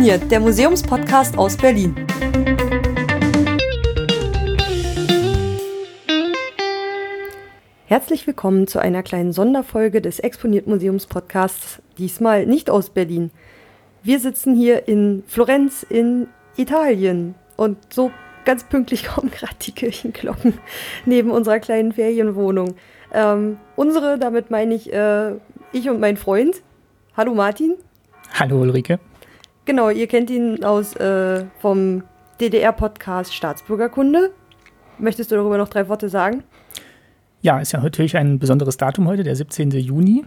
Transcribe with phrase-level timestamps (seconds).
[0.00, 1.94] Exponiert, der Museumspodcast aus Berlin.
[7.84, 13.30] Herzlich willkommen zu einer kleinen Sonderfolge des Exponiert Museumspodcasts, diesmal nicht aus Berlin.
[14.02, 18.10] Wir sitzen hier in Florenz in Italien und so
[18.46, 20.54] ganz pünktlich kommen gerade die Kirchenglocken
[21.04, 22.74] neben unserer kleinen Ferienwohnung.
[23.12, 25.32] Ähm, unsere, damit meine ich äh,
[25.74, 26.62] ich und mein Freund.
[27.18, 27.74] Hallo Martin.
[28.32, 28.98] Hallo Ulrike.
[29.64, 32.02] Genau, ihr kennt ihn aus äh, vom
[32.40, 34.30] DDR-Podcast Staatsbürgerkunde.
[34.98, 36.42] Möchtest du darüber noch drei Worte sagen?
[37.42, 39.70] Ja, ist ja natürlich ein besonderes Datum heute, der 17.
[39.70, 40.24] Juni.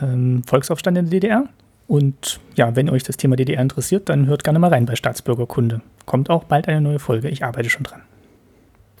[0.00, 1.44] Ähm, Volksaufstand in der DDR.
[1.88, 5.80] Und ja, wenn euch das Thema DDR interessiert, dann hört gerne mal rein bei Staatsbürgerkunde.
[6.04, 7.28] Kommt auch bald eine neue Folge.
[7.28, 8.02] Ich arbeite schon dran.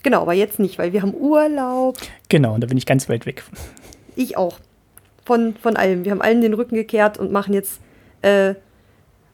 [0.02, 1.98] Genau, aber jetzt nicht, weil wir haben Urlaub.
[2.28, 3.42] Genau, und da bin ich ganz weit weg.
[4.14, 4.60] Ich auch.
[5.24, 6.04] Von, von allem.
[6.04, 7.80] Wir haben allen den Rücken gekehrt und machen jetzt
[8.22, 8.54] äh,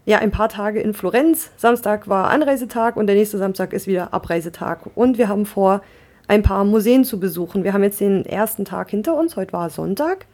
[0.05, 1.50] ja ein paar Tage in Florenz.
[1.56, 4.91] Samstag war Anreisetag und der nächste Samstag ist wieder Abreisetag.
[4.94, 5.83] Und wir haben vor,
[6.28, 7.64] ein paar Museen zu besuchen.
[7.64, 9.36] Wir haben jetzt den ersten Tag hinter uns.
[9.36, 10.27] Heute war Sonntag.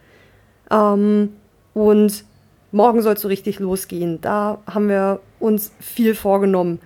[0.71, 1.33] Ähm,
[1.75, 2.25] und
[2.73, 4.21] morgen soll es so richtig losgehen.
[4.21, 6.81] Da haben wir uns viel vorgenommen.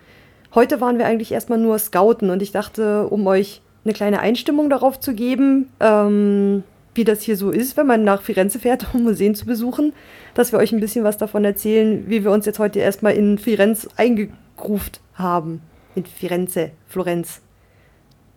[0.55, 4.71] Heute waren wir eigentlich erstmal nur Scouten und ich dachte, um euch eine kleine Einstimmung
[4.71, 6.63] darauf zu geben, ähm,
[6.95, 9.93] wie das hier so ist, wenn man nach Firenze fährt, um Museen zu besuchen,
[10.35, 13.39] dass wir euch ein bisschen was davon erzählen, wie wir uns jetzt heute erstmal in
[13.39, 15.63] Firenze eingegruft haben.
[15.95, 17.41] In Firenze, Florenz.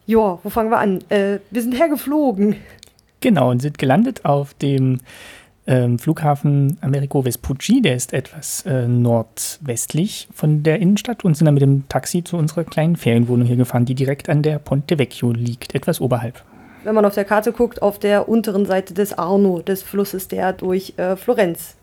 [0.06, 1.00] Ja, wo fangen wir an?
[1.10, 2.58] Äh, wir sind hergeflogen.
[3.22, 5.00] Genau, und sind gelandet auf dem
[5.68, 11.56] ähm, Flughafen Americo Vespucci, der ist etwas äh, nordwestlich von der Innenstadt und sind dann
[11.56, 15.32] mit dem Taxi zu unserer kleinen Ferienwohnung hier gefahren, die direkt an der Ponte Vecchio
[15.32, 16.44] liegt, etwas oberhalb.
[16.86, 20.54] Wenn man auf der Karte guckt, auf der unteren Seite des Arno, des Flusses, der
[20.54, 21.76] durch äh, Florenz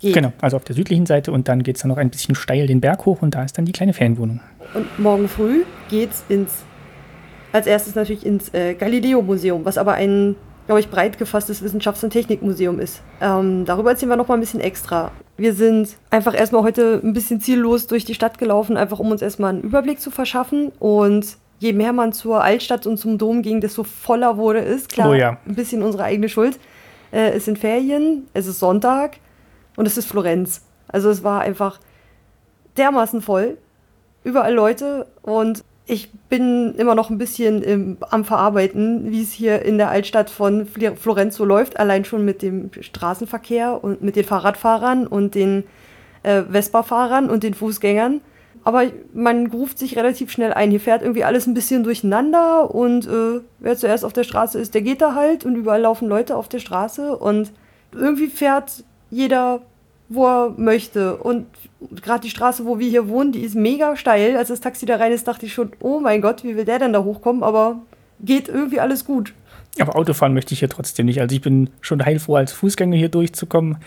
[0.00, 0.12] geht.
[0.12, 2.66] Genau, also auf der südlichen Seite und dann geht es dann noch ein bisschen steil
[2.66, 4.40] den Berg hoch und da ist dann die kleine Ferienwohnung.
[4.74, 6.64] Und morgen früh geht's ins,
[7.52, 10.34] als erstes natürlich ins äh, Galileo-Museum, was aber ein
[10.70, 13.02] glaube ich, breit gefasstes Wissenschafts- und Technikmuseum ist.
[13.20, 15.10] Ähm, darüber erzählen wir noch mal ein bisschen extra.
[15.36, 19.20] Wir sind einfach erstmal heute ein bisschen ziellos durch die Stadt gelaufen, einfach um uns
[19.20, 20.70] erstmal einen Überblick zu verschaffen.
[20.78, 24.88] Und je mehr man zur Altstadt und zum Dom ging, desto voller wurde es.
[24.88, 25.38] Klar, Oh ja.
[25.46, 26.58] ein bisschen unsere eigene Schuld.
[27.12, 29.18] Äh, es sind Ferien, es ist Sonntag
[29.76, 30.62] und es ist Florenz.
[30.88, 31.78] Also es war einfach
[32.76, 33.58] dermaßen voll.
[34.24, 39.62] Überall Leute und ich bin immer noch ein bisschen im, am Verarbeiten, wie es hier
[39.62, 44.24] in der Altstadt von Florenz so läuft, allein schon mit dem Straßenverkehr und mit den
[44.24, 45.64] Fahrradfahrern und den
[46.22, 48.20] äh, Vespa-Fahrern und den Fußgängern.
[48.62, 48.84] Aber
[49.14, 50.70] man ruft sich relativ schnell ein.
[50.70, 54.74] Hier fährt irgendwie alles ein bisschen durcheinander und äh, wer zuerst auf der Straße ist,
[54.74, 57.52] der geht da halt und überall laufen Leute auf der Straße und
[57.92, 59.62] irgendwie fährt jeder,
[60.08, 61.16] wo er möchte.
[61.16, 61.46] Und
[62.02, 64.36] gerade die Straße, wo wir hier wohnen, die ist mega steil.
[64.36, 66.78] Als das Taxi da rein ist, dachte ich schon, oh mein Gott, wie will der
[66.78, 67.42] denn da hochkommen?
[67.42, 67.80] Aber
[68.20, 69.32] geht irgendwie alles gut.
[69.78, 71.20] Aber Autofahren möchte ich hier trotzdem nicht.
[71.20, 73.78] Also ich bin schon heilfroh, als Fußgänger hier durchzukommen.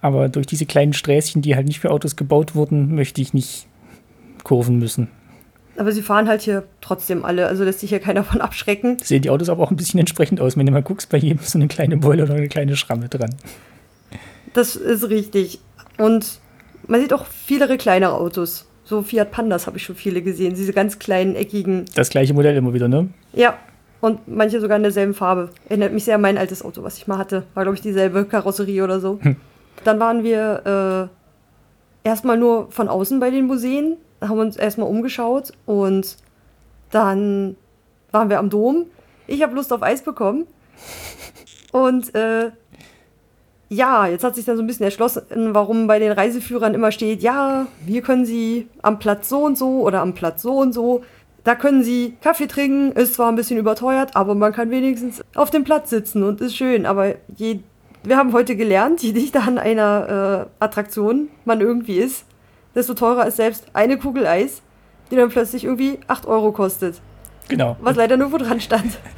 [0.00, 3.66] Aber durch diese kleinen Sträßchen, die halt nicht für Autos gebaut wurden, möchte ich nicht
[4.44, 5.08] kurven müssen.
[5.76, 8.96] Aber sie fahren halt hier trotzdem alle, also lässt sich hier keiner von abschrecken.
[9.02, 10.56] Sehen die Autos aber auch ein bisschen entsprechend aus.
[10.56, 13.08] Wenn du mal guckst, bei jedem ist so eine kleine Beule oder eine kleine Schramme
[13.08, 13.36] dran.
[14.54, 15.60] Das ist richtig.
[15.98, 16.40] Und
[16.88, 18.66] man sieht auch vielere kleinere Autos.
[18.82, 20.54] So Fiat Pandas habe ich schon viele gesehen.
[20.54, 21.84] Diese ganz kleinen, eckigen.
[21.94, 23.10] Das gleiche Modell immer wieder, ne?
[23.32, 23.56] Ja.
[24.00, 25.50] Und manche sogar in derselben Farbe.
[25.68, 27.44] Erinnert mich sehr an mein altes Auto, was ich mal hatte.
[27.54, 29.20] War, glaube ich, dieselbe Karosserie oder so.
[29.84, 31.10] Dann waren wir
[32.04, 36.16] äh, erstmal nur von außen bei den Museen, haben uns erstmal umgeschaut und
[36.90, 37.56] dann
[38.10, 38.86] waren wir am Dom.
[39.26, 40.46] Ich habe Lust auf Eis bekommen.
[41.72, 42.50] Und äh,
[43.68, 47.22] ja, jetzt hat sich dann so ein bisschen erschlossen, warum bei den Reiseführern immer steht,
[47.22, 51.02] ja, hier können Sie am Platz so und so oder am Platz so und so,
[51.44, 55.50] da können Sie Kaffee trinken, ist zwar ein bisschen überteuert, aber man kann wenigstens auf
[55.50, 56.86] dem Platz sitzen und ist schön.
[56.86, 57.60] Aber je,
[58.02, 62.24] wir haben heute gelernt, je dichter an einer äh, Attraktion man irgendwie ist,
[62.74, 64.62] desto teurer ist selbst eine Kugel Eis,
[65.10, 67.00] die dann plötzlich irgendwie 8 Euro kostet.
[67.48, 67.76] Genau.
[67.80, 68.98] Was leider nur wo dran stand.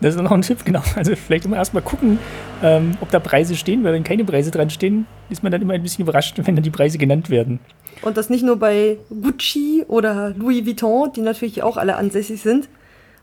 [0.00, 0.82] Das ist noch ein Tipp, genau.
[0.94, 2.18] Also vielleicht immer erstmal gucken,
[2.62, 5.72] ähm, ob da Preise stehen, weil wenn keine Preise dran stehen, ist man dann immer
[5.72, 7.60] ein bisschen überrascht, wenn dann die Preise genannt werden.
[8.02, 12.68] Und das nicht nur bei Gucci oder Louis Vuitton, die natürlich auch alle ansässig sind,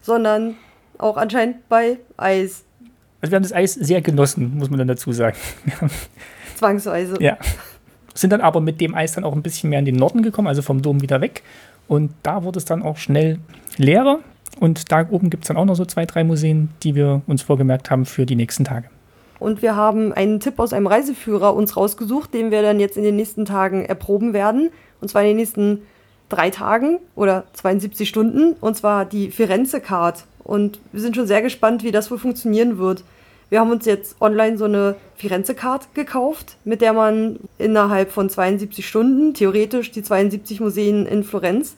[0.02, 0.56] sondern
[0.98, 2.64] auch anscheinend bei Eis.
[3.22, 5.38] Also wir haben das Eis sehr genossen, muss man dann dazu sagen.
[6.56, 7.18] Zwangsweise.
[7.22, 7.38] ja.
[8.13, 10.48] Sind dann aber mit dem Eis dann auch ein bisschen mehr in den Norden gekommen,
[10.48, 11.44] also vom Dom wieder weg.
[11.88, 13.39] Und da wurde es dann auch schnell
[13.77, 14.19] leerer.
[14.60, 17.42] Und da oben gibt es dann auch noch so zwei, drei Museen, die wir uns
[17.42, 18.88] vorgemerkt haben für die nächsten Tage.
[19.39, 23.04] und wir haben einen Tipp aus einem Reiseführer uns rausgesucht, den wir dann jetzt in
[23.04, 24.69] den nächsten Tagen erproben werden.
[25.01, 25.81] Und zwar in den nächsten
[26.30, 28.54] drei Tagen oder 72 Stunden.
[28.62, 30.24] Und zwar die Firenze Card.
[30.45, 33.04] Und wir sind schon sehr gespannt, wie das wohl funktionieren wird.
[33.54, 38.88] Wir haben uns jetzt online so eine Firenze-Card gekauft, mit der man innerhalb von 72
[38.88, 41.76] Stunden theoretisch die 72 Museen in Florenz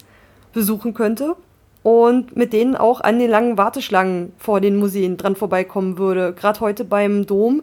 [0.54, 1.36] besuchen könnte
[1.82, 6.32] und mit denen auch an den langen Warteschlangen vor den Museen dran vorbeikommen würde.
[6.32, 7.62] Gerade heute beim Dom,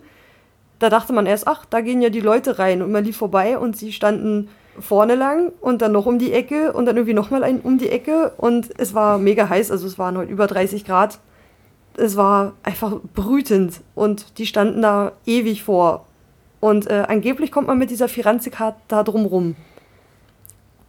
[0.78, 2.84] da dachte man erst, ach, da gehen ja die Leute rein.
[2.84, 4.48] Und man lief vorbei und sie standen
[4.80, 8.34] vorne lang und dann noch um die Ecke und dann irgendwie nochmal um die Ecke.
[8.38, 11.18] Und es war mega heiß, also es waren heute über 30 Grad
[11.98, 16.06] es war einfach brütend und die standen da ewig vor.
[16.60, 19.56] Und äh, angeblich kommt man mit dieser Firenze-Karte da drum rum.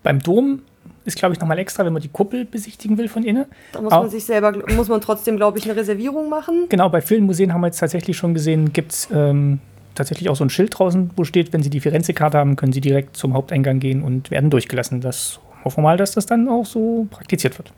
[0.02, 0.62] Beim Dom
[1.04, 3.46] ist, glaube ich, nochmal extra, wenn man die Kuppel besichtigen will von innen.
[3.72, 6.66] Da muss man sich selber, muss man trotzdem, glaube ich, eine Reservierung machen.
[6.68, 9.60] Genau, bei vielen Museen haben wir jetzt tatsächlich schon gesehen, gibt es ähm,
[9.94, 12.80] tatsächlich auch so ein Schild draußen, wo steht, wenn Sie die Firenze-Karte haben, können Sie
[12.80, 15.00] direkt zum Haupteingang gehen und werden durchgelassen.
[15.00, 17.72] Das hoffen wir mal, dass das dann auch so praktiziert wird.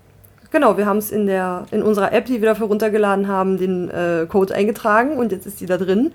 [0.51, 4.27] Genau, wir haben es in, in unserer App, die wir dafür runtergeladen haben, den äh,
[4.29, 6.13] Code eingetragen und jetzt ist die da drin.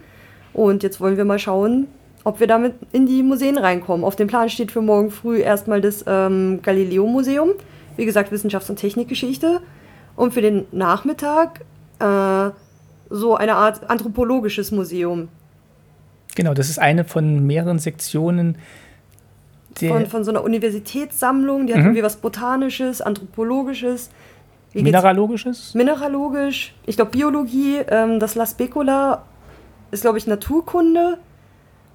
[0.53, 1.87] Und jetzt wollen wir mal schauen,
[2.23, 4.05] ob wir damit in die Museen reinkommen.
[4.05, 7.51] Auf dem Plan steht für morgen früh erstmal das ähm, Galileo-Museum,
[7.97, 9.61] wie gesagt Wissenschafts- und Technikgeschichte.
[10.15, 11.61] Und für den Nachmittag
[11.99, 12.51] äh,
[13.09, 15.29] so eine Art anthropologisches Museum.
[16.35, 18.57] Genau, das ist eine von mehreren Sektionen.
[19.79, 21.87] Von, von so einer Universitätssammlung, die hat mhm.
[21.87, 24.09] irgendwie was Botanisches, Anthropologisches.
[24.73, 25.73] Mineralogisches?
[25.73, 26.73] Mineralogisch.
[26.85, 27.77] Ich glaube Biologie.
[27.87, 29.23] Ähm, das La Specula
[29.91, 31.17] ist, glaube ich, Naturkunde.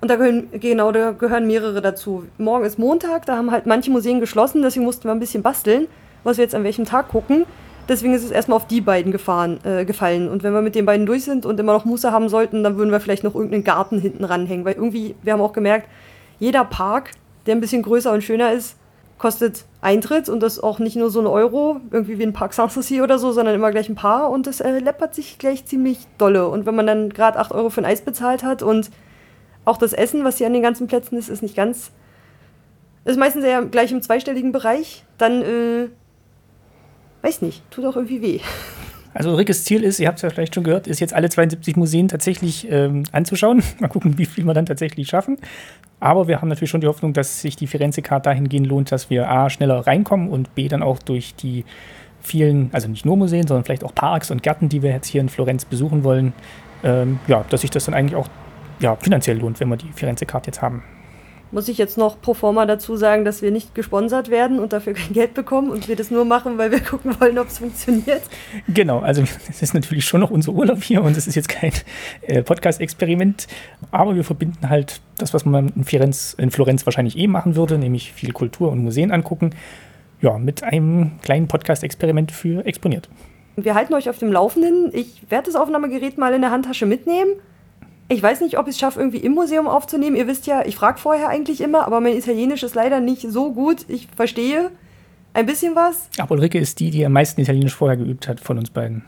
[0.00, 2.24] Und da gehören, genau, da gehören mehrere dazu.
[2.38, 5.88] Morgen ist Montag, da haben halt manche Museen geschlossen, deswegen mussten wir ein bisschen basteln,
[6.22, 7.46] was wir jetzt an welchem Tag gucken.
[7.88, 10.28] Deswegen ist es erstmal auf die beiden gefahren, äh, gefallen.
[10.28, 12.76] Und wenn wir mit den beiden durch sind und immer noch Muße haben sollten, dann
[12.76, 14.64] würden wir vielleicht noch irgendeinen Garten hinten ranhängen.
[14.64, 15.88] Weil irgendwie, wir haben auch gemerkt,
[16.40, 17.12] jeder Park,
[17.46, 18.76] der ein bisschen größer und schöner ist,
[19.18, 23.00] kostet Eintritt und das auch nicht nur so ein Euro, irgendwie wie ein Park Sanssouci
[23.00, 26.48] oder so, sondern immer gleich ein paar und das äh, läppert sich gleich ziemlich dolle.
[26.48, 28.90] Und wenn man dann gerade 8 Euro für ein Eis bezahlt hat und
[29.64, 31.90] auch das Essen, was hier an den ganzen Plätzen ist, ist nicht ganz,
[33.04, 35.88] ist meistens eher gleich im zweistelligen Bereich, dann, äh,
[37.22, 38.40] weiß nicht, tut auch irgendwie weh.
[39.16, 41.74] Also Rickes Ziel ist, ihr habt es ja vielleicht schon gehört, ist jetzt alle 72
[41.76, 43.62] Museen tatsächlich ähm, anzuschauen.
[43.80, 45.38] Mal gucken, wie viel wir dann tatsächlich schaffen.
[46.00, 49.30] Aber wir haben natürlich schon die Hoffnung, dass sich die Firenze-Card dahingehend lohnt, dass wir
[49.30, 51.64] A, schneller reinkommen und B, dann auch durch die
[52.20, 55.22] vielen, also nicht nur Museen, sondern vielleicht auch Parks und Gärten, die wir jetzt hier
[55.22, 56.34] in Florenz besuchen wollen,
[56.84, 58.28] ähm, ja, dass sich das dann eigentlich auch
[58.80, 60.82] ja, finanziell lohnt, wenn wir die Firenze-Card jetzt haben
[61.52, 64.94] muss ich jetzt noch pro forma dazu sagen, dass wir nicht gesponsert werden und dafür
[64.94, 68.22] kein Geld bekommen und wir das nur machen, weil wir gucken wollen, ob es funktioniert.
[68.68, 71.72] Genau, also es ist natürlich schon noch unser Urlaub hier und es ist jetzt kein
[72.22, 73.46] äh, Podcast-Experiment,
[73.90, 77.78] aber wir verbinden halt das, was man in Florenz, in Florenz wahrscheinlich eh machen würde,
[77.78, 79.50] nämlich viel Kultur und Museen angucken,
[80.20, 83.08] ja, mit einem kleinen Podcast-Experiment für exponiert.
[83.56, 84.90] Wir halten euch auf dem Laufenden.
[84.92, 87.36] Ich werde das Aufnahmegerät mal in der Handtasche mitnehmen
[88.08, 90.16] ich weiß nicht, ob ich es schaffe, irgendwie im Museum aufzunehmen.
[90.16, 93.52] Ihr wisst ja, ich frage vorher eigentlich immer, aber mein Italienisch ist leider nicht so
[93.52, 93.84] gut.
[93.88, 94.70] Ich verstehe
[95.34, 96.08] ein bisschen was.
[96.18, 99.04] Aber Ulrike ist die, die am meisten Italienisch vorher geübt hat von uns beiden.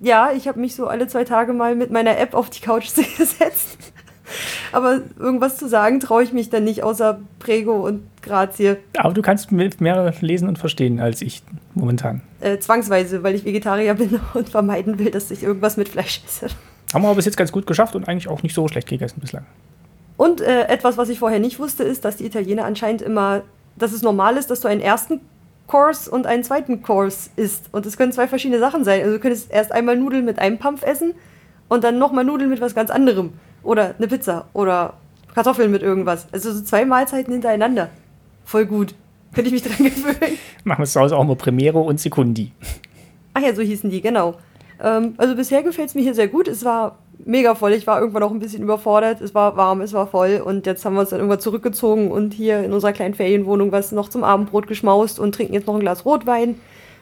[0.00, 2.88] Ja, ich habe mich so alle zwei Tage mal mit meiner App auf die Couch
[3.18, 3.92] gesetzt.
[4.72, 8.76] aber irgendwas zu sagen traue ich mich dann nicht, außer Prego und Grazie.
[8.96, 11.42] Aber du kannst mehr lesen und verstehen als ich
[11.74, 12.22] momentan.
[12.40, 16.48] Äh, zwangsweise, weil ich Vegetarier bin und vermeiden will, dass ich irgendwas mit Fleisch esse.
[16.92, 19.20] Haben wir aber bis jetzt ganz gut geschafft und eigentlich auch nicht so schlecht gegessen
[19.20, 19.46] bislang.
[20.16, 23.42] Und äh, etwas, was ich vorher nicht wusste, ist, dass die Italiener anscheinend immer,
[23.76, 25.20] dass es normal ist, dass du einen ersten
[25.66, 27.68] Kurs und einen zweiten Kurs isst.
[27.72, 29.00] Und es können zwei verschiedene Sachen sein.
[29.00, 31.14] Also du könntest erst einmal Nudeln mit einem Pampf essen
[31.68, 33.32] und dann nochmal Nudeln mit was ganz anderem.
[33.62, 34.94] Oder eine Pizza oder
[35.34, 36.26] Kartoffeln mit irgendwas.
[36.32, 37.88] Also so zwei Mahlzeiten hintereinander.
[38.44, 38.94] Voll gut.
[39.32, 40.38] Könnte ich mich dran gewöhnen.
[40.64, 42.50] Machen wir zu Hause auch mal Primero und Sekundi.
[43.32, 44.34] Ach ja, so hießen die, genau.
[44.82, 46.48] Ähm, also bisher gefällt es mir hier sehr gut.
[46.48, 47.72] Es war mega voll.
[47.72, 49.20] Ich war irgendwann auch ein bisschen überfordert.
[49.20, 50.42] Es war warm, es war voll.
[50.44, 53.92] Und jetzt haben wir uns dann irgendwann zurückgezogen und hier in unserer kleinen Ferienwohnung was
[53.92, 56.56] noch zum Abendbrot geschmaust und trinken jetzt noch ein Glas Rotwein,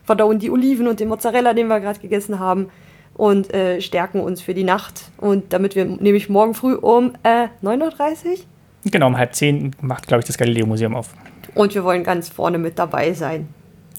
[0.05, 2.69] verdauen die Oliven und den Mozzarella, den wir gerade gegessen haben
[3.15, 5.11] und äh, stärken uns für die Nacht.
[5.19, 8.37] Und damit wir nämlich morgen früh um äh, 9.30 Uhr?
[8.85, 11.11] Genau, um halb zehn macht, glaube ich, das Galileo-Museum auf.
[11.55, 13.49] Und wir wollen ganz vorne mit dabei sein.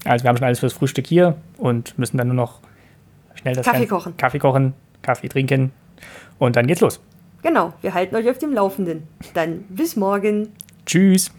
[0.04, 2.60] Also wir haben schon alles fürs Frühstück hier und müssen dann nur noch
[3.40, 4.16] Schnell das Kaffee kochen.
[4.16, 5.72] Kaffee kochen, Kaffee trinken
[6.38, 7.00] und dann geht's los.
[7.42, 9.04] Genau, wir halten euch auf dem Laufenden.
[9.32, 10.52] Dann bis morgen.
[10.84, 11.30] Tschüss.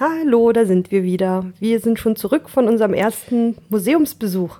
[0.00, 1.44] Hallo, da sind wir wieder.
[1.60, 4.58] Wir sind schon zurück von unserem ersten Museumsbesuch.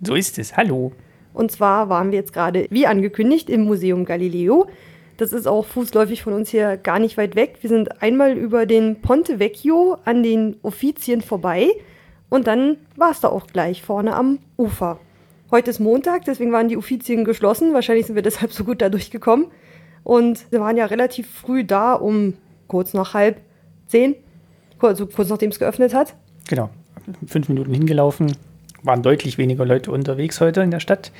[0.00, 0.56] So ist es.
[0.56, 0.92] Hallo.
[1.34, 4.68] Und zwar waren wir jetzt gerade, wie angekündigt, im Museum Galileo.
[5.16, 7.58] Das ist auch fußläufig von uns hier gar nicht weit weg.
[7.62, 11.72] Wir sind einmal über den Ponte Vecchio an den Offizien vorbei
[12.30, 14.98] und dann war es da auch gleich vorne am Ufer.
[15.50, 17.72] Heute ist Montag, deswegen waren die Offizien geschlossen.
[17.72, 19.46] Wahrscheinlich sind wir deshalb so gut da durchgekommen.
[20.04, 22.34] Und wir waren ja relativ früh da, um
[22.66, 23.40] kurz nach halb
[23.86, 24.14] zehn,
[24.78, 26.14] also kurz nachdem es geöffnet hat.
[26.48, 26.70] Genau,
[27.26, 28.36] fünf Minuten hingelaufen,
[28.82, 31.12] waren deutlich weniger Leute unterwegs heute in der Stadt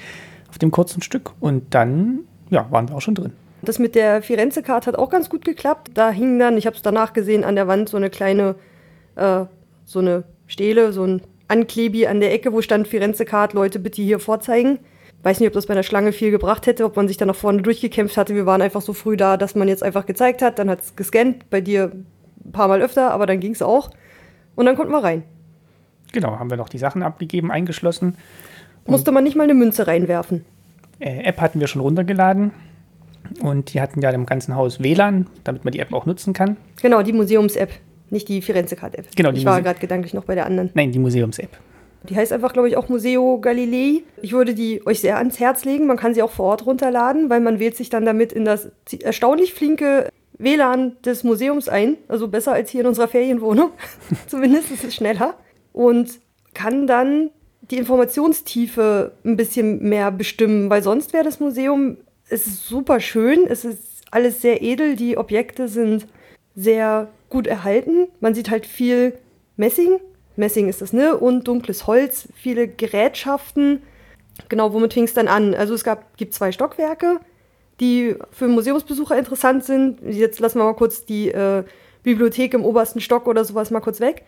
[0.51, 1.33] auf dem kurzen Stück.
[1.41, 3.33] Und dann, ja, waren wir auch schon drin.
[3.63, 5.91] Das mit der Firenze-Card hat auch ganz gut geklappt.
[5.95, 8.55] Da hing dann, ich habe es danach gesehen, an der Wand so eine kleine,
[9.17, 9.45] äh,
[9.85, 14.19] so eine Stele, so ein Anklebi an der Ecke, wo stand Firenze-Card, Leute bitte hier
[14.19, 14.81] vorzeigen.
[15.23, 17.35] Weiß nicht, ob das bei der Schlange viel gebracht hätte, ob man sich da nach
[17.35, 18.35] vorne durchgekämpft hatte.
[18.35, 20.97] Wir waren einfach so früh da, dass man jetzt einfach gezeigt hat, dann hat es
[20.97, 21.93] gescannt, bei dir
[22.45, 23.91] ein paar Mal öfter, aber dann ging es auch.
[24.55, 25.23] Und dann konnten wir rein.
[26.13, 28.17] Genau, haben wir noch die Sachen abgegeben, eingeschlossen.
[28.87, 30.45] Musste man nicht mal eine Münze reinwerfen.
[30.99, 32.53] Äh, App hatten wir schon runtergeladen.
[33.43, 36.57] Und die hatten ja im ganzen Haus WLAN, damit man die App auch nutzen kann.
[36.81, 37.71] Genau, die Museums-App,
[38.13, 39.15] nicht die Firenze-Card-App.
[39.17, 40.71] Genau, ich war gerade gedanklich noch bei der anderen.
[40.75, 41.51] Nein, die Museums-App.
[42.09, 44.03] Die heißt einfach, glaube ich, auch Museo Galilei.
[44.23, 45.87] Ich würde die euch sehr ans Herz legen.
[45.87, 48.71] Man kann sie auch vor Ort runterladen, weil man wählt sich dann damit in das
[49.03, 51.97] erstaunlich flinke WLAN des Museums ein.
[52.07, 53.71] Also besser als hier in unserer Ferienwohnung.
[54.27, 55.35] Zumindest ist es schneller.
[55.73, 56.21] Und
[56.55, 57.31] kann dann
[57.71, 61.99] die Informationstiefe ein bisschen mehr bestimmen, weil sonst wäre das Museum,
[62.29, 66.07] es ist super schön, es ist alles sehr edel, die Objekte sind
[66.55, 68.09] sehr gut erhalten.
[68.21, 69.19] Man sieht halt viel
[69.57, 70.01] Messing,
[70.39, 71.17] Messing ist das, ne?
[71.17, 73.83] Und dunkles Holz, viele Gerätschaften.
[74.49, 75.53] Genau, womit fing es dann an?
[75.55, 77.19] Also es gab, gibt zwei Stockwerke,
[77.81, 80.01] die für Museumsbesucher interessant sind.
[80.03, 81.65] Jetzt lassen wir mal kurz die äh,
[82.05, 84.25] Bibliothek im obersten Stock oder sowas mal kurz weg.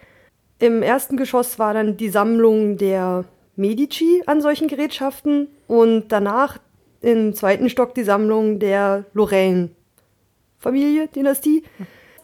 [0.59, 6.59] Im ersten Geschoss war dann die Sammlung der Medici an solchen Gerätschaften und danach
[7.01, 11.63] im zweiten Stock die Sammlung der Lorraine-Familie, Dynastie,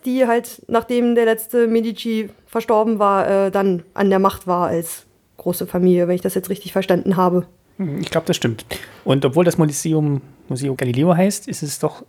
[0.06, 5.04] die halt, nachdem der letzte Medici verstorben war, äh, dann an der Macht war als
[5.36, 7.46] große Familie, wenn ich das jetzt richtig verstanden habe.
[7.76, 8.64] Hm, ich glaube, das stimmt.
[9.04, 12.04] Und obwohl das Museum Museo Galileo heißt, ist es doch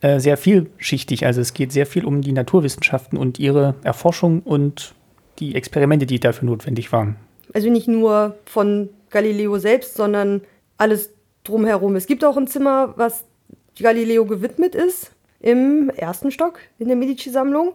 [0.00, 1.26] äh, sehr vielschichtig.
[1.26, 4.94] Also es geht sehr viel um die Naturwissenschaften und ihre Erforschung und
[5.38, 7.16] die Experimente, die dafür notwendig waren.
[7.52, 10.42] Also nicht nur von Galileo selbst, sondern
[10.78, 11.10] alles
[11.44, 11.96] drumherum.
[11.96, 13.24] Es gibt auch ein Zimmer, was
[13.78, 17.72] Galileo gewidmet ist, im ersten Stock in der Medici-Sammlung.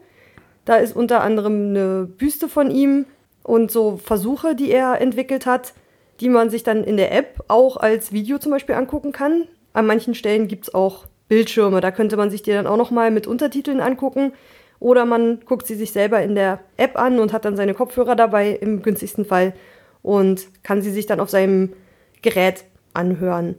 [0.63, 3.05] Da ist unter anderem eine Büste von ihm
[3.43, 5.73] und so Versuche, die er entwickelt hat,
[6.19, 9.47] die man sich dann in der App auch als Video zum Beispiel angucken kann.
[9.73, 13.11] An manchen Stellen gibt es auch Bildschirme, da könnte man sich die dann auch nochmal
[13.11, 14.33] mit Untertiteln angucken.
[14.79, 18.15] Oder man guckt sie sich selber in der App an und hat dann seine Kopfhörer
[18.15, 19.53] dabei im günstigsten Fall
[20.01, 21.73] und kann sie sich dann auf seinem
[22.21, 23.55] Gerät anhören.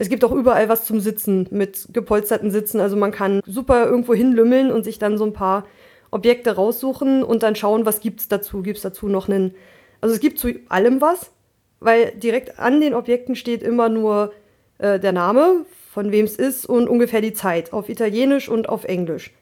[0.00, 2.80] Es gibt auch überall was zum Sitzen mit gepolsterten Sitzen.
[2.80, 5.66] Also man kann super irgendwo hinlümmeln und sich dann so ein paar
[6.10, 8.62] Objekte raussuchen und dann schauen, was gibt es dazu.
[8.62, 9.54] Gibt es dazu noch einen.
[10.00, 11.32] Also es gibt zu allem was,
[11.80, 14.32] weil direkt an den Objekten steht immer nur
[14.78, 17.74] äh, der Name, von wem es ist und ungefähr die Zeit.
[17.74, 19.34] Auf Italienisch und auf Englisch.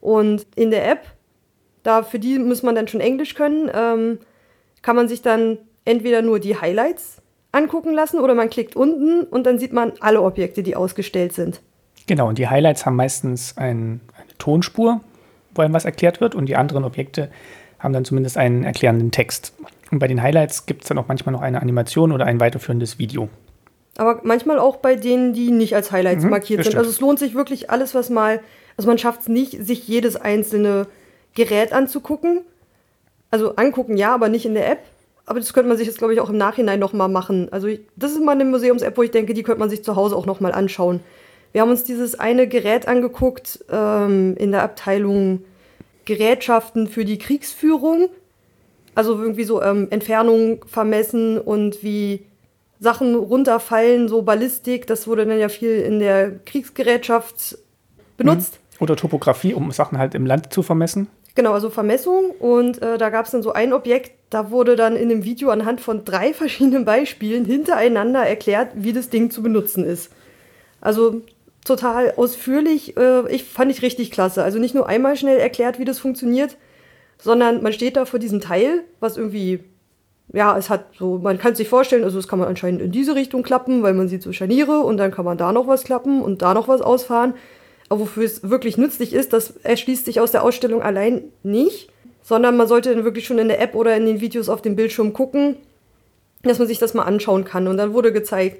[0.00, 1.06] Und in der App,
[1.82, 4.20] da für die muss man dann schon Englisch können, ähm,
[4.80, 7.13] kann man sich dann entweder nur die Highlights
[7.54, 11.60] angucken lassen oder man klickt unten und dann sieht man alle Objekte, die ausgestellt sind.
[12.06, 15.00] Genau, und die Highlights haben meistens ein, eine Tonspur,
[15.54, 17.30] wo einem was erklärt wird und die anderen Objekte
[17.78, 19.54] haben dann zumindest einen erklärenden Text.
[19.90, 22.98] Und bei den Highlights gibt es dann auch manchmal noch eine Animation oder ein weiterführendes
[22.98, 23.28] Video.
[23.96, 26.76] Aber manchmal auch bei denen, die nicht als Highlights mhm, markiert sind.
[26.76, 28.40] Also es lohnt sich wirklich alles, was mal
[28.76, 30.86] also man schafft es nicht, sich jedes einzelne
[31.34, 32.40] Gerät anzugucken.
[33.30, 34.80] Also angucken ja, aber nicht in der App.
[35.26, 37.48] Aber das könnte man sich jetzt, glaube ich, auch im Nachhinein nochmal machen.
[37.50, 39.96] Also ich, das ist mal eine Museums-App, wo ich denke, die könnte man sich zu
[39.96, 41.00] Hause auch nochmal anschauen.
[41.52, 45.44] Wir haben uns dieses eine Gerät angeguckt ähm, in der Abteilung
[46.04, 48.08] Gerätschaften für die Kriegsführung.
[48.94, 52.26] Also irgendwie so ähm, Entfernung vermessen und wie
[52.80, 54.86] Sachen runterfallen, so Ballistik.
[54.86, 57.58] Das wurde dann ja viel in der Kriegsgerätschaft
[58.16, 58.58] benutzt.
[58.60, 58.82] Mhm.
[58.82, 61.08] Oder Topografie, um Sachen halt im Land zu vermessen?
[61.34, 62.30] Genau, also Vermessung.
[62.30, 65.50] Und äh, da gab es dann so ein Objekt, da wurde dann in dem Video
[65.50, 70.10] anhand von drei verschiedenen Beispielen hintereinander erklärt, wie das Ding zu benutzen ist.
[70.80, 71.22] Also
[71.64, 72.96] total ausführlich.
[72.96, 74.44] Äh, ich fand ich richtig klasse.
[74.44, 76.56] Also nicht nur einmal schnell erklärt, wie das funktioniert,
[77.18, 79.60] sondern man steht da vor diesem Teil, was irgendwie,
[80.32, 83.14] ja, es hat so, man kann sich vorstellen, also das kann man anscheinend in diese
[83.14, 86.22] Richtung klappen, weil man sieht so Scharniere und dann kann man da noch was klappen
[86.22, 87.34] und da noch was ausfahren.
[87.94, 92.56] Aber wofür es wirklich nützlich ist, das erschließt sich aus der Ausstellung allein nicht, sondern
[92.56, 95.12] man sollte dann wirklich schon in der App oder in den Videos auf dem Bildschirm
[95.12, 95.54] gucken,
[96.42, 97.68] dass man sich das mal anschauen kann.
[97.68, 98.56] Und dann wurde gezeigt,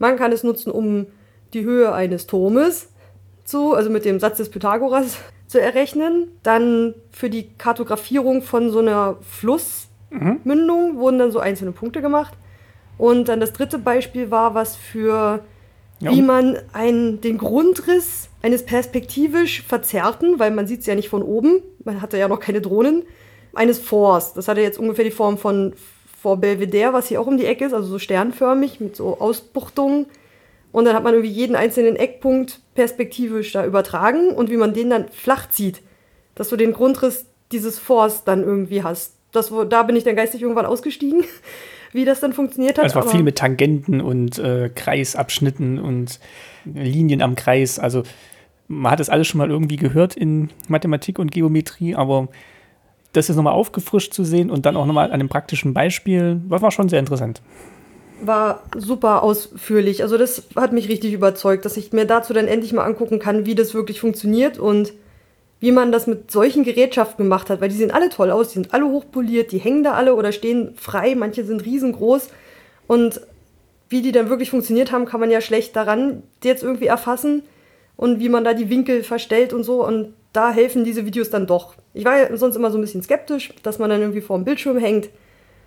[0.00, 1.06] Man kann es nutzen, um
[1.52, 2.88] die Höhe eines Turmes
[3.44, 6.32] zu, also mit dem Satz des Pythagoras zu errechnen.
[6.42, 12.34] Dann für die Kartografierung von so einer Flussmündung wurden dann so einzelne Punkte gemacht.
[12.98, 15.44] Und dann das dritte Beispiel war was für,
[16.02, 21.08] Ja, wie man einen, den Grundriss eines perspektivisch verzerrten, weil man sieht es ja nicht
[21.08, 23.04] von oben, man hatte ja noch keine Drohnen,
[23.54, 24.32] eines Forts.
[24.32, 25.74] Das hatte jetzt ungefähr die Form von
[26.20, 30.06] Fort Belvedere, was hier auch um die Ecke ist, also so sternförmig mit so Ausbuchtungen.
[30.72, 34.90] Und dann hat man irgendwie jeden einzelnen Eckpunkt perspektivisch da übertragen und wie man den
[34.90, 35.82] dann flach zieht,
[36.34, 39.14] dass du den Grundriss dieses Forts dann irgendwie hast.
[39.32, 41.24] Das, wo, da bin ich dann geistig irgendwann ausgestiegen,
[41.92, 42.86] wie das dann funktioniert hat.
[42.86, 46.18] Es war viel mit Tangenten und äh, Kreisabschnitten und
[46.64, 47.78] Linien am Kreis.
[47.78, 48.02] Also
[48.68, 52.28] man hat das alles schon mal irgendwie gehört in Mathematik und Geometrie, aber
[53.12, 56.70] das ist nochmal aufgefrischt zu sehen und dann auch nochmal an einem praktischen Beispiel, war
[56.70, 57.42] schon sehr interessant.
[58.22, 60.02] war super ausführlich.
[60.02, 63.44] Also das hat mich richtig überzeugt, dass ich mir dazu dann endlich mal angucken kann,
[63.44, 64.94] wie das wirklich funktioniert und
[65.62, 68.54] wie man das mit solchen Gerätschaften gemacht hat, weil die sehen alle toll aus, die
[68.54, 72.30] sind alle hochpoliert, die hängen da alle oder stehen frei, manche sind riesengroß
[72.88, 73.20] und
[73.88, 77.44] wie die dann wirklich funktioniert haben, kann man ja schlecht daran jetzt irgendwie erfassen
[77.96, 81.46] und wie man da die Winkel verstellt und so und da helfen diese Videos dann
[81.46, 81.74] doch.
[81.94, 84.44] Ich war ja sonst immer so ein bisschen skeptisch, dass man dann irgendwie vor dem
[84.44, 85.10] Bildschirm hängt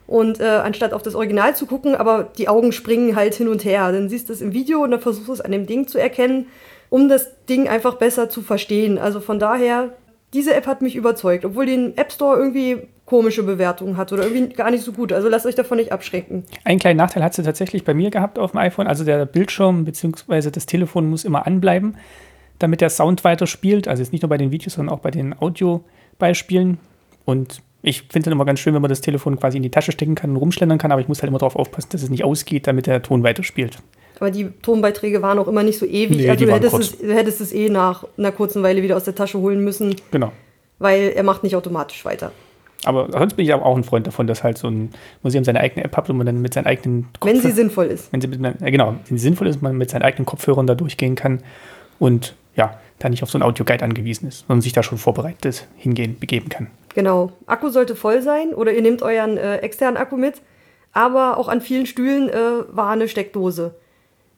[0.07, 3.63] und äh, anstatt auf das Original zu gucken, aber die Augen springen halt hin und
[3.63, 3.93] her.
[3.93, 5.97] Dann siehst du es im Video und dann versuchst du es an dem Ding zu
[5.99, 6.47] erkennen,
[6.95, 8.97] um das Ding einfach besser zu verstehen.
[8.97, 9.89] Also von daher,
[10.33, 14.53] diese App hat mich überzeugt, obwohl den App Store irgendwie komische Bewertungen hat oder irgendwie
[14.53, 15.11] gar nicht so gut.
[15.11, 16.45] Also lasst euch davon nicht abschrecken.
[16.63, 18.87] Einen kleinen Nachteil hat sie tatsächlich bei mir gehabt auf dem iPhone.
[18.87, 20.51] Also der Bildschirm bzw.
[20.51, 21.97] das Telefon muss immer anbleiben,
[22.59, 23.89] damit der Sound weiter spielt.
[23.89, 26.77] Also jetzt nicht nur bei den Videos, sondern auch bei den Audiobeispielen.
[27.25, 29.91] Und ich finde es immer ganz schön, wenn man das Telefon quasi in die Tasche
[29.91, 32.23] stecken kann und rumschlendern kann, aber ich muss halt immer darauf aufpassen, dass es nicht
[32.23, 33.79] ausgeht, damit der Ton weiterspielt.
[34.19, 36.17] Aber die Tonbeiträge waren auch immer nicht so ewig.
[36.17, 39.03] Nee, also du hättest, es, du hättest es eh nach einer kurzen Weile wieder aus
[39.03, 40.31] der Tasche holen müssen, Genau.
[40.79, 42.31] weil er macht nicht automatisch weiter.
[42.83, 44.91] Aber sonst bin ich aber auch ein Freund davon, dass halt so ein
[45.23, 48.11] Museum seine eigene App hat und man dann mit seinen eigenen Wenn sie sinnvoll ist.
[48.13, 50.75] wenn sie mit, äh, genau, wenn sie sinnvoll ist, man mit seinen eigenen Kopfhörern da
[50.75, 51.41] durchgehen kann
[51.99, 55.67] und ja, da nicht auf so einen Audioguide angewiesen ist, sondern sich da schon vorbereitet
[55.77, 56.67] hingehen, begeben kann.
[56.93, 57.31] Genau.
[57.47, 60.35] Akku sollte voll sein oder ihr nehmt euren äh, externen Akku mit.
[60.93, 62.35] Aber auch an vielen Stühlen äh,
[62.71, 63.75] war eine Steckdose,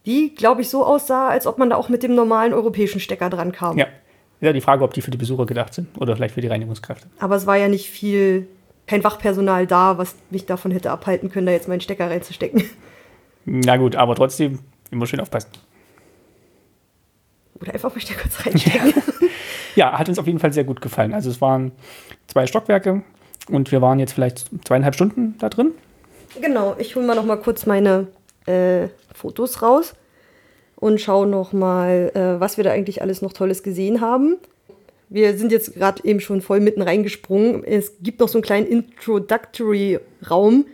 [0.07, 3.29] die, glaube ich, so aussah, als ob man da auch mit dem normalen europäischen Stecker
[3.29, 3.77] dran kam.
[3.77, 3.85] Ja.
[3.85, 6.47] Ist ja die Frage, ob die für die Besucher gedacht sind oder vielleicht für die
[6.47, 7.07] Reinigungskräfte.
[7.19, 8.47] Aber es war ja nicht viel,
[8.85, 12.63] kein Wachpersonal da, was mich davon hätte abhalten können, da jetzt meinen Stecker reinzustecken.
[13.45, 14.59] Na gut, aber trotzdem
[14.91, 15.49] immer schön aufpassen.
[17.59, 18.93] Oder einfach mal Stecker kurz reinstecken.
[19.75, 21.13] Ja, hat uns auf jeden Fall sehr gut gefallen.
[21.13, 21.71] Also es waren
[22.25, 23.03] zwei Stockwerke
[23.47, 25.73] und wir waren jetzt vielleicht zweieinhalb Stunden da drin.
[26.41, 28.07] Genau, ich hole mal noch mal kurz meine
[28.47, 29.93] äh, Fotos raus
[30.75, 34.37] und schaue noch mal, äh, was wir da eigentlich alles noch Tolles gesehen haben.
[35.09, 37.63] Wir sind jetzt gerade eben schon voll mitten reingesprungen.
[37.63, 40.65] Es gibt noch so einen kleinen Introductory-Raum,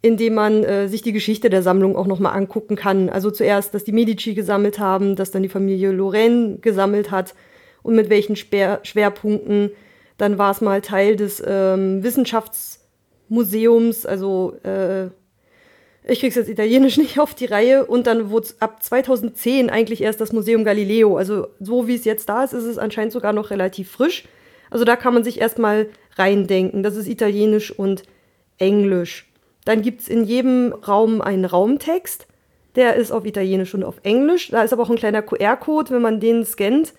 [0.00, 3.10] in dem man äh, sich die Geschichte der Sammlung auch noch mal angucken kann.
[3.10, 7.34] Also zuerst, dass die Medici gesammelt haben, dass dann die Familie Lorraine gesammelt hat
[7.82, 9.70] und mit welchen Sper Schwerpunkten.
[10.16, 15.08] Dann war es mal Teil des ähm, Wissenschaftsmuseums, also äh,
[16.06, 20.20] ich krieg's jetzt italienisch nicht auf die Reihe und dann wurde ab 2010 eigentlich erst
[20.20, 21.16] das Museum Galileo.
[21.16, 24.24] Also so wie es jetzt da ist, ist es anscheinend sogar noch relativ frisch.
[24.70, 26.82] Also da kann man sich erstmal reindenken.
[26.82, 28.02] Das ist italienisch und
[28.58, 29.26] englisch.
[29.64, 32.26] Dann gibt's in jedem Raum einen Raumtext.
[32.76, 34.50] Der ist auf Italienisch und auf Englisch.
[34.50, 35.90] Da ist aber auch ein kleiner QR-Code.
[35.90, 36.92] Wenn man den scannt,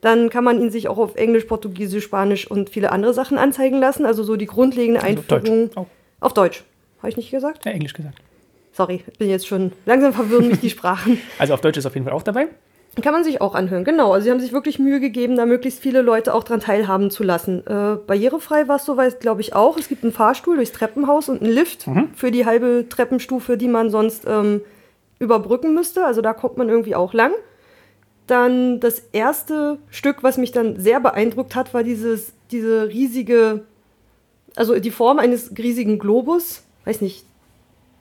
[0.00, 3.78] dann kann man ihn sich auch auf Englisch, Portugiesisch, Spanisch und viele andere Sachen anzeigen
[3.78, 4.04] lassen.
[4.04, 5.48] Also so die grundlegende Also auf Deutsch.
[5.48, 5.70] Einführung.
[5.76, 5.86] Auch.
[6.20, 6.64] Auf Deutsch.
[6.98, 7.64] Habe ich nicht gesagt?
[7.64, 8.18] Ja, Englisch gesagt.
[8.80, 11.20] Sorry, bin jetzt schon langsam verwirren mich die Sprachen.
[11.38, 12.48] Also auf Deutsch ist auf jeden Fall auch dabei.
[13.02, 14.14] Kann man sich auch anhören, genau.
[14.14, 17.22] Also sie haben sich wirklich Mühe gegeben, da möglichst viele Leute auch dran teilhaben zu
[17.22, 17.58] lassen.
[17.66, 19.76] Äh, barrierefrei war es soweit, glaube ich, auch.
[19.76, 23.90] Es gibt einen Fahrstuhl durchs Treppenhaus und einen Lift für die halbe Treppenstufe, die man
[23.90, 24.62] sonst ähm,
[25.18, 26.06] überbrücken müsste.
[26.06, 27.32] Also da kommt man irgendwie auch lang.
[28.26, 33.66] Dann das erste Stück, was mich dann sehr beeindruckt hat, war dieses, diese riesige,
[34.56, 37.26] also die Form eines riesigen Globus, weiß nicht,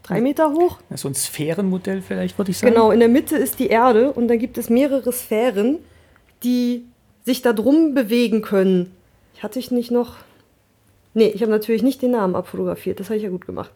[0.03, 0.79] drei Meter hoch.
[0.89, 2.73] Ist so ein Sphärenmodell vielleicht, würde ich sagen.
[2.73, 5.79] Genau, in der Mitte ist die Erde und dann gibt es mehrere Sphären,
[6.43, 6.85] die
[7.23, 8.91] sich da drum bewegen können.
[9.41, 10.17] Hatte ich nicht noch.
[11.13, 13.71] Nee, ich habe natürlich nicht den Namen abfotografiert, das habe ich ja gut gemacht.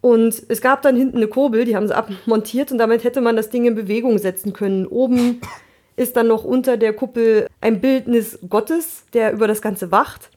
[0.00, 3.36] Und es gab dann hinten eine Kurbel, die haben sie abmontiert und damit hätte man
[3.36, 4.86] das Ding in Bewegung setzen können.
[4.86, 5.40] Oben
[5.96, 10.30] ist dann noch unter der Kuppel ein Bildnis Gottes, der über das Ganze wacht,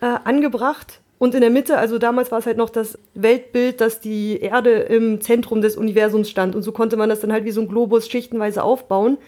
[0.00, 1.01] äh, angebracht.
[1.22, 4.70] Und in der Mitte, also damals war es halt noch das Weltbild, dass die Erde
[4.70, 6.56] im Zentrum des Universums stand.
[6.56, 9.18] Und so konnte man das dann halt wie so ein Globus schichtenweise aufbauen.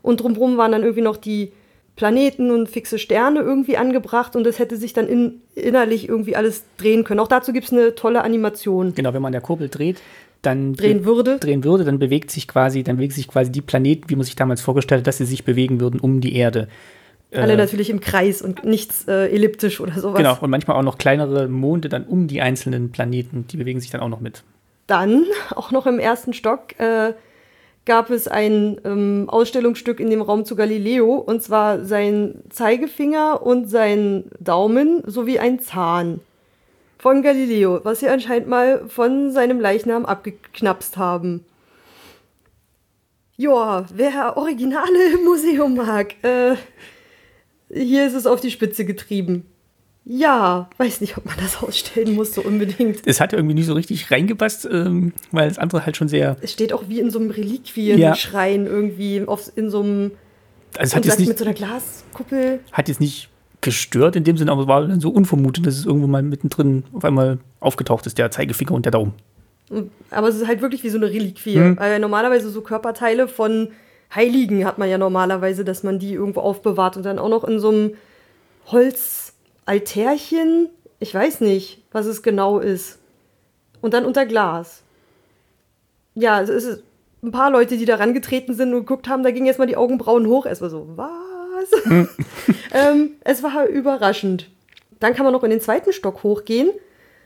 [0.00, 1.52] Und drumherum waren dann irgendwie noch die
[1.94, 6.64] Planeten und fixe Sterne irgendwie angebracht und das hätte sich dann in, innerlich irgendwie alles
[6.78, 7.20] drehen können.
[7.20, 8.94] Auch dazu gibt es eine tolle Animation.
[8.94, 10.00] Genau, wenn man an der Kurbel dreht,
[10.40, 11.36] dann drehen würde.
[11.38, 14.36] drehen würde, dann bewegt sich quasi, dann bewegt sich quasi die Planeten, wie man sich
[14.36, 16.68] damals vorgestellt hat, dass sie sich bewegen würden um die Erde.
[17.32, 20.18] Alle äh, natürlich im Kreis und nichts äh, elliptisch oder sowas.
[20.18, 23.90] Genau, und manchmal auch noch kleinere Monde dann um die einzelnen Planeten, die bewegen sich
[23.90, 24.42] dann auch noch mit.
[24.86, 27.14] Dann, auch noch im ersten Stock, äh,
[27.84, 33.68] gab es ein ähm, Ausstellungsstück in dem Raum zu Galileo, und zwar sein Zeigefinger und
[33.68, 36.20] sein Daumen sowie ein Zahn
[36.98, 41.44] von Galileo, was sie anscheinend mal von seinem Leichnam abgeknapst haben.
[43.36, 46.54] Joa, wer Originale im Museum mag, äh,
[47.72, 49.46] hier ist es auf die Spitze getrieben.
[50.04, 53.06] Ja, weiß nicht, ob man das ausstellen muss, so unbedingt.
[53.06, 56.36] Es hat irgendwie nicht so richtig reingepasst, ähm, weil das andere halt schon sehr.
[56.40, 58.70] Es steht auch wie in so einem Reliquien-Schrein ja.
[58.70, 60.12] irgendwie, auf, in so einem.
[60.76, 62.60] Also es hat jetzt nicht, mit so einer Glaskuppel.
[62.72, 63.28] Hat jetzt nicht
[63.60, 67.04] gestört in dem Sinne, aber war dann so unvermutet, dass es irgendwo mal mittendrin auf
[67.04, 69.12] einmal aufgetaucht ist, der Zeigefinger und der Daumen.
[70.10, 71.54] Aber es ist halt wirklich wie so eine Reliquie.
[71.54, 71.78] Hm.
[71.78, 73.68] Weil normalerweise so Körperteile von
[74.14, 77.58] Heiligen hat man ja normalerweise, dass man die irgendwo aufbewahrt und dann auch noch in
[77.58, 77.96] so einem
[78.66, 80.68] Holzaltärchen.
[80.98, 82.98] Ich weiß nicht, was es genau ist.
[83.80, 84.82] Und dann unter Glas.
[86.14, 86.82] Ja, es ist
[87.22, 89.76] ein paar Leute, die da rangetreten sind und geguckt haben, da gingen jetzt mal die
[89.76, 90.44] Augenbrauen hoch.
[90.44, 91.84] Es war so, was?
[91.84, 92.08] Hm.
[92.72, 94.50] ähm, es war überraschend.
[95.00, 96.70] Dann kann man noch in den zweiten Stock hochgehen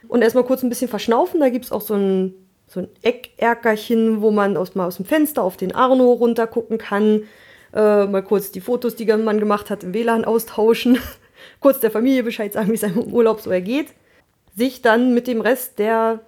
[0.07, 1.39] und erstmal kurz ein bisschen verschnaufen.
[1.39, 2.33] Da gibt es auch so ein
[2.77, 7.23] so ein Eckerkerchen, wo man aus, mal aus dem Fenster auf den Arno runtergucken kann.
[7.73, 10.99] Äh, mal kurz die Fotos, die man gemacht hat, im WLAN austauschen.
[11.59, 13.87] kurz der Familie Bescheid sagen, wie es einem im Urlaub so ergeht.
[14.55, 16.19] Sich dann mit dem Rest der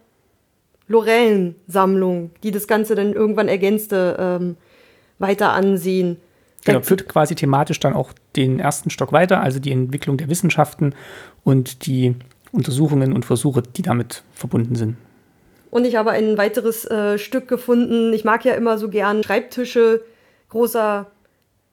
[0.87, 4.57] Lorellen-Sammlung, die das Ganze dann irgendwann ergänzte, ähm,
[5.19, 6.17] weiter ansehen.
[6.65, 10.93] Genau, führt quasi thematisch dann auch den ersten Stock weiter, also die Entwicklung der Wissenschaften
[11.43, 12.15] und die
[12.51, 14.97] Untersuchungen und Versuche, die damit verbunden sind.
[15.71, 18.13] Und ich habe ein weiteres äh, Stück gefunden.
[18.13, 20.03] Ich mag ja immer so gern Schreibtische
[20.49, 21.07] großer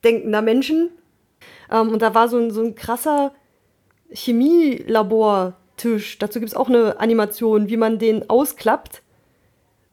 [0.04, 0.90] denkender Menschen.
[1.70, 3.32] Ähm, und da war so ein, so ein krasser
[4.10, 6.18] Chemielabortisch.
[6.18, 9.02] Dazu gibt es auch eine Animation, wie man den ausklappt,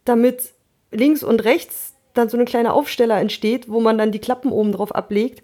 [0.05, 0.53] damit
[0.91, 4.71] links und rechts dann so ein kleiner Aufsteller entsteht, wo man dann die Klappen oben
[4.71, 5.41] drauf ablegt.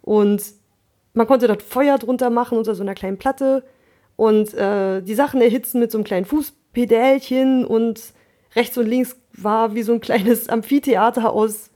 [0.00, 0.42] Und
[1.14, 3.64] man konnte dort Feuer drunter machen unter so einer kleinen Platte
[4.16, 8.00] und äh, die Sachen erhitzen mit so einem kleinen Fuß Pedälchen und
[8.54, 11.70] rechts und links war wie so ein kleines Amphitheater aus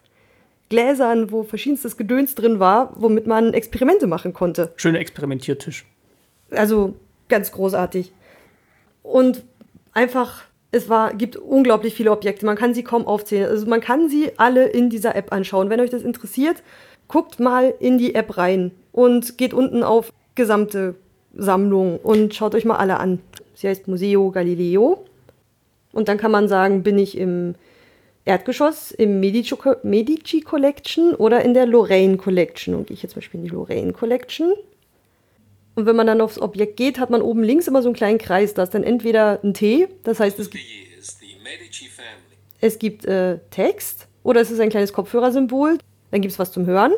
[0.68, 4.72] Gläsern, wo verschiedenstes Gedöns drin war, womit man Experimente machen konnte.
[4.76, 5.86] Schöner Experimentiertisch.
[6.50, 6.94] Also
[7.28, 8.12] ganz großartig.
[9.02, 9.44] Und
[9.92, 12.44] einfach, es war, gibt unglaublich viele Objekte.
[12.44, 13.48] Man kann sie kaum aufzählen.
[13.48, 15.70] Also man kann sie alle in dieser App anschauen.
[15.70, 16.62] Wenn euch das interessiert,
[17.06, 20.96] guckt mal in die App rein und geht unten auf gesamte
[21.34, 23.20] Sammlung und schaut euch mal alle an.
[23.58, 25.04] Sie heißt Museo Galileo.
[25.90, 27.56] Und dann kann man sagen, bin ich im
[28.24, 32.76] Erdgeschoss, im Medici, Medici Collection oder in der Lorraine Collection.
[32.76, 34.52] Und gehe ich jetzt zum Beispiel in die Lorraine Collection.
[35.74, 38.18] Und wenn man dann aufs Objekt geht, hat man oben links immer so einen kleinen
[38.18, 38.54] Kreis.
[38.54, 40.64] Da ist dann entweder ein T, das heißt, es gibt,
[42.60, 45.78] es gibt äh, Text oder es ist ein kleines Kopfhörersymbol.
[46.12, 46.92] Dann gibt es was zum Hören.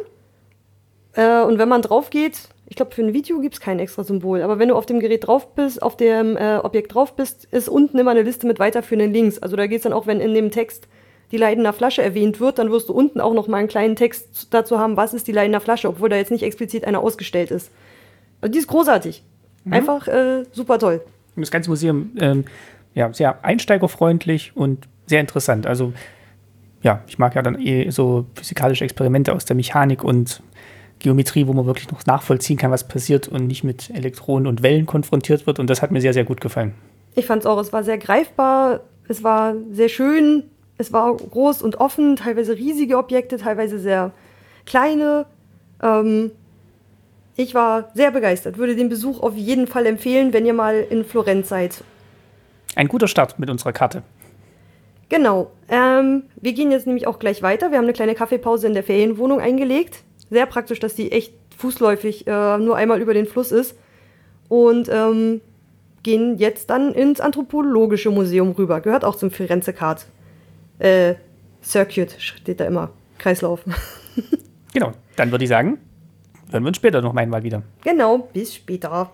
[1.14, 4.04] Äh, und wenn man drauf geht, ich glaube, für ein Video gibt es kein extra
[4.04, 4.42] Symbol.
[4.42, 7.68] Aber wenn du auf dem Gerät drauf bist, auf dem äh, Objekt drauf bist, ist
[7.68, 9.40] unten immer eine Liste mit weiterführenden Links.
[9.40, 10.86] Also da geht es dann auch, wenn in dem Text
[11.32, 14.54] die Leidener Flasche erwähnt wird, dann wirst du unten auch noch mal einen kleinen Text
[14.54, 17.72] dazu haben, was ist die Leidener Flasche, obwohl da jetzt nicht explizit eine ausgestellt ist.
[18.40, 19.24] Also die ist großartig.
[19.64, 19.72] Mhm.
[19.72, 21.00] Einfach äh, super toll.
[21.34, 22.44] Das ganze Museum ähm,
[22.94, 25.66] ja, sehr einsteigerfreundlich und sehr interessant.
[25.66, 25.92] Also
[26.82, 30.40] ja, ich mag ja dann eh so physikalische Experimente aus der Mechanik und
[31.00, 34.86] Geometrie, wo man wirklich noch nachvollziehen kann, was passiert und nicht mit Elektronen und Wellen
[34.86, 35.58] konfrontiert wird.
[35.58, 36.74] Und das hat mir sehr, sehr gut gefallen.
[37.14, 40.44] Ich fand es auch, es war sehr greifbar, es war sehr schön,
[40.78, 44.12] es war groß und offen, teilweise riesige Objekte, teilweise sehr
[44.64, 45.26] kleine.
[45.82, 46.30] Ähm,
[47.36, 51.04] ich war sehr begeistert, würde den Besuch auf jeden Fall empfehlen, wenn ihr mal in
[51.04, 51.82] Florenz seid.
[52.76, 54.02] Ein guter Start mit unserer Karte.
[55.08, 55.50] Genau.
[55.68, 57.72] Ähm, wir gehen jetzt nämlich auch gleich weiter.
[57.72, 62.26] Wir haben eine kleine Kaffeepause in der Ferienwohnung eingelegt sehr praktisch, dass die echt fußläufig
[62.26, 63.76] äh, nur einmal über den Fluss ist.
[64.48, 65.40] Und ähm,
[66.02, 68.80] gehen jetzt dann ins Anthropologische Museum rüber.
[68.80, 70.06] Gehört auch zum Firenze Card.
[70.78, 71.14] Äh,
[71.62, 72.90] Circuit steht da immer.
[73.18, 73.60] Kreislauf.
[74.72, 75.78] genau, dann würde ich sagen,
[76.50, 77.62] hören wir uns später noch einmal wieder.
[77.84, 79.12] Genau, bis später.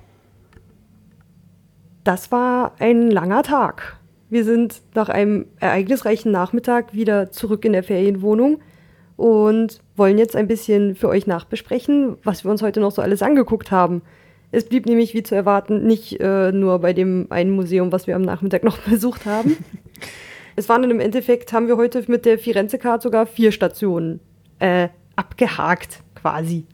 [2.04, 3.96] das war ein langer Tag.
[4.30, 8.60] Wir sind nach einem ereignisreichen Nachmittag wieder zurück in der Ferienwohnung
[9.16, 13.22] und wollen jetzt ein bisschen für euch nachbesprechen, was wir uns heute noch so alles
[13.22, 14.02] angeguckt haben.
[14.52, 18.14] Es blieb nämlich, wie zu erwarten, nicht äh, nur bei dem einen Museum, was wir
[18.14, 19.56] am Nachmittag noch besucht haben.
[20.54, 24.20] es waren dann im Endeffekt, haben wir heute mit der Firenze-Card sogar vier Stationen
[24.58, 26.66] äh, abgehakt, quasi.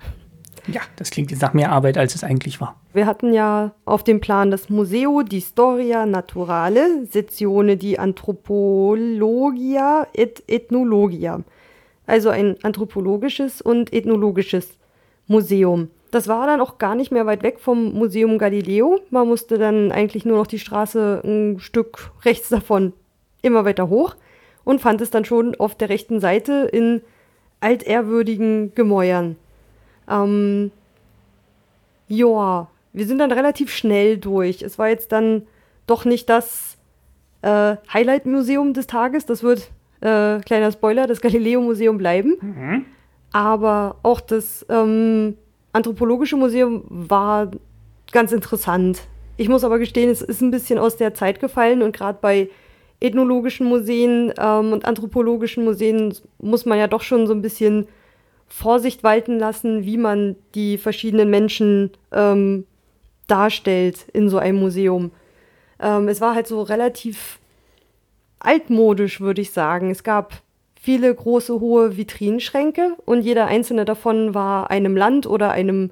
[0.68, 2.80] Ja, das klingt jetzt nach mehr Arbeit, als es eigentlich war.
[2.92, 10.44] Wir hatten ja auf dem Plan das Museo di Storia Naturale, Sezione di Anthropologia et
[10.46, 11.40] Ethnologia.
[12.12, 14.76] Also ein anthropologisches und ethnologisches
[15.28, 15.88] Museum.
[16.10, 19.00] Das war dann auch gar nicht mehr weit weg vom Museum Galileo.
[19.08, 22.92] Man musste dann eigentlich nur noch die Straße ein Stück rechts davon
[23.40, 24.14] immer weiter hoch
[24.62, 27.00] und fand es dann schon auf der rechten Seite in
[27.60, 29.36] altehrwürdigen Gemäuern.
[30.06, 30.70] Ähm,
[32.08, 34.60] ja, wir sind dann relativ schnell durch.
[34.60, 35.46] Es war jetzt dann
[35.86, 36.76] doch nicht das
[37.40, 39.24] äh, Highlight-Museum des Tages.
[39.24, 39.70] Das wird,
[40.02, 42.36] äh, kleiner Spoiler, das Galileo-Museum bleiben.
[42.40, 42.84] Mhm.
[43.32, 45.36] Aber auch das ähm,
[45.72, 47.50] Anthropologische Museum war
[48.12, 49.00] ganz interessant.
[49.38, 52.50] Ich muss aber gestehen, es ist ein bisschen aus der Zeit gefallen und gerade bei
[53.00, 57.88] ethnologischen Museen ähm, und anthropologischen Museen muss man ja doch schon so ein bisschen
[58.48, 62.66] Vorsicht walten lassen, wie man die verschiedenen Menschen ähm,
[63.26, 65.10] darstellt in so einem Museum.
[65.80, 67.38] Ähm, es war halt so relativ
[68.44, 69.90] altmodisch, würde ich sagen.
[69.90, 70.42] Es gab
[70.80, 75.90] viele große, hohe Vitrinenschränke und jeder einzelne davon war einem Land oder einem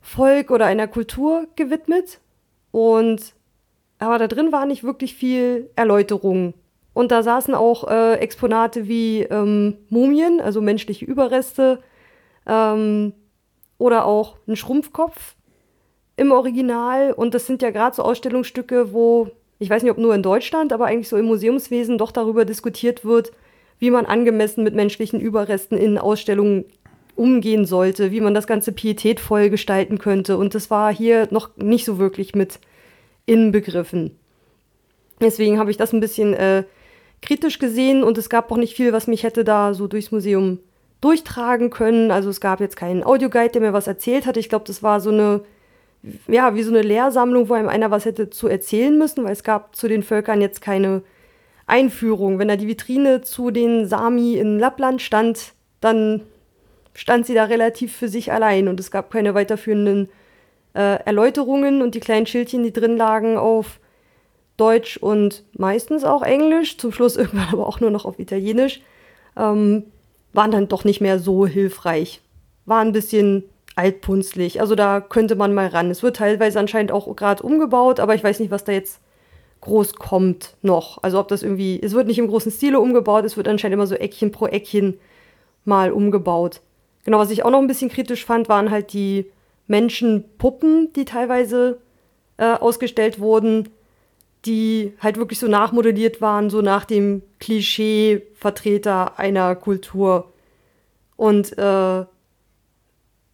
[0.00, 2.20] Volk oder einer Kultur gewidmet.
[2.70, 3.34] Und
[3.98, 6.54] aber da drin war nicht wirklich viel Erläuterung.
[6.92, 11.82] Und da saßen auch äh, Exponate wie ähm, Mumien, also menschliche Überreste,
[12.46, 13.12] ähm,
[13.78, 15.34] oder auch ein Schrumpfkopf
[16.16, 17.12] im Original.
[17.12, 20.72] Und das sind ja gerade so Ausstellungsstücke, wo, ich weiß nicht, ob nur in Deutschland,
[20.72, 23.32] aber eigentlich so im Museumswesen doch darüber diskutiert wird,
[23.78, 26.64] wie man angemessen mit menschlichen Überresten in Ausstellungen
[27.14, 30.36] umgehen sollte, wie man das Ganze pietätvoll gestalten könnte.
[30.36, 32.60] Und das war hier noch nicht so wirklich mit
[33.24, 34.16] inbegriffen.
[35.20, 36.64] Deswegen habe ich das ein bisschen äh,
[37.22, 40.58] kritisch gesehen und es gab auch nicht viel, was mich hätte da so durchs Museum
[41.00, 42.10] durchtragen können.
[42.10, 44.36] Also es gab jetzt keinen Audioguide, der mir was erzählt hat.
[44.36, 45.40] Ich glaube, das war so eine,
[46.28, 49.42] ja, wie so eine Lehrsammlung, wo einem einer was hätte zu erzählen müssen, weil es
[49.42, 51.02] gab zu den Völkern jetzt keine
[51.66, 52.38] Einführung.
[52.38, 56.22] Wenn da die Vitrine zu den Sami in Lappland stand, dann
[56.94, 60.08] stand sie da relativ für sich allein und es gab keine weiterführenden
[60.74, 63.80] äh, Erläuterungen und die kleinen Schildchen, die drin lagen, auf
[64.56, 68.80] Deutsch und meistens auch Englisch, zum Schluss irgendwann aber auch nur noch auf Italienisch,
[69.36, 69.84] ähm,
[70.32, 72.20] waren dann doch nicht mehr so hilfreich.
[72.64, 73.44] War ein bisschen
[73.76, 74.60] altpunzlig.
[74.60, 75.90] Also da könnte man mal ran.
[75.90, 79.00] Es wird teilweise anscheinend auch gerade umgebaut, aber ich weiß nicht, was da jetzt
[79.60, 81.02] groß kommt noch.
[81.02, 83.86] Also ob das irgendwie, es wird nicht im großen Stile umgebaut, es wird anscheinend immer
[83.86, 84.98] so Eckchen pro Eckchen
[85.64, 86.62] mal umgebaut.
[87.04, 89.30] Genau, was ich auch noch ein bisschen kritisch fand, waren halt die
[89.66, 91.78] Menschenpuppen, die teilweise
[92.38, 93.68] äh, ausgestellt wurden,
[94.44, 100.32] die halt wirklich so nachmodelliert waren, so nach dem Klischee-Vertreter einer Kultur.
[101.16, 102.04] Und äh,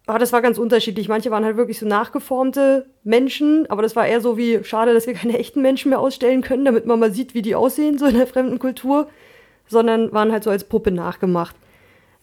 [0.05, 1.07] aber das war ganz unterschiedlich.
[1.07, 5.07] Manche waren halt wirklich so nachgeformte Menschen, aber das war eher so wie, schade, dass
[5.07, 8.05] wir keine echten Menschen mehr ausstellen können, damit man mal sieht, wie die aussehen, so
[8.05, 9.07] in der fremden Kultur,
[9.67, 11.55] sondern waren halt so als Puppe nachgemacht.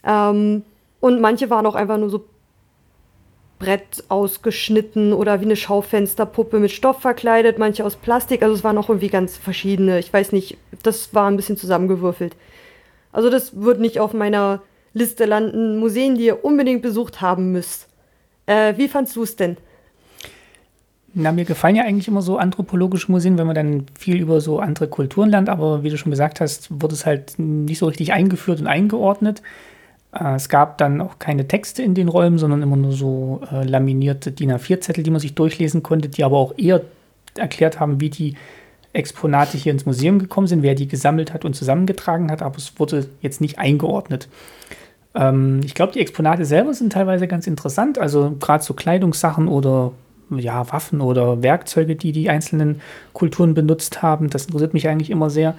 [0.04, 0.62] Ähm,
[1.00, 2.26] und manche waren auch einfach nur so
[3.58, 8.42] Brett ausgeschnitten oder wie eine Schaufensterpuppe mit Stoff verkleidet, manche aus Plastik.
[8.42, 9.98] Also es waren auch irgendwie ganz verschiedene.
[9.98, 12.36] Ich weiß nicht, das war ein bisschen zusammengewürfelt.
[13.12, 14.62] Also das wird nicht auf meiner
[14.92, 17.88] Liste landen, Museen, die ihr unbedingt besucht haben müsst.
[18.46, 19.57] Äh, wie fandst du es denn?
[21.12, 24.61] Na, mir gefallen ja eigentlich immer so anthropologische Museen, wenn man dann viel über so
[24.61, 28.12] andere Kulturen lernt, aber wie du schon gesagt hast, wurde es halt nicht so richtig
[28.12, 29.42] eingeführt und eingeordnet.
[30.12, 33.64] Äh, es gab dann auch keine Texte in den Räumen, sondern immer nur so äh,
[33.64, 36.83] laminierte DIN A4-Zettel, die man sich durchlesen konnte, die aber auch eher
[37.37, 38.35] erklärt haben, wie die
[38.92, 42.79] Exponate hier ins Museum gekommen sind, wer die gesammelt hat und zusammengetragen hat, aber es
[42.79, 44.29] wurde jetzt nicht eingeordnet.
[45.14, 49.92] Ähm, ich glaube, die Exponate selber sind teilweise ganz interessant, also gerade so Kleidungssachen oder
[50.30, 52.80] ja, Waffen oder Werkzeuge, die die einzelnen
[53.12, 54.30] Kulturen benutzt haben.
[54.30, 55.54] Das interessiert mich eigentlich immer sehr.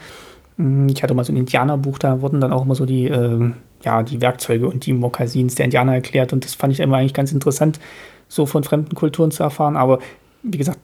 [0.58, 3.52] Hm, ich hatte mal so ein Indianerbuch, da wurden dann auch immer so die, äh,
[3.84, 7.14] ja, die Werkzeuge und die Mokassins der Indianer erklärt und das fand ich immer eigentlich
[7.14, 7.80] ganz interessant,
[8.28, 9.76] so von fremden Kulturen zu erfahren.
[9.76, 10.00] Aber
[10.44, 10.80] wie gesagt,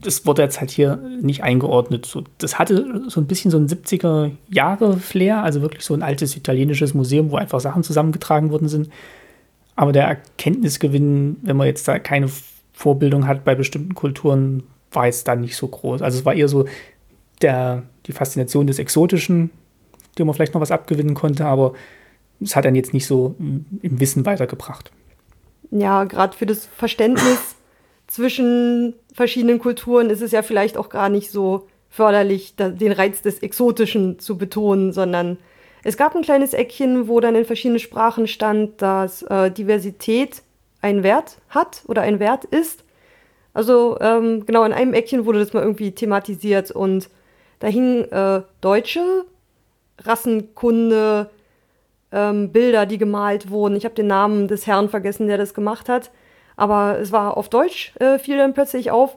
[0.00, 2.06] das wurde jetzt halt hier nicht eingeordnet.
[2.06, 6.94] So, das hatte so ein bisschen so ein 70er-Jahre-Flair, also wirklich so ein altes italienisches
[6.94, 8.90] Museum, wo einfach Sachen zusammengetragen worden sind.
[9.74, 12.28] Aber der Erkenntnisgewinn, wenn man jetzt da keine
[12.72, 16.02] Vorbildung hat bei bestimmten Kulturen, war jetzt dann nicht so groß.
[16.02, 16.66] Also es war eher so
[17.42, 19.50] der, die Faszination des Exotischen,
[20.18, 21.74] dem man vielleicht noch was abgewinnen konnte, aber
[22.40, 24.92] es hat dann jetzt nicht so im Wissen weitergebracht.
[25.70, 27.56] Ja, gerade für das Verständnis
[28.08, 33.38] zwischen verschiedenen Kulturen ist es ja vielleicht auch gar nicht so förderlich, den Reiz des
[33.40, 35.38] Exotischen zu betonen, sondern
[35.84, 40.42] es gab ein kleines Eckchen, wo dann in verschiedenen Sprachen stand, dass äh, Diversität
[40.80, 42.84] einen Wert hat oder ein Wert ist.
[43.54, 47.08] Also ähm, genau in einem Eckchen wurde das mal irgendwie thematisiert und
[47.60, 49.24] da hingen äh, deutsche
[50.00, 51.30] Rassenkunde,
[52.12, 53.76] ähm, Bilder, die gemalt wurden.
[53.76, 56.10] Ich habe den Namen des Herrn vergessen, der das gemacht hat.
[56.58, 59.16] Aber es war auf Deutsch, äh, fiel dann plötzlich auf.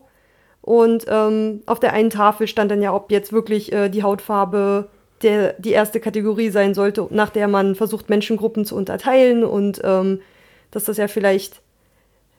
[0.62, 4.90] Und ähm, auf der einen Tafel stand dann ja, ob jetzt wirklich äh, die Hautfarbe
[5.24, 10.22] der, die erste Kategorie sein sollte, nach der man versucht, Menschengruppen zu unterteilen und ähm,
[10.70, 11.62] dass das ja vielleicht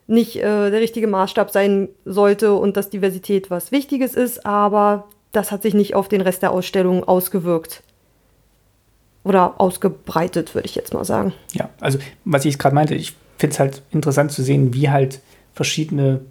[0.07, 5.51] nicht äh, der richtige Maßstab sein sollte und dass Diversität was Wichtiges ist, aber das
[5.51, 7.83] hat sich nicht auf den Rest der Ausstellung ausgewirkt
[9.25, 11.33] oder ausgebreitet, würde ich jetzt mal sagen.
[11.51, 15.21] Ja, also was ich gerade meinte, ich finde es halt interessant zu sehen, wie halt
[15.53, 16.21] verschiedene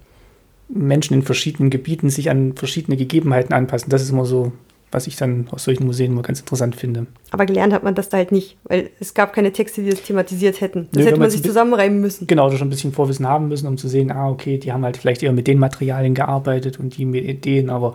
[0.68, 3.90] Menschen in verschiedenen Gebieten sich an verschiedene Gegebenheiten anpassen.
[3.90, 4.52] Das ist immer so,
[4.90, 7.06] was ich dann aus solchen Museen immer ganz interessant finde.
[7.30, 10.02] Aber gelernt hat man das da halt nicht, weil es gab keine Texte, die das
[10.02, 10.88] thematisiert hätten.
[10.92, 12.26] Das Nö, hätte man sich zusammenreimen müssen.
[12.26, 14.96] Genau, schon ein bisschen Vorwissen haben müssen, um zu sehen, ah, okay, die haben halt
[14.96, 17.94] vielleicht eher mit den Materialien gearbeitet und die mit Ideen, aber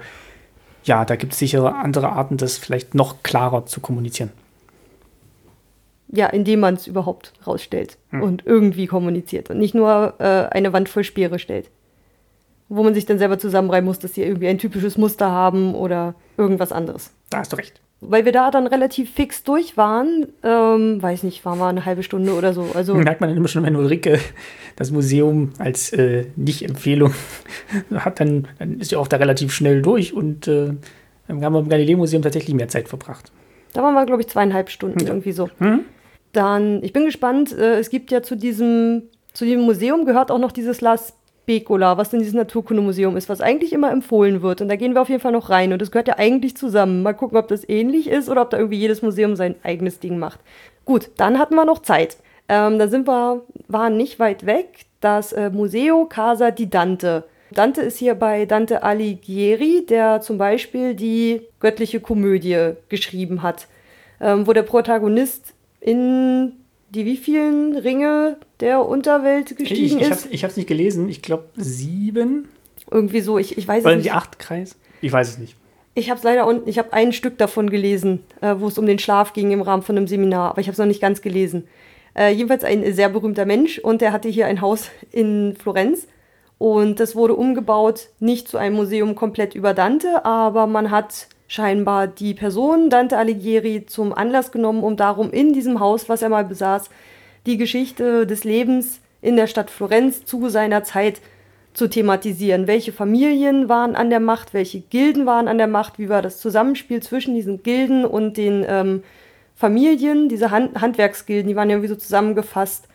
[0.83, 4.31] ja, da gibt es sicher andere Arten, das vielleicht noch klarer zu kommunizieren
[6.09, 8.21] ja, indem man es überhaupt rausstellt hm.
[8.21, 11.69] und irgendwie kommuniziert und nicht nur äh, eine Wand voll Speere stellt.
[12.69, 16.15] Wo man sich dann selber zusammenreiben muss, dass sie irgendwie ein typisches Muster haben oder
[16.37, 17.13] irgendwas anderes.
[17.29, 17.81] Da hast du recht.
[17.99, 22.03] Weil wir da dann relativ fix durch waren, ähm, weiß nicht, waren wir eine halbe
[22.03, 22.67] Stunde oder so.
[22.75, 24.19] Also merkt man dann immer schon, wenn Ulrike
[24.75, 27.13] das Museum als äh, Nicht-Empfehlung
[27.95, 30.73] hat, dann, dann, ist ja auch da relativ schnell durch und äh,
[31.27, 33.31] dann haben wir im Galileo-Museum tatsächlich mehr Zeit verbracht.
[33.73, 35.07] Da waren wir, glaube ich, zweieinhalb Stunden ja.
[35.07, 35.49] irgendwie so.
[35.57, 35.85] Hm?
[36.37, 40.37] Dann, ich bin gespannt, äh, es gibt ja zu diesem, zu diesem Museum gehört auch
[40.37, 44.61] noch dieses La Specola, was denn dieses Naturkundemuseum ist, was eigentlich immer empfohlen wird.
[44.61, 45.73] Und da gehen wir auf jeden Fall noch rein.
[45.73, 47.01] Und das gehört ja eigentlich zusammen.
[47.01, 50.19] Mal gucken, ob das ähnlich ist oder ob da irgendwie jedes Museum sein eigenes Ding
[50.19, 50.39] macht.
[50.85, 52.17] Gut, dann hatten wir noch Zeit.
[52.49, 57.23] Ähm, da sind wir, waren nicht weit weg, das äh, Museo Casa di Dante.
[57.49, 63.67] Dante ist hier bei Dante Alighieri, der zum Beispiel die göttliche Komödie geschrieben hat,
[64.21, 66.53] ähm, wo der Protagonist in
[66.89, 70.27] die wievielen Ringe der Unterwelt gestiegen ich, ich ist?
[70.31, 71.09] ich habe es nicht gelesen.
[71.09, 72.47] Ich glaube sieben.
[72.89, 73.37] Irgendwie so.
[73.37, 74.05] Ich, ich weiß Oder es nicht.
[74.07, 74.77] die acht Kreis?
[75.01, 75.55] Ich weiß es nicht.
[75.93, 76.69] Ich habe es leider unten.
[76.69, 79.83] Ich habe ein Stück davon gelesen, äh, wo es um den Schlaf ging im Rahmen
[79.83, 81.67] von einem Seminar, aber ich habe es noch nicht ganz gelesen.
[82.15, 86.07] Äh, jedenfalls ein sehr berühmter Mensch und der hatte hier ein Haus in Florenz
[86.57, 92.07] und das wurde umgebaut, nicht zu einem Museum komplett über Dante, aber man hat scheinbar
[92.07, 96.45] die Person Dante Alighieri zum Anlass genommen, um darum in diesem Haus, was er mal
[96.45, 96.89] besaß,
[97.45, 101.21] die Geschichte des Lebens in der Stadt Florenz zu seiner Zeit
[101.73, 102.67] zu thematisieren.
[102.67, 106.39] Welche Familien waren an der Macht, welche Gilden waren an der Macht, wie war das
[106.39, 109.03] Zusammenspiel zwischen diesen Gilden und den ähm,
[109.55, 112.87] Familien, diese Hand Handwerksgilden, die waren ja irgendwie so zusammengefasst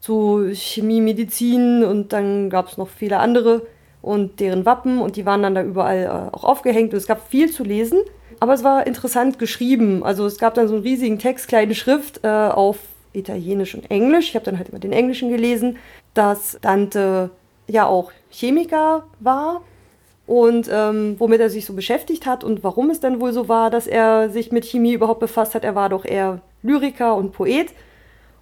[0.00, 3.66] zu Chemie, Medizin und dann gab es noch viele andere
[4.02, 7.28] und deren Wappen und die waren dann da überall äh, auch aufgehängt und es gab
[7.28, 8.00] viel zu lesen,
[8.40, 10.02] aber es war interessant geschrieben.
[10.02, 12.78] Also es gab dann so einen riesigen Text, kleine Schrift äh, auf
[13.12, 14.28] Italienisch und Englisch.
[14.28, 15.78] Ich habe dann halt immer den Englischen gelesen,
[16.14, 17.30] dass Dante
[17.66, 19.62] ja auch Chemiker war
[20.26, 23.70] und ähm, womit er sich so beschäftigt hat und warum es dann wohl so war,
[23.70, 25.64] dass er sich mit Chemie überhaupt befasst hat.
[25.64, 27.68] Er war doch eher Lyriker und Poet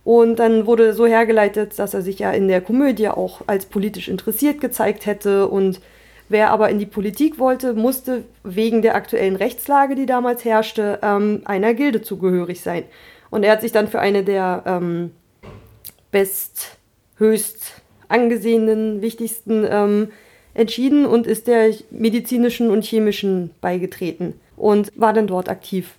[0.05, 4.09] und dann wurde so hergeleitet, dass er sich ja in der Komödie auch als politisch
[4.09, 5.49] interessiert gezeigt hätte.
[5.49, 5.81] Und
[6.29, 11.41] wer aber in die Politik wollte, musste wegen der aktuellen Rechtslage, die damals herrschte, ähm,
[11.47, 12.85] einer Gilde zugehörig sein.
[13.31, 15.11] Und er hat sich dann für eine der ähm,
[16.11, 16.77] best,
[17.17, 20.09] höchst angesehenen, wichtigsten ähm,
[20.53, 25.95] entschieden und ist der medizinischen und chemischen beigetreten und war dann dort aktiv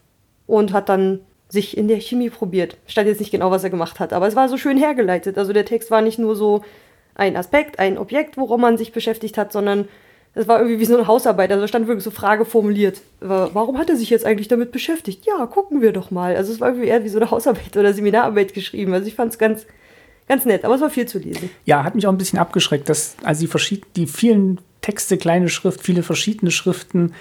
[0.46, 1.22] und hat dann
[1.56, 2.78] sich in der Chemie probiert.
[2.86, 5.40] Stand jetzt nicht genau, was er gemacht hat, aber es war so schön hergeleitet.
[5.40, 6.64] Also der Text war nicht nur so
[7.16, 9.88] ein Aspekt, ein Objekt, worum man sich beschäftigt hat, sondern
[10.36, 11.52] es war irgendwie wie so eine Hausarbeit.
[11.52, 13.02] Also stand wirklich so Frage formuliert.
[13.22, 15.26] Warum hat er sich jetzt eigentlich damit beschäftigt?
[15.26, 16.36] Ja, gucken wir doch mal.
[16.36, 18.94] Also es war irgendwie eher wie so eine Hausarbeit oder Seminararbeit geschrieben.
[18.94, 19.66] Also ich fand es ganz,
[20.28, 21.50] ganz nett, aber es war viel zu lesen.
[21.64, 25.82] Ja, hat mich auch ein bisschen abgeschreckt, dass also die, die vielen Texte, kleine Schrift,
[25.82, 27.14] viele verschiedene Schriften,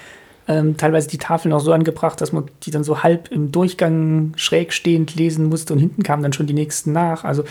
[0.46, 4.32] ähm, teilweise die Tafeln auch so angebracht, dass man die dann so halb im Durchgang
[4.36, 7.24] schräg stehend lesen musste und hinten kamen dann schon die nächsten nach.
[7.24, 7.44] Also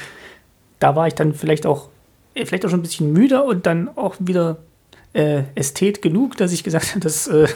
[0.79, 1.89] da war ich dann vielleicht auch,
[2.35, 4.57] äh, vielleicht auch schon ein bisschen müde und dann auch wieder
[5.13, 7.47] äh, Ästhet genug, dass ich gesagt habe, dass äh,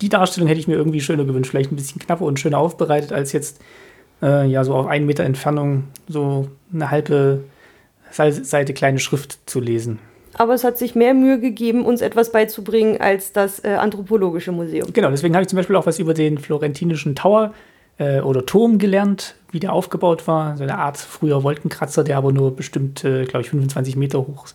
[0.00, 1.50] die Darstellung hätte ich mir irgendwie schöner gewünscht.
[1.50, 3.60] Vielleicht ein bisschen knapper und schöner aufbereitet, als jetzt
[4.20, 7.44] äh, ja so auf einen Meter Entfernung so eine halbe
[8.10, 9.98] Seite kleine Schrift zu lesen.
[10.34, 14.92] Aber es hat sich mehr Mühe gegeben, uns etwas beizubringen als das äh, Anthropologische Museum.
[14.92, 17.52] Genau, deswegen habe ich zum Beispiel auch was über den florentinischen Tower
[17.98, 20.56] äh, oder Turm gelernt, wie der aufgebaut war.
[20.56, 24.46] So eine Art früher Wolkenkratzer, der aber nur bestimmt, äh, glaube ich, 25 Meter hoch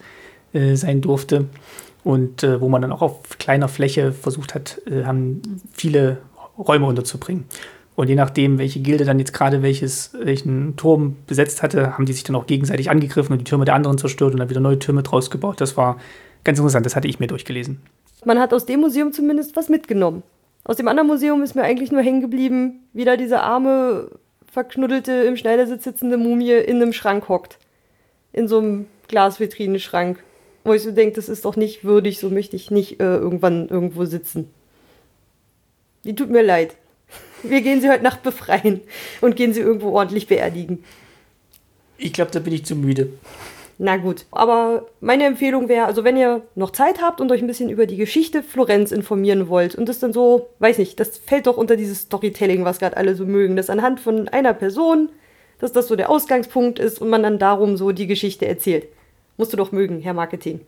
[0.54, 1.46] äh, sein durfte.
[2.04, 5.42] Und äh, wo man dann auch auf kleiner Fläche versucht hat, äh, haben
[5.74, 6.18] viele
[6.58, 7.46] Räume unterzubringen.
[7.98, 12.14] Und je nachdem, welche Gilde dann jetzt gerade welches, welchen Turm besetzt hatte, haben die
[12.14, 14.78] sich dann auch gegenseitig angegriffen und die Türme der anderen zerstört und dann wieder neue
[14.78, 15.60] Türme draus gebaut.
[15.60, 15.98] Das war
[16.44, 17.82] ganz interessant, das hatte ich mir durchgelesen.
[18.24, 20.22] Man hat aus dem Museum zumindest was mitgenommen.
[20.64, 24.12] Aus dem anderen Museum ist mir eigentlich nur hängen geblieben, wie da diese arme,
[24.46, 27.58] verknuddelte, im Schneidersitz sitzende Mumie in einem Schrank hockt.
[28.32, 30.24] In so einem Glasvitrinenschrank.
[30.64, 33.70] Wo ich so denke, das ist doch nicht würdig, so möchte ich nicht äh, irgendwann
[33.70, 34.52] irgendwo sitzen.
[36.04, 36.76] Die tut mir leid.
[37.50, 38.82] Wir gehen sie heute Nacht befreien
[39.22, 40.84] und gehen sie irgendwo ordentlich beerdigen.
[41.98, 43.10] Ich glaube, da bin ich zu müde.
[43.80, 47.48] Na gut, aber meine Empfehlung wäre, also wenn ihr noch Zeit habt und euch ein
[47.48, 51.46] bisschen über die Geschichte Florenz informieren wollt und das dann so, weiß nicht, das fällt
[51.46, 55.10] doch unter dieses Storytelling, was gerade alle so mögen, dass anhand von einer Person,
[55.60, 58.88] dass das so der Ausgangspunkt ist und man dann darum so die Geschichte erzählt.
[59.38, 60.62] Musst du doch mögen, Herr Marketing.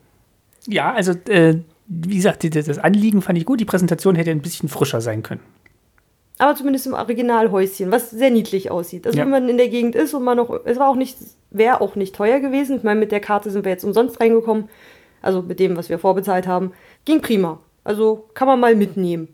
[0.68, 1.56] Ja, also äh,
[1.88, 5.42] wie gesagt, das Anliegen fand ich gut, die Präsentation hätte ein bisschen frischer sein können
[6.40, 9.06] aber zumindest im Originalhäuschen, was sehr niedlich aussieht.
[9.06, 9.26] Also ja.
[9.26, 11.18] wenn man in der Gegend ist und man noch, es war auch nicht,
[11.52, 12.78] wäre auch nicht teuer gewesen.
[12.78, 14.70] Ich meine, mit der Karte sind wir jetzt umsonst reingekommen,
[15.22, 16.72] also mit dem, was wir vorbezahlt haben,
[17.04, 17.60] ging prima.
[17.84, 19.28] Also kann man mal mitnehmen.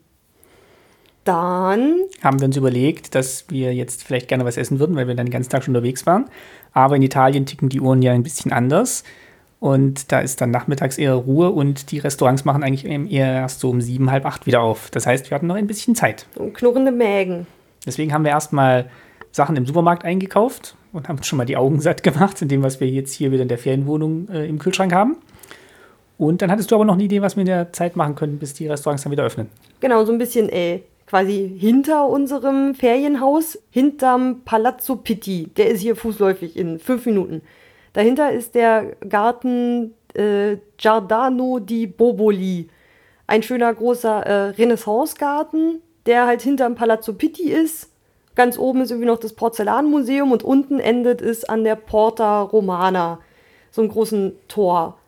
[1.22, 5.14] Dann haben wir uns überlegt, dass wir jetzt vielleicht gerne was essen würden, weil wir
[5.14, 6.26] dann den ganzen Tag schon unterwegs waren.
[6.72, 9.04] Aber in Italien ticken die Uhren ja ein bisschen anders.
[9.58, 13.70] Und da ist dann nachmittags eher Ruhe und die Restaurants machen eigentlich eher erst so
[13.70, 14.90] um sieben, halb acht wieder auf.
[14.90, 16.26] Das heißt, wir hatten noch ein bisschen Zeit.
[16.36, 17.46] Und knurrende Mägen.
[17.86, 18.90] Deswegen haben wir erstmal
[19.32, 22.80] Sachen im Supermarkt eingekauft und haben schon mal die Augen satt gemacht, in dem, was
[22.80, 25.16] wir jetzt hier wieder in der Ferienwohnung äh, im Kühlschrank haben.
[26.18, 28.38] Und dann hattest du aber noch eine Idee, was wir in der Zeit machen können,
[28.38, 29.48] bis die Restaurants dann wieder öffnen.
[29.80, 35.50] Genau, so ein bisschen äh, quasi hinter unserem Ferienhaus, hinterm Palazzo Pitti.
[35.56, 37.42] Der ist hier fußläufig in fünf Minuten.
[37.96, 42.68] Dahinter ist der Garten äh, Giardano di Boboli.
[43.26, 47.90] Ein schöner großer äh, Renaissance-Garten, der halt hinterm Palazzo Pitti ist.
[48.34, 53.18] Ganz oben ist irgendwie noch das Porzellanmuseum und unten endet es an der Porta Romana,
[53.70, 54.98] so einem großen Tor.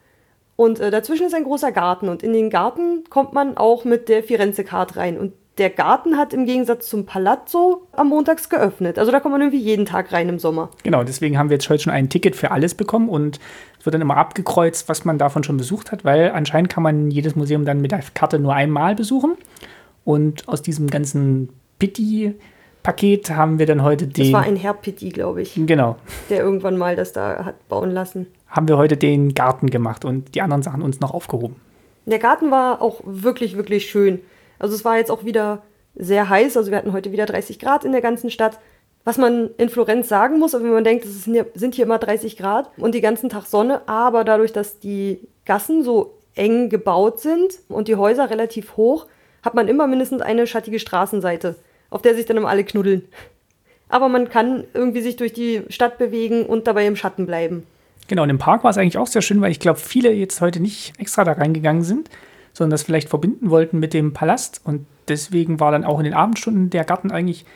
[0.56, 4.08] Und äh, dazwischen ist ein großer Garten und in den Garten kommt man auch mit
[4.08, 5.18] der Firenze-Card rein.
[5.18, 8.98] Und der Garten hat im Gegensatz zum Palazzo am Montags geöffnet.
[8.98, 10.70] Also da kommt man irgendwie jeden Tag rein im Sommer.
[10.84, 13.40] Genau, deswegen haben wir jetzt heute schon ein Ticket für alles bekommen und
[13.78, 17.10] es wird dann immer abgekreuzt, was man davon schon besucht hat, weil anscheinend kann man
[17.10, 19.36] jedes Museum dann mit der Karte nur einmal besuchen.
[20.04, 22.34] Und aus diesem ganzen Pitti
[22.82, 24.24] Paket haben wir dann heute den.
[24.24, 25.54] Das war ein Herr Pitti, glaube ich.
[25.56, 25.96] Genau.
[26.30, 28.26] Der irgendwann mal das da hat bauen lassen.
[28.46, 31.56] Haben wir heute den Garten gemacht und die anderen Sachen uns noch aufgehoben.
[32.06, 34.20] Der Garten war auch wirklich, wirklich schön.
[34.58, 35.62] Also es war jetzt auch wieder
[35.94, 38.58] sehr heiß, also wir hatten heute wieder 30 Grad in der ganzen Stadt.
[39.04, 41.98] Was man in Florenz sagen muss, wenn man denkt, es sind hier, sind hier immer
[41.98, 47.20] 30 Grad und die ganzen Tag Sonne, aber dadurch, dass die Gassen so eng gebaut
[47.20, 49.06] sind und die Häuser relativ hoch,
[49.42, 51.56] hat man immer mindestens eine schattige Straßenseite,
[51.90, 53.08] auf der sich dann immer alle knuddeln.
[53.88, 57.66] Aber man kann irgendwie sich durch die Stadt bewegen und dabei im Schatten bleiben.
[58.08, 60.40] Genau, und im Park war es eigentlich auch sehr schön, weil ich glaube, viele jetzt
[60.40, 62.10] heute nicht extra da reingegangen sind,
[62.58, 64.60] sondern das vielleicht verbinden wollten mit dem Palast.
[64.64, 67.46] Und deswegen war dann auch in den Abendstunden der Garten eigentlich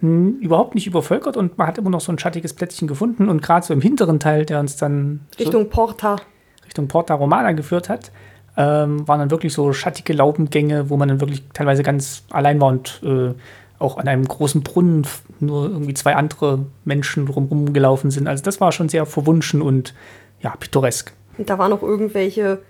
[0.00, 3.28] überhaupt nicht übervölkert und man hat immer noch so ein schattiges Plätzchen gefunden.
[3.28, 6.16] Und gerade so im hinteren Teil, der uns dann Richtung so Porta.
[6.64, 8.12] Richtung Porta Romana geführt hat,
[8.56, 12.68] ähm, waren dann wirklich so schattige Laubengänge, wo man dann wirklich teilweise ganz allein war
[12.68, 13.34] und äh,
[13.80, 15.06] auch an einem großen Brunnen
[15.40, 18.28] nur irgendwie zwei andere Menschen drumherum gelaufen sind.
[18.28, 19.94] Also das war schon sehr verwunschen und
[20.40, 21.12] ja, pittoresk.
[21.38, 22.60] Und da waren noch irgendwelche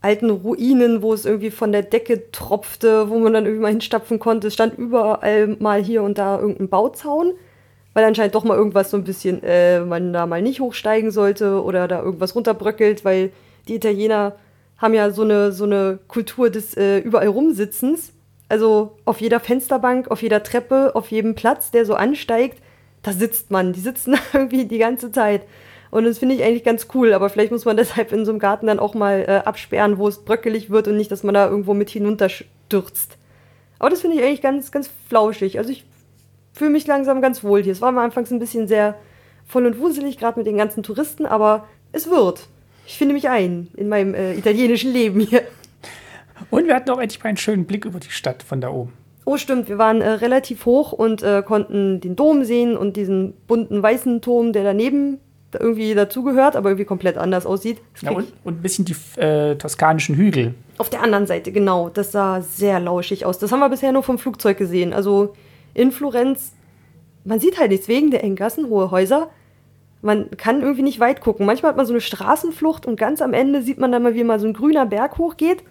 [0.00, 4.18] alten Ruinen, wo es irgendwie von der Decke tropfte, wo man dann irgendwie mal hinstapfen
[4.18, 4.48] konnte.
[4.48, 7.34] Es stand überall mal hier und da irgendein Bauzaun,
[7.92, 11.62] weil anscheinend doch mal irgendwas so ein bisschen, äh, man da mal nicht hochsteigen sollte
[11.62, 13.30] oder da irgendwas runterbröckelt, weil
[13.68, 14.36] die Italiener
[14.78, 18.12] haben ja so eine, so eine Kultur des äh, überall rumsitzens.
[18.48, 22.58] Also auf jeder Fensterbank, auf jeder Treppe, auf jedem Platz, der so ansteigt,
[23.02, 23.72] da sitzt man.
[23.72, 25.42] Die sitzen irgendwie die ganze Zeit.
[25.90, 28.38] Und das finde ich eigentlich ganz cool, aber vielleicht muss man deshalb in so einem
[28.38, 31.48] Garten dann auch mal äh, absperren, wo es bröckelig wird und nicht, dass man da
[31.48, 33.16] irgendwo mit hinunterstürzt.
[33.78, 35.58] Aber das finde ich eigentlich ganz, ganz flauschig.
[35.58, 35.84] Also ich
[36.52, 37.72] fühle mich langsam ganz wohl hier.
[37.72, 38.96] Es war am Anfang ein bisschen sehr
[39.46, 42.46] voll und wuselig, gerade mit den ganzen Touristen, aber es wird.
[42.86, 45.42] Ich finde mich ein in meinem äh, italienischen Leben hier.
[46.50, 48.92] Und wir hatten auch endlich mal einen schönen Blick über die Stadt von da oben.
[49.24, 53.34] Oh, stimmt, wir waren äh, relativ hoch und äh, konnten den Dom sehen und diesen
[53.46, 55.20] bunten weißen Turm, der daneben
[55.58, 57.78] irgendwie dazugehört, aber irgendwie komplett anders aussieht.
[58.02, 60.54] Ja, und, und, ein bisschen die äh, toskanischen Hügel.
[60.78, 61.88] Auf der anderen Seite, genau.
[61.88, 63.38] Das sah sehr lauschig aus.
[63.38, 64.92] Das haben wir bisher nur vom Flugzeug gesehen.
[64.92, 65.34] Also
[65.74, 66.52] in Florenz,
[67.24, 69.30] man sieht halt nichts wegen der engen Gassen, hohe Häuser.
[70.02, 71.46] Man kann irgendwie nicht weit gucken.
[71.46, 74.24] Manchmal hat man so eine Straßenflucht und ganz am Ende sieht man dann mal, wie
[74.24, 75.62] mal so ein grüner Berg hochgeht.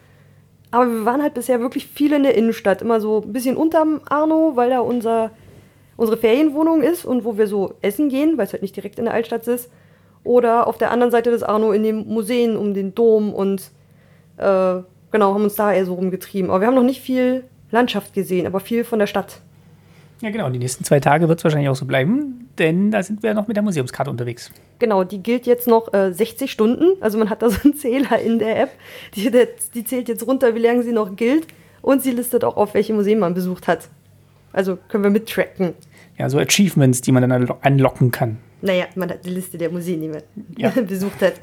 [0.71, 2.81] Aber wir waren halt bisher wirklich viel in der Innenstadt.
[2.81, 5.31] Immer so ein bisschen unterm Arno, weil da unser,
[5.99, 9.05] unsere Ferienwohnung ist und wo wir so essen gehen, weil es halt nicht direkt in
[9.05, 9.69] der Altstadt ist.
[10.23, 13.71] Oder auf der anderen Seite des Arno in den Museen um den Dom und
[14.37, 14.81] äh,
[15.11, 16.49] genau, haben uns da eher so rumgetrieben.
[16.49, 19.41] Aber wir haben noch nicht viel Landschaft gesehen, aber viel von der Stadt.
[20.21, 20.49] Ja, genau.
[20.49, 23.47] Die nächsten zwei Tage wird es wahrscheinlich auch so bleiben, denn da sind wir noch
[23.47, 24.51] mit der Museumskarte unterwegs.
[24.79, 27.01] Genau, die gilt jetzt noch äh, 60 Stunden.
[27.01, 28.71] Also man hat da so einen Zähler in der App.
[29.15, 31.47] Die, der, die zählt jetzt runter, wie lange sie noch gilt.
[31.81, 33.87] Und sie listet auch auf, welche Museen man besucht hat.
[34.51, 35.73] Also können wir mittracken.
[36.19, 38.37] Ja, so Achievements, die man dann anlocken kann.
[38.61, 40.21] Naja, man hat die Liste der Museen, die man
[40.57, 40.69] ja.
[40.87, 41.35] besucht hat.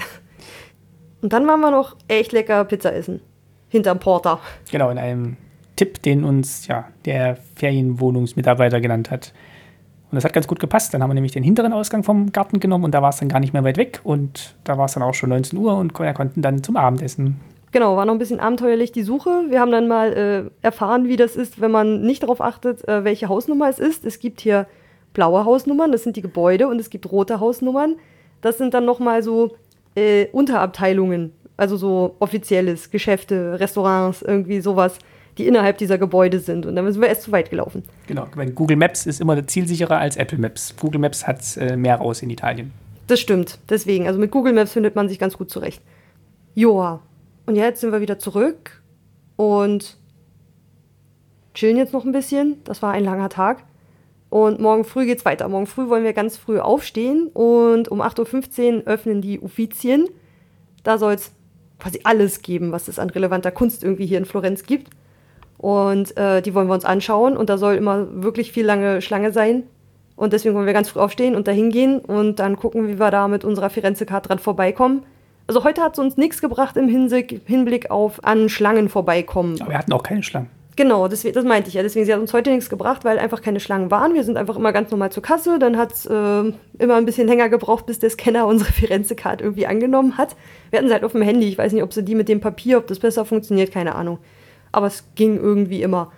[1.23, 3.21] Und dann waren wir noch echt lecker Pizza essen.
[3.69, 4.39] Hinterm Porter.
[4.71, 5.37] Genau, in einem
[5.77, 9.33] Tipp, den uns ja, der Ferienwohnungsmitarbeiter genannt hat.
[10.11, 10.93] Und das hat ganz gut gepasst.
[10.93, 13.29] Dann haben wir nämlich den hinteren Ausgang vom Garten genommen und da war es dann
[13.29, 14.01] gar nicht mehr weit weg.
[14.05, 17.41] Und da war es dann auch schon 19 Uhr und wir konnten dann zum Abendessen.
[17.77, 19.45] Genau, war noch ein bisschen abenteuerlich die Suche.
[19.51, 23.05] Wir haben dann mal äh, erfahren, wie das ist, wenn man nicht darauf achtet, äh,
[23.05, 24.07] welche Hausnummer es ist.
[24.07, 24.67] Es gibt hier
[25.13, 27.97] blaue Hausnummern, das sind die Gebäude, und es gibt rote Hausnummern.
[28.41, 29.57] Das sind dann nochmal so
[29.95, 34.99] äh, Unterabteilungen, also so offizielles, Geschäfte, Restaurants, irgendwie sowas
[35.37, 36.65] die innerhalb dieser Gebäude sind.
[36.65, 37.83] Und dann sind wir erst zu weit gelaufen.
[38.07, 40.75] Genau, weil Google Maps ist immer zielsicherer als Apple Maps.
[40.81, 42.73] Google Maps hat äh, mehr raus in Italien.
[43.07, 44.07] Das stimmt, deswegen.
[44.07, 45.83] Also mit Google Maps findet man sich ganz gut zurecht.
[46.55, 47.03] Joa.
[47.47, 48.83] Und jetzt sind wir wieder zurück
[49.37, 49.97] und
[51.55, 52.63] chillen jetzt noch ein bisschen.
[52.65, 53.65] Das war ein langer Tag.
[54.29, 55.49] Und morgen früh geht's weiter.
[55.49, 60.09] Morgen früh wollen wir ganz früh aufstehen und um 8.15 Uhr öffnen die Uffizien.
[60.83, 61.33] Da soll es
[61.79, 64.91] quasi alles geben, was es an relevanter Kunst irgendwie hier in Florenz gibt.
[65.57, 69.33] Und äh, die wollen wir uns anschauen und da soll immer wirklich viel lange Schlange
[69.33, 69.63] sein.
[70.17, 73.11] Und deswegen wollen wir ganz früh aufstehen und da hingehen und dann gucken, wie wir
[73.11, 75.05] da mit unserer Firenze-Card dran vorbeikommen.
[75.47, 79.61] Also heute hat es uns nichts gebracht im Hinblick auf an Schlangen vorbeikommen.
[79.61, 80.51] Aber wir hatten auch keine Schlangen.
[80.75, 81.83] Genau, das, das meinte ich ja.
[81.83, 84.13] Deswegen, sie hat uns heute nichts gebracht, weil einfach keine Schlangen waren.
[84.13, 85.59] Wir sind einfach immer ganz normal zur Kasse.
[85.59, 89.67] Dann hat es äh, immer ein bisschen länger gebraucht, bis der Scanner unsere Firenze-Card irgendwie
[89.67, 90.37] angenommen hat.
[90.71, 91.49] Wir hatten sie halt auf dem Handy.
[91.49, 94.19] Ich weiß nicht, ob sie die mit dem Papier, ob das besser funktioniert, keine Ahnung
[94.77, 96.13] aber es ging irgendwie immer.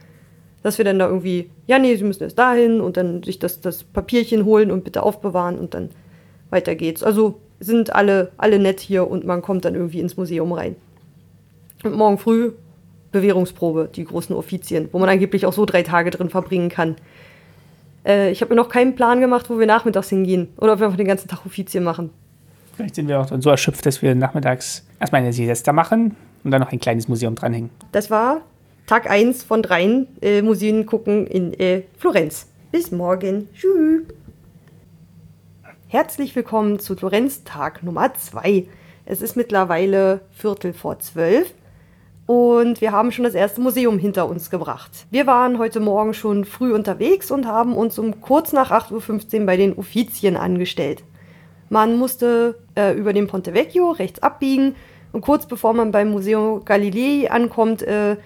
[0.62, 3.60] Dass wir dann da irgendwie, ja, nee, sie müssen erst dahin und dann sich das,
[3.60, 5.90] das Papierchen holen und bitte aufbewahren und dann
[6.50, 7.04] weiter geht's.
[7.04, 10.76] Also sind alle, alle nett hier und man kommt dann irgendwie ins Museum rein.
[11.84, 12.52] Und morgen früh
[13.12, 16.96] Bewährungsprobe, die großen Offizien, wo man angeblich auch so drei Tage drin verbringen kann.
[18.04, 20.86] Äh, ich habe mir noch keinen Plan gemacht, wo wir nachmittags hingehen oder ob wir
[20.86, 22.10] einfach den ganzen Tag Offizien machen.
[22.76, 26.50] Vielleicht sind wir auch dann so erschöpft, dass wir nachmittags erstmal eine Siesta machen, und
[26.50, 27.70] dann noch ein kleines Museum dranhängen.
[27.92, 28.42] Das war
[28.86, 32.46] Tag 1 von dreien äh, Museen gucken in äh, Florenz.
[32.72, 33.48] Bis morgen.
[33.54, 34.02] Tschüss.
[35.90, 38.66] Herzlich willkommen zu Florenz Tag Nummer 2.
[39.06, 41.54] Es ist mittlerweile Viertel vor zwölf
[42.26, 45.06] und wir haben schon das erste Museum hinter uns gebracht.
[45.10, 49.46] Wir waren heute Morgen schon früh unterwegs und haben uns um kurz nach 8.15 Uhr
[49.46, 51.04] bei den Uffizien angestellt.
[51.70, 54.74] Man musste äh, über den Ponte Vecchio rechts abbiegen
[55.12, 58.18] und kurz bevor man beim Museum Galilei ankommt, äh,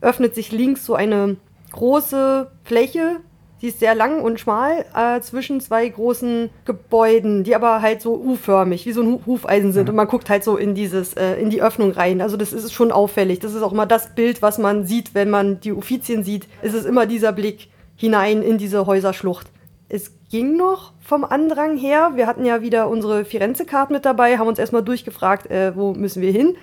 [0.00, 1.34] öffnet sich links so eine
[1.72, 3.16] große Fläche.
[3.60, 8.14] Die ist sehr lang und schmal äh, zwischen zwei großen Gebäuden, die aber halt so
[8.14, 9.84] U-förmig, wie so ein Hufeisen sind.
[9.84, 9.90] Mhm.
[9.90, 12.20] Und man guckt halt so in dieses, äh, in die Öffnung rein.
[12.20, 13.40] Also das ist schon auffällig.
[13.40, 16.46] Das ist auch immer das Bild, was man sieht, wenn man die Uffizien sieht.
[16.62, 19.48] Es ist immer dieser Blick hinein in diese Häuserschlucht.
[19.88, 22.12] Es ging noch vom Andrang her.
[22.14, 26.22] Wir hatten ja wieder unsere Firenze-Card mit dabei, haben uns erstmal durchgefragt, äh, wo müssen
[26.22, 26.56] wir hin.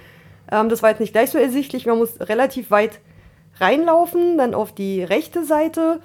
[0.51, 1.85] Ähm, das war jetzt nicht gleich so ersichtlich.
[1.85, 2.99] Man muss relativ weit
[3.59, 5.99] reinlaufen, dann auf die rechte Seite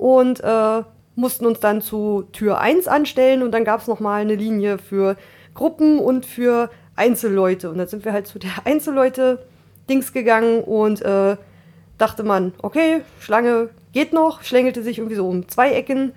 [0.00, 0.82] und äh,
[1.14, 5.16] mussten uns dann zu Tür 1 anstellen und dann gab es nochmal eine Linie für
[5.52, 7.70] Gruppen und für Einzelleute.
[7.70, 11.36] Und dann sind wir halt zu der Einzelleute-Dings gegangen und äh,
[11.98, 16.12] dachte man, okay, Schlange geht noch, schlängelte sich irgendwie so um zwei Ecken.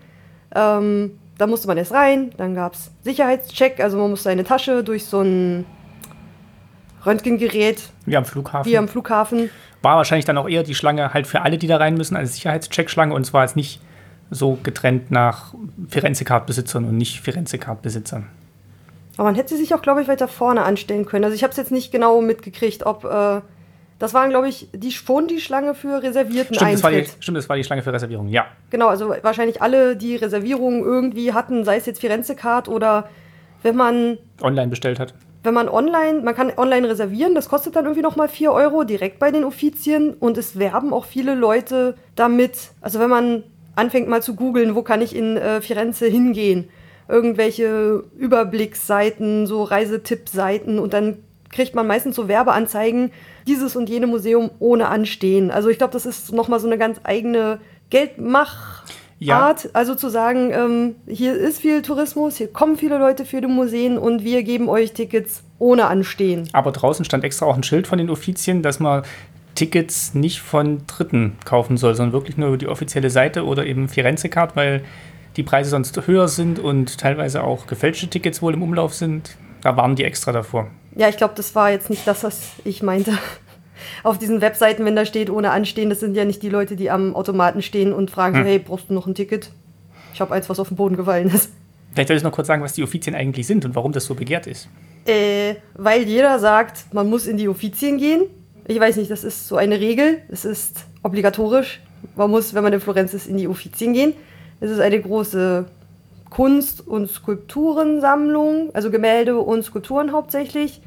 [0.55, 4.83] Ähm, da musste man erst rein, dann gab es Sicherheitscheck, also man musste seine Tasche
[4.83, 5.65] durch so ein
[7.05, 7.81] Röntgengerät.
[8.05, 8.71] Wie am Flughafen.
[8.71, 9.49] Wie am Flughafen.
[9.83, 12.33] War wahrscheinlich dann auch eher die Schlange halt für alle, die da rein müssen, als
[12.33, 13.79] Sicherheitscheckschlange und zwar jetzt nicht
[14.31, 15.53] so getrennt nach
[15.89, 18.27] Firenze-Card-Besitzern und nicht Firenze-Card-Besitzern.
[19.17, 21.23] Aber man hätte sich auch, glaube ich, weiter vorne anstellen können.
[21.23, 23.41] Also ich habe es jetzt nicht genau mitgekriegt, ob äh,
[23.99, 27.37] Das waren, glaube ich, die, schon die Schlange für reservierten Stimmt das, war die, stimmt,
[27.37, 28.47] das war die Schlange für Reservierung, ja.
[28.69, 33.07] Genau, also wahrscheinlich alle, die Reservierungen irgendwie hatten, sei es jetzt Firenze Card oder
[33.61, 35.13] wenn man Online bestellt hat.
[35.43, 39.19] Wenn man online, man kann online reservieren, das kostet dann irgendwie nochmal 4 Euro direkt
[39.19, 42.71] bei den Offizien und es werben auch viele Leute damit.
[42.81, 43.43] Also wenn man
[43.75, 46.69] anfängt mal zu googeln, wo kann ich in äh, Firenze hingehen,
[47.09, 51.17] irgendwelche Überblicksseiten, so Reisetippseiten und dann
[51.49, 53.11] kriegt man meistens so Werbeanzeigen,
[53.45, 55.51] dieses und jene Museum ohne Anstehen.
[55.51, 58.85] Also ich glaube, das ist nochmal so eine ganz eigene Geldmach.
[59.23, 59.39] Ja.
[59.39, 63.47] Art, also zu sagen, ähm, hier ist viel Tourismus, hier kommen viele Leute für die
[63.47, 66.49] Museen und wir geben euch Tickets ohne Anstehen.
[66.51, 69.03] Aber draußen stand extra auch ein Schild von den Offizien, dass man
[69.55, 73.87] Tickets nicht von Dritten kaufen soll, sondern wirklich nur über die offizielle Seite oder eben
[73.87, 74.83] Firenze Card, weil
[75.37, 79.35] die Preise sonst höher sind und teilweise auch gefälschte Tickets wohl im Umlauf sind.
[79.61, 80.67] Da warnen die extra davor.
[80.95, 83.17] Ja, ich glaube, das war jetzt nicht das, was ich meinte.
[84.03, 86.89] Auf diesen Webseiten, wenn da steht ohne Anstehen, das sind ja nicht die Leute, die
[86.89, 89.51] am Automaten stehen und fragen, so, hey, brauchst du noch ein Ticket?
[90.13, 91.51] Ich habe eins, was auf den Boden gefallen ist.
[91.93, 94.15] Vielleicht soll ich noch kurz sagen, was die Offizien eigentlich sind und warum das so
[94.15, 94.67] begehrt ist.
[95.05, 98.23] Äh, weil jeder sagt, man muss in die Offizien gehen.
[98.67, 100.19] Ich weiß nicht, das ist so eine Regel.
[100.29, 101.81] Es ist obligatorisch.
[102.15, 104.13] Man muss, wenn man in Florenz ist, in die Offizien gehen.
[104.59, 105.65] Es ist eine große
[106.29, 110.81] Kunst- und Skulpturensammlung, also Gemälde und Skulpturen hauptsächlich.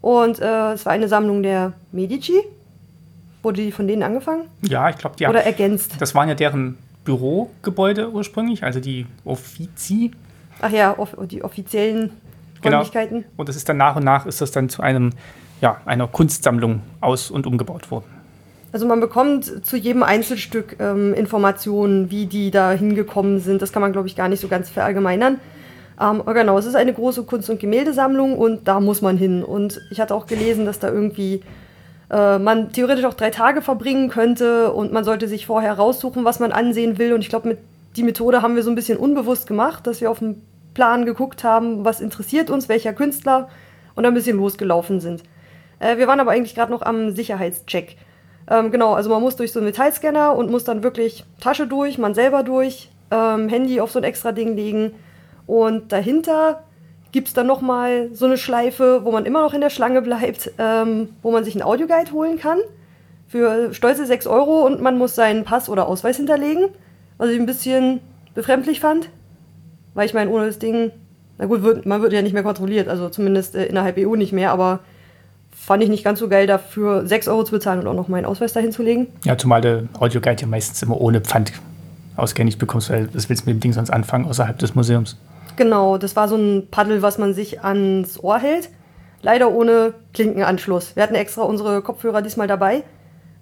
[0.00, 2.40] Und äh, es war eine Sammlung der Medici.
[3.42, 4.44] Wurde die von denen angefangen?
[4.62, 5.30] Ja, ich glaube, ja.
[5.30, 5.92] Oder ergänzt?
[5.98, 10.10] Das waren ja deren Bürogebäude ursprünglich, also die Offizi.
[10.60, 12.10] Ach ja, off die offiziellen
[12.62, 12.76] Genau.
[12.76, 13.24] Räumlichkeiten.
[13.36, 15.10] Und das ist dann nach und nach ist das dann zu einem,
[15.60, 18.04] ja, einer Kunstsammlung aus- und umgebaut worden.
[18.72, 23.62] Also man bekommt zu jedem Einzelstück ähm, Informationen, wie die da hingekommen sind.
[23.62, 25.40] Das kann man, glaube ich, gar nicht so ganz verallgemeinern.
[26.00, 29.44] Ähm, genau, es ist eine große Kunst- und Gemäldesammlung und da muss man hin.
[29.44, 31.42] Und ich hatte auch gelesen, dass da irgendwie
[32.10, 36.40] äh, man theoretisch auch drei Tage verbringen könnte und man sollte sich vorher raussuchen, was
[36.40, 37.12] man ansehen will.
[37.12, 37.58] Und ich glaube, mit
[37.96, 40.42] die Methode haben wir so ein bisschen unbewusst gemacht, dass wir auf den
[40.74, 43.48] Plan geguckt haben, was interessiert uns, welcher Künstler
[43.94, 45.22] und ein bisschen losgelaufen sind.
[45.80, 47.96] Äh, wir waren aber eigentlich gerade noch am Sicherheitscheck.
[48.48, 51.98] Ähm, genau, also man muss durch so einen Metallscanner und muss dann wirklich Tasche durch,
[51.98, 54.92] man selber durch, ähm, Handy auf so ein extra Ding legen.
[55.50, 56.62] Und dahinter
[57.10, 60.52] gibt es dann nochmal so eine Schleife, wo man immer noch in der Schlange bleibt,
[60.58, 62.58] ähm, wo man sich einen Audioguide holen kann.
[63.26, 66.68] Für stolze 6 Euro und man muss seinen Pass oder Ausweis hinterlegen.
[67.18, 67.98] Was ich ein bisschen
[68.32, 69.08] befremdlich fand.
[69.94, 70.92] Weil ich meine, ohne das Ding,
[71.36, 74.32] na gut, wird, man wird ja nicht mehr kontrolliert, also zumindest äh, innerhalb EU nicht
[74.32, 74.78] mehr, aber
[75.50, 78.24] fand ich nicht ganz so geil, dafür 6 Euro zu bezahlen und auch noch meinen
[78.24, 79.08] Ausweis dahin zu legen.
[79.24, 81.52] Ja, zumal der Audioguide ja meistens immer ohne Pfand
[82.14, 85.16] ausgängig bekommst, weil was willst du mit dem Ding sonst anfangen außerhalb des Museums?
[85.60, 88.70] Genau, das war so ein Paddel, was man sich ans Ohr hält.
[89.20, 90.96] Leider ohne Klinkenanschluss.
[90.96, 92.82] Wir hatten extra unsere Kopfhörer diesmal dabei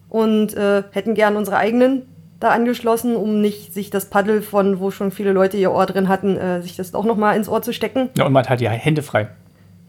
[0.08, 2.08] und äh, hätten gern unsere eigenen
[2.40, 6.08] da angeschlossen, um nicht sich das Paddel von, wo schon viele Leute ihr Ohr drin
[6.08, 8.10] hatten, äh, sich das auch nochmal ins Ohr zu stecken.
[8.18, 9.28] Ja, und man hat die Hände frei.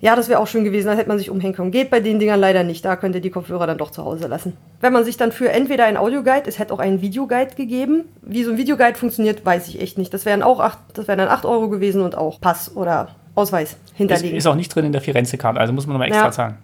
[0.02, 1.72] Ja, das wäre auch schön gewesen, da hätte man sich umhängen können.
[1.72, 4.28] Geht bei den Dingern leider nicht, da könnt ihr die Kopfhörer dann doch zu Hause
[4.28, 4.56] lassen.
[4.80, 8.06] Wenn man sich dann für entweder ein Audioguide, es hätte auch einen Videoguide gegeben.
[8.22, 10.14] Wie so ein Videoguide funktioniert, weiß ich echt nicht.
[10.14, 13.74] Das wären auch acht, das wären dann 8 Euro gewesen und auch Pass oder Ausweis
[13.74, 14.38] Ist, hinterlegen.
[14.38, 16.32] ist auch nicht drin in der Firenze-Karte, also muss man nochmal extra Ja.
[16.32, 16.58] zahlen.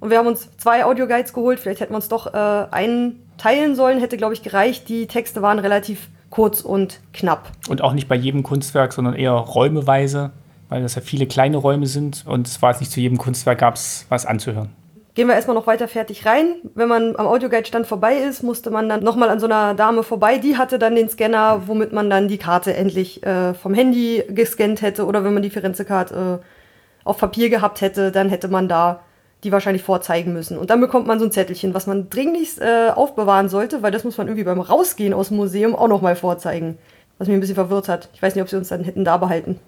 [0.00, 1.58] Und wir haben uns zwei Audioguides geholt.
[1.58, 2.38] Vielleicht hätten wir uns doch äh,
[2.70, 4.88] einen teilen sollen, hätte, glaube ich, gereicht.
[4.88, 7.50] Die Texte waren relativ kurz und knapp.
[7.68, 10.30] Und auch nicht bei jedem Kunstwerk, sondern eher räumeweise,
[10.68, 13.58] weil das ja viele kleine Räume sind und es war jetzt nicht zu jedem Kunstwerk
[13.58, 14.70] gab es was anzuhören.
[15.14, 16.54] Gehen wir erstmal noch weiter fertig rein.
[16.76, 20.38] Wenn man am Audioguide-Stand vorbei ist, musste man dann nochmal an so einer Dame vorbei.
[20.38, 24.80] Die hatte dann den Scanner, womit man dann die Karte endlich äh, vom Handy gescannt
[24.80, 25.06] hätte.
[25.06, 29.00] Oder wenn man die Firenze-Karte äh, auf Papier gehabt hätte, dann hätte man da
[29.42, 30.56] die wahrscheinlich vorzeigen müssen.
[30.56, 34.04] Und dann bekommt man so ein Zettelchen, was man dringlichst äh, aufbewahren sollte, weil das
[34.04, 36.78] muss man irgendwie beim Rausgehen aus dem Museum auch nochmal vorzeigen.
[37.18, 38.08] Was mich ein bisschen verwirrt hat.
[38.14, 39.58] Ich weiß nicht, ob sie uns dann hätten da behalten.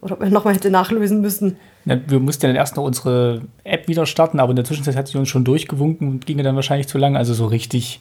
[0.00, 1.56] Oder ob man nochmal hätte nachlösen müssen.
[1.84, 4.96] Ja, wir mussten ja dann erst noch unsere App wieder starten, aber in der Zwischenzeit
[4.96, 7.16] hat sie uns schon durchgewunken und ging dann wahrscheinlich zu lang.
[7.16, 8.00] Also so richtig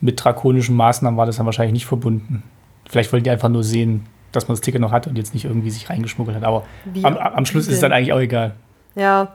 [0.00, 2.42] mit drakonischen Maßnahmen war das dann wahrscheinlich nicht verbunden.
[2.88, 5.44] Vielleicht wollten die einfach nur sehen, dass man das Ticket noch hat und jetzt nicht
[5.44, 6.44] irgendwie sich reingeschmuggelt hat.
[6.44, 8.54] Aber Wie- am, am Schluss ist es dann eigentlich auch egal.
[8.94, 9.34] Ja,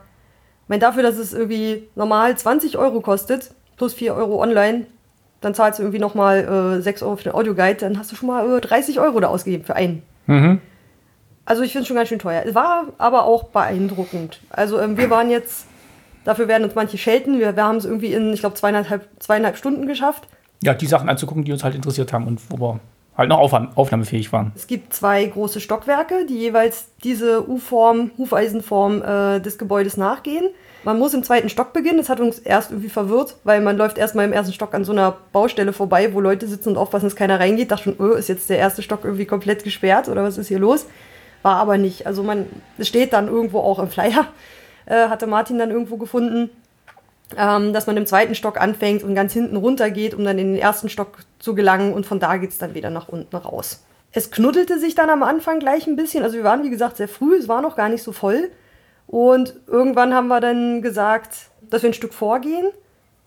[0.64, 4.86] ich meine, dafür, dass es irgendwie normal 20 Euro kostet, plus 4 Euro online,
[5.42, 8.28] dann zahlst du irgendwie nochmal äh, 6 Euro für den Audioguide, dann hast du schon
[8.28, 10.04] mal äh, 30 Euro da ausgegeben für einen.
[10.28, 10.60] Mhm.
[11.50, 12.44] Also ich finde es schon ganz schön teuer.
[12.46, 14.40] Es war aber auch beeindruckend.
[14.52, 15.66] Also ähm, wir waren jetzt,
[16.24, 19.58] dafür werden uns manche schelten, wir, wir haben es irgendwie in, ich glaube, zweieinhalb, zweieinhalb
[19.58, 20.28] Stunden geschafft.
[20.62, 22.80] Ja, die Sachen anzugucken, die uns halt interessiert haben und wo wir
[23.18, 24.52] halt noch aufnahmefähig waren.
[24.56, 30.52] Es gibt zwei große Stockwerke, die jeweils diese U-Form, Hufeisenform äh, des Gebäudes nachgehen.
[30.84, 31.98] Man muss im zweiten Stock beginnen.
[31.98, 34.92] Das hat uns erst irgendwie verwirrt, weil man läuft erstmal im ersten Stock an so
[34.92, 37.72] einer Baustelle vorbei, wo Leute sitzen und aufpassen, dass keiner reingeht.
[37.72, 40.60] Dachte schon, oh, ist jetzt der erste Stock irgendwie komplett gesperrt oder was ist hier
[40.60, 40.86] los?
[41.42, 42.06] War aber nicht.
[42.06, 42.46] Also man,
[42.80, 44.28] steht dann irgendwo auch im Flyer,
[44.86, 46.50] äh, hatte Martin dann irgendwo gefunden,
[47.38, 50.54] ähm, dass man im zweiten Stock anfängt und ganz hinten runter geht, um dann in
[50.54, 53.84] den ersten Stock zu gelangen und von da geht es dann wieder nach unten raus.
[54.12, 56.24] Es knuddelte sich dann am Anfang gleich ein bisschen.
[56.24, 58.50] Also wir waren, wie gesagt, sehr früh, es war noch gar nicht so voll.
[59.06, 62.68] Und irgendwann haben wir dann gesagt, dass wir ein Stück vorgehen.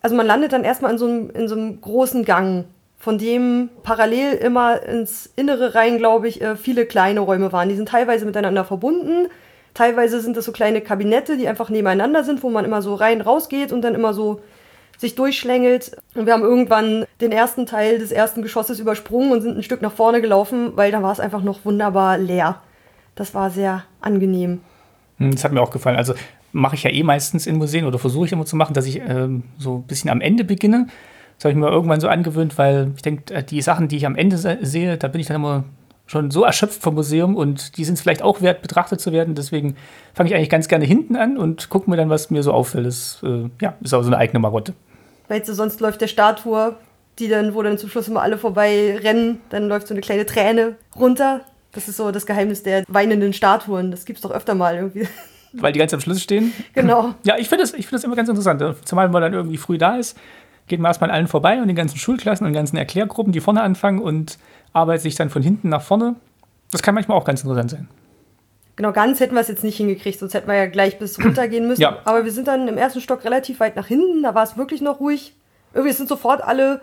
[0.00, 2.64] Also man landet dann erstmal in so einem, in so einem großen Gang,
[3.02, 7.68] von dem parallel immer ins Innere rein, glaube ich, äh, viele kleine Räume waren.
[7.68, 9.26] Die sind teilweise miteinander verbunden.
[9.74, 13.20] Teilweise sind das so kleine Kabinette, die einfach nebeneinander sind, wo man immer so rein
[13.20, 14.40] rausgeht und dann immer so
[14.98, 15.96] sich durchschlängelt.
[16.14, 19.82] Und wir haben irgendwann den ersten Teil des ersten Geschosses übersprungen und sind ein Stück
[19.82, 22.62] nach vorne gelaufen, weil da war es einfach noch wunderbar leer.
[23.16, 24.60] Das war sehr angenehm.
[25.18, 25.96] Hm, das hat mir auch gefallen.
[25.96, 26.14] Also
[26.52, 29.00] mache ich ja eh meistens in Museen oder versuche ich immer zu machen, dass ich
[29.00, 30.86] ähm, so ein bisschen am Ende beginne.
[31.42, 34.06] Das habe ich mir irgendwann so angewöhnt, weil ich denke, äh, die Sachen, die ich
[34.06, 35.64] am Ende sehe, da bin ich dann immer
[36.06, 39.34] schon so erschöpft vom Museum und die sind es vielleicht auch wert, betrachtet zu werden.
[39.34, 39.74] Deswegen
[40.14, 42.86] fange ich eigentlich ganz gerne hinten an und gucke mir dann, was mir so auffällt.
[42.86, 44.72] Das äh, ja, ist auch so eine eigene Marotte.
[45.26, 46.76] Weißt du, sonst läuft der Statue,
[47.18, 50.26] die dann, wo dann zum Schluss immer alle vorbei rennen, dann läuft so eine kleine
[50.26, 51.40] Träne runter.
[51.72, 53.90] Das ist so das Geheimnis der weinenden Statuen.
[53.90, 55.08] Das gibt es doch öfter mal irgendwie.
[55.54, 56.52] Weil die ganz am Schluss stehen?
[56.72, 57.14] Genau.
[57.24, 58.62] Ja, ich finde das, find das immer ganz interessant.
[58.84, 60.16] Zumal man dann irgendwie früh da ist,
[60.66, 63.40] geht man erstmal an allen vorbei und den ganzen Schulklassen und den ganzen Erklärgruppen, die
[63.40, 64.38] vorne anfangen und
[64.72, 66.16] arbeitet sich dann von hinten nach vorne.
[66.70, 67.88] Das kann manchmal auch ganz interessant sein.
[68.76, 71.46] Genau, ganz hätten wir es jetzt nicht hingekriegt, sonst hätten wir ja gleich bis runter
[71.48, 71.82] gehen müssen.
[71.82, 71.98] Ja.
[72.04, 74.80] Aber wir sind dann im ersten Stock relativ weit nach hinten, da war es wirklich
[74.80, 75.34] noch ruhig.
[75.74, 76.80] Irgendwie sind sofort alle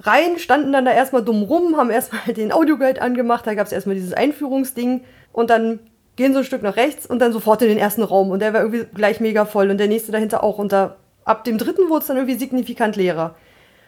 [0.00, 3.72] rein, standen dann da erstmal dumm rum, haben erstmal den Audioguide angemacht, da gab es
[3.72, 5.02] erstmal dieses Einführungsding
[5.32, 5.80] und dann
[6.14, 8.54] gehen so ein Stück nach rechts und dann sofort in den ersten Raum und der
[8.54, 10.96] war irgendwie gleich mega voll und der nächste dahinter auch und da,
[11.26, 13.34] ab dem dritten wurde es dann irgendwie signifikant leerer.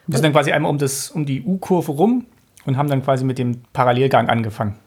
[0.05, 2.25] Wir sind dann quasi einmal um, das, um die U-Kurve rum
[2.65, 4.77] und haben dann quasi mit dem Parallelgang angefangen.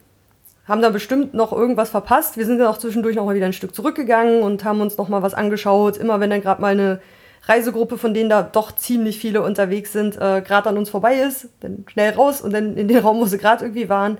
[0.67, 2.37] Haben dann bestimmt noch irgendwas verpasst.
[2.37, 5.09] Wir sind dann auch zwischendurch noch mal wieder ein Stück zurückgegangen und haben uns noch
[5.09, 5.97] mal was angeschaut.
[5.97, 7.01] Immer wenn dann gerade mal eine
[7.45, 11.49] Reisegruppe, von denen da doch ziemlich viele unterwegs sind, äh, gerade an uns vorbei ist,
[11.61, 14.19] dann schnell raus und dann in den Raum, wo sie gerade irgendwie waren,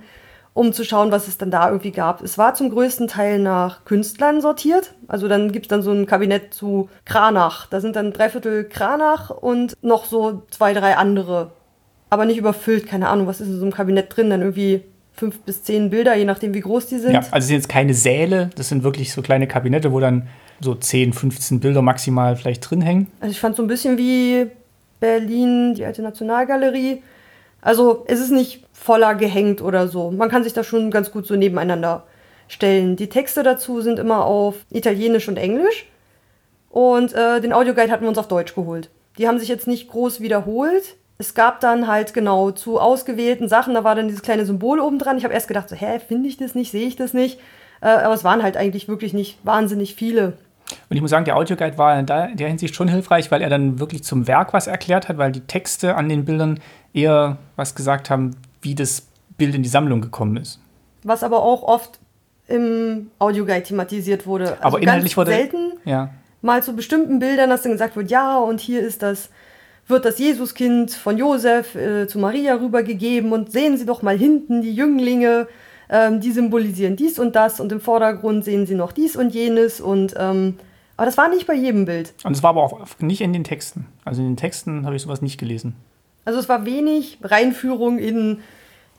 [0.55, 2.23] um zu schauen, was es dann da irgendwie gab.
[2.23, 4.95] Es war zum größten Teil nach Künstlern sortiert.
[5.09, 7.67] Also dann gibt es dann so ein Kabinett zu Kranach.
[7.67, 11.53] Da sind dann dreiviertel Kranach und noch so zwei, drei andere
[12.13, 12.87] aber nicht überfüllt.
[12.87, 14.29] Keine Ahnung, was ist in so einem Kabinett drin?
[14.29, 14.83] Dann irgendwie
[15.15, 17.13] fünf bis zehn Bilder, je nachdem, wie groß die sind.
[17.13, 20.29] Ja, also es sind jetzt keine Säle, das sind wirklich so kleine Kabinette, wo dann
[20.61, 23.07] so 10, 15 Bilder maximal vielleicht drin hängen.
[23.21, 24.47] Also ich fand so ein bisschen wie
[25.01, 27.03] Berlin, die alte Nationalgalerie.
[27.63, 30.11] Also es ist nicht voller gehängt oder so.
[30.11, 32.05] Man kann sich da schon ganz gut so nebeneinander
[32.49, 32.97] stellen.
[32.97, 35.87] Die Texte dazu sind immer auf Italienisch und Englisch.
[36.71, 38.91] Und äh, den Audioguide hatten wir uns auf Deutsch geholt.
[39.19, 43.75] Die haben sich jetzt nicht groß wiederholt es gab dann halt genau zu ausgewählten Sachen,
[43.75, 45.19] da war dann dieses kleine Symbol oben dran.
[45.19, 47.39] Ich habe erst gedacht, so, hä, finde ich das nicht, sehe ich das nicht?
[47.81, 50.33] Äh, aber es waren halt eigentlich wirklich nicht wahnsinnig viele.
[50.89, 53.79] Und ich muss sagen, der Audioguide war in der Hinsicht schon hilfreich, weil er dann
[53.79, 56.61] wirklich zum Werk was erklärt hat, weil die Texte an den Bildern
[56.93, 59.07] eher was gesagt haben, wie das
[59.37, 60.61] Bild in die Sammlung gekommen ist.
[61.03, 61.99] Was aber auch oft
[62.49, 64.53] im Audioguide thematisiert wurde.
[64.53, 66.11] Also aber inhaltlich wurde selten ja.
[66.41, 69.31] mal zu bestimmten Bildern, dass dann gesagt wird, ja, und hier ist das
[69.89, 74.63] wird das Jesuskind von Josef äh, zu Maria rübergegeben und sehen Sie doch mal hinten
[74.63, 75.49] die Jünglinge,
[75.91, 79.81] ähm, die symbolisieren dies und das und im Vordergrund sehen Sie noch dies und jenes
[79.81, 80.55] und ähm,
[80.97, 82.13] aber das war nicht bei jedem Bild.
[82.23, 83.87] Und es war aber auch nicht in den Texten.
[84.05, 85.75] Also in den Texten habe ich sowas nicht gelesen.
[86.25, 88.41] Also es war wenig Reinführung in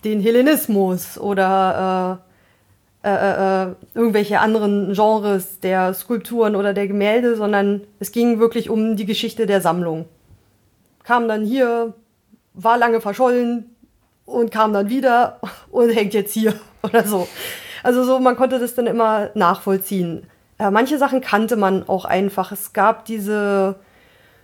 [0.04, 2.20] den Hellenismus oder
[3.04, 8.40] äh, äh, äh, äh irgendwelche anderen Genres der Skulpturen oder der Gemälde, sondern es ging
[8.40, 10.06] wirklich um die Geschichte der Sammlung
[11.04, 11.94] kam dann hier,
[12.54, 13.76] war lange verschollen
[14.26, 15.40] und kam dann wieder
[15.72, 17.28] und hängt jetzt hier oder so.
[17.84, 20.26] Also so, man konnte das dann immer nachvollziehen.
[20.58, 22.52] Äh, manche Sachen kannte man auch einfach.
[22.52, 23.76] Es gab diese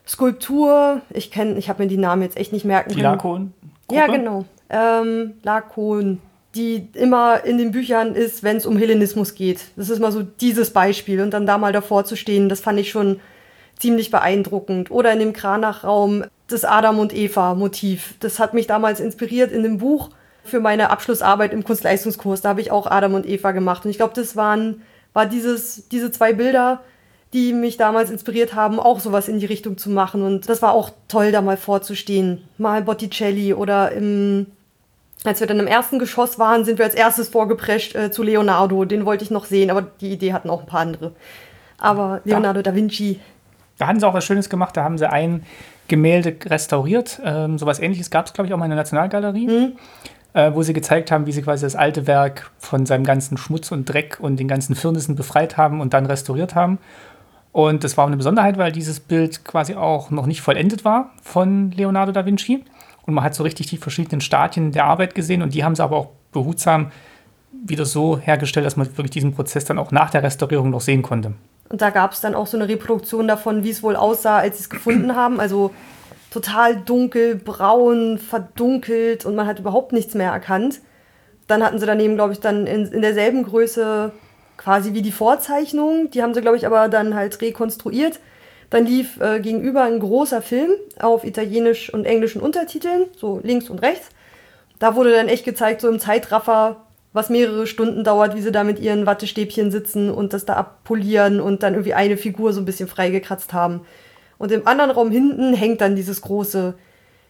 [0.10, 2.97] Skulptur, ich kenne, ich habe mir die Namen jetzt echt nicht merken können.
[2.97, 3.53] Die Lakon?
[3.91, 4.45] Ja, genau.
[4.70, 6.20] Ähm, Lakon,
[6.55, 9.66] die immer in den Büchern ist, wenn es um Hellenismus geht.
[9.76, 11.22] Das ist mal so dieses Beispiel.
[11.22, 13.20] Und dann da mal davor zu stehen, das fand ich schon
[13.78, 14.89] ziemlich beeindruckend.
[14.89, 18.16] Oder in dem Kranachraum das Adam und Eva Motiv.
[18.20, 20.10] Das hat mich damals inspiriert in dem Buch
[20.43, 22.41] für meine Abschlussarbeit im Kunstleistungskurs.
[22.41, 23.86] Da habe ich auch Adam und Eva gemacht.
[23.86, 24.82] Und ich glaube, das waren
[25.14, 26.82] war dieses, diese zwei Bilder,
[27.34, 30.23] die mich damals inspiriert haben, auch sowas in die Richtung zu machen.
[30.23, 32.43] Und das war auch toll, da mal vorzustehen.
[32.57, 34.47] Mal Botticelli oder im
[35.23, 38.86] Als wir dann im ersten Geschoss waren, sind wir als erstes vorgeprescht äh, zu Leonardo.
[38.86, 41.11] Den wollte ich noch sehen, aber die Idee hatten auch ein paar andere.
[41.77, 43.19] Aber Leonardo da Vinci.
[43.77, 44.75] Da hatten sie auch was Schönes gemacht.
[44.75, 45.43] Da haben sie ein
[45.88, 47.21] Gemälde restauriert.
[47.23, 49.47] Ähm, sowas ähnliches gab es, glaube ich, auch mal in der Nationalgalerie.
[49.47, 49.77] Mhm.
[50.34, 53.71] Äh, wo sie gezeigt haben, wie sie quasi das alte Werk von seinem ganzen Schmutz
[53.71, 56.77] und Dreck und den ganzen Firnissen befreit haben und dann restauriert haben.
[57.52, 61.72] Und das war eine Besonderheit, weil dieses Bild quasi auch noch nicht vollendet war von
[61.72, 62.64] Leonardo da Vinci.
[63.06, 65.84] Und man hat so richtig die verschiedenen Stadien der Arbeit gesehen und die haben sie
[65.84, 66.91] aber auch behutsam
[67.52, 71.02] wieder so hergestellt, dass man wirklich diesen Prozess dann auch nach der Restaurierung noch sehen
[71.02, 71.34] konnte.
[71.70, 74.58] Und da gab es dann auch so eine Reproduktion davon, wie es wohl aussah, als
[74.58, 75.39] sie es gefunden haben.
[75.39, 75.72] Also
[76.32, 80.82] total dunkel, braun, verdunkelt und man hat überhaupt nichts mehr erkannt.
[81.47, 84.12] Dann hatten sie daneben, glaube ich, dann in, in derselben Größe
[84.60, 86.12] quasi wie die Vorzeichnung.
[86.12, 88.20] Die haben sie, glaube ich, aber dann halt rekonstruiert.
[88.70, 93.80] Dann lief äh, gegenüber ein großer Film auf italienisch und englischen Untertiteln, so links und
[93.80, 94.10] rechts.
[94.78, 98.64] Da wurde dann echt gezeigt, so im Zeitraffer, was mehrere Stunden dauert, wie sie da
[98.64, 102.66] mit ihren Wattestäbchen sitzen und das da abpolieren und dann irgendwie eine Figur so ein
[102.66, 103.82] bisschen freigekratzt haben.
[104.38, 106.76] Und im anderen Raum hinten hängt dann dieses große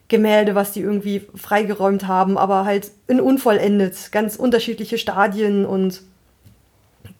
[0.08, 6.02] Gemälde, was die irgendwie freigeräumt haben, aber halt in unvollendet, ganz unterschiedliche Stadien und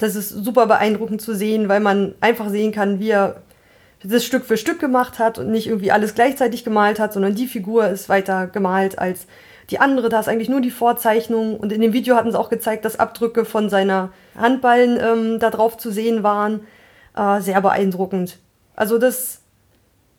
[0.00, 3.42] das ist super beeindruckend zu sehen, weil man einfach sehen kann, wie er
[4.02, 7.46] das Stück für Stück gemacht hat und nicht irgendwie alles gleichzeitig gemalt hat, sondern die
[7.46, 9.26] Figur ist weiter gemalt als
[9.68, 10.08] die andere.
[10.08, 11.56] Da ist eigentlich nur die Vorzeichnung.
[11.58, 15.50] Und in dem Video hatten sie auch gezeigt, dass Abdrücke von seiner Handballen ähm, da
[15.50, 16.66] drauf zu sehen waren.
[17.14, 18.38] Äh, sehr beeindruckend.
[18.74, 19.42] Also das,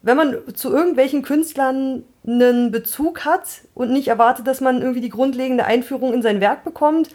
[0.03, 5.09] wenn man zu irgendwelchen Künstlern einen Bezug hat und nicht erwartet, dass man irgendwie die
[5.09, 7.09] grundlegende Einführung in sein Werk bekommt,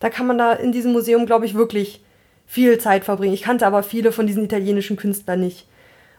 [0.00, 2.02] da kann man da in diesem Museum, glaube ich, wirklich
[2.46, 3.34] viel Zeit verbringen.
[3.34, 5.66] Ich kannte aber viele von diesen italienischen Künstlern nicht.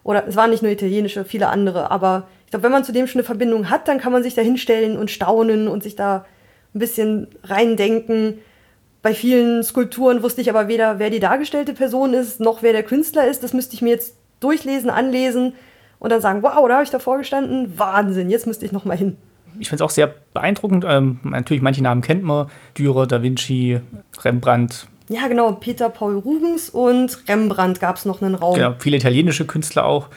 [0.04, 1.92] Oder es waren nicht nur italienische, viele andere.
[1.92, 4.36] Aber ich glaube, wenn man zu dem schon eine Verbindung hat, dann kann man sich
[4.36, 6.26] da hinstellen und staunen und sich da
[6.74, 8.40] ein bisschen reindenken.
[9.02, 12.84] Bei vielen Skulpturen wusste ich aber weder, wer die dargestellte Person ist, noch wer der
[12.84, 13.44] Künstler ist.
[13.44, 15.54] Das müsste ich mir jetzt durchlesen, anlesen
[16.00, 17.78] und dann sagen, wow, da habe ich davor gestanden.
[17.78, 19.18] Wahnsinn, jetzt müsste ich noch mal hin
[19.60, 20.86] ich finde es auch sehr beeindruckend.
[20.88, 22.48] Ähm, natürlich, manche Namen kennt man.
[22.78, 23.80] Dürer, Da Vinci,
[24.24, 24.88] Rembrandt.
[25.10, 25.52] Ja, genau.
[25.54, 28.56] Peter Paul Rubens und Rembrandt gab es noch einen Raum.
[28.56, 30.10] Genau, viele italienische Künstler auch.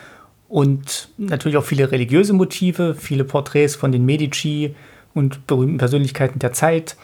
[0.49, 4.75] Und natürlich auch viele religiöse Motive, viele Porträts von den Medici
[5.15, 6.97] und berühmten Persönlichkeiten der Zeit.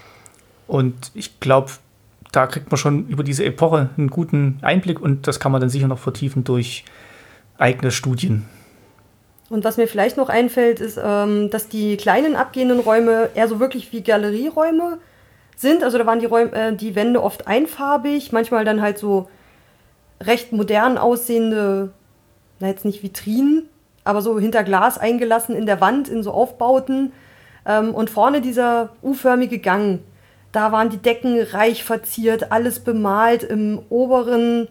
[0.67, 1.73] Und ich glaube,
[2.33, 5.71] da kriegt man schon über diese Epoche einen guten Einblick und das kann man dann
[5.71, 6.85] sicher noch vertiefen durch
[7.59, 8.47] eigene Studien.
[9.51, 13.61] Und was mir vielleicht noch einfällt, ist, ähm, dass die kleinen abgehenden Räume eher so
[13.61, 14.99] wirklich wie Galerieräume
[15.57, 15.83] sind.
[15.85, 19.29] Also da waren die, Räume, äh, die Wände oft einfarbig, manchmal dann halt so
[20.21, 21.93] recht modern aussehende,
[22.59, 23.69] na jetzt nicht Vitrinen,
[24.05, 27.13] aber so hinter Glas eingelassen in der Wand, in so Aufbauten.
[27.67, 30.01] Ähm, und vorne dieser U-förmige Gang,
[30.53, 34.69] da waren die Decken reich verziert, alles bemalt im oberen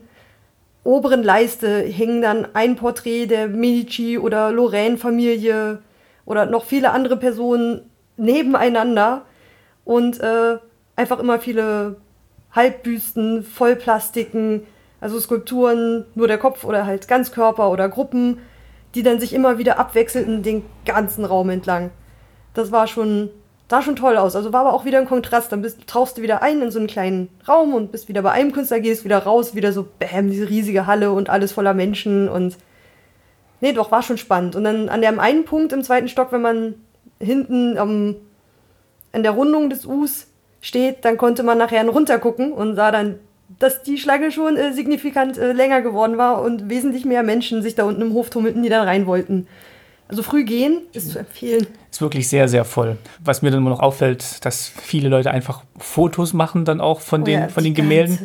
[0.84, 5.80] oberen Leiste hing dann ein Porträt der Medici oder Lorraine-Familie
[6.26, 9.24] oder noch viele andere Personen nebeneinander
[9.86, 10.58] und äh,
[10.96, 11.98] einfach immer viele
[12.52, 14.66] Halbbüsten, Vollplastiken,
[15.02, 18.40] also Skulpturen, nur der Kopf oder halt Ganzkörper oder Gruppen,
[18.96, 21.92] die dann sich immer wieder abwechselten den ganzen Raum entlang.
[22.54, 23.30] Das war schon
[23.70, 24.36] sah schon toll aus.
[24.36, 25.52] Also war aber auch wieder ein Kontrast.
[25.52, 28.32] Dann bist, tauchst du wieder ein in so einen kleinen Raum und bist wieder bei
[28.32, 32.30] einem Künstler, gehst wieder raus, wieder so, bäm, diese riesige Halle und alles voller Menschen
[32.30, 32.58] und.
[33.62, 34.58] Nee, doch, war schon spannend.
[34.58, 36.76] Und dann an dem einen Punkt im zweiten Stock, wenn man
[37.20, 38.18] hinten ähm,
[39.14, 40.28] an der Rundung des Us
[40.60, 43.20] steht, dann konnte man nachher runtergucken und sah dann,
[43.60, 47.76] dass die Schlange schon äh, signifikant äh, länger geworden war und wesentlich mehr Menschen sich
[47.76, 49.48] da unten im Hof tummelten, die dann rein wollten.
[50.08, 51.68] Also früh gehen ist zu empfehlen.
[51.90, 52.98] Ist wirklich sehr, sehr voll.
[53.24, 57.22] Was mir dann immer noch auffällt, dass viele Leute einfach Fotos machen dann auch von
[57.22, 58.20] oh den, ja, von den Gemälden.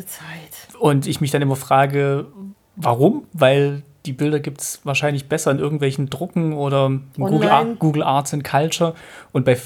[0.79, 2.27] Und ich mich dann immer frage,
[2.75, 3.25] warum?
[3.33, 8.33] Weil die Bilder gibt es wahrscheinlich besser in irgendwelchen Drucken oder Google, Art, Google Arts
[8.33, 8.93] and Culture.
[9.31, 9.57] Und bei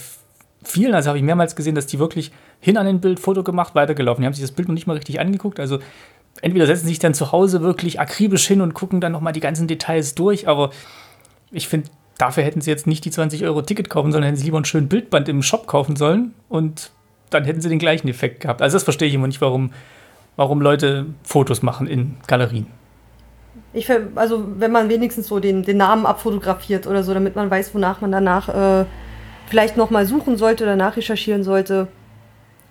[0.63, 3.75] vielen, also habe ich mehrmals gesehen, dass die wirklich hin an den Bild Foto gemacht,
[3.75, 4.21] weitergelaufen.
[4.21, 5.59] Die haben sich das Bild noch nicht mal richtig angeguckt.
[5.59, 5.79] Also
[6.41, 9.67] entweder setzen sich dann zu Hause wirklich akribisch hin und gucken dann nochmal die ganzen
[9.67, 10.71] Details durch, aber
[11.51, 11.89] ich finde,
[12.23, 14.65] dafür hätten sie jetzt nicht die 20 Euro Ticket kaufen sollen, hätten sie lieber ein
[14.65, 16.91] schönes Bildband im Shop kaufen sollen und
[17.29, 18.61] dann hätten sie den gleichen Effekt gehabt.
[18.61, 19.71] Also das verstehe ich immer nicht, warum,
[20.37, 22.67] warum Leute Fotos machen in Galerien.
[23.73, 27.75] Ich, also wenn man wenigstens so den, den Namen abfotografiert oder so, damit man weiß,
[27.75, 28.85] wonach man danach äh,
[29.47, 31.87] vielleicht nochmal suchen sollte oder nachrecherchieren sollte,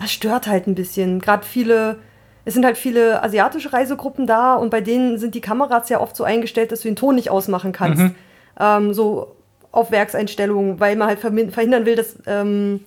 [0.01, 1.21] das stört halt ein bisschen.
[1.21, 1.99] Gerade viele,
[2.47, 6.17] es sind halt viele asiatische Reisegruppen da und bei denen sind die Kameras ja oft
[6.17, 8.03] so eingestellt, dass du den Ton nicht ausmachen kannst.
[8.03, 8.15] Mhm.
[8.59, 9.37] Ähm, so
[9.73, 12.81] auf Werkseinstellungen, weil man halt verhindern will, dass ähm,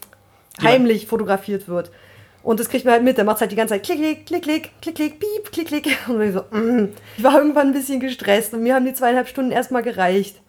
[0.62, 1.92] heimlich fotografiert wird.
[2.44, 4.44] Und das kriegt man halt mit, der macht halt die ganze Zeit klick, klick, klick,
[4.44, 5.98] klick, klick, klick, piep, klick, klick.
[6.08, 6.90] Und ich so, mm.
[7.18, 10.40] ich war irgendwann ein bisschen gestresst und mir haben die zweieinhalb Stunden erstmal gereicht.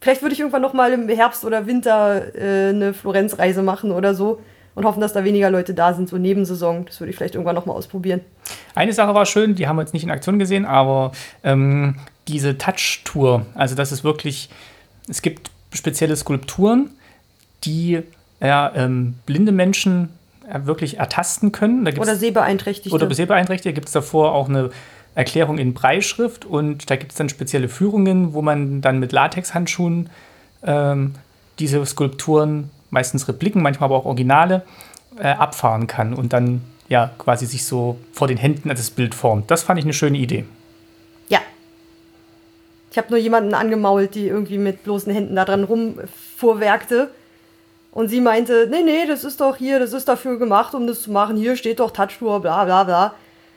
[0.00, 4.14] Vielleicht würde ich irgendwann noch mal im Herbst oder Winter äh, eine Florenzreise machen oder
[4.14, 4.40] so
[4.74, 6.86] und hoffen, dass da weniger Leute da sind, so Nebensaison.
[6.86, 8.20] Das würde ich vielleicht irgendwann noch mal ausprobieren.
[8.74, 11.12] Eine Sache war schön, die haben wir jetzt nicht in Aktion gesehen, aber
[11.44, 14.50] ähm, diese Touch-Tour, also das ist wirklich,
[15.08, 16.90] es gibt spezielle Skulpturen,
[17.64, 18.02] die
[18.40, 20.10] ja, ähm, blinde Menschen
[20.48, 21.86] äh, wirklich ertasten können.
[21.86, 22.94] oder Sehbeeinträchtigte.
[22.94, 23.70] Oder Sehbeeinträchtigte.
[23.70, 24.70] Da gibt es davor auch eine
[25.14, 30.10] Erklärung in Breitschrift und da gibt es dann spezielle Führungen, wo man dann mit Latexhandschuhen
[30.64, 31.14] ähm,
[31.58, 34.62] diese Skulpturen, meistens Repliken, manchmal aber auch Originale,
[35.18, 39.50] äh, abfahren kann und dann ja quasi sich so vor den Händen das Bild formt.
[39.50, 40.44] Das fand ich eine schöne Idee.
[41.28, 41.38] Ja.
[42.94, 47.10] Ich habe nur jemanden angemault, die irgendwie mit bloßen Händen da dran rumfuhrwerkte.
[47.90, 51.02] Und sie meinte, nee, nee, das ist doch hier, das ist dafür gemacht, um das
[51.02, 51.36] zu machen.
[51.36, 53.14] Hier steht doch Touchtour, bla bla bla.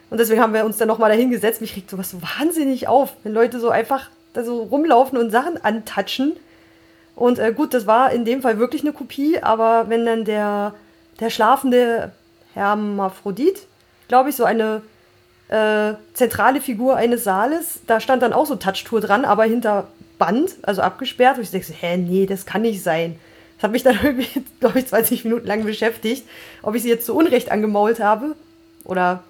[0.10, 1.62] Und deswegen haben wir uns dann nochmal dahin gesetzt.
[1.62, 5.64] Mich regt sowas so wahnsinnig auf, wenn Leute so einfach da so rumlaufen und Sachen
[5.64, 6.36] antatschen.
[7.16, 10.74] Und äh, gut, das war in dem Fall wirklich eine Kopie, aber wenn dann der,
[11.20, 12.12] der schlafende
[12.56, 13.68] Hermaphrodit,
[14.08, 14.82] glaube ich, so eine
[15.50, 19.88] äh, zentrale Figur eines Saales, da stand dann auch so Touchtour dran, aber hinter
[20.18, 21.38] Band, also abgesperrt.
[21.38, 23.16] Und ich denke so, hä, nee, das kann nicht sein.
[23.56, 26.24] Das hat mich dann irgendwie, glaube ich, 20 Minuten lang beschäftigt,
[26.62, 28.36] ob ich sie jetzt zu Unrecht angemault habe.
[28.84, 29.24] Oder,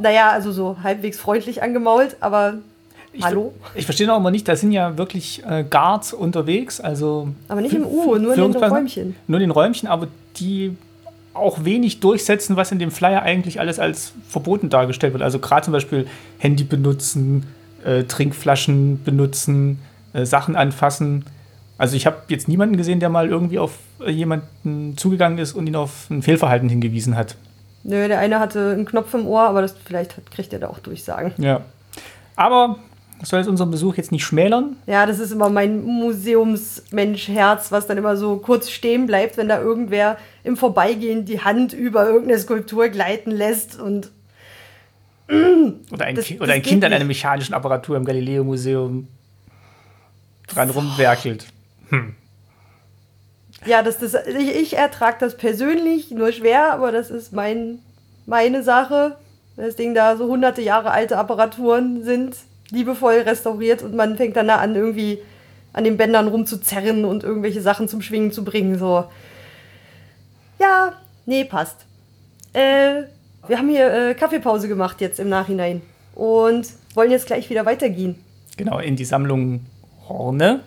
[0.00, 2.58] naja, also so halbwegs freundlich angemault, aber
[3.12, 3.52] ich, hallo?
[3.74, 7.28] Ich verstehe auch immer nicht, da sind ja wirklich äh, Guards unterwegs, also.
[7.48, 9.16] Aber nicht im U, nur in den Räumchen.
[9.26, 10.76] Nur in den Räumchen, aber die
[11.34, 15.22] auch wenig durchsetzen, was in dem Flyer eigentlich alles als verboten dargestellt wird.
[15.22, 16.06] Also gerade zum Beispiel
[16.38, 17.46] Handy benutzen,
[17.84, 19.78] äh, Trinkflaschen benutzen,
[20.12, 21.24] äh, Sachen anfassen.
[21.78, 25.66] Also ich habe jetzt niemanden gesehen, der mal irgendwie auf äh, jemanden zugegangen ist und
[25.66, 27.36] ihn auf ein Fehlverhalten hingewiesen hat.
[27.84, 30.78] Nö, der eine hatte einen Knopf im Ohr, aber das vielleicht kriegt er da auch
[30.78, 31.32] Durchsagen.
[31.38, 31.62] Ja.
[32.36, 32.78] Aber
[33.18, 34.76] das soll jetzt unseren Besuch jetzt nicht schmälern.
[34.86, 39.60] Ja, das ist immer mein Museumsmensch-Herz, was dann immer so kurz stehen bleibt, wenn da
[39.60, 44.10] irgendwer im Vorbeigehen die Hand über irgendeine Skulptur gleiten lässt und.
[45.28, 49.06] oder ein, das, oder ein Kind an einer mechanischen Apparatur im Galileo-Museum
[50.48, 51.46] dran rumwerkelt.
[51.90, 52.14] Hm.
[53.64, 57.78] Ja, das, das, ich, ich ertrage das persönlich nur schwer, aber das ist mein,
[58.26, 59.16] meine Sache.
[59.56, 62.36] Das Ding da so hunderte Jahre alte Apparaturen sind
[62.70, 65.18] liebevoll restauriert und man fängt dann da an, irgendwie
[65.72, 68.78] an den Bändern rumzuzerren und irgendwelche Sachen zum Schwingen zu bringen.
[68.78, 69.04] So.
[70.62, 70.92] Ja,
[71.26, 71.84] nee, passt.
[72.52, 73.02] Äh,
[73.48, 75.82] wir haben hier äh, Kaffeepause gemacht jetzt im Nachhinein
[76.14, 78.14] und wollen jetzt gleich wieder weitergehen.
[78.56, 79.66] Genau, in die Sammlung
[80.08, 80.60] Horne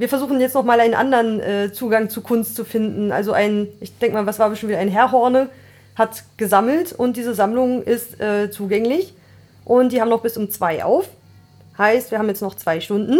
[0.00, 3.12] wir versuchen jetzt noch mal einen anderen äh, Zugang zu Kunst zu finden.
[3.12, 5.50] Also ein, ich denke mal, was war bestimmt wieder ein Herr Horne,
[5.94, 9.12] hat gesammelt und diese Sammlung ist äh, zugänglich.
[9.66, 11.06] Und die haben noch bis um zwei auf.
[11.76, 13.18] Heißt, wir haben jetzt noch zwei Stunden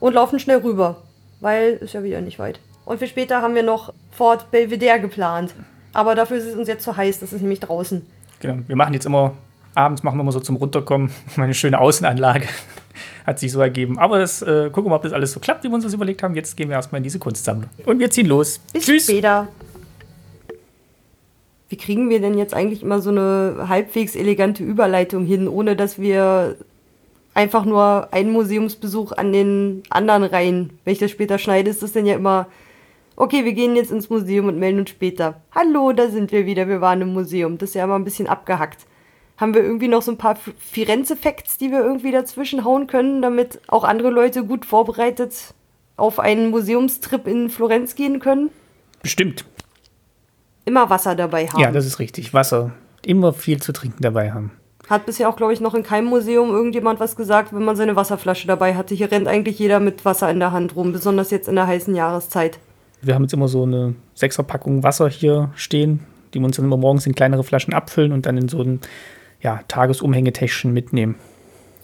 [0.00, 1.02] und laufen schnell rüber,
[1.40, 2.58] weil ist ja wieder nicht weit.
[2.84, 5.54] Und für später haben wir noch Fort Belvedere geplant.
[5.92, 8.04] Aber dafür ist es uns jetzt zu heiß, das ist nämlich draußen.
[8.40, 9.34] Genau, wir machen jetzt immer,
[9.74, 12.48] abends machen wir immer so zum Runterkommen eine schöne Außenanlage
[13.26, 13.98] hat sich so ergeben.
[13.98, 15.94] Aber das äh, gucken wir mal, ob das alles so klappt, wie wir uns das
[15.94, 16.34] überlegt haben.
[16.34, 17.70] Jetzt gehen wir erstmal in diese Kunstsammlung.
[17.84, 18.58] Und wir ziehen los.
[18.72, 19.04] Bis Tschüss.
[19.04, 19.48] später.
[21.68, 25.98] Wie kriegen wir denn jetzt eigentlich immer so eine halbwegs elegante Überleitung hin, ohne dass
[25.98, 26.56] wir
[27.34, 30.70] einfach nur einen Museumsbesuch an den anderen rein.
[30.84, 32.46] Wenn ich das später schneide, ist das dann ja immer,
[33.16, 35.40] okay, wir gehen jetzt ins Museum und melden uns später.
[35.54, 37.58] Hallo, da sind wir wieder, wir waren im Museum.
[37.58, 38.86] Das ist ja immer ein bisschen abgehackt
[39.42, 43.60] haben wir irgendwie noch so ein paar Firenze-Facts, die wir irgendwie dazwischen hauen können, damit
[43.66, 45.54] auch andere Leute gut vorbereitet
[45.96, 48.50] auf einen Museumstrip in Florenz gehen können?
[49.02, 49.44] Bestimmt.
[50.64, 51.60] Immer Wasser dabei haben.
[51.60, 52.32] Ja, das ist richtig.
[52.32, 52.70] Wasser.
[53.04, 54.52] Immer viel zu trinken dabei haben.
[54.88, 57.96] Hat bisher auch, glaube ich, noch in keinem Museum irgendjemand was gesagt, wenn man seine
[57.96, 58.94] Wasserflasche dabei hatte.
[58.94, 61.94] Hier rennt eigentlich jeder mit Wasser in der Hand rum, besonders jetzt in der heißen
[61.94, 62.60] Jahreszeit.
[63.02, 66.00] Wir haben jetzt immer so eine Sechserpackung Wasser hier stehen,
[66.32, 68.80] die wir uns dann immer morgens in kleinere Flaschen abfüllen und dann in so ein
[69.40, 71.16] ja, Tagesumhängetäschchen mitnehmen.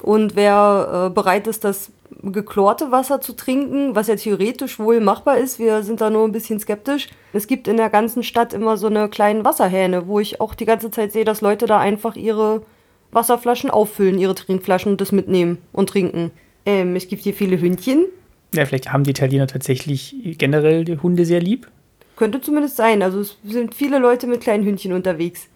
[0.01, 1.91] Und wer äh, bereit ist, das
[2.23, 6.33] geklorte Wasser zu trinken, was ja theoretisch wohl machbar ist, wir sind da nur ein
[6.33, 7.09] bisschen skeptisch.
[7.33, 10.65] Es gibt in der ganzen Stadt immer so eine kleinen Wasserhähne, wo ich auch die
[10.65, 12.63] ganze Zeit sehe, dass Leute da einfach ihre
[13.11, 16.31] Wasserflaschen auffüllen, ihre Trinkflaschen und das mitnehmen und trinken.
[16.65, 18.05] Ähm, es gibt hier viele Hündchen.
[18.55, 21.69] Ja, vielleicht haben die Italiener tatsächlich generell die Hunde sehr lieb.
[22.17, 23.03] Könnte zumindest sein.
[23.03, 25.49] Also es sind viele Leute mit kleinen Hündchen unterwegs.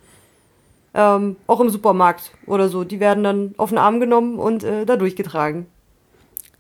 [0.94, 2.84] Ähm, auch im Supermarkt oder so.
[2.84, 5.66] Die werden dann auf den Arm genommen und äh, da durchgetragen.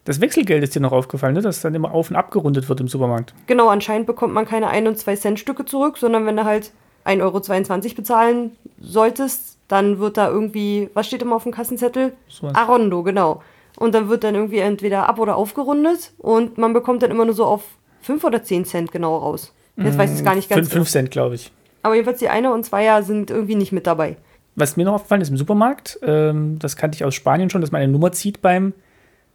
[0.04, 1.42] Das Wechselgeld ist dir noch aufgefallen, ne?
[1.42, 3.34] dass dann immer auf und abgerundet wird im Supermarkt.
[3.46, 6.72] Genau, anscheinend bekommt man keine 1 und 2 Cent Stücke zurück, sondern wenn du halt
[7.04, 12.14] 1,22 Euro bezahlen solltest, dann wird da irgendwie, was steht immer auf dem Kassenzettel?
[12.28, 12.48] So.
[12.48, 13.42] Arondo, genau.
[13.78, 17.34] Und dann wird dann irgendwie entweder ab- oder aufgerundet und man bekommt dann immer nur
[17.34, 17.62] so auf
[18.02, 19.54] 5 oder 10 Cent genau raus.
[19.76, 21.50] Jetzt weiß ich es gar nicht ganz 5, 5 Cent, glaube ich.
[21.82, 24.16] Aber jedenfalls die Einer und Zweier sind irgendwie nicht mit dabei.
[24.54, 27.72] Was mir noch aufgefallen ist im Supermarkt, ähm, das kannte ich aus Spanien schon, dass
[27.72, 28.74] man eine Nummer zieht beim,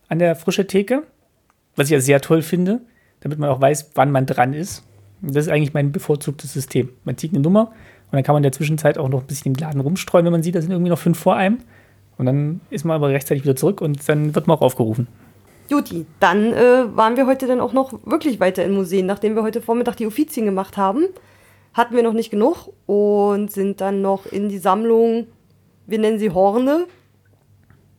[0.09, 1.03] an der frische Theke.
[1.75, 2.81] Was ich ja sehr toll finde,
[3.21, 4.83] damit man auch weiß, wann man dran ist.
[5.21, 6.89] Und das ist eigentlich mein bevorzugtes System.
[7.03, 7.71] Man zieht eine Nummer
[8.11, 10.31] und dann kann man in der Zwischenzeit auch noch ein bisschen im Laden rumstreuen, wenn
[10.31, 11.59] man sieht, da sind irgendwie noch fünf vor einem.
[12.17, 15.07] Und dann ist man aber rechtzeitig wieder zurück und dann wird man auch aufgerufen.
[15.69, 19.05] Juti, dann äh, waren wir heute dann auch noch wirklich weiter in Museen.
[19.05, 21.05] Nachdem wir heute Vormittag die Offizien gemacht haben,
[21.73, 25.27] hatten wir noch nicht genug und sind dann noch in die Sammlung,
[25.85, 26.85] wir nennen sie Horne.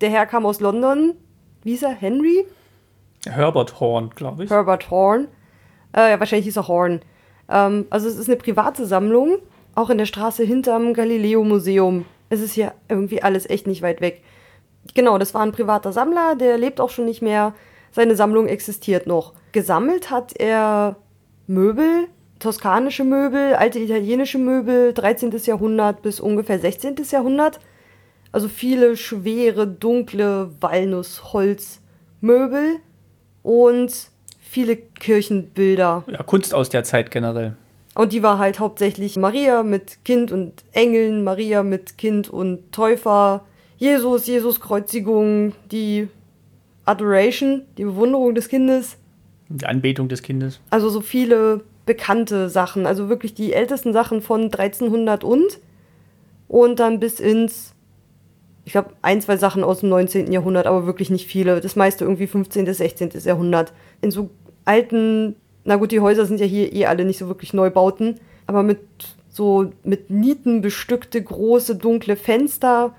[0.00, 1.14] Der Herr kam aus London.
[1.62, 1.90] Wie ist er?
[1.90, 2.46] Henry?
[3.26, 4.50] Herbert Horn, glaube ich.
[4.50, 5.28] Herbert Horn.
[5.96, 7.00] Äh, ja, wahrscheinlich hieß er Horn.
[7.48, 9.38] Ähm, also es ist eine private Sammlung,
[9.74, 12.04] auch in der Straße hinterm Galileo-Museum.
[12.28, 14.22] Es ist hier irgendwie alles echt nicht weit weg.
[14.94, 17.54] Genau, das war ein privater Sammler, der lebt auch schon nicht mehr.
[17.90, 19.32] Seine Sammlung existiert noch.
[19.52, 20.96] Gesammelt hat er
[21.46, 22.08] Möbel,
[22.38, 25.32] toskanische Möbel, alte italienische Möbel, 13.
[25.44, 26.96] Jahrhundert bis ungefähr 16.
[27.10, 27.60] Jahrhundert.
[28.30, 32.76] Also viele schwere, dunkle Walnussholzmöbel
[33.42, 36.04] und viele Kirchenbilder.
[36.06, 37.56] Ja, Kunst aus der Zeit generell.
[37.98, 43.44] Und die war halt hauptsächlich Maria mit Kind und Engeln, Maria mit Kind und Täufer,
[43.76, 46.06] Jesus, Jesus Kreuzigung, die
[46.84, 48.98] Adoration, die Bewunderung des Kindes.
[49.48, 50.60] Die Anbetung des Kindes.
[50.70, 55.58] Also so viele bekannte Sachen, also wirklich die ältesten Sachen von 1300 und
[56.46, 57.74] und dann bis ins
[58.64, 60.30] ich glaube, ein, zwei Sachen aus dem 19.
[60.30, 61.60] Jahrhundert, aber wirklich nicht viele.
[61.60, 62.64] Das meiste irgendwie 15.
[62.64, 63.10] bis 16.
[63.24, 63.72] Jahrhundert.
[64.02, 64.30] In so
[64.66, 65.34] alten,
[65.68, 68.80] na gut, die Häuser sind ja hier eh alle nicht so wirklich Neubauten, aber mit
[69.28, 72.94] so mit Nieten bestückte große dunkle Fenster,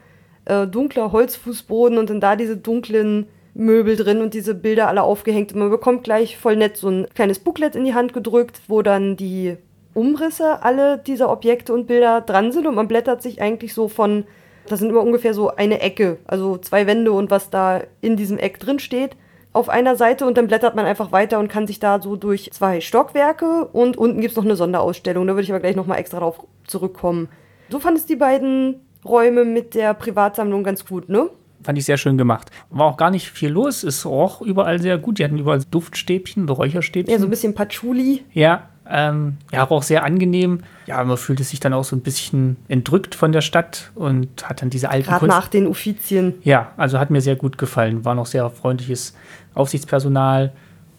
[0.45, 5.51] äh, dunkler Holzfußboden und dann da diese dunklen Möbel drin und diese Bilder alle aufgehängt.
[5.51, 8.83] Und man bekommt gleich voll nett so ein kleines Booklet in die Hand gedrückt, wo
[8.83, 9.57] dann die
[9.95, 14.25] Umrisse alle dieser Objekte und Bilder dran sind und man blättert sich eigentlich so von
[14.67, 18.37] das sind immer ungefähr so eine Ecke, also zwei Wände und was da in diesem
[18.37, 19.15] Eck drin steht
[19.59, 22.49] auf einer Seite und dann blättert man einfach weiter und kann sich da so durch
[22.51, 25.27] zwei Stockwerke und unten gibt es noch eine Sonderausstellung.
[25.27, 27.27] Da würde ich aber gleich nochmal extra drauf zurückkommen.
[27.69, 31.29] Du fandest die beiden Räume mit der Privatsammlung ganz gut, ne?
[31.61, 32.51] Fand ich sehr schön gemacht.
[32.69, 35.19] War auch gar nicht viel los, ist auch überall sehr gut.
[35.19, 37.11] Die hatten überall Duftstäbchen, Räucherstäbchen.
[37.11, 38.23] Ja, so ein bisschen Patchouli.
[38.31, 40.61] Ja, ähm, ja, aber auch sehr angenehm.
[40.85, 44.61] Ja, man fühlte sich dann auch so ein bisschen entrückt von der Stadt und hat
[44.61, 46.35] dann diese alten Gerade Kunst- nach den Uffizien.
[46.43, 48.05] Ja, also hat mir sehr gut gefallen.
[48.05, 49.15] War noch sehr freundliches
[49.53, 50.51] Aufsichtspersonal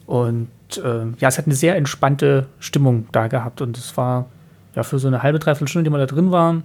[0.07, 4.27] und äh, ja, es hat eine sehr entspannte Stimmung da gehabt und es war
[4.75, 6.65] ja für so eine halbe, dreiviertel Stunde, die wir da drin waren,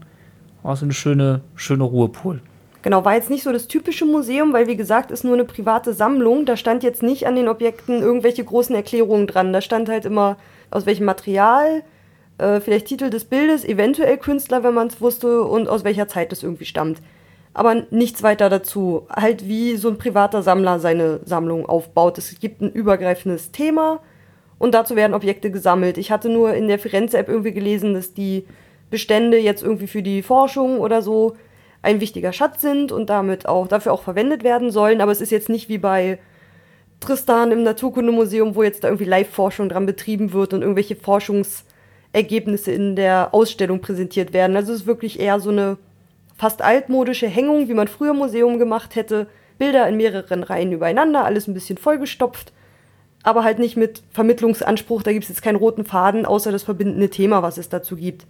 [0.62, 2.42] war so eine schöne, schöne Ruhepol.
[2.84, 5.92] Genau, war jetzt nicht so das typische Museum, weil wie gesagt, ist nur eine private
[5.94, 6.46] Sammlung.
[6.46, 9.54] Da stand jetzt nicht an den Objekten irgendwelche großen Erklärungen dran.
[9.54, 10.38] Da stand halt immer,
[10.76, 11.84] aus welchem Material,
[12.38, 16.34] äh, vielleicht Titel des Bildes, eventuell Künstler, wenn man es wusste, und aus welcher Zeit
[16.34, 17.02] es irgendwie stammt.
[17.54, 19.08] Aber nichts weiter dazu.
[19.10, 22.18] Halt wie so ein privater Sammler seine Sammlung aufbaut.
[22.18, 24.02] Es gibt ein übergreifendes Thema
[24.60, 25.98] und dazu werden Objekte gesammelt.
[25.98, 28.46] Ich hatte nur in der Firenze-App irgendwie gelesen, dass die
[28.90, 31.38] Bestände jetzt irgendwie für die Forschung oder so
[31.82, 35.00] ein wichtiger Schatz sind und damit auch dafür auch verwendet werden sollen.
[35.00, 36.20] Aber es ist jetzt nicht wie bei
[37.06, 42.96] Tristan im Naturkundemuseum, wo jetzt da irgendwie Live-Forschung dran betrieben wird und irgendwelche Forschungsergebnisse in
[42.96, 44.56] der Ausstellung präsentiert werden.
[44.56, 45.78] Also es ist wirklich eher so eine
[46.36, 49.28] fast altmodische Hängung, wie man früher Museum gemacht hätte.
[49.58, 52.52] Bilder in mehreren Reihen übereinander, alles ein bisschen vollgestopft,
[53.24, 55.04] aber halt nicht mit Vermittlungsanspruch.
[55.04, 58.26] Da gibt es jetzt keinen roten Faden, außer das verbindende Thema, was es dazu gibt.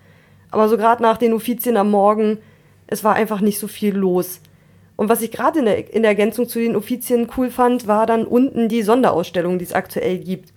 [0.52, 2.38] Aber so gerade nach den Uffizien am Morgen,
[2.88, 4.42] es war einfach nicht so viel los.
[4.96, 8.06] Und was ich gerade in der, in der Ergänzung zu den Uffizien cool fand, war
[8.06, 10.54] dann unten die Sonderausstellung, die es aktuell gibt.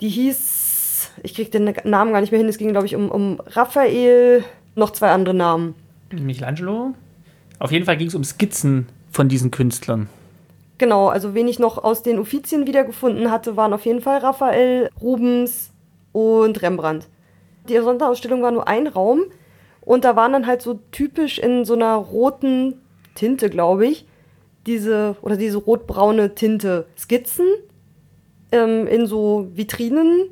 [0.00, 3.10] Die hieß, ich krieg den Namen gar nicht mehr hin, es ging, glaube ich, um,
[3.10, 4.44] um Raphael,
[4.74, 5.74] noch zwei andere Namen.
[6.12, 6.94] Michelangelo?
[7.58, 10.08] Auf jeden Fall ging es um Skizzen von diesen Künstlern.
[10.78, 14.90] Genau, also wen ich noch aus den Uffizien wiedergefunden hatte, waren auf jeden Fall Raphael,
[15.00, 15.70] Rubens
[16.12, 17.08] und Rembrandt.
[17.68, 19.22] Die Sonderausstellung war nur ein Raum
[19.80, 22.82] und da waren dann halt so typisch in so einer roten
[23.16, 24.06] Tinte, glaube ich,
[24.66, 27.46] diese oder diese rotbraune Tinte Skizzen
[28.52, 30.28] ähm, in so Vitrinen,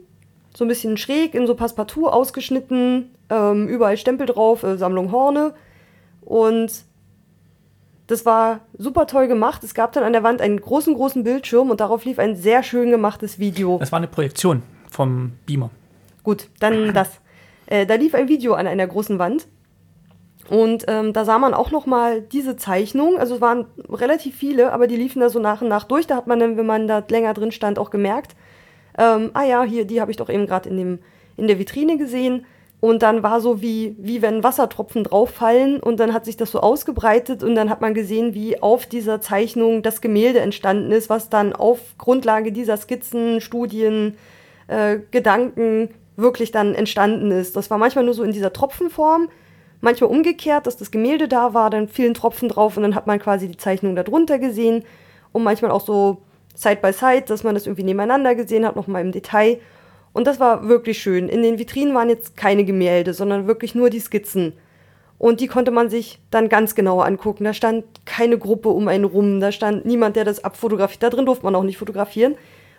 [0.56, 5.54] so ein bisschen schräg, in so Passepartout ausgeschnitten, ähm, überall Stempel drauf, äh, Sammlung Horne
[6.20, 6.70] und
[8.06, 9.64] Das war super toll gemacht.
[9.64, 12.62] Es gab dann an der Wand einen großen, großen Bildschirm und darauf lief ein sehr
[12.62, 13.78] schön gemachtes Video.
[13.78, 15.70] Das war eine Projektion vom Beamer.
[16.22, 17.08] Gut, dann das.
[17.66, 19.46] Äh, da lief ein Video an einer großen Wand
[20.50, 23.18] und ähm, da sah man auch noch mal diese Zeichnung.
[23.18, 26.06] Also es waren relativ viele, aber die liefen da so nach und nach durch.
[26.06, 28.36] Da hat man dann, wenn man da länger drin stand, auch gemerkt,
[28.98, 30.98] ähm, ah ja, hier, die habe ich doch eben gerade in,
[31.36, 32.44] in der Vitrine gesehen.
[32.80, 36.60] Und dann war so wie, wie wenn Wassertropfen drauffallen und dann hat sich das so
[36.60, 41.30] ausgebreitet und dann hat man gesehen, wie auf dieser Zeichnung das Gemälde entstanden ist, was
[41.30, 44.18] dann auf Grundlage dieser Skizzen, Studien,
[44.68, 47.56] äh, Gedanken wirklich dann entstanden ist.
[47.56, 49.30] Das war manchmal nur so in dieser Tropfenform,
[49.84, 53.20] manchmal umgekehrt, dass das Gemälde da war, dann fielen Tropfen drauf und dann hat man
[53.20, 54.84] quasi die Zeichnung darunter gesehen
[55.30, 56.22] und manchmal auch so
[56.54, 59.60] Side by Side, dass man das irgendwie nebeneinander gesehen hat, nochmal im Detail.
[60.12, 61.28] Und das war wirklich schön.
[61.28, 64.54] In den Vitrinen waren jetzt keine Gemälde, sondern wirklich nur die Skizzen.
[65.18, 67.44] Und die konnte man sich dann ganz genau angucken.
[67.44, 71.02] Da stand keine Gruppe um einen rum, da stand niemand, der das abfotografiert.
[71.02, 72.36] Da drin durfte man auch nicht fotografieren.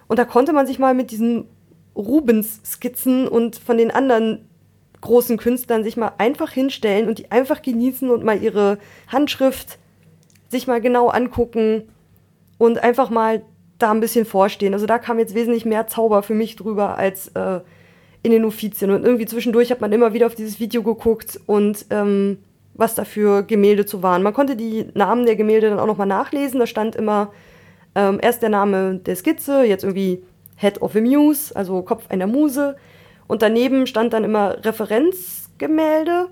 [0.08, 1.50] Und da konnte man sich mal mit diesen
[1.96, 4.48] Rubens-Skizzen und von den anderen
[5.06, 8.78] großen Künstlern sich mal einfach hinstellen und die einfach genießen und mal ihre
[9.08, 9.80] Handschrift
[10.50, 11.84] sich mal genau angucken
[12.58, 13.44] und einfach mal
[13.78, 14.74] da ein bisschen vorstehen.
[14.74, 17.60] Also da kam jetzt wesentlich mehr Zauber für mich drüber als äh,
[18.24, 18.92] in den Offizien.
[18.92, 22.40] Und irgendwie zwischendurch hat man immer wieder auf dieses Video geguckt und ähm,
[22.74, 24.24] was da für Gemälde zu waren.
[24.24, 26.60] Man konnte die Namen der Gemälde dann auch nochmal nachlesen.
[26.60, 27.32] Da stand immer
[27.96, 30.24] ähm, erst der Name der Skizze, jetzt irgendwie
[30.58, 32.76] Head of a Muse, also Kopf einer Muse.
[33.28, 36.28] Und daneben stand dann immer Referenzgemälde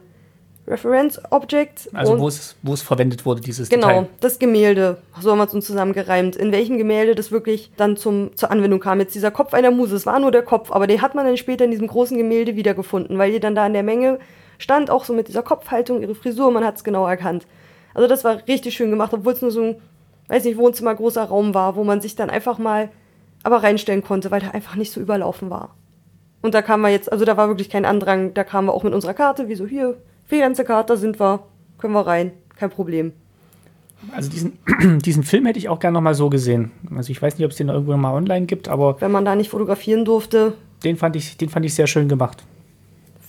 [0.68, 1.90] Reference Object.
[1.94, 4.02] Also wo es, wo es verwendet wurde, dieses genau, Detail.
[4.04, 4.98] Genau, das Gemälde.
[5.20, 6.36] So haben wir es uns zusammengereimt.
[6.36, 9.00] In welchem Gemälde das wirklich dann zum, zur Anwendung kam.
[9.00, 11.38] Jetzt dieser Kopf einer Muse, es war nur der Kopf, aber den hat man dann
[11.38, 14.20] später in diesem großen Gemälde wiedergefunden, weil die dann da in der Menge
[14.58, 17.46] stand, auch so mit dieser Kopfhaltung, ihre Frisur, man hat es genau erkannt.
[17.94, 19.76] Also das war richtig schön gemacht, obwohl es nur so ein,
[20.30, 22.90] weiß nicht, Wohnzimmer großer Raum war, wo man sich dann einfach mal
[23.44, 25.76] aber reinstellen konnte, weil der einfach nicht so überlaufen war.
[26.44, 28.84] Und da kam man jetzt, also da war wirklich kein Andrang, da kamen wir auch
[28.84, 29.98] mit unserer Karte, wie so hier,
[30.28, 31.40] Freelancer-Karte sind wir,
[31.78, 33.14] können wir rein, kein Problem.
[34.12, 34.60] Also diesen,
[35.06, 36.72] diesen Film hätte ich auch gerne nochmal so gesehen.
[36.94, 39.00] Also ich weiß nicht, ob es den irgendwo mal online gibt, aber.
[39.00, 40.54] Wenn man da nicht fotografieren durfte.
[40.84, 42.44] Den fand ich, den fand ich sehr schön gemacht.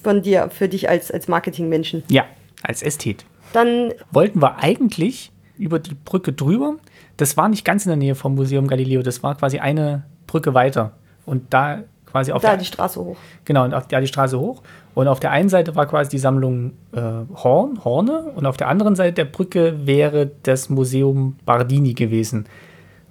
[0.03, 2.03] Von dir, für dich als, als Marketingmenschen.
[2.09, 2.25] Ja,
[2.63, 3.25] als Ästhet.
[3.53, 6.75] Dann wollten wir eigentlich über die Brücke drüber.
[7.17, 10.53] Das war nicht ganz in der Nähe vom Museum Galileo, das war quasi eine Brücke
[10.53, 10.93] weiter.
[11.25, 11.85] Und da
[12.15, 13.17] quasi auf da der, die Straße hoch.
[13.45, 14.63] Genau, und auf, ja, die Straße hoch.
[14.95, 17.01] Und auf der einen Seite war quasi die Sammlung äh,
[17.35, 22.47] Horn, Horne und auf der anderen Seite der Brücke wäre das Museum Bardini gewesen.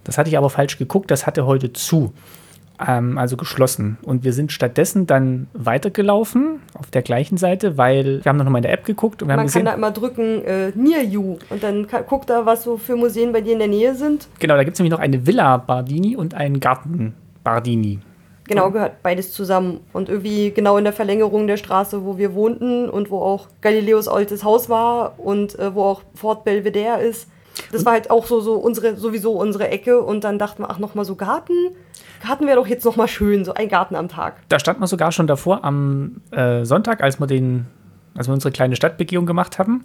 [0.05, 2.13] Das hatte ich aber falsch geguckt, das hatte heute zu,
[2.79, 3.97] ähm, also geschlossen.
[4.03, 8.59] Und wir sind stattdessen dann weitergelaufen auf der gleichen Seite, weil wir haben noch mal
[8.59, 9.65] in der App geguckt und wir Man haben gesehen.
[9.65, 12.95] kann da immer drücken äh, Near You und dann kann, guckt da, was so für
[12.95, 14.29] Museen bei dir in der Nähe sind.
[14.39, 17.99] Genau, da gibt es nämlich noch eine Villa Bardini und einen Garten Bardini.
[18.53, 19.81] Genau, gehört beides zusammen.
[19.93, 24.07] Und irgendwie genau in der Verlängerung der Straße, wo wir wohnten und wo auch Galileos
[24.07, 27.27] altes Haus war und äh, wo auch Fort Belvedere ist.
[27.71, 30.01] Das war halt auch so, so unsere, sowieso unsere Ecke.
[30.01, 31.53] Und dann dachten wir, ach, nochmal so Garten.
[32.25, 34.35] Garten wäre doch jetzt nochmal schön, so ein Garten am Tag.
[34.49, 37.65] Da stand man sogar schon davor am äh, Sonntag, als wir, den,
[38.15, 39.83] als wir unsere kleine Stadtbegehung gemacht haben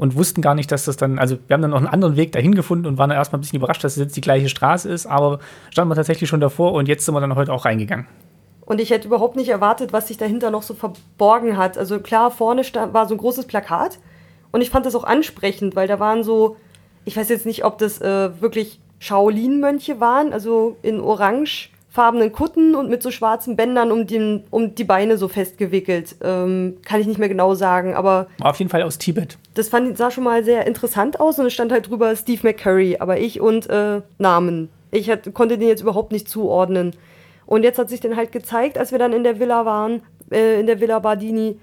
[0.00, 2.32] und wussten gar nicht, dass das dann, also wir haben dann noch einen anderen Weg
[2.32, 4.88] dahin gefunden und waren dann erstmal ein bisschen überrascht, dass es jetzt die gleiche Straße
[4.88, 5.40] ist, aber
[5.70, 8.06] standen wir tatsächlich schon davor und jetzt sind wir dann heute auch reingegangen.
[8.64, 11.76] Und ich hätte überhaupt nicht erwartet, was sich dahinter noch so verborgen hat.
[11.76, 13.98] Also klar, vorne war so ein großes Plakat
[14.52, 16.56] und ich fand das auch ansprechend, weil da waren so,
[17.04, 22.76] ich weiß jetzt nicht, ob das äh, wirklich Shaolin-Mönche waren, also in Orange farbenen Kutten
[22.76, 26.14] und mit so schwarzen Bändern um, den, um die Beine so festgewickelt.
[26.22, 28.28] Ähm, kann ich nicht mehr genau sagen, aber.
[28.40, 29.36] Auf jeden Fall aus Tibet.
[29.54, 32.98] Das fand, sah schon mal sehr interessant aus und es stand halt drüber Steve McCurry,
[33.00, 34.70] aber ich und äh, Namen.
[34.92, 36.94] Ich hat, konnte den jetzt überhaupt nicht zuordnen.
[37.44, 40.60] Und jetzt hat sich dann halt gezeigt, als wir dann in der Villa waren, äh,
[40.60, 41.58] in der Villa Bardini,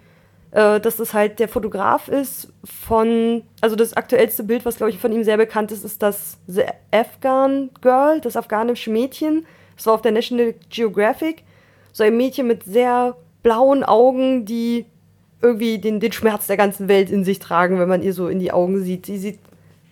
[0.51, 4.99] äh, dass das halt der Fotograf ist von, also das aktuellste Bild, was glaube ich
[4.99, 9.45] von ihm sehr bekannt ist, ist das The Afghan Girl, das afghanische Mädchen
[9.77, 11.43] das war auf der National Geographic.
[11.93, 14.85] So ein Mädchen mit sehr blauen Augen, die
[15.41, 18.39] irgendwie den, den Schmerz der ganzen Welt in sich tragen, wenn man ihr so in
[18.39, 19.07] die Augen sieht.
[19.07, 19.39] Die sieht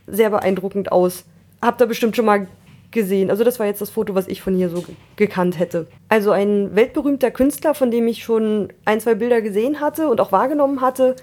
[0.07, 1.23] sehr beeindruckend aus.
[1.61, 2.47] Habt ihr bestimmt schon mal
[2.91, 3.29] gesehen.
[3.29, 4.83] Also das war jetzt das Foto, was ich von hier so
[5.15, 5.87] gekannt hätte.
[6.09, 10.31] Also ein weltberühmter Künstler, von dem ich schon ein, zwei Bilder gesehen hatte und auch
[10.31, 11.15] wahrgenommen hatte,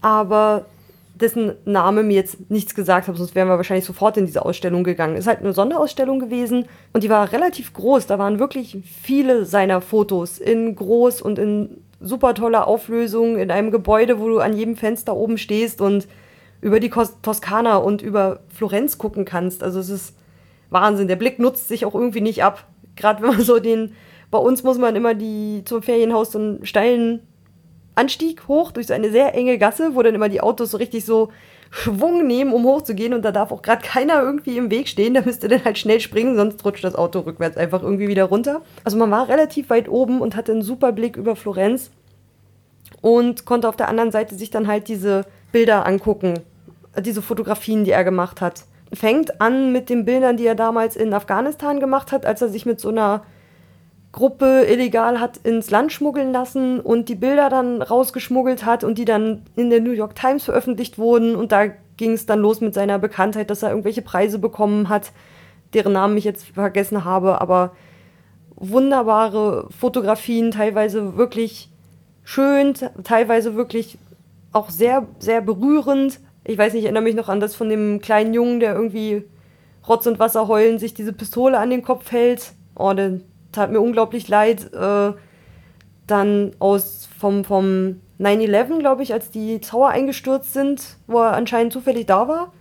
[0.00, 0.66] aber
[1.20, 4.84] dessen Name mir jetzt nichts gesagt hat, sonst wären wir wahrscheinlich sofort in diese Ausstellung
[4.84, 5.16] gegangen.
[5.16, 8.06] Ist halt eine Sonderausstellung gewesen und die war relativ groß.
[8.06, 13.70] Da waren wirklich viele seiner Fotos in groß und in super toller Auflösung in einem
[13.70, 16.06] Gebäude, wo du an jedem Fenster oben stehst und
[16.60, 19.62] über die Toskana und über Florenz gucken kannst.
[19.62, 20.16] Also es ist
[20.70, 21.08] Wahnsinn.
[21.08, 22.66] Der Blick nutzt sich auch irgendwie nicht ab.
[22.96, 23.94] Gerade wenn man so den,
[24.30, 27.20] bei uns muss man immer die zum Ferienhaus so einen steilen
[27.98, 31.04] Anstieg hoch durch so eine sehr enge Gasse, wo dann immer die Autos so richtig
[31.04, 31.30] so
[31.70, 35.14] Schwung nehmen, um hochzugehen und da darf auch gerade keiner irgendwie im Weg stehen.
[35.14, 38.62] Da müsste dann halt schnell springen, sonst rutscht das Auto rückwärts einfach irgendwie wieder runter.
[38.84, 41.90] Also man war relativ weit oben und hatte einen super Blick über Florenz
[43.02, 46.40] und konnte auf der anderen Seite sich dann halt diese Bilder angucken,
[46.98, 48.64] diese Fotografien, die er gemacht hat.
[48.92, 52.64] Fängt an mit den Bildern, die er damals in Afghanistan gemacht hat, als er sich
[52.64, 53.22] mit so einer
[54.18, 59.04] Gruppe illegal hat ins Land schmuggeln lassen und die Bilder dann rausgeschmuggelt hat und die
[59.04, 61.36] dann in der New York Times veröffentlicht wurden.
[61.36, 61.66] Und da
[61.96, 65.12] ging es dann los mit seiner Bekanntheit, dass er irgendwelche Preise bekommen hat,
[65.72, 67.76] deren Namen ich jetzt vergessen habe, aber
[68.56, 71.70] wunderbare Fotografien, teilweise wirklich
[72.24, 72.74] schön,
[73.04, 73.98] teilweise wirklich
[74.50, 76.18] auch sehr, sehr berührend.
[76.42, 79.22] Ich weiß nicht, ich erinnere mich noch an das von dem kleinen Jungen, der irgendwie
[79.86, 82.54] Rotz und Wasser heulen sich diese Pistole an den Kopf hält.
[82.74, 83.20] Oh, der
[83.52, 84.72] tat mir unglaublich leid.
[84.72, 85.12] Äh,
[86.06, 91.72] dann aus vom, vom 9-11, glaube ich, als die Tower eingestürzt sind, wo er anscheinend
[91.72, 92.52] zufällig da war.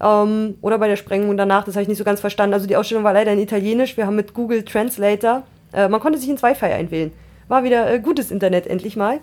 [0.00, 2.54] Ähm, oder bei der Sprengung danach, das habe ich nicht so ganz verstanden.
[2.54, 3.96] Also die Ausstellung war leider in Italienisch.
[3.96, 7.12] Wir haben mit Google Translator, äh, man konnte sich ins Wi-Fi einwählen.
[7.48, 9.20] War wieder äh, gutes Internet endlich mal.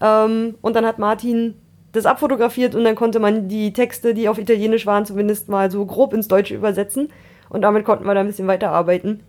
[0.00, 1.54] Ähm, und dann hat Martin
[1.92, 5.84] das abfotografiert und dann konnte man die Texte, die auf Italienisch waren, zumindest mal so
[5.86, 7.08] grob ins Deutsche übersetzen.
[7.48, 9.22] Und damit konnten wir da ein bisschen weiterarbeiten.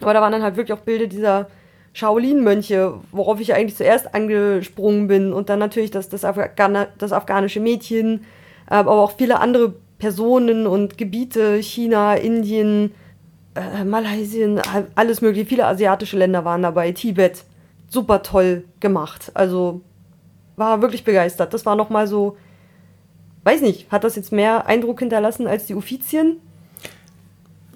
[0.00, 1.48] Aber da waren dann halt wirklich auch Bilder dieser
[1.92, 5.32] Shaolin-Mönche, worauf ich eigentlich zuerst angesprungen bin.
[5.32, 8.24] Und dann natürlich das, das, Afghan das afghanische Mädchen,
[8.66, 12.92] aber auch viele andere Personen und Gebiete, China, Indien,
[13.54, 14.60] äh, Malaysien,
[14.96, 15.46] alles mögliche.
[15.46, 17.44] Viele asiatische Länder waren dabei, Tibet.
[17.88, 19.30] Super toll gemacht.
[19.34, 19.82] Also
[20.56, 21.54] war wirklich begeistert.
[21.54, 22.36] Das war nochmal so,
[23.44, 26.40] weiß nicht, hat das jetzt mehr Eindruck hinterlassen als die Uffizien?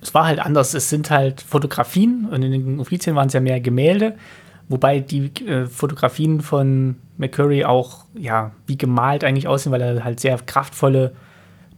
[0.00, 0.74] Es war halt anders.
[0.74, 4.14] Es sind halt Fotografien und in den Offizien waren es ja mehr Gemälde,
[4.68, 10.20] wobei die äh, Fotografien von McCurry auch ja wie gemalt eigentlich aussehen, weil er halt
[10.20, 11.12] sehr kraftvolle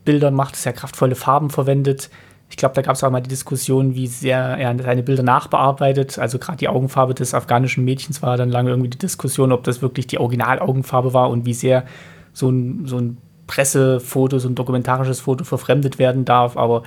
[0.04, 2.10] Bilder macht, sehr kraftvolle Farben verwendet.
[2.50, 6.18] Ich glaube, da gab es auch mal die Diskussion, wie sehr er seine Bilder nachbearbeitet.
[6.18, 9.82] Also gerade die Augenfarbe des afghanischen Mädchens war dann lange irgendwie die Diskussion, ob das
[9.82, 11.84] wirklich die Originalaugenfarbe war und wie sehr
[12.32, 16.56] so ein, so ein Pressefoto, so ein dokumentarisches Foto verfremdet werden darf.
[16.56, 16.82] Aber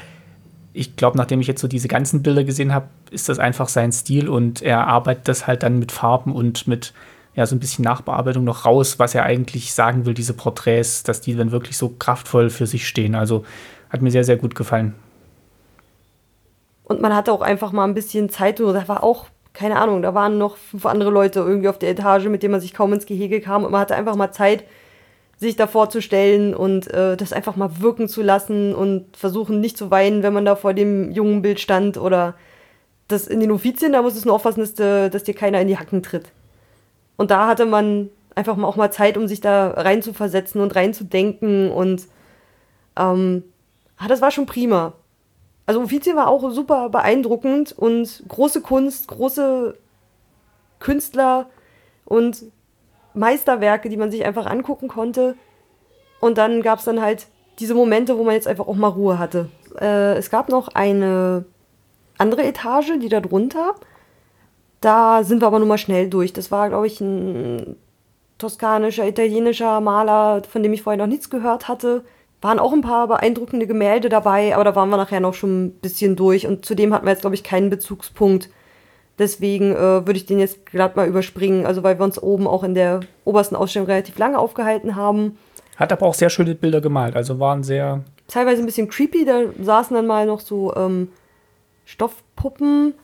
[0.74, 3.91] ich glaube, nachdem ich jetzt so diese ganzen Bilder gesehen habe, ist das einfach sein
[3.91, 6.94] Stil und er arbeitet das halt dann mit Farben und mit
[7.36, 11.22] ja, so ein bisschen Nachbearbeitung noch raus, was er eigentlich sagen will, diese Porträts, dass
[11.22, 13.16] die dann wirklich so kraftvoll für sich stehen.
[13.16, 13.44] Also
[13.90, 14.94] hat mir sehr, sehr gut gefallen.
[16.84, 20.14] Und man hatte auch einfach mal ein bisschen Zeit, da war auch, keine Ahnung, da
[20.14, 23.06] waren noch fünf andere Leute irgendwie auf der Etage, mit denen man sich kaum ins
[23.06, 24.64] Gehege kam und man hatte einfach mal Zeit,
[25.44, 29.91] sich da vorzustellen und äh, das einfach mal wirken zu lassen und versuchen nicht zu
[29.91, 32.34] weinen, wenn man da vor dem jungen Bild stand oder
[33.07, 35.68] das in den Offizien, da muss es nur aufpassen, dass, de, dass dir keiner in
[35.68, 36.32] die Hacken tritt.
[37.18, 41.72] Und da hatte man einfach mal auch mal Zeit, um sich da reinzuversetzen und reinzudenken
[41.72, 42.07] und
[42.98, 43.44] ähm,
[43.98, 44.94] ah, das war schon prima.
[45.65, 49.78] Also Offizien war auch super beeindruckend und große Kunst, große
[50.80, 51.49] Künstler
[52.06, 52.44] und
[53.14, 55.35] Meisterwerke, die man sich einfach angucken konnte.
[56.19, 57.27] Und dann gab es dann halt
[57.60, 59.49] diese Momente, wo man jetzt einfach auch mal Ruhe hatte.
[59.80, 61.45] Äh, es gab noch eine
[62.18, 63.76] andere Etage, die da drunter.
[64.81, 66.34] Da sind wir aber nur mal schnell durch.
[66.34, 67.77] Das war, glaube ich, ein
[68.38, 72.03] toskanischer, italienischer Maler, von dem ich vorher noch nichts gehört hatte.
[72.41, 75.72] Waren auch ein paar beeindruckende Gemälde dabei, aber da waren wir nachher noch schon ein
[75.80, 76.45] bisschen durch.
[76.45, 78.49] Und zudem hatten wir jetzt, glaube ich, keinen Bezugspunkt.
[79.19, 82.64] Deswegen äh, würde ich den jetzt glatt mal überspringen, also weil wir uns oben auch
[82.64, 85.38] in der obersten Ausstellung relativ lange aufgehalten haben.
[85.76, 88.03] Hat aber auch sehr schöne Bilder gemalt, also waren sehr.
[88.27, 91.10] Teilweise ein bisschen creepy, da saßen dann mal noch so ähm,
[91.85, 92.95] Stoffpuppen,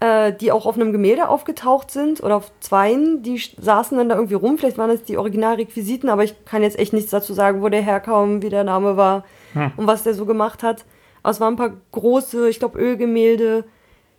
[0.00, 4.16] äh, die auch auf einem Gemälde aufgetaucht sind oder auf zweien, die saßen dann da
[4.16, 4.58] irgendwie rum.
[4.58, 7.82] Vielleicht waren das die Originalrequisiten, aber ich kann jetzt echt nichts dazu sagen, wo der
[7.82, 9.72] herkam, wie der Name war hm.
[9.76, 10.84] und was der so gemacht hat.
[11.22, 13.64] Aber es waren ein paar große, ich glaube, Ölgemälde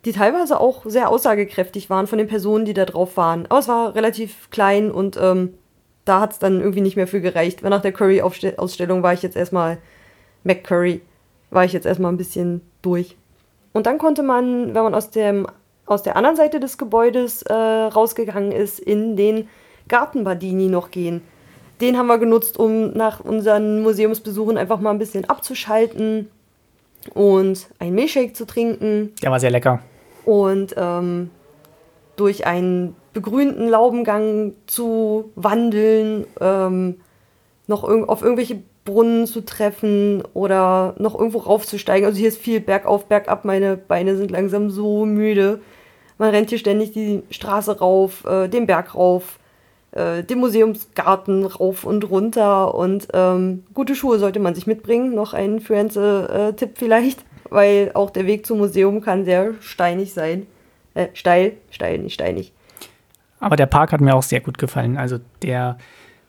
[0.05, 3.45] die teilweise auch sehr aussagekräftig waren von den Personen, die da drauf waren.
[3.47, 5.55] Aber es war relativ klein und ähm,
[6.05, 7.61] da hat es dann irgendwie nicht mehr für gereicht.
[7.63, 9.77] Nach der Curry-Ausstellung war ich jetzt erstmal,
[10.43, 11.01] McCurry,
[11.51, 13.17] war ich jetzt erstmal ein bisschen durch.
[13.73, 15.47] Und dann konnte man, wenn man aus, dem,
[15.85, 19.47] aus der anderen Seite des Gebäudes äh, rausgegangen ist, in den
[19.88, 21.21] Garten Badini noch gehen.
[21.81, 26.30] Den haben wir genutzt, um nach unseren Museumsbesuchen einfach mal ein bisschen abzuschalten,
[27.14, 29.14] und ein Milchshake zu trinken.
[29.22, 29.81] Der war sehr lecker.
[30.26, 31.30] Und ähm,
[32.15, 37.02] durch einen begrünten Laubengang zu wandeln, ähm,
[37.68, 42.07] noch irg auf irgendwelche Brunnen zu treffen oder noch irgendwo raufzusteigen.
[42.07, 43.45] Also hier ist viel bergauf, bergab.
[43.45, 45.61] Meine Beine sind langsam so müde.
[46.18, 49.40] Man rennt hier ständig die Straße rauf, äh, den Berg rauf,
[49.91, 52.76] äh, den Museumsgarten rauf und runter.
[52.76, 55.16] Und ähm, gute Schuhe sollte man sich mitbringen.
[55.16, 60.45] Noch ein Firenze-Tipp vielleicht, weil auch der Weg zum Museum kann sehr steinig sein.
[60.94, 62.53] Äh, steil, steil, nicht steinig.
[63.40, 64.98] Aber der Park hat mir auch sehr gut gefallen.
[64.98, 65.78] Also der,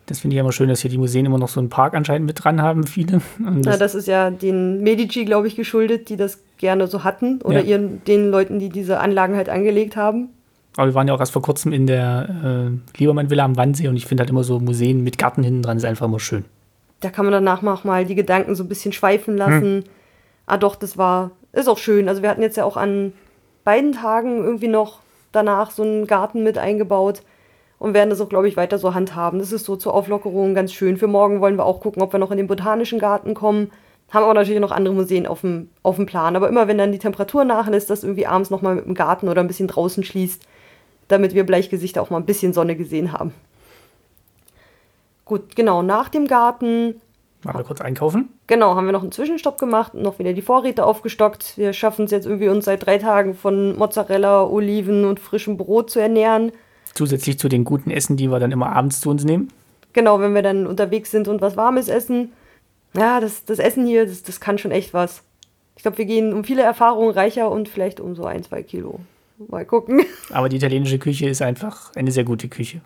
[0.07, 2.27] das finde ich immer schön, dass hier die Museen immer noch so einen Park anscheinend
[2.27, 3.21] mit dran haben, viele.
[3.39, 7.05] Und das, ja, das ist ja den Medici, glaube ich, geschuldet, die das gerne so
[7.05, 7.41] hatten.
[7.43, 7.67] Oder ja.
[7.67, 10.31] ihren, den Leuten, die diese Anlagen halt angelegt haben.
[10.77, 13.97] Aber wir waren ja auch erst vor kurzem in der äh, Liebermann-Villa am Wannsee und
[13.97, 16.45] ich finde halt immer so Museen mit Garten hinten dran ist einfach immer schön.
[17.01, 19.63] Da kann man danach auch mal die Gedanken so ein bisschen schweifen lassen.
[19.63, 19.85] Hm.
[20.47, 22.09] Ah doch, das war, ist auch schön.
[22.09, 23.13] Also wir hatten jetzt ja auch an
[23.65, 25.01] beiden Tagen irgendwie noch
[25.33, 27.23] danach so einen Garten mit eingebaut
[27.79, 29.39] und werden das auch, glaube ich, weiter so handhaben.
[29.39, 30.97] Das ist so zur Auflockerung ganz schön.
[30.99, 33.71] Für morgen wollen wir auch gucken, ob wir noch in den Botanischen Garten kommen.
[34.11, 36.37] Haben aber natürlich noch andere Museen auf dem, auf dem Plan.
[36.37, 39.41] Aber immer wenn dann die Temperatur nachlässt, dass irgendwie abends nochmal mit dem Garten oder
[39.41, 40.45] ein bisschen draußen schließt,
[41.11, 43.33] damit wir Bleichgesichter auch mal ein bisschen Sonne gesehen haben.
[45.25, 47.01] Gut, genau, nach dem Garten
[47.43, 48.29] Machen wir kurz einkaufen?
[48.49, 51.57] Genau, haben wir noch einen Zwischenstopp gemacht und noch wieder die Vorräte aufgestockt.
[51.57, 55.89] Wir schaffen es jetzt irgendwie uns seit drei Tagen von Mozzarella, Oliven und frischem Brot
[55.89, 56.53] zu ernähren.
[56.93, 59.51] Zusätzlich zu den guten Essen, die wir dann immer abends zu uns nehmen?
[59.95, 62.33] Genau, wenn wir dann unterwegs sind und was Warmes essen.
[62.95, 65.23] Ja, das, das Essen hier, das, das kann schon echt was.
[65.77, 69.01] Ich glaube, wir gehen um viele Erfahrungen reicher und vielleicht um so ein, zwei Kilo.
[69.49, 70.03] Mal gucken.
[70.33, 72.81] Aber die italienische Küche ist einfach eine sehr gute Küche.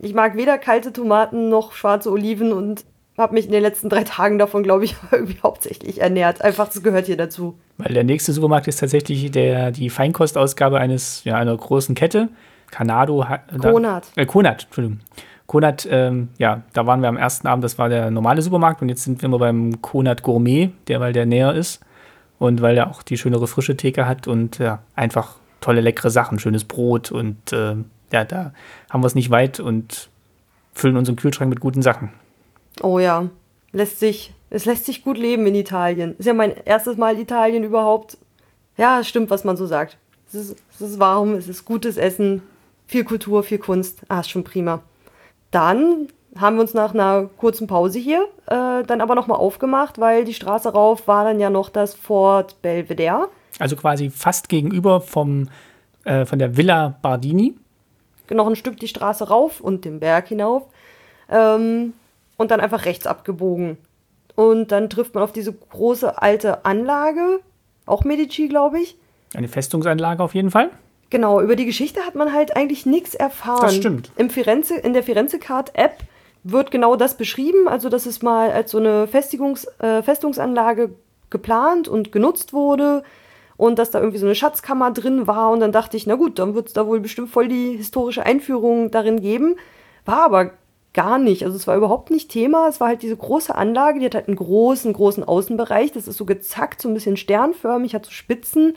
[0.00, 2.84] Ich mag weder kalte Tomaten noch schwarze Oliven und
[3.18, 6.40] habe mich in den letzten drei Tagen davon, glaube ich, irgendwie hauptsächlich ernährt.
[6.40, 7.58] Einfach, das gehört hier dazu.
[7.76, 12.28] Weil der nächste Supermarkt ist tatsächlich der, die Feinkostausgabe eines, ja, einer großen Kette.
[12.70, 13.24] Canado.
[13.60, 14.08] Konat.
[14.14, 15.00] Äh, Konat, Entschuldigung.
[15.46, 18.90] Konat, ähm, ja, da waren wir am ersten Abend, das war der normale Supermarkt und
[18.90, 21.80] jetzt sind wir beim Konat Gourmet, der, weil der näher ist
[22.38, 26.38] und weil er auch die schönere frische Theke hat und ja, einfach tolle, leckere Sachen,
[26.38, 27.76] schönes Brot und äh,
[28.12, 28.52] ja, da
[28.90, 30.08] haben wir es nicht weit und
[30.72, 32.10] füllen unseren Kühlschrank mit guten Sachen.
[32.82, 33.28] Oh ja,
[33.72, 36.16] lässt sich, es lässt sich gut leben in Italien.
[36.18, 38.18] Ist ja mein erstes Mal Italien überhaupt.
[38.76, 39.98] Ja, stimmt, was man so sagt.
[40.28, 42.42] Es ist, es ist warm, es ist gutes Essen,
[42.86, 44.02] viel Kultur, viel Kunst.
[44.08, 44.82] Ah, ist schon prima.
[45.50, 46.08] Dann
[46.38, 50.34] haben wir uns nach einer kurzen Pause hier äh, dann aber nochmal aufgemacht, weil die
[50.34, 53.28] Straße rauf war dann ja noch das Fort Belvedere.
[53.58, 55.48] Also quasi fast gegenüber vom,
[56.04, 57.54] äh, von der Villa Bardini.
[58.30, 60.64] Noch ein Stück die Straße rauf und den Berg hinauf.
[61.30, 61.94] Ähm,
[62.36, 63.78] und dann einfach rechts abgebogen.
[64.34, 67.40] Und dann trifft man auf diese große alte Anlage,
[67.86, 68.96] auch Medici, glaube ich.
[69.34, 70.70] Eine Festungsanlage auf jeden Fall.
[71.10, 73.62] Genau, über die Geschichte hat man halt eigentlich nichts erfahren.
[73.62, 74.12] Das stimmt.
[74.16, 76.04] Im Firenze, in der Firenze-Card-App
[76.44, 80.90] wird genau das beschrieben, also dass es mal als so eine Festigungs, äh, Festungsanlage
[81.30, 83.02] geplant und genutzt wurde
[83.58, 86.38] und dass da irgendwie so eine Schatzkammer drin war und dann dachte ich, na gut,
[86.38, 89.56] dann wird es da wohl bestimmt voll die historische Einführung darin geben.
[90.06, 90.52] War aber
[90.94, 91.44] gar nicht.
[91.44, 92.68] Also es war überhaupt nicht Thema.
[92.68, 95.92] Es war halt diese große Anlage, die hat halt einen großen, großen Außenbereich.
[95.92, 98.76] Das ist so gezackt, so ein bisschen sternförmig, hat so Spitzen,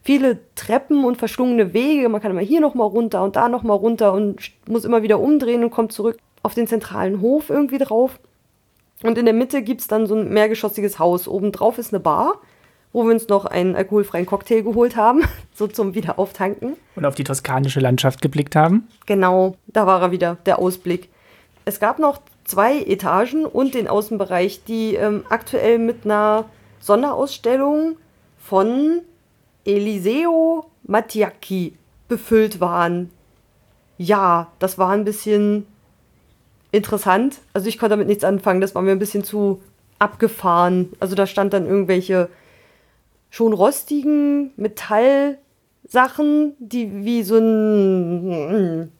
[0.00, 2.08] viele Treppen und verschlungene Wege.
[2.08, 5.62] Man kann immer hier nochmal runter und da nochmal runter und muss immer wieder umdrehen
[5.62, 8.18] und kommt zurück auf den zentralen Hof irgendwie drauf.
[9.02, 11.28] Und in der Mitte gibt es dann so ein mehrgeschossiges Haus.
[11.28, 12.40] Obendrauf ist eine Bar,
[12.92, 15.22] wo wir uns noch einen alkoholfreien Cocktail geholt haben,
[15.54, 16.76] so zum Wiederauftanken.
[16.94, 18.88] Und auf die toskanische Landschaft geblickt haben.
[19.06, 21.08] Genau, da war er wieder, der Ausblick.
[21.64, 26.46] Es gab noch zwei Etagen und den Außenbereich, die ähm, aktuell mit einer
[26.80, 27.96] Sonderausstellung
[28.38, 29.00] von
[29.64, 31.74] Eliseo Mattiacchi
[32.08, 33.10] befüllt waren.
[33.96, 35.66] Ja, das war ein bisschen
[36.72, 37.38] interessant.
[37.52, 39.62] Also ich konnte damit nichts anfangen, das war mir ein bisschen zu
[39.98, 40.90] abgefahren.
[40.98, 42.28] Also da stand dann irgendwelche
[43.32, 48.92] schon rostigen Metallsachen, die wie so ein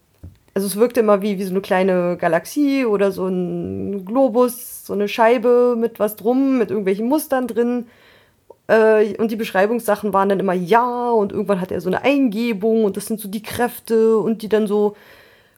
[0.55, 4.95] also es wirkte immer wie, wie so eine kleine Galaxie oder so ein Globus, so
[4.95, 7.87] eine Scheibe mit was drum, mit irgendwelchen Mustern drin.
[8.69, 12.85] Äh, und die Beschreibungssachen waren dann immer ja und irgendwann hat er so eine Eingebung
[12.85, 14.95] und das sind so die Kräfte und die dann so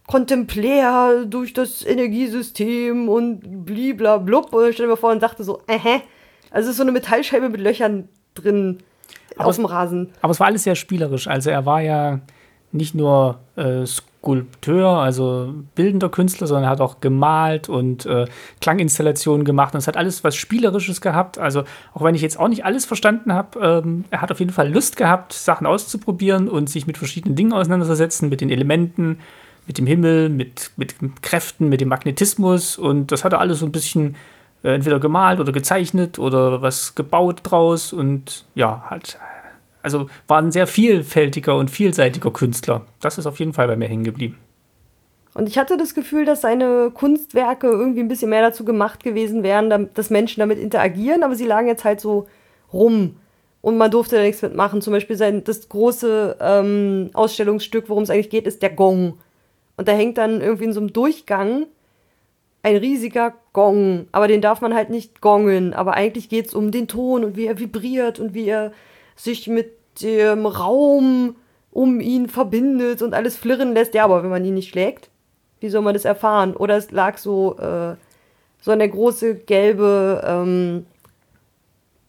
[0.07, 4.53] kontemplär durch das Energiesystem und bliblablub.
[4.53, 6.01] Und ich stelle mir vor und dachte so, äh,
[6.51, 8.79] also es ist so eine Metallscheibe mit Löchern drin
[9.37, 10.11] aber auf dem Rasen.
[10.23, 11.27] Aber es war alles sehr spielerisch.
[11.27, 12.21] Also er war ja
[12.73, 18.27] nicht nur äh, Skulpteur, also bildender Künstler, sondern hat auch gemalt und äh,
[18.61, 19.75] Klanginstallationen gemacht.
[19.75, 21.39] Und es hat alles was Spielerisches gehabt.
[21.39, 24.53] Also, auch wenn ich jetzt auch nicht alles verstanden habe, ähm, er hat auf jeden
[24.53, 29.19] Fall Lust gehabt, Sachen auszuprobieren und sich mit verschiedenen Dingen auseinanderzusetzen, mit den Elementen,
[29.67, 32.77] mit dem Himmel, mit, mit Kräften, mit dem Magnetismus.
[32.77, 34.17] Und das hat er alles so ein bisschen
[34.65, 39.19] äh, entweder gemalt oder gezeichnet oder was gebaut draus und ja, hat
[39.83, 42.87] also war ein sehr vielfältiger und vielseitiger Künstler.
[43.01, 44.39] Das ist auf jeden Fall bei mir hängen geblieben.
[45.35, 49.43] Und ich hatte das Gefühl, dass seine Kunstwerke irgendwie ein bisschen mehr dazu gemacht gewesen
[49.43, 52.27] wären, dass Menschen damit interagieren, aber sie lagen jetzt halt so
[52.73, 53.17] rum
[53.61, 54.81] und man durfte da nichts mitmachen.
[54.81, 59.19] Zum Beispiel sein, das große ähm, Ausstellungsstück, worum es eigentlich geht, ist der Gong.
[59.77, 61.67] Und da hängt dann irgendwie in so einem Durchgang
[62.63, 65.73] ein riesiger Gong, aber den darf man halt nicht gongen.
[65.73, 68.73] Aber eigentlich geht es um den Ton und wie er vibriert und wie er
[69.17, 69.73] sich mit
[70.03, 71.37] dem Raum
[71.71, 73.95] um ihn verbindet und alles flirren lässt.
[73.95, 75.09] Ja, aber wenn man ihn nicht schlägt,
[75.61, 76.55] wie soll man das erfahren?
[76.55, 77.95] Oder es lag so, äh,
[78.61, 80.87] so eine große gelbe ähm,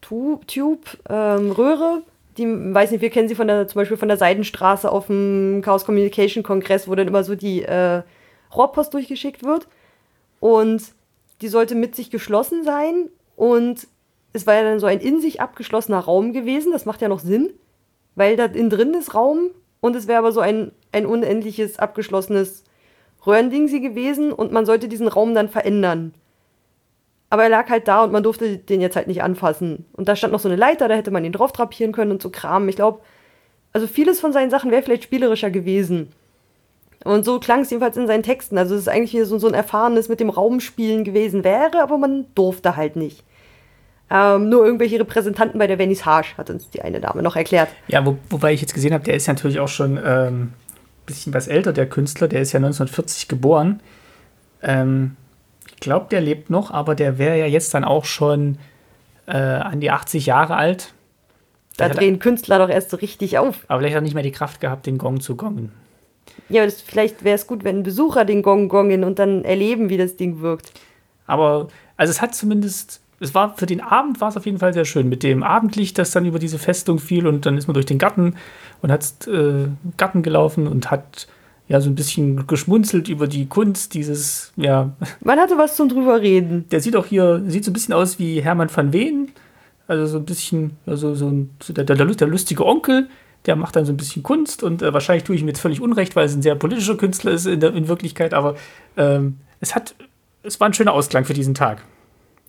[0.01, 0.45] Tube,
[1.09, 2.01] ähm, Röhre.
[2.37, 5.61] Die, weiß nicht, wir kennen sie von der, zum Beispiel von der Seidenstraße auf dem
[5.63, 8.01] Chaos Communication Kongress, wo dann immer so die äh,
[8.53, 9.67] Rohrpost durchgeschickt wird.
[10.39, 10.81] Und
[11.41, 13.87] die sollte mit sich geschlossen sein und
[14.33, 16.73] es war ja dann so ein in sich abgeschlossener Raum gewesen.
[16.73, 17.53] Das macht ja noch Sinn,
[18.15, 19.49] weil da innen drin ist Raum
[19.79, 22.63] und es wäre aber so ein, ein unendliches abgeschlossenes
[23.25, 26.13] Röhrending sie gewesen und man sollte diesen Raum dann verändern.
[27.29, 29.85] Aber er lag halt da und man durfte den jetzt halt nicht anfassen.
[29.93, 32.21] Und da stand noch so eine Leiter, da hätte man ihn drauf drapieren können und
[32.21, 32.69] so Kram.
[32.69, 32.99] Ich glaube,
[33.73, 36.09] also vieles von seinen Sachen wäre vielleicht spielerischer gewesen.
[37.05, 38.57] Und so klang es jedenfalls in seinen Texten.
[38.57, 42.25] Also es ist eigentlich so, so ein erfahrenes mit dem Raumspielen gewesen wäre, aber man
[42.33, 43.23] durfte halt nicht.
[44.09, 47.69] Ähm, nur irgendwelche Repräsentanten bei der Venice Harsh, hat uns die eine Dame noch erklärt.
[47.87, 50.53] Ja, wo, wobei ich jetzt gesehen habe, der ist natürlich auch schon ein ähm,
[51.05, 52.27] bisschen was älter, der Künstler.
[52.27, 53.81] Der ist ja 1940 geboren.
[54.63, 55.15] Ähm,
[55.69, 58.57] ich glaube, der lebt noch, aber der wäre ja jetzt dann auch schon
[59.27, 60.93] äh, an die 80 Jahre alt.
[61.77, 63.59] Da drehen Künstler doch erst so richtig auf.
[63.67, 65.71] Aber vielleicht hat er nicht mehr die Kraft gehabt, den Gong zu gongen.
[66.49, 69.97] Ja, das, vielleicht wäre es gut, wenn Besucher den Gong gongen und dann erleben, wie
[69.97, 70.71] das Ding wirkt.
[71.27, 74.73] Aber, also es hat zumindest es war für den Abend war es auf jeden Fall
[74.73, 77.73] sehr schön mit dem Abendlicht, das dann über diese Festung fiel und dann ist man
[77.73, 78.35] durch den Garten
[78.81, 79.67] und hat äh,
[79.97, 81.27] Garten gelaufen und hat
[81.67, 84.93] ja so ein bisschen geschmunzelt über die Kunst dieses ja.
[85.21, 86.67] Man hatte was zum drüber reden.
[86.69, 89.31] Der sieht auch hier sieht so ein bisschen aus wie Hermann van Ween,
[89.87, 93.07] also so ein bisschen also so ein, der, der, der, lustige Onkel.
[93.45, 95.81] Der macht dann so ein bisschen Kunst und äh, wahrscheinlich tue ich ihm jetzt völlig
[95.81, 98.55] unrecht, weil es ein sehr politischer Künstler ist in, der, in Wirklichkeit, aber
[98.97, 99.95] ähm, es hat,
[100.43, 101.83] es war ein schöner Ausklang für diesen Tag.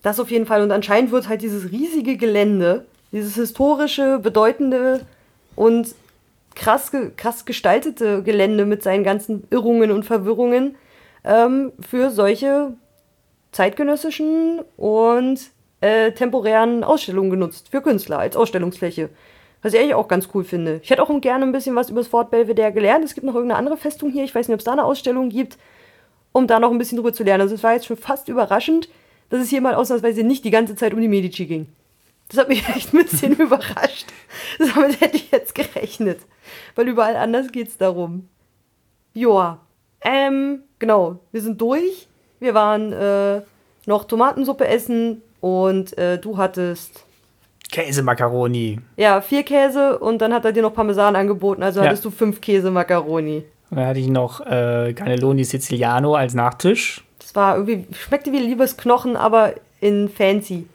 [0.02, 0.62] Das auf jeden Fall.
[0.62, 5.00] Und anscheinend wird halt dieses riesige Gelände, dieses historische, bedeutende
[5.54, 5.94] und
[6.54, 10.76] krass, krass gestaltete Gelände mit seinen ganzen Irrungen und Verwirrungen
[11.24, 12.72] ähm, für solche
[13.52, 15.40] zeitgenössischen und
[15.80, 19.10] äh, temporären Ausstellungen genutzt, für Künstler als Ausstellungsfläche.
[19.62, 20.80] Was ich eigentlich auch ganz cool finde.
[20.82, 23.04] Ich hätte auch gerne ein bisschen was über das Fort Belvedere gelernt.
[23.04, 24.24] Es gibt noch irgendeine andere Festung hier.
[24.24, 25.58] Ich weiß nicht, ob es da eine Ausstellung gibt,
[26.32, 27.42] um da noch ein bisschen drüber zu lernen.
[27.42, 28.88] Also es war jetzt schon fast überraschend,
[29.30, 31.66] dass es hier mal ausnahmsweise nicht die ganze Zeit um die Medici ging.
[32.28, 34.06] Das hat mich echt ein bisschen überrascht.
[34.58, 36.20] Damit hätte ich jetzt gerechnet.
[36.74, 38.28] Weil überall anders geht es darum.
[39.14, 39.60] Joa.
[40.02, 41.20] Ähm, genau.
[41.32, 42.06] Wir sind durch.
[42.38, 43.42] Wir waren äh,
[43.86, 47.05] noch Tomatensuppe essen und äh, du hattest.
[47.70, 48.80] Käsemakaroni.
[48.96, 51.86] Ja, vier Käse und dann hat er dir noch Parmesan angeboten, also ja.
[51.86, 53.44] hattest du fünf Käsemakaroni.
[53.70, 57.02] Und dann hatte ich noch äh, Cannelloni Siciliano als Nachtisch
[57.36, 60.66] war irgendwie, schmeckte wie Liebesknochen, aber in fancy.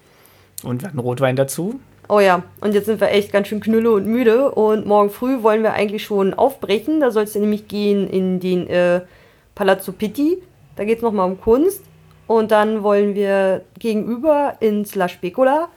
[0.63, 1.81] Und wir hatten Rotwein dazu.
[2.07, 4.51] Oh ja, und jetzt sind wir echt ganz schön knülle und müde.
[4.51, 6.99] Und morgen früh wollen wir eigentlich schon aufbrechen.
[6.99, 9.01] Da soll es nämlich gehen in den äh,
[9.55, 10.37] Palazzo Pitti.
[10.75, 11.81] Da geht es nochmal um Kunst.
[12.27, 15.69] Und dann wollen wir gegenüber ins La Specola.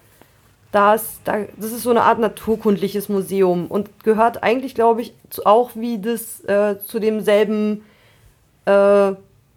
[0.74, 5.14] Das, das ist so eine Art naturkundliches Museum und gehört eigentlich, glaube ich,
[5.44, 7.84] auch wie das äh, zu demselben
[8.64, 9.12] äh,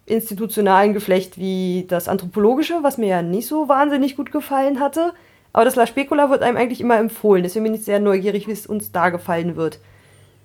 [0.05, 5.11] institutionalen Geflecht wie das anthropologische, was mir ja nicht so wahnsinnig gut gefallen hatte.
[5.53, 7.41] Aber das La Specula wird einem eigentlich immer empfohlen.
[7.41, 9.79] Deswegen bin ich sehr neugierig, wie es uns da gefallen wird.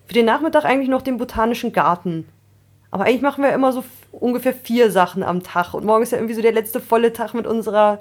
[0.06, 2.26] Für den Nachmittag eigentlich noch den botanischen Garten.
[2.90, 5.74] Aber eigentlich machen wir immer so ungefähr vier Sachen am Tag.
[5.74, 7.98] Und morgen ist ja irgendwie so der letzte volle Tag mit unserer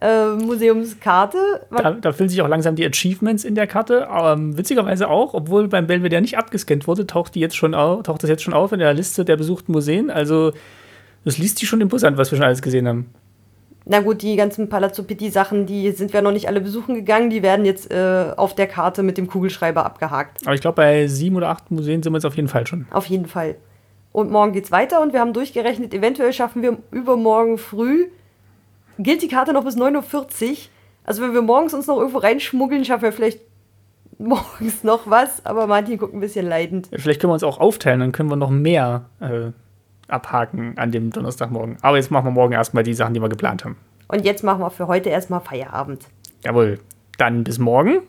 [0.00, 1.38] äh, Museumskarte.
[1.70, 4.08] Da, da, füllen sich auch langsam die Achievements in der Karte.
[4.12, 8.22] Ähm, witzigerweise auch, obwohl beim Belvedere nicht abgescannt wurde, taucht, die jetzt schon auf, taucht
[8.22, 10.10] das jetzt schon auf in der Liste der besuchten Museen.
[10.10, 10.52] Also
[11.24, 13.10] das liest sich schon imposant, was wir schon alles gesehen haben.
[13.88, 17.30] Na gut, die ganzen Palazzo Pitti-Sachen, die sind wir noch nicht alle besuchen gegangen.
[17.30, 20.44] Die werden jetzt äh, auf der Karte mit dem Kugelschreiber abgehakt.
[20.44, 22.86] Aber ich glaube, bei sieben oder acht Museen sind wir jetzt auf jeden Fall schon.
[22.90, 23.54] Auf jeden Fall.
[24.10, 28.06] Und morgen geht's weiter und wir haben durchgerechnet, eventuell schaffen wir übermorgen früh,
[28.98, 30.56] gilt die Karte noch bis 9.40 Uhr.
[31.04, 33.40] Also wenn wir morgens uns noch irgendwo reinschmuggeln, schaffen wir vielleicht
[34.18, 36.88] morgens noch was, aber Martin guckt ein bisschen leidend.
[36.92, 39.50] Vielleicht können wir uns auch aufteilen, dann können wir noch mehr äh,
[40.08, 41.76] abhaken an dem Donnerstagmorgen.
[41.82, 43.76] Aber jetzt machen wir morgen erstmal die Sachen, die wir geplant haben.
[44.08, 46.06] Und jetzt machen wir für heute erstmal Feierabend.
[46.44, 46.78] Jawohl.
[47.18, 48.02] Dann bis morgen.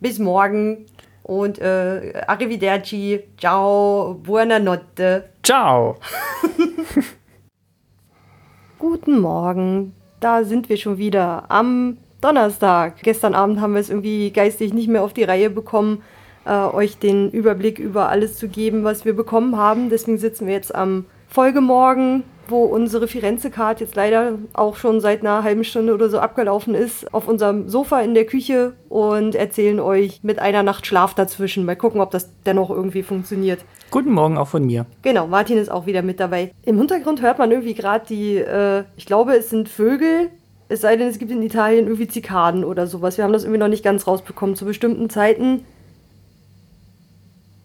[0.00, 0.86] Bis morgen
[1.22, 5.30] und äh, arrivederci, ciao, buonanotte.
[5.42, 5.96] Ciao.
[8.78, 13.02] Guten Morgen, da sind wir schon wieder am Donnerstag.
[13.02, 16.02] Gestern Abend haben wir es irgendwie geistig nicht mehr auf die Reihe bekommen,
[16.44, 19.88] äh, euch den Überblick über alles zu geben, was wir bekommen haben.
[19.90, 25.42] Deswegen sitzen wir jetzt am Folgemorgen wo unsere Firenze-Card jetzt leider auch schon seit einer
[25.42, 30.20] halben Stunde oder so abgelaufen ist, auf unserem Sofa in der Küche und erzählen euch
[30.22, 31.64] mit einer Nacht Schlaf dazwischen.
[31.64, 33.60] Mal gucken, ob das dennoch irgendwie funktioniert.
[33.90, 34.86] Guten Morgen auch von mir.
[35.02, 36.52] Genau, Martin ist auch wieder mit dabei.
[36.62, 40.30] Im Hintergrund hört man irgendwie gerade die, äh, ich glaube, es sind Vögel.
[40.68, 43.16] Es sei denn, es gibt in Italien irgendwie Zikaden oder sowas.
[43.16, 44.54] Wir haben das irgendwie noch nicht ganz rausbekommen.
[44.54, 45.64] Zu bestimmten Zeiten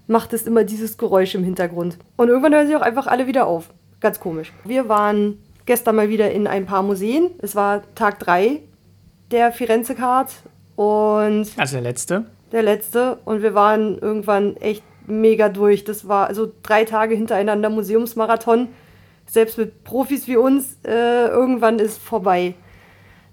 [0.08, 1.98] macht es immer dieses Geräusch im Hintergrund.
[2.18, 3.70] Und irgendwann hören sie auch einfach alle wieder auf.
[4.06, 4.54] Ganz komisch.
[4.64, 7.32] Wir waren gestern mal wieder in ein paar Museen.
[7.40, 8.62] Es war Tag 3
[9.32, 10.30] der Firenze Card
[10.76, 11.48] und.
[11.58, 12.26] Also der letzte.
[12.52, 13.18] Der letzte.
[13.26, 15.86] Und wir waren irgendwann echt mega durch.
[15.86, 18.68] Das war also drei Tage hintereinander Museumsmarathon.
[19.26, 22.54] Selbst mit Profis wie uns, äh, irgendwann ist vorbei.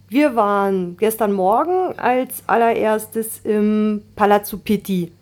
[0.08, 5.12] Wir waren gestern Morgen als allererstes im Palazzo Pitti.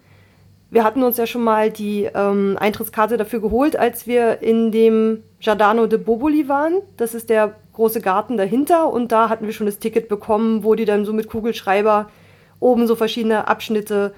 [0.71, 5.25] Wir hatten uns ja schon mal die ähm, Eintrittskarte dafür geholt, als wir in dem
[5.41, 6.75] Giardano de Boboli waren.
[6.97, 10.75] Das ist der große Garten dahinter und da hatten wir schon das Ticket bekommen, wo
[10.75, 12.11] die dann so mit Kugelschreiber
[12.61, 14.13] oben so verschiedene Abschnitte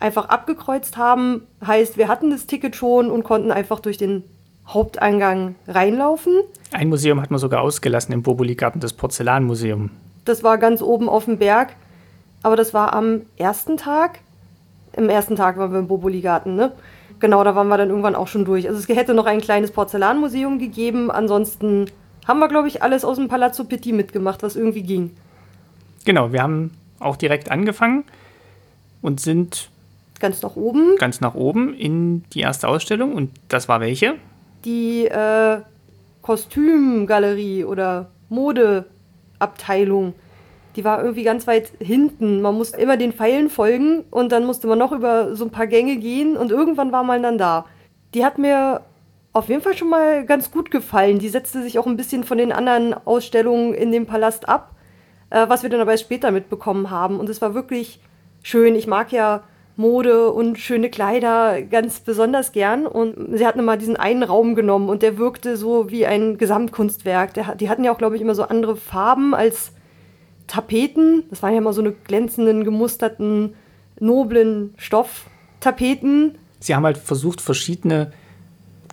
[0.00, 1.46] einfach abgekreuzt haben.
[1.64, 4.24] Heißt, wir hatten das Ticket schon und konnten einfach durch den
[4.66, 6.40] Haupteingang reinlaufen.
[6.72, 9.90] Ein Museum hat man sogar ausgelassen im Boboli-Garten, das Porzellanmuseum.
[10.24, 11.76] Das war ganz oben auf dem Berg,
[12.42, 14.20] aber das war am ersten Tag.
[14.96, 16.72] Im ersten Tag waren wir im Boboli-Garten, ne?
[17.20, 18.68] Genau, da waren wir dann irgendwann auch schon durch.
[18.68, 21.10] Also es hätte noch ein kleines Porzellanmuseum gegeben.
[21.10, 21.86] Ansonsten
[22.26, 25.10] haben wir, glaube ich, alles aus dem Palazzo Pitti mitgemacht, was irgendwie ging.
[26.04, 28.04] Genau, wir haben auch direkt angefangen
[29.02, 29.70] und sind
[30.20, 30.96] ganz nach oben.
[30.98, 33.14] Ganz nach oben in die erste Ausstellung.
[33.14, 34.14] Und das war welche?
[34.64, 35.60] Die äh,
[36.22, 40.14] Kostümgalerie oder Modeabteilung
[40.76, 42.40] die war irgendwie ganz weit hinten.
[42.42, 45.66] Man musste immer den Pfeilen folgen und dann musste man noch über so ein paar
[45.66, 47.66] Gänge gehen und irgendwann war man dann da.
[48.14, 48.82] Die hat mir
[49.32, 51.18] auf jeden Fall schon mal ganz gut gefallen.
[51.18, 54.74] Die setzte sich auch ein bisschen von den anderen Ausstellungen in dem Palast ab,
[55.30, 57.18] äh, was wir dann aber später mitbekommen haben.
[57.18, 58.00] Und es war wirklich
[58.42, 58.76] schön.
[58.76, 59.42] Ich mag ja
[59.76, 62.86] Mode und schöne Kleider ganz besonders gern.
[62.86, 67.34] Und sie hat mal diesen einen Raum genommen und der wirkte so wie ein Gesamtkunstwerk.
[67.34, 69.72] Der, die hatten ja auch, glaube ich, immer so andere Farben als
[70.46, 71.24] Tapeten.
[71.30, 73.54] Das waren ja immer so eine glänzenden, gemusterten,
[73.98, 76.36] noblen Stofftapeten.
[76.60, 78.12] Sie haben halt versucht, verschiedene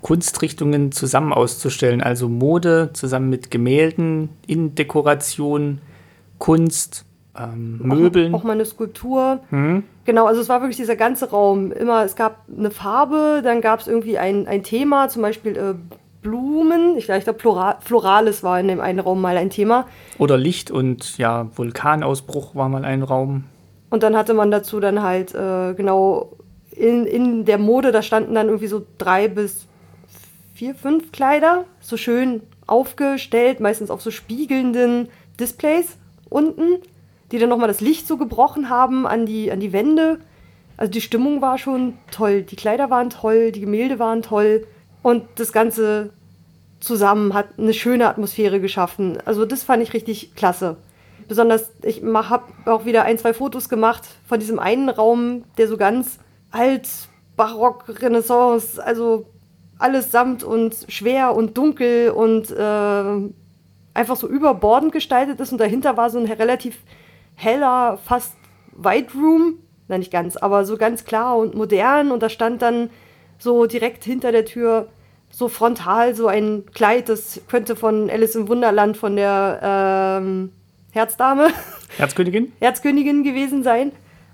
[0.02, 2.02] Kunstrichtungen zusammen auszustellen.
[2.02, 5.80] Also Mode zusammen mit Gemälden, Innendekoration,
[6.40, 7.06] Kunst,
[7.38, 8.34] ähm, Möbeln.
[8.34, 9.40] Auch, auch mal eine Skulptur.
[9.50, 9.84] Hm.
[10.06, 11.72] Genau, also es war wirklich dieser ganze Raum.
[11.72, 15.76] Immer, es gab eine Farbe, dann gab es irgendwie ein, ein Thema, zum Beispiel äh,
[16.22, 16.98] Blumen.
[16.98, 17.36] Ich, glaube,
[17.80, 19.88] Florales war in dem einen Raum mal ein Thema.
[20.18, 23.46] Oder Licht und ja, Vulkanausbruch war mal ein Raum.
[23.90, 26.38] Und dann hatte man dazu dann halt äh, genau
[26.72, 29.68] in, in der Mode, da standen dann irgendwie so drei bis
[30.54, 35.98] vier, fünf Kleider, so schön aufgestellt, meistens auf so spiegelnden Displays
[36.30, 36.80] unten,
[37.32, 40.20] die dann nochmal das Licht so gebrochen haben an die, an die Wände.
[40.78, 44.66] Also die Stimmung war schon toll, die Kleider waren toll, die Gemälde waren toll.
[45.02, 46.12] Und das Ganze
[46.80, 49.18] zusammen hat eine schöne Atmosphäre geschaffen.
[49.26, 50.78] Also das fand ich richtig klasse.
[51.28, 55.78] Besonders, ich habe auch wieder ein, zwei Fotos gemacht von diesem einen Raum, der so
[55.78, 56.20] ganz
[56.50, 56.88] alt,
[57.38, 59.28] barock, Renaissance, also
[59.78, 63.30] alles samt und schwer und dunkel und äh,
[63.94, 65.52] einfach so überbordend gestaltet ist.
[65.52, 66.80] Und dahinter war so ein relativ
[67.36, 68.36] heller, fast
[68.74, 69.60] White Room.
[69.88, 72.12] Nein, nicht ganz, aber so ganz klar und modern.
[72.12, 72.90] Und da stand dann
[73.42, 74.88] so direkt hinter der Tür
[75.32, 80.52] so frontal so ein Kleid, das könnte von Alice im Wunderland von der ähm,
[80.92, 81.48] Herzdame.
[81.98, 82.52] Herzkönigin?
[82.60, 83.92] Herzkönigin gewesen sein.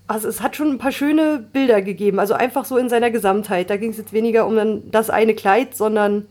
[0.08, 3.70] Also es hat schon ein paar schöne Bilder gegeben, also einfach so in seiner Gesamtheit.
[3.70, 6.26] Da ging es jetzt weniger um dann das eine Kleid, sondern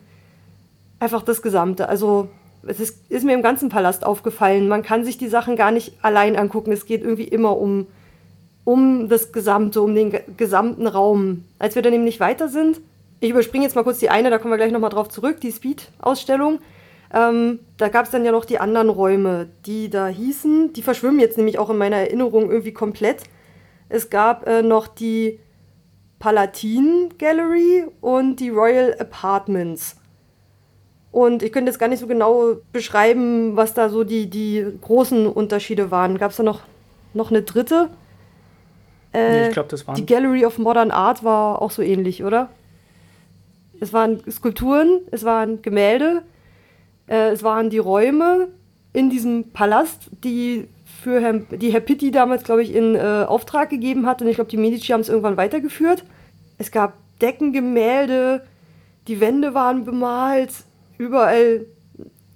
[0.98, 1.88] einfach das Gesamte.
[1.88, 2.28] Also
[2.66, 4.66] es ist, ist, mir im ganzen Palast aufgefallen.
[4.66, 6.72] Man kann sich die Sachen gar nicht allein angucken.
[6.72, 7.86] Es geht irgendwie immer um
[8.66, 11.44] um das Gesamte, um den gesamten Raum.
[11.60, 12.80] Als wir dann nämlich weiter sind,
[13.20, 15.52] ich überspringe jetzt mal kurz die eine, da kommen wir gleich nochmal drauf zurück, die
[15.52, 16.58] Speed-Ausstellung.
[17.14, 20.72] Ähm, da gab es dann ja noch die anderen Räume, die da hießen.
[20.72, 23.22] Die verschwimmen jetzt nämlich auch in meiner Erinnerung irgendwie komplett.
[23.88, 25.38] Es gab äh, noch die
[26.18, 29.96] Palatine Gallery und die Royal Apartments.
[31.12, 35.28] Und ich könnte jetzt gar nicht so genau beschreiben, was da so die, die großen
[35.28, 36.18] Unterschiede waren.
[36.18, 36.62] Gab es da noch,
[37.14, 37.90] noch eine dritte?
[39.16, 39.94] Äh, nee, ich glaube, das war.
[39.94, 42.50] Die Gallery of Modern Art war auch so ähnlich, oder?
[43.80, 46.22] Es waren Skulpturen, es waren Gemälde,
[47.08, 48.48] äh, es waren die Räume
[48.92, 50.68] in diesem Palast, die
[51.02, 54.20] für Herrn, die Herr Pitti damals, glaube ich, in äh, Auftrag gegeben hat.
[54.20, 56.04] Und ich glaube, die Medici haben es irgendwann weitergeführt.
[56.58, 58.42] Es gab Deckengemälde,
[59.08, 60.50] die Wände waren bemalt,
[60.98, 61.64] überall,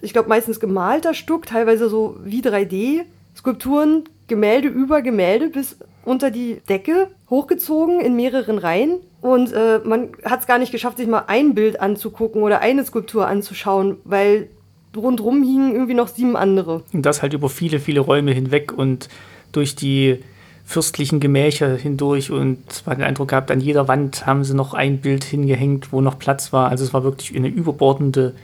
[0.01, 3.02] ich glaube meistens gemalter Stuck, teilweise so wie 3D,
[3.36, 8.98] Skulpturen, Gemälde über Gemälde bis unter die Decke hochgezogen in mehreren Reihen.
[9.20, 12.85] Und äh, man hat es gar nicht geschafft, sich mal ein Bild anzugucken oder eine
[12.85, 14.48] Skulptur anzuschauen, weil
[14.97, 16.82] rundrum hingen irgendwie noch sieben andere.
[16.93, 19.09] Und das halt über viele, viele Räume hinweg und
[19.52, 20.20] durch die
[20.64, 24.98] fürstlichen Gemächer hindurch und man den Eindruck gehabt, an jeder Wand haben sie noch ein
[24.98, 26.68] Bild hingehängt, wo noch Platz war.
[26.68, 28.35] Also es war wirklich eine überbordende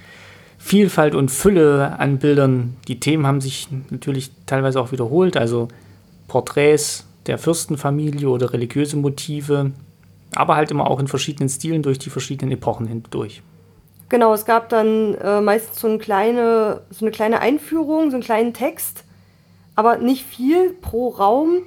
[0.59, 2.77] Vielfalt und Fülle an Bildern.
[2.89, 5.69] Die Themen haben sich natürlich teilweise auch wiederholt, also
[6.27, 9.73] Porträts der Fürstenfamilie oder religiöse Motive,
[10.35, 13.43] aber halt immer auch in verschiedenen Stilen durch die verschiedenen Epochen hindurch.
[14.09, 18.23] Genau, es gab dann äh, meistens so eine, kleine, so eine kleine Einführung, so einen
[18.23, 19.05] kleinen Text,
[19.75, 21.63] aber nicht viel pro Raum,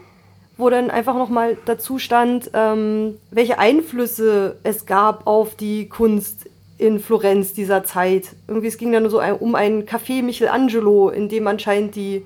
[0.58, 7.00] wo dann einfach nochmal dazu stand, ähm, welche Einflüsse es gab auf die Kunst in
[7.00, 8.36] Florenz dieser Zeit.
[8.48, 12.26] Irgendwie, es ging dann so ein, um ein Café Michelangelo, in dem anscheinend die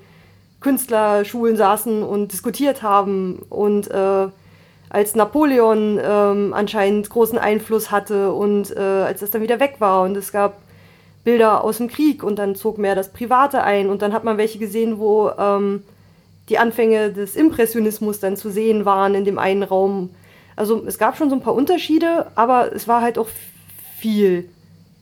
[0.64, 4.28] Künstlerschulen saßen und diskutiert haben und äh,
[4.88, 10.04] als Napoleon ähm, anscheinend großen Einfluss hatte und äh, als das dann wieder weg war
[10.04, 10.62] und es gab
[11.22, 14.38] Bilder aus dem Krieg und dann zog mehr das Private ein und dann hat man
[14.38, 15.82] welche gesehen, wo ähm,
[16.48, 20.10] die Anfänge des Impressionismus dann zu sehen waren in dem einen Raum.
[20.56, 23.28] Also es gab schon so ein paar Unterschiede, aber es war halt auch
[23.98, 24.48] viel.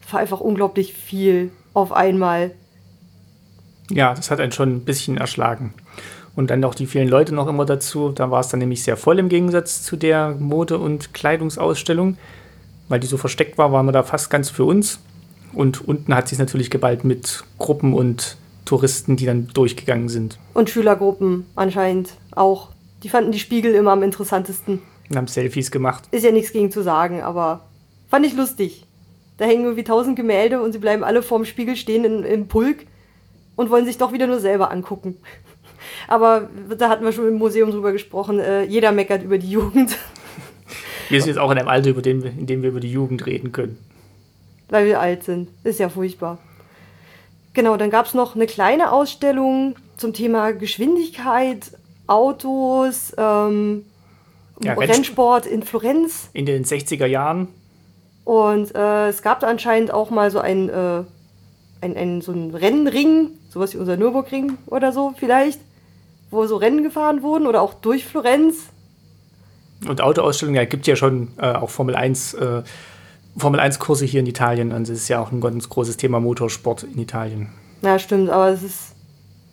[0.05, 2.51] Es war einfach unglaublich viel auf einmal.
[3.95, 5.75] Ja, das hat einen schon ein bisschen erschlagen.
[6.35, 8.11] Und dann auch die vielen Leute noch immer dazu.
[8.11, 12.17] Da war es dann nämlich sehr voll im Gegensatz zu der Mode- und Kleidungsausstellung.
[12.89, 14.99] Weil die so versteckt war, waren wir da fast ganz für uns.
[15.53, 20.39] Und unten hat sich natürlich geballt mit Gruppen und Touristen, die dann durchgegangen sind.
[20.55, 22.71] Und Schülergruppen anscheinend auch.
[23.03, 24.81] Die fanden die Spiegel immer am interessantesten.
[25.11, 26.05] Und haben Selfies gemacht.
[26.13, 27.69] Ist ja nichts gegen zu sagen, aber
[28.09, 28.87] fand ich lustig.
[29.37, 32.87] Da hängen irgendwie tausend Gemälde und sie bleiben alle vorm Spiegel stehen in, im Pulk
[33.57, 35.17] und wollen sich doch wieder nur selber angucken.
[36.09, 38.39] Aber da hatten wir schon im Museum drüber gesprochen.
[38.39, 39.97] Äh, jeder meckert über die Jugend.
[41.09, 43.27] Wir sind jetzt auch in einem Alter, über den, in dem wir über die Jugend
[43.27, 43.77] reden können.
[44.71, 45.51] Weil wir alt sind.
[45.63, 46.39] Ist ja furchtbar.
[47.53, 51.73] Genau, dann gab es noch eine kleine Ausstellung zum Thema Geschwindigkeit,
[52.07, 53.85] Autos, ähm,
[54.63, 56.31] ja, Rennsport in Florenz.
[56.33, 57.49] In den 60er Jahren.
[58.25, 61.03] Und äh, es gab da anscheinend auch mal so ein, äh,
[61.81, 65.61] ein, ein, so ein Rennring, sowas wie unser Nürburgring oder so vielleicht,
[66.31, 68.71] wo so Rennen gefahren wurden oder auch durch Florenz.
[69.87, 72.63] Und Autoausstellungen, ja, gibt ja schon äh, auch Formel 1, äh,
[73.37, 74.73] Formel 1 Kurse hier in Italien.
[74.73, 77.49] Und es ist ja auch ein ganz großes Thema Motorsport in Italien.
[77.83, 78.95] Ja, stimmt, aber es ist,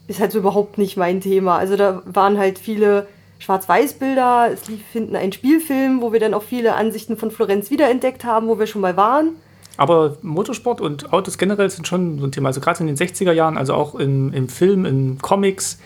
[0.07, 1.57] ist halt so überhaupt nicht mein Thema.
[1.57, 3.07] Also da waren halt viele
[3.39, 4.49] Schwarz-Weiß-Bilder.
[4.53, 8.47] Es lief hinten ein Spielfilm, wo wir dann auch viele Ansichten von Florenz wiederentdeckt haben,
[8.47, 9.31] wo wir schon mal waren.
[9.79, 12.49] Aber Motorsport und Autos generell sind schon so ein Thema.
[12.49, 15.79] Also gerade in den 60er Jahren, also auch in, im Film, in Comics,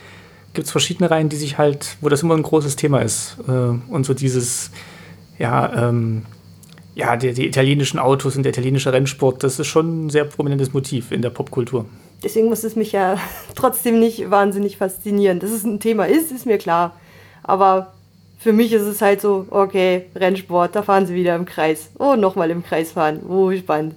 [0.56, 3.38] gibt es verschiedene Reihen, die sich halt, wo das immer ein großes Thema ist.
[3.48, 4.72] Äh, und so dieses,
[5.38, 6.24] ja, ähm,
[6.96, 10.74] ja, die, die, italienischen Autos und der italienische Rennsport, das ist schon ein sehr prominentes
[10.74, 11.86] Motiv in der Popkultur.
[12.24, 13.20] Deswegen muss es mich ja
[13.56, 15.40] trotzdem nicht wahnsinnig faszinieren.
[15.40, 16.96] Dass es ein Thema ist, ist mir klar.
[17.44, 17.94] Aber
[18.44, 21.90] für mich ist es halt so, okay, Rennsport, da fahren sie wieder im Kreis.
[21.98, 23.22] Oh, nochmal im Kreis fahren.
[23.26, 23.96] Oh, spannend.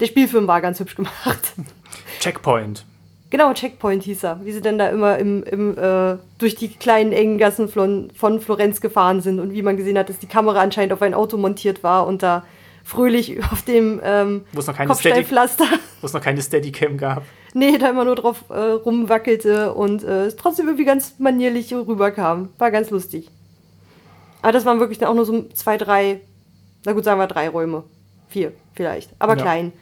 [0.00, 1.52] Der Spielfilm war ganz hübsch gemacht.
[2.20, 2.84] Checkpoint.
[3.30, 4.40] Genau, Checkpoint hieß er.
[4.44, 8.40] Wie sie dann da immer im, im, äh, durch die kleinen engen Gassen von, von
[8.40, 11.36] Florenz gefahren sind und wie man gesehen hat, dass die Kamera anscheinend auf ein Auto
[11.36, 12.44] montiert war und da
[12.82, 15.24] fröhlich auf dem ähm, wo es noch keine Steady,
[16.00, 17.22] Wo es noch keine Steadicam gab.
[17.54, 22.48] Nee, da immer nur drauf äh, rumwackelte und äh, trotzdem irgendwie ganz manierlich rüberkam.
[22.58, 23.30] War ganz lustig.
[24.44, 26.20] Aber das waren wirklich dann auch nur so zwei, drei,
[26.84, 27.84] na gut, sagen wir drei Räume.
[28.28, 29.42] Vier vielleicht, aber ja.
[29.42, 29.72] klein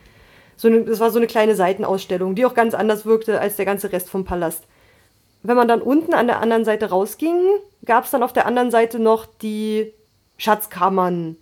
[0.62, 3.64] so eine, das war so eine kleine Seitenausstellung, die auch ganz anders wirkte als der
[3.64, 4.64] ganze Rest vom Palast.
[5.42, 7.36] Wenn man dann unten an der anderen Seite rausging,
[7.84, 9.92] gab es dann auf der anderen Seite noch die
[10.36, 11.36] Schatzkammern.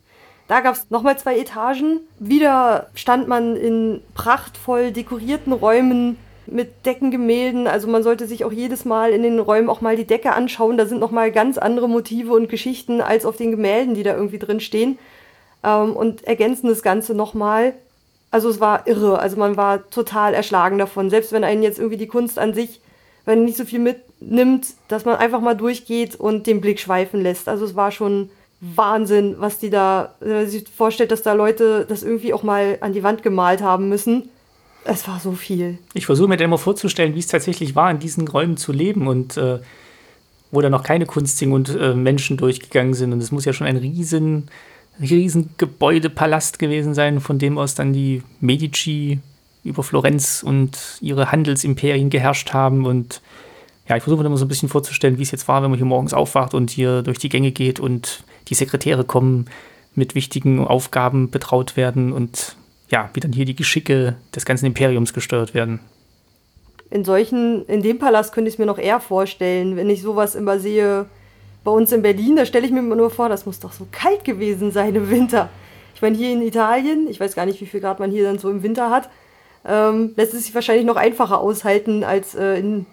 [0.48, 2.00] Da gab es nochmal zwei Etagen.
[2.18, 6.16] Wieder stand man in prachtvoll dekorierten Räumen
[6.52, 7.66] mit Deckengemälden.
[7.66, 10.76] Also man sollte sich auch jedes Mal in den Räumen auch mal die Decke anschauen.
[10.76, 14.38] Da sind nochmal ganz andere Motive und Geschichten als auf den Gemälden, die da irgendwie
[14.38, 14.98] drin stehen.
[15.62, 17.74] Ähm, und ergänzen das Ganze nochmal
[18.30, 19.18] Also es war irre.
[19.18, 21.10] Also man war total erschlagen davon.
[21.10, 22.80] Selbst wenn einen jetzt irgendwie die Kunst an sich,
[23.24, 27.48] wenn nicht so viel mitnimmt, dass man einfach mal durchgeht und den Blick schweifen lässt.
[27.48, 31.86] Also es war schon Wahnsinn, was die da, wenn man sich vorstellt, dass da Leute
[31.88, 34.28] das irgendwie auch mal an die Wand gemalt haben müssen.
[34.84, 35.78] Es war so viel.
[35.94, 39.06] Ich versuche mir dann immer vorzustellen, wie es tatsächlich war, in diesen Räumen zu leben
[39.08, 39.58] und äh,
[40.50, 43.12] wo da noch keine Kunstdinge und äh, Menschen durchgegangen sind.
[43.12, 44.48] Und es muss ja schon ein riesen,
[45.00, 49.20] riesen Gebäudepalast gewesen sein, von dem aus dann die Medici
[49.62, 52.86] über Florenz und ihre Handelsimperien geherrscht haben.
[52.86, 53.20] Und
[53.88, 55.78] ja, ich versuche mir immer so ein bisschen vorzustellen, wie es jetzt war, wenn man
[55.78, 59.46] hier morgens aufwacht und hier durch die Gänge geht und die Sekretäre kommen,
[59.94, 62.56] mit wichtigen Aufgaben betraut werden und
[62.90, 65.80] ja, wie dann hier die Geschicke des ganzen Imperiums gesteuert werden
[66.90, 70.34] in solchen, in dem Palast könnte ich es mir noch eher vorstellen, wenn ich sowas
[70.34, 71.06] immer sehe.
[71.62, 73.86] Bei uns in Berlin, da stelle ich mir immer nur vor, das muss doch so
[73.92, 75.48] kalt gewesen sein im Winter.
[75.94, 78.38] Ich meine, hier in Italien, ich weiß gar nicht, wie viel Grad man hier dann
[78.38, 79.10] so im Winter hat,
[79.68, 82.86] ähm, lässt es sich wahrscheinlich noch einfacher aushalten als äh, in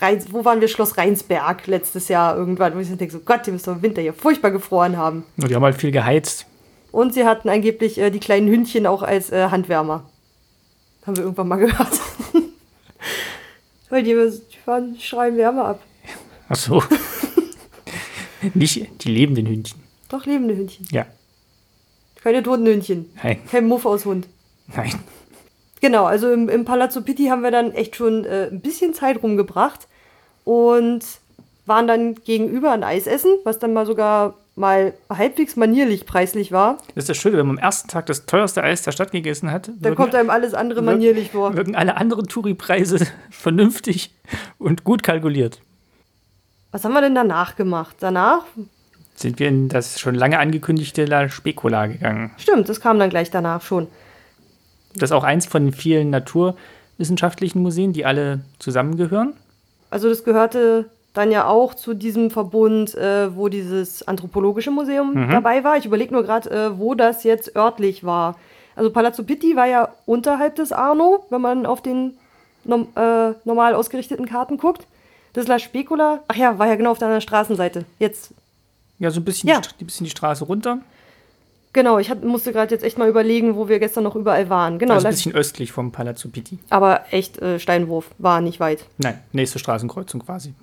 [0.00, 0.68] Rheins, wo waren wir?
[0.68, 3.82] Schloss Rheinsberg letztes Jahr irgendwann, wo ich dann denke, so Gott, die müssen doch im
[3.82, 5.24] Winter hier furchtbar gefroren haben.
[5.36, 6.46] Und die haben halt viel geheizt.
[6.94, 10.08] Und sie hatten angeblich äh, die kleinen Hündchen auch als äh, Handwärmer.
[11.04, 12.00] Haben wir irgendwann mal gehört.
[13.90, 15.80] Weil die, die schreien Wärme ab.
[16.48, 16.84] Ach so.
[18.54, 19.82] Nicht die lebenden Hündchen.
[20.08, 20.86] Doch, lebende Hündchen.
[20.92, 21.04] Ja.
[22.22, 23.10] Keine toten Hündchen.
[23.20, 23.40] Nein.
[23.50, 24.28] Kein Muff aus Hund.
[24.68, 24.94] Nein.
[25.80, 29.20] Genau, also im, im Palazzo Pitti haben wir dann echt schon äh, ein bisschen Zeit
[29.20, 29.88] rumgebracht
[30.44, 31.04] und
[31.66, 36.78] waren dann gegenüber ein Eis essen, was dann mal sogar mal halbwegs manierlich preislich war.
[36.94, 39.50] Das ist das Schöne, wenn man am ersten Tag das teuerste Eis der Stadt gegessen
[39.50, 39.70] hat.
[39.80, 41.56] Dann kommt einem alles andere manierlich vor.
[41.56, 44.14] Wirken alle anderen Touri-Preise vernünftig
[44.58, 45.60] und gut kalkuliert.
[46.70, 47.96] Was haben wir denn danach gemacht?
[48.00, 48.44] Danach
[49.14, 52.32] sind wir in das schon lange angekündigte La Specola gegangen.
[52.36, 53.86] Stimmt, das kam dann gleich danach schon.
[54.94, 59.34] Das ist auch eins von vielen naturwissenschaftlichen Museen, die alle zusammengehören.
[59.90, 65.30] Also das gehörte dann ja auch zu diesem Verbund, äh, wo dieses anthropologische Museum mhm.
[65.30, 65.76] dabei war.
[65.76, 68.36] Ich überlege nur gerade, äh, wo das jetzt örtlich war.
[68.76, 72.18] Also Palazzo Pitti war ja unterhalb des Arno, wenn man auf den
[72.64, 74.86] nom äh, normal ausgerichteten Karten guckt.
[75.34, 77.84] Das La Specula, ach ja, war ja genau auf der Straßenseite.
[77.98, 78.32] Jetzt.
[78.98, 79.60] Ja, so ein bisschen, ja.
[79.78, 80.78] Die, bisschen die Straße runter.
[81.72, 84.78] Genau, ich hab, musste gerade jetzt echt mal überlegen, wo wir gestern noch überall waren.
[84.78, 86.58] Genau, also ein bisschen östlich vom Palazzo Pitti.
[86.70, 88.84] Aber echt äh, Steinwurf, war nicht weit.
[88.98, 90.54] Nein, nächste Straßenkreuzung quasi.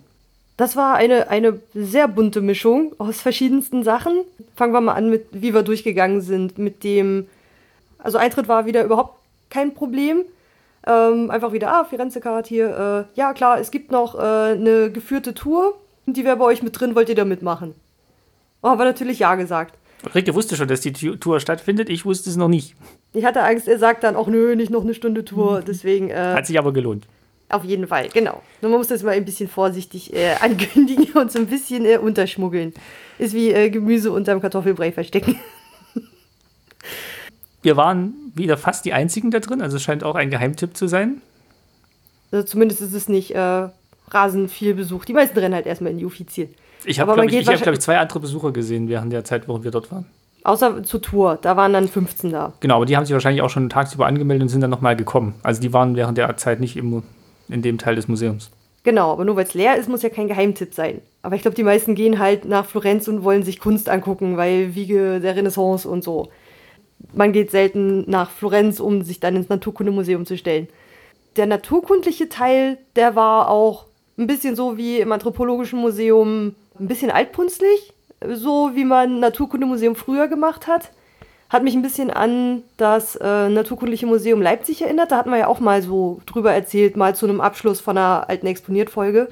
[0.62, 4.26] Das war eine, eine sehr bunte Mischung aus verschiedensten Sachen.
[4.56, 6.60] Fangen wir mal an mit, wie wir durchgegangen sind.
[6.60, 7.26] Mit dem,
[7.98, 9.18] also Eintritt war wieder überhaupt
[9.50, 10.22] kein Problem.
[10.86, 13.08] Ähm, einfach wieder, ah, Firenze-Card hier.
[13.16, 15.74] Äh, ja, klar, es gibt noch äh, eine geführte Tour.
[16.06, 17.74] Die wäre bei euch mit drin, wollt ihr da mitmachen?
[18.62, 19.74] Oh, aber natürlich ja gesagt.
[20.14, 21.90] Rike wusste schon, dass die Tour stattfindet.
[21.90, 22.76] Ich wusste es noch nicht.
[23.14, 25.64] Ich hatte Angst, er sagt dann auch, nö, nicht noch eine Stunde Tour.
[25.66, 26.12] Deswegen.
[26.12, 27.08] Äh, Hat sich aber gelohnt.
[27.52, 28.42] Auf jeden Fall, genau.
[28.62, 31.98] Nur man muss das mal ein bisschen vorsichtig äh, ankündigen und so ein bisschen äh,
[31.98, 32.74] unterschmuggeln.
[33.18, 35.38] Ist wie äh, Gemüse unterm Kartoffelbrei verstecken.
[37.62, 40.88] Wir waren wieder fast die Einzigen da drin, also es scheint auch ein Geheimtipp zu
[40.88, 41.22] sein.
[42.32, 43.68] Also zumindest ist es nicht äh,
[44.10, 45.06] rasend viel Besuch.
[45.06, 46.50] Die meisten rennen halt erstmal in die Offizien.
[46.86, 49.48] Ich habe, glaube ich, ich, hab, glaub ich, zwei andere Besucher gesehen während der Zeit,
[49.48, 50.06] wo wir dort waren.
[50.44, 52.54] Außer zur Tour, da waren dann 15 da.
[52.62, 55.36] Genau, aber die haben sich wahrscheinlich auch schon tagsüber angemeldet und sind dann nochmal gekommen.
[55.44, 57.04] Also die waren während der Zeit nicht im
[57.50, 58.52] in dem Teil des Museums.
[58.84, 61.02] Genau, aber nur weil es leer ist, muss ja kein Geheimtipp sein.
[61.22, 64.74] Aber ich glaube, die meisten gehen halt nach Florenz und wollen sich Kunst angucken, weil
[64.74, 66.30] Wiege der Renaissance und so.
[67.14, 70.68] Man geht selten nach Florenz, um sich dann ins Naturkundemuseum zu stellen.
[71.36, 73.86] Der naturkundliche Teil, der war auch
[74.18, 77.94] ein bisschen so wie im Anthropologischen Museum, ein bisschen altpunzlig,
[78.28, 80.92] so wie man Naturkundemuseum früher gemacht hat.
[81.52, 85.12] Hat mich ein bisschen an das äh, Naturkundliche Museum Leipzig erinnert.
[85.12, 88.30] Da hatten wir ja auch mal so drüber erzählt, mal zu einem Abschluss von einer
[88.30, 89.28] alten Exponiert-Folge.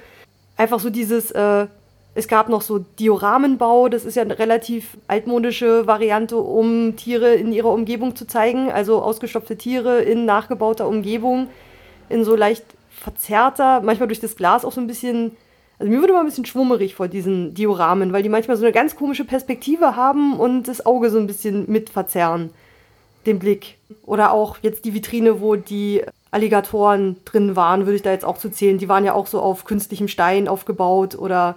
[0.57, 1.67] Einfach so dieses, äh,
[2.15, 7.53] es gab noch so Dioramenbau, das ist ja eine relativ altmodische Variante, um Tiere in
[7.53, 8.69] ihrer Umgebung zu zeigen.
[8.69, 11.47] Also ausgestopfte Tiere in nachgebauter Umgebung,
[12.09, 15.37] in so leicht verzerrter, manchmal durch das Glas auch so ein bisschen
[15.79, 18.73] also mir wurde immer ein bisschen schwummerig vor diesen Dioramen, weil die manchmal so eine
[18.73, 22.51] ganz komische Perspektive haben und das Auge so ein bisschen mit verzerren,
[23.25, 23.77] den Blick.
[24.03, 28.37] Oder auch jetzt die Vitrine, wo die Alligatoren drin waren, würde ich da jetzt auch
[28.37, 28.77] zu zählen.
[28.77, 31.55] Die waren ja auch so auf künstlichem Stein aufgebaut oder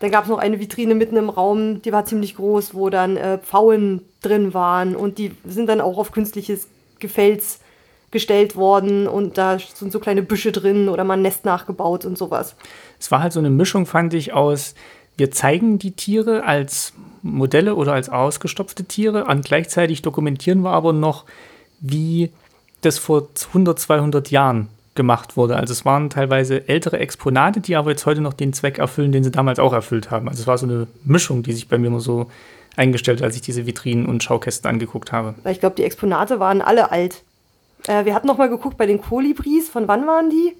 [0.00, 3.16] dann gab es noch eine Vitrine mitten im Raum, die war ziemlich groß, wo dann
[3.16, 6.66] äh, Pfauen drin waren und die sind dann auch auf künstliches
[6.98, 7.60] Gefels
[8.14, 12.16] gestellt worden und da sind so kleine Büsche drin oder mal ein Nest nachgebaut und
[12.16, 12.56] sowas.
[12.98, 14.74] Es war halt so eine Mischung, fand ich, aus,
[15.18, 20.94] wir zeigen die Tiere als Modelle oder als ausgestopfte Tiere und gleichzeitig dokumentieren wir aber
[20.94, 21.24] noch,
[21.80, 22.30] wie
[22.80, 25.56] das vor 100, 200 Jahren gemacht wurde.
[25.56, 29.24] Also es waren teilweise ältere Exponate, die aber jetzt heute noch den Zweck erfüllen, den
[29.24, 30.28] sie damals auch erfüllt haben.
[30.28, 32.30] Also es war so eine Mischung, die sich bei mir immer so
[32.76, 35.34] eingestellt hat, als ich diese Vitrinen und Schaukästen angeguckt habe.
[35.50, 37.22] Ich glaube, die Exponate waren alle alt.
[37.86, 39.68] Äh, wir hatten noch mal geguckt bei den Kolibris.
[39.68, 40.56] Von wann waren die?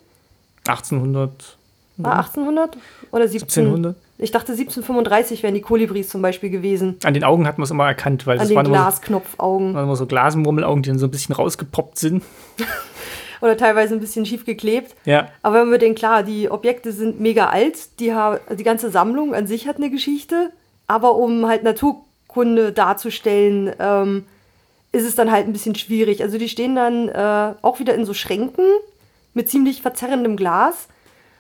[0.67, 1.57] 1800.
[1.97, 2.77] War 1800
[3.13, 3.65] oder 17?
[3.67, 3.97] 1700?
[4.19, 6.97] Ich dachte 1735 wären die Kolibris zum Beispiel gewesen.
[7.05, 9.71] An den Augen hat man es immer erkannt, weil An das den waren Glasknopfaugen.
[9.71, 12.23] immer so, immer so Glasmurmelaugen, die dann so ein bisschen rausgepoppt sind.
[13.41, 14.95] oder teilweise ein bisschen schief geklebt.
[15.05, 15.29] Ja.
[15.43, 18.15] Aber wenn wir denken, klar, die Objekte sind mega alt, die,
[18.57, 20.51] die ganze Sammlung an sich hat eine Geschichte,
[20.87, 24.25] aber um halt Naturkunde darzustellen, ähm,
[24.95, 26.23] ist es dann halt ein bisschen schwierig.
[26.23, 28.65] Also die stehen dann äh, auch wieder in so Schränken
[29.35, 30.89] mit ziemlich verzerrendem Glas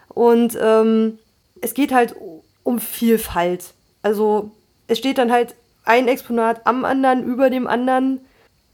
[0.08, 1.18] und ähm,
[1.60, 2.16] es geht halt
[2.64, 3.72] um Vielfalt.
[4.02, 4.50] Also
[4.88, 5.54] es steht dann halt
[5.84, 8.20] ein Exponat am anderen, über dem anderen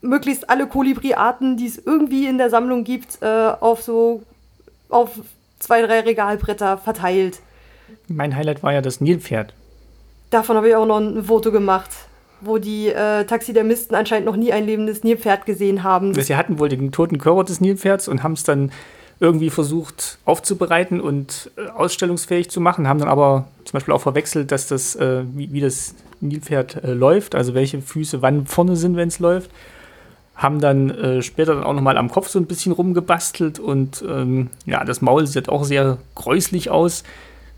[0.01, 4.23] möglichst alle Kolibri-Arten, die es irgendwie in der Sammlung gibt, äh, auf so
[4.89, 5.11] auf
[5.59, 7.41] zwei, drei Regalbretter verteilt.
[8.09, 9.53] Mein Highlight war ja das Nilpferd.
[10.31, 11.91] Davon habe ich auch noch ein Foto gemacht,
[12.41, 16.15] wo die äh, Taxidermisten anscheinend noch nie ein lebendes Nilpferd gesehen haben.
[16.15, 18.73] Sie hatten wohl den toten Körper des Nilpferds und haben es dann
[19.19, 24.51] irgendwie versucht aufzubereiten und äh, ausstellungsfähig zu machen, haben dann aber zum Beispiel auch verwechselt,
[24.51, 28.97] dass das, äh, wie, wie, das Nilpferd äh, läuft, also welche Füße wann vorne sind,
[28.97, 29.51] wenn es läuft
[30.41, 34.49] haben dann äh, später dann auch nochmal am Kopf so ein bisschen rumgebastelt und ähm,
[34.65, 37.05] ja, das Maul sieht auch sehr gräuslich aus.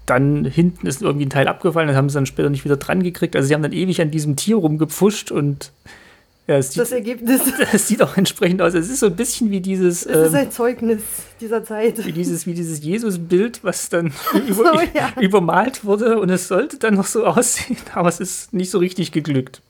[0.06, 3.02] Dann hinten ist irgendwie ein Teil abgefallen, das haben sie dann später nicht wieder dran
[3.02, 3.36] gekriegt.
[3.36, 5.72] Also sie haben dann ewig an diesem Tier rumgepfuscht und
[6.48, 7.40] ja, es sieht, das Ergebnis.
[7.72, 8.74] Es sieht auch entsprechend aus.
[8.74, 10.04] Es ist so ein bisschen wie dieses.
[10.04, 11.02] Es ähm, ist ein Zeugnis
[11.40, 12.04] dieser Zeit.
[12.04, 14.12] Wie dieses, wie dieses Jesus-Bild, was dann
[14.48, 15.12] über, so, ja.
[15.20, 19.12] übermalt wurde und es sollte dann noch so aussehen, aber es ist nicht so richtig
[19.12, 19.62] geglückt.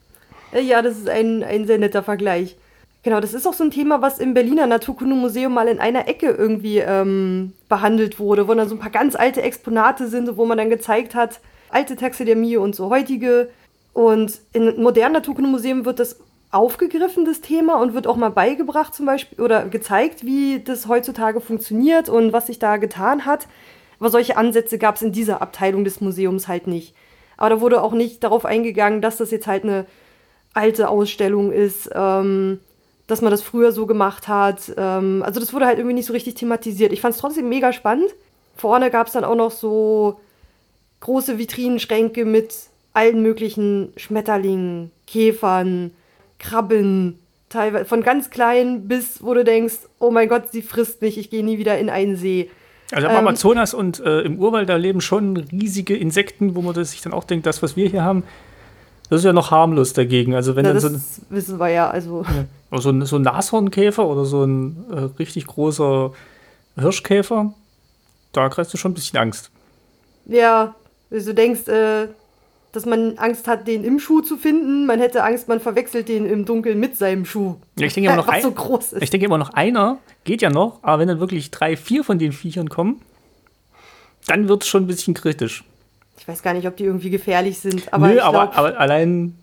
[0.58, 2.56] Ja, das ist ein, ein sehr netter Vergleich.
[3.04, 6.30] Genau, das ist auch so ein Thema, was im Berliner Naturkundemuseum mal in einer Ecke
[6.30, 10.56] irgendwie ähm, behandelt wurde, wo dann so ein paar ganz alte Exponate sind, wo man
[10.56, 13.50] dann gezeigt hat, alte Taxidermie und so heutige.
[13.92, 16.20] Und in modernen Naturkundemuseen wird das
[16.52, 21.40] aufgegriffen, das Thema, und wird auch mal beigebracht zum Beispiel oder gezeigt, wie das heutzutage
[21.40, 23.48] funktioniert und was sich da getan hat.
[23.98, 26.94] Aber solche Ansätze gab es in dieser Abteilung des Museums halt nicht.
[27.36, 29.86] Aber da wurde auch nicht darauf eingegangen, dass das jetzt halt eine
[30.54, 31.90] alte Ausstellung ist.
[31.94, 32.60] Ähm,
[33.06, 34.72] dass man das früher so gemacht hat.
[34.76, 36.92] Ähm, also das wurde halt irgendwie nicht so richtig thematisiert.
[36.92, 38.14] Ich fand es trotzdem mega spannend.
[38.56, 40.20] Vorne gab es dann auch noch so
[41.00, 42.54] große Vitrinenschränke mit
[42.92, 45.92] allen möglichen Schmetterlingen, Käfern,
[46.38, 47.18] Krabben,
[47.48, 51.30] teilweise von ganz klein bis, wo du denkst, oh mein Gott, sie frisst mich, ich
[51.30, 52.50] gehe nie wieder in einen See.
[52.90, 56.84] Also im ähm, Amazonas und äh, im Urwald, da leben schon riesige Insekten, wo man
[56.84, 58.24] sich dann auch denkt, das, was wir hier haben,
[59.12, 60.34] das ist ja noch harmlos dagegen.
[60.34, 61.90] Also wenn ja, dann das so wissen wir ja.
[61.90, 62.80] Also ja.
[62.80, 66.12] so, ein, so ein Nashornkäfer oder so ein äh, richtig großer
[66.78, 67.52] Hirschkäfer,
[68.32, 69.50] da kriegst du schon ein bisschen Angst.
[70.24, 70.74] Ja,
[71.10, 72.08] also du denkst, äh,
[72.72, 74.86] dass man Angst hat, den im Schuh zu finden.
[74.86, 77.56] Man hätte Angst, man verwechselt den im Dunkeln mit seinem Schuh.
[77.78, 79.02] Ja, ich denke immer noch, ein, so groß ist.
[79.02, 82.18] Ich denke immer noch einer geht ja noch, aber wenn dann wirklich drei, vier von
[82.18, 83.02] den Viechern kommen,
[84.26, 85.64] dann wird es schon ein bisschen kritisch.
[86.22, 87.92] Ich weiß gar nicht, ob die irgendwie gefährlich sind.
[87.92, 89.36] Aber Nö, aber, aber allein,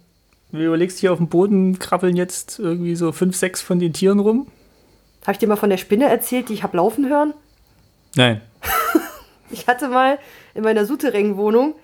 [0.53, 4.19] du überlegst, hier auf dem Boden krabbeln jetzt irgendwie so fünf, sechs von den Tieren
[4.19, 4.47] rum.
[5.23, 7.33] Habe ich dir mal von der Spinne erzählt, die ich habe laufen hören?
[8.15, 8.39] Nein.
[9.51, 10.19] ich hatte mal
[10.53, 11.75] in meiner Souterrain-Wohnung,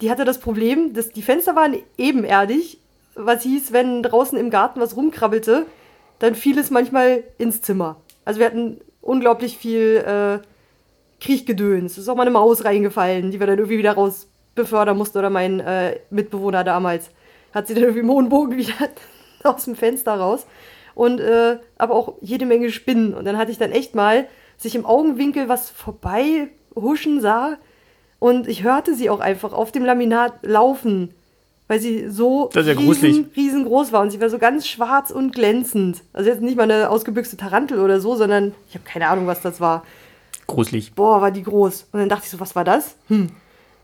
[0.00, 2.78] die hatte das Problem, dass die Fenster waren ebenerdig,
[3.14, 5.66] was hieß, wenn draußen im Garten was rumkrabbelte,
[6.18, 8.00] dann fiel es manchmal ins Zimmer.
[8.24, 10.44] Also wir hatten unglaublich viel äh,
[11.20, 11.92] Kriechgedöns.
[11.92, 15.18] Es ist auch mal eine Maus reingefallen, die wir dann irgendwie wieder raus befördern musste
[15.18, 17.10] oder mein äh, Mitbewohner damals.
[17.52, 18.74] Hat sie dann irgendwie Mondbogen wieder
[19.44, 20.46] aus dem Fenster raus.
[20.94, 23.14] Und äh, aber auch jede Menge Spinnen.
[23.14, 24.26] Und dann hatte ich dann echt mal
[24.56, 27.58] sich im Augenwinkel was vorbei huschen sah.
[28.18, 31.12] Und ich hörte sie auch einfach auf dem Laminat laufen,
[31.66, 34.02] weil sie so ja riesen, riesengroß war.
[34.02, 36.02] Und sie war so ganz schwarz und glänzend.
[36.12, 39.40] Also jetzt nicht mal eine ausgebüchste Tarantel oder so, sondern ich habe keine Ahnung, was
[39.40, 39.82] das war.
[40.46, 40.94] Gruselig.
[40.94, 41.88] Boah, war die groß.
[41.92, 42.94] Und dann dachte ich so, was war das?
[43.08, 43.30] Hm.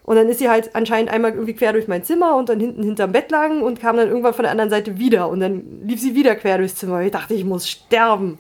[0.09, 2.83] Und dann ist sie halt anscheinend einmal irgendwie quer durch mein Zimmer und dann hinten
[2.83, 5.29] hinterm Bett lang und kam dann irgendwann von der anderen Seite wieder.
[5.29, 7.03] Und dann lief sie wieder quer durchs Zimmer.
[7.03, 8.39] Ich dachte, ich muss sterben.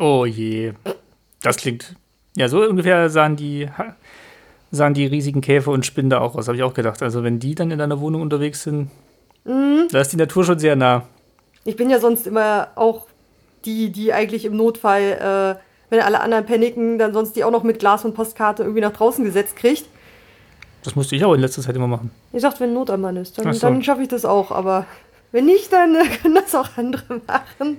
[0.00, 0.72] Oh je.
[1.42, 1.94] Das klingt.
[2.36, 3.68] Ja, so ungefähr sahen die,
[4.72, 7.00] sahen die riesigen Käfer und Spinnen da auch aus, habe ich auch gedacht.
[7.04, 8.90] Also, wenn die dann in deiner Wohnung unterwegs sind,
[9.44, 9.86] mhm.
[9.92, 11.06] da ist die Natur schon sehr nah.
[11.62, 13.06] Ich bin ja sonst immer auch
[13.64, 17.62] die, die eigentlich im Notfall, äh, wenn alle anderen paniken, dann sonst die auch noch
[17.62, 19.86] mit Glas und Postkarte irgendwie nach draußen gesetzt kriegt.
[20.86, 22.12] Das musste ich auch in letzter Zeit immer machen.
[22.32, 23.58] Ich dachte, wenn Not am Mann ist, dann, so.
[23.58, 24.52] dann schaffe ich das auch.
[24.52, 24.86] Aber
[25.32, 27.78] wenn nicht, dann können das auch andere machen.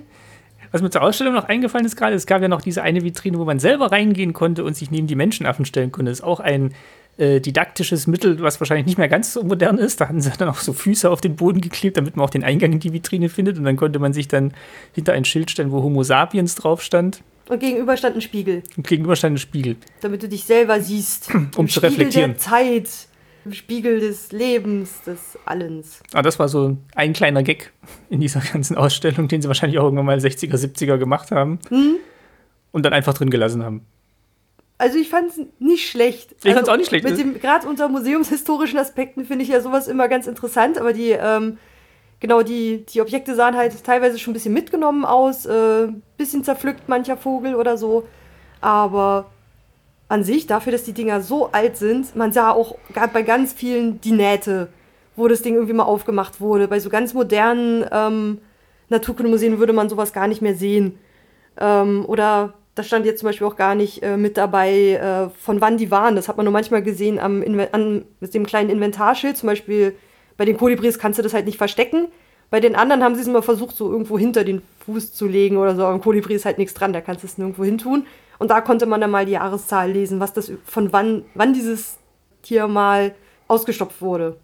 [0.72, 3.38] Was mir zur Ausstellung noch eingefallen ist gerade, es gab ja noch diese eine Vitrine,
[3.38, 6.10] wo man selber reingehen konnte und sich neben die Menschenaffen stellen konnte.
[6.10, 6.74] Das ist auch ein
[7.16, 10.02] äh, didaktisches Mittel, was wahrscheinlich nicht mehr ganz so modern ist.
[10.02, 12.44] Da hatten sie dann auch so Füße auf den Boden geklebt, damit man auch den
[12.44, 13.56] Eingang in die Vitrine findet.
[13.56, 14.52] Und dann konnte man sich dann
[14.92, 17.22] hinter ein Schild stellen, wo Homo sapiens drauf stand.
[17.48, 18.62] Und gegenüber stand ein Spiegel.
[18.76, 19.76] Und gegenüber stand ein Spiegel.
[20.00, 21.34] Damit du dich selber siehst.
[21.34, 22.32] Um Im zu Spiegel reflektieren.
[22.32, 22.88] der Zeit.
[23.44, 26.00] Im Spiegel des Lebens, des Allens.
[26.12, 27.72] Aber das war so ein kleiner Gag
[28.10, 31.58] in dieser ganzen Ausstellung, den sie wahrscheinlich auch irgendwann mal 60er, 70er gemacht haben.
[32.72, 33.86] Und dann einfach drin gelassen haben.
[34.76, 36.32] Also ich fand es nicht schlecht.
[36.38, 37.04] Ich fand's also auch nicht schlecht.
[37.04, 41.10] Mit dem, gerade unter museumshistorischen Aspekten finde ich ja sowas immer ganz interessant, aber die,
[41.10, 41.58] ähm,
[42.20, 46.88] genau, die, die Objekte sahen halt teilweise schon ein bisschen mitgenommen aus, äh, bisschen zerpflückt
[46.88, 48.06] mancher Vogel oder so.
[48.60, 49.26] Aber
[50.08, 52.76] an sich, dafür, dass die Dinger so alt sind, man sah auch
[53.12, 54.68] bei ganz vielen die Nähte,
[55.16, 56.66] wo das Ding irgendwie mal aufgemacht wurde.
[56.68, 58.38] Bei so ganz modernen ähm,
[58.88, 60.98] Naturkundemuseen würde man sowas gar nicht mehr sehen.
[61.60, 65.60] Ähm, oder da stand jetzt zum Beispiel auch gar nicht äh, mit dabei, äh, von
[65.60, 66.16] wann die waren.
[66.16, 67.42] Das hat man nur manchmal gesehen am
[67.72, 69.36] an mit dem kleinen Inventarschild.
[69.36, 69.96] Zum Beispiel
[70.38, 72.08] bei den Kolibris kannst du das halt nicht verstecken.
[72.48, 75.58] Bei den anderen haben sie es immer versucht, so irgendwo hinter den Fuß zu legen
[75.58, 75.82] oder so.
[75.82, 78.06] Aber am Kolibri ist halt nichts dran, da kannst du es nirgendwo hin tun.
[78.38, 81.98] Und da konnte man dann mal die Jahreszahl lesen, was das von wann, wann dieses
[82.42, 83.14] Tier mal
[83.48, 84.36] ausgestopft wurde.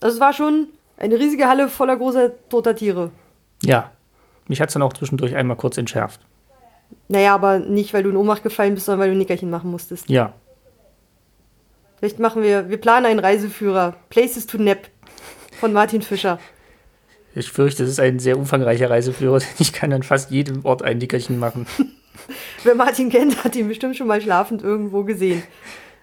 [0.00, 3.10] Also es war schon eine riesige Halle voller großer toter Tiere.
[3.62, 3.92] Ja.
[4.48, 6.20] Mich hat es dann auch zwischendurch einmal kurz entschärft.
[7.08, 9.70] Naja, aber nicht, weil du in Ohnmacht gefallen bist, sondern weil du ein Nickerchen machen
[9.70, 10.08] musstest.
[10.08, 10.32] Ja.
[11.98, 13.94] Vielleicht machen wir, wir planen einen Reiseführer.
[14.10, 14.88] Places to Nap
[15.60, 16.38] von Martin Fischer.
[17.34, 20.82] Ich fürchte, es ist ein sehr umfangreicher Reiseführer, denn ich kann an fast jedem Ort
[20.82, 21.66] ein Nickerchen machen.
[22.64, 25.42] Wer Martin kennt, hat ihn bestimmt schon mal schlafend irgendwo gesehen.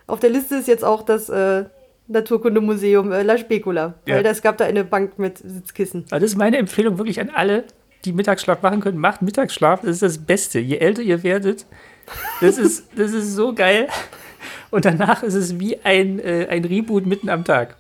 [0.07, 1.65] Auf der Liste ist jetzt auch das äh,
[2.07, 6.06] Naturkundemuseum äh, La Specula, weil es gab da eine Bank mit Sitzkissen.
[6.10, 7.64] Aber das ist meine Empfehlung wirklich an alle,
[8.06, 8.98] die Mittagsschlaf machen können.
[8.98, 10.60] Macht Mittagsschlaf, das ist das Beste.
[10.60, 11.65] Je älter ihr werdet,
[12.41, 13.88] das ist, das ist so geil.
[14.69, 17.78] Und danach ist es wie ein, äh, ein Reboot mitten am Tag.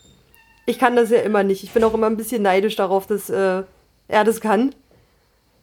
[0.65, 1.63] Ich kann das ja immer nicht.
[1.63, 3.63] Ich bin auch immer ein bisschen neidisch darauf, dass äh,
[4.07, 4.73] er das kann.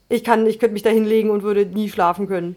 [0.08, 2.56] Ich kann, ich könnte mich da hinlegen und würde nie schlafen können.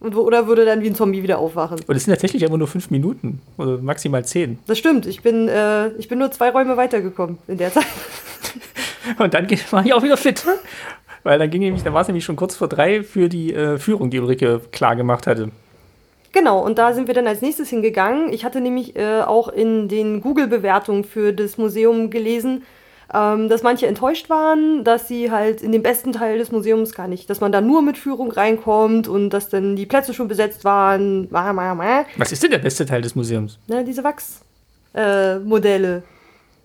[0.00, 1.80] Und, oder würde dann wie ein Zombie wieder aufwachen.
[1.86, 4.58] Und es sind tatsächlich aber nur fünf Minuten oder maximal zehn.
[4.66, 5.06] Das stimmt.
[5.06, 7.86] Ich bin, äh, ich bin nur zwei Räume weitergekommen in der Zeit.
[9.18, 10.44] Und dann war ich auch wieder fit.
[11.24, 13.78] Weil dann ging nämlich, da war es nämlich schon kurz vor drei für die äh,
[13.78, 15.50] Führung, die Ulrike klar gemacht hatte.
[16.32, 18.32] Genau, und da sind wir dann als nächstes hingegangen.
[18.32, 22.62] Ich hatte nämlich äh, auch in den Google-Bewertungen für das Museum gelesen,
[23.12, 27.08] ähm, dass manche enttäuscht waren, dass sie halt in den besten Teil des Museums gar
[27.08, 30.64] nicht, dass man da nur mit Führung reinkommt und dass dann die Plätze schon besetzt
[30.64, 31.28] waren.
[31.30, 33.58] Was ist denn der beste Teil des Museums?
[33.66, 35.96] Ne, diese Wachsmodelle.
[35.96, 36.02] Äh.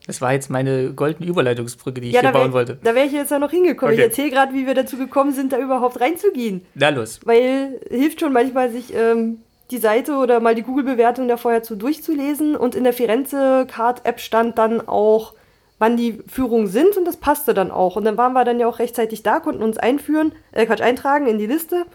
[0.06, 2.78] Das war jetzt meine goldene Überleitungsbrücke, die ich ja, hier da bauen wäre wollte.
[2.84, 3.94] da wär ich jetzt ja noch hingekommen.
[3.94, 4.02] Okay.
[4.02, 6.66] Ich erzähle gerade, wie wir dazu gekommen sind, da überhaupt reinzugehen.
[6.76, 7.22] Na los.
[7.24, 9.38] Weil hilft schon manchmal, sich ähm,
[9.74, 12.56] die Seite oder mal die Google-Bewertung da vorher zu durchzulesen.
[12.56, 15.34] Und in der Firenze-Card-App stand dann auch,
[15.80, 17.98] wann die Führungen sind und das passte dann auch.
[17.98, 21.28] Und dann waren wir dann ja auch rechtzeitig da, konnten uns einführen, äh, Quatsch, eintragen
[21.28, 21.86] in die Liste.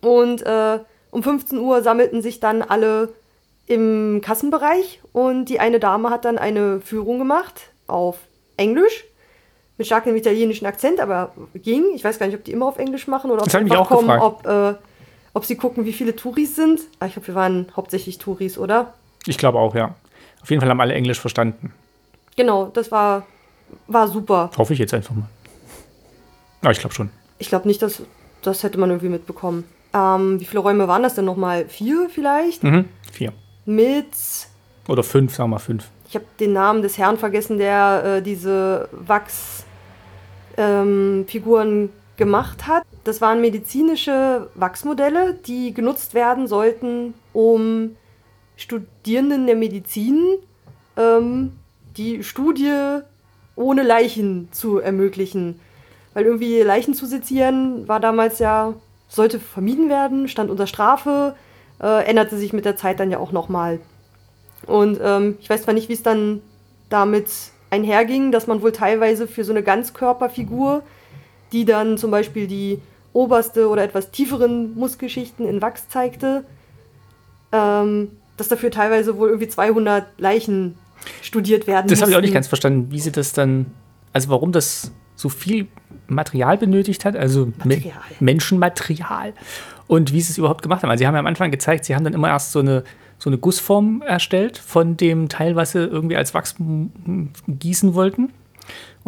[0.00, 0.78] Und äh,
[1.10, 3.10] um 15 Uhr sammelten sich dann alle
[3.66, 8.16] im Kassenbereich und die eine Dame hat dann eine Führung gemacht auf
[8.56, 9.04] Englisch
[9.76, 11.84] mit starkem italienischen Akzent, aber ging.
[11.94, 13.88] Ich weiß gar nicht, ob die immer auf Englisch machen oder ob Das sie einfach
[13.88, 14.22] kommen, gefragt.
[14.24, 14.74] ob, äh,
[15.38, 16.80] ob sie gucken, wie viele Touris sind.
[17.00, 18.92] Ah, Ich glaube, wir waren hauptsächlich Touris, oder?
[19.26, 19.94] Ich glaube auch, ja.
[20.42, 21.72] Auf jeden Fall haben alle Englisch verstanden.
[22.36, 23.26] Genau, das war,
[23.86, 24.50] war super.
[24.56, 25.28] Hoffe ich jetzt einfach mal.
[26.62, 27.10] Aber ich glaube schon.
[27.38, 28.02] Ich glaube nicht, dass
[28.42, 29.64] das hätte man irgendwie mitbekommen.
[29.94, 31.66] Ähm, wie viele Räume waren das denn nochmal?
[31.68, 32.62] Vier vielleicht?
[32.62, 32.86] Mhm.
[33.12, 33.32] Vier.
[33.64, 34.06] Mit
[34.86, 35.88] Oder fünf, sagen wir mal fünf.
[36.08, 42.84] ich habe den Namen des Herrn vergessen, der äh, diese Wachsfiguren gemacht hat.
[43.04, 47.96] Das waren medizinische Wachsmodelle, die genutzt werden sollten, um
[48.56, 50.36] Studierenden der Medizin
[50.98, 51.52] ähm,
[51.96, 52.98] die Studie
[53.56, 55.60] ohne Leichen zu ermöglichen.
[56.12, 58.74] Weil irgendwie Leichen zu sezieren war damals ja,
[59.08, 61.34] sollte vermieden werden, stand unter Strafe,
[61.80, 63.80] äh, änderte sich mit der Zeit dann ja auch nochmal.
[64.66, 66.42] Und ähm, ich weiß zwar nicht, wie es dann
[66.88, 67.28] damit
[67.70, 70.82] einherging, dass man wohl teilweise für so eine Ganzkörperfigur,
[71.52, 72.80] die dann zum Beispiel die
[73.12, 76.44] oberste oder etwas tieferen Muskelschichten in Wachs zeigte,
[77.52, 80.76] ähm, dass dafür teilweise wohl irgendwie 200 Leichen
[81.22, 83.66] studiert werden Das habe ich auch nicht ganz verstanden, wie sie das dann,
[84.12, 85.66] also warum das so viel
[86.06, 88.00] Material benötigt hat, also Me Material.
[88.20, 89.32] Menschenmaterial
[89.86, 90.90] und wie sie es überhaupt gemacht haben.
[90.90, 92.84] Also sie haben ja am Anfang gezeigt, sie haben dann immer erst so eine,
[93.18, 96.54] so eine Gussform erstellt von dem Teil, was sie irgendwie als Wachs
[97.48, 98.32] gießen wollten.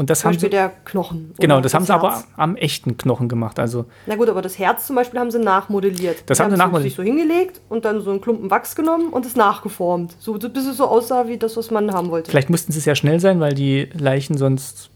[0.01, 1.35] Und das Zum haben Beispiel sie, der Knochen.
[1.39, 3.59] genau, oder das haben sie aber am echten Knochen gemacht.
[3.59, 6.23] Also Na gut, aber das Herz zum Beispiel haben sie nachmodelliert.
[6.25, 6.93] Das Die haben sie nachmodelliert.
[6.93, 10.17] sich so hingelegt und dann so einen Klumpen Wachs genommen und es nachgeformt.
[10.19, 12.31] So, bis es so aussah wie das, was man haben wollte.
[12.31, 14.89] vielleicht mussten sie sehr schnell sein, weil die Leichen sonst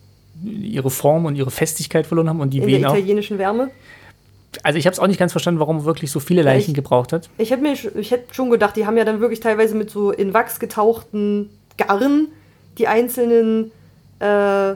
[0.42, 2.94] ihre Form und ihre Festigkeit verloren haben und die In der Venen auch.
[2.94, 3.70] italienischen Wärme.
[4.62, 6.76] Also ich habe es auch nicht ganz verstanden, warum er wirklich so viele Leichen ich-
[6.76, 7.28] gebraucht hat.
[7.36, 9.90] Ich hätte mir, sch- ich hätte schon gedacht, die haben ja dann wirklich teilweise mit
[9.90, 12.28] so in Wachs getauchten Garren
[12.78, 13.70] die einzelnen
[14.20, 14.74] äh,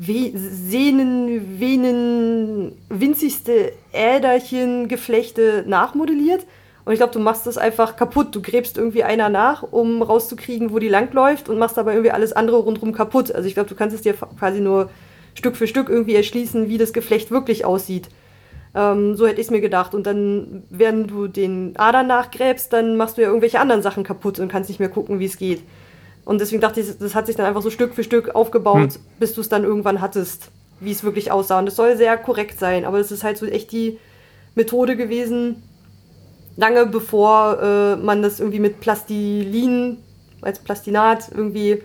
[0.00, 6.46] We Sehnen, Venen, winzigste Äderchen, Geflechte nachmodelliert.
[6.84, 8.28] Und ich glaube, du machst das einfach kaputt.
[8.32, 12.32] Du gräbst irgendwie einer nach, um rauszukriegen, wo die langläuft und machst dabei irgendwie alles
[12.32, 13.32] andere rundherum kaputt.
[13.32, 14.88] Also ich glaube, du kannst es dir quasi nur
[15.34, 18.08] Stück für Stück irgendwie erschließen, wie das Geflecht wirklich aussieht.
[18.76, 19.96] Ähm, so hätte ich es mir gedacht.
[19.96, 24.38] Und dann, während du den Adern nachgräbst, dann machst du ja irgendwelche anderen Sachen kaputt
[24.38, 25.62] und kannst nicht mehr gucken, wie es geht.
[26.28, 29.32] Und deswegen dachte ich, das hat sich dann einfach so Stück für Stück aufgebaut, bis
[29.32, 31.58] du es dann irgendwann hattest, wie es wirklich aussah.
[31.58, 33.98] Und es soll sehr korrekt sein, aber es ist halt so echt die
[34.54, 35.62] Methode gewesen,
[36.54, 39.96] lange bevor äh, man das irgendwie mit Plastilin,
[40.42, 41.80] als Plastinat irgendwie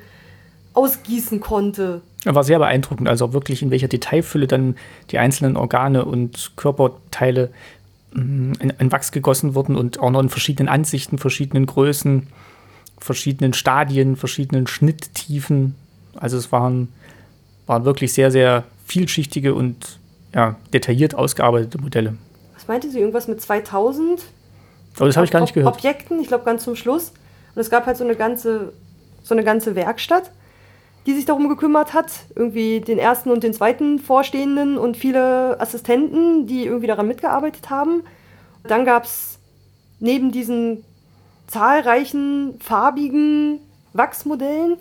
[0.73, 2.01] ausgießen konnte.
[2.25, 4.75] War sehr beeindruckend, also wirklich in welcher Detailfülle dann
[5.11, 7.49] die einzelnen Organe und Körperteile
[8.11, 12.27] mh, in, in Wachs gegossen wurden und auch noch in verschiedenen Ansichten, verschiedenen Größen,
[13.03, 15.75] verschiedenen Stadien, verschiedenen Schnitttiefen.
[16.15, 16.87] Also es waren,
[17.67, 19.99] waren wirklich sehr, sehr vielschichtige und
[20.33, 22.15] ja, detailliert ausgearbeitete Modelle.
[22.55, 22.99] Was meinte sie?
[22.99, 24.23] Irgendwas mit 2000?
[24.95, 25.75] Aber das habe ich gar nicht gehört.
[25.75, 27.11] Objekten, ich glaube ganz zum Schluss.
[27.53, 28.73] Und es gab halt so eine ganze,
[29.21, 30.31] so eine ganze Werkstatt,
[31.05, 32.11] die sich darum gekümmert hat.
[32.35, 38.03] Irgendwie den ersten und den zweiten Vorstehenden und viele Assistenten, die irgendwie daran mitgearbeitet haben.
[38.63, 39.39] Dann gab es
[39.99, 40.83] neben diesen
[41.53, 43.59] zahlreichen farbigen
[43.93, 44.77] Wachsmodellen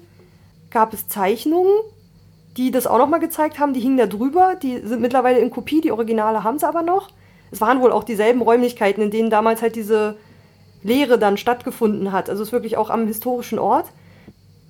[0.70, 1.72] gab es Zeichnungen,
[2.56, 3.74] die das auch nochmal gezeigt haben.
[3.74, 4.56] Die hingen da drüber.
[4.60, 5.82] Die sind mittlerweile in Kopie.
[5.82, 7.10] Die Originale haben sie aber noch.
[7.50, 10.16] Es waren wohl auch dieselben Räumlichkeiten, in denen damals halt diese
[10.82, 12.30] Lehre dann stattgefunden hat.
[12.30, 13.86] Also es ist wirklich auch am historischen Ort.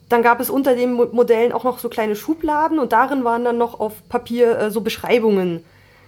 [0.08, 3.44] Dann gab es unter den Mo- Modellen auch noch so kleine Schubladen und darin waren
[3.44, 5.64] dann noch auf Papier äh, so Beschreibungen.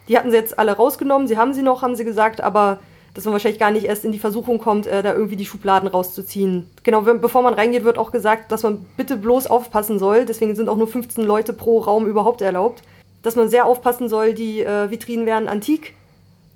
[0.08, 1.28] Die hatten sie jetzt alle rausgenommen.
[1.28, 2.80] Sie haben sie noch, haben sie gesagt, aber
[3.15, 5.89] dass man wahrscheinlich gar nicht erst in die Versuchung kommt, äh, da irgendwie die Schubladen
[5.89, 6.69] rauszuziehen.
[6.82, 10.27] Genau, wenn, bevor man reingeht, wird auch gesagt, dass man bitte bloß aufpassen soll.
[10.27, 12.82] Deswegen sind auch nur 15 Leute pro Raum überhaupt erlaubt.
[13.23, 15.95] Dass man sehr aufpassen soll, die äh, Vitrinen wären antik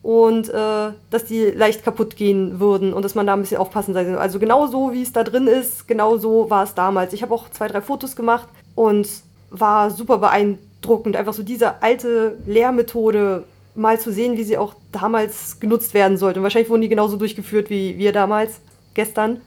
[0.03, 3.95] und äh, dass die leicht kaputt gehen würden und dass man da ein bisschen aufpassen
[3.95, 4.17] soll.
[4.17, 7.13] Also genau so, wie es da drin ist, genau so war es damals.
[7.13, 9.09] Ich habe auch zwei, drei Fotos gemacht und
[9.51, 11.17] war super beeindruckend.
[11.17, 16.41] Einfach so diese alte Lehrmethode mal zu sehen, wie sie auch damals genutzt werden sollte.
[16.41, 18.61] Und wahrscheinlich wurden die genauso durchgeführt wie wir damals,
[18.95, 19.41] gestern.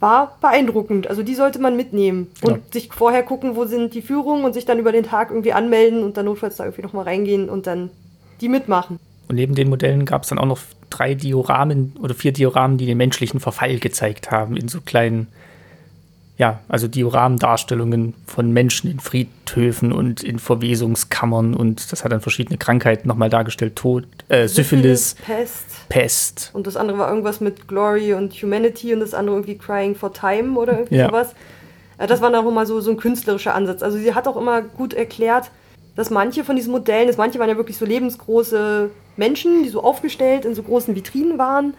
[0.00, 1.06] War beeindruckend.
[1.06, 2.58] Also die sollte man mitnehmen und Ja.
[2.72, 6.02] sich vorher gucken, wo sind die Führungen und sich dann über den Tag irgendwie anmelden
[6.02, 7.90] und dann notfalls da irgendwie nochmal reingehen und dann
[8.40, 8.98] die mitmachen.
[9.28, 10.58] Und neben den Modellen gab es dann auch noch
[10.90, 15.28] drei Dioramen oder vier Dioramen, die den menschlichen Verfall gezeigt haben, in so kleinen,
[16.42, 22.58] ja, also Dioramendarstellungen von Menschen in Friedhöfen und in Verwesungskammern und das hat dann verschiedene
[22.58, 25.66] Krankheiten nochmal dargestellt, Tod, äh, Syphilis, Pest.
[25.88, 26.50] Pest.
[26.52, 30.12] Und das andere war irgendwas mit Glory und Humanity und das andere irgendwie Crying for
[30.12, 31.06] Time oder irgendwie Ja.
[31.10, 31.32] sowas.
[31.98, 33.80] Äh, Das war dann auch immer so, so ein künstlerischer Ansatz.
[33.84, 35.52] Also sie hat auch immer gut erklärt,
[35.94, 39.84] dass manche von diesen Modellen, dass manche waren ja wirklich so lebensgroße Menschen, die so
[39.84, 41.74] aufgestellt in so großen Vitrinen waren,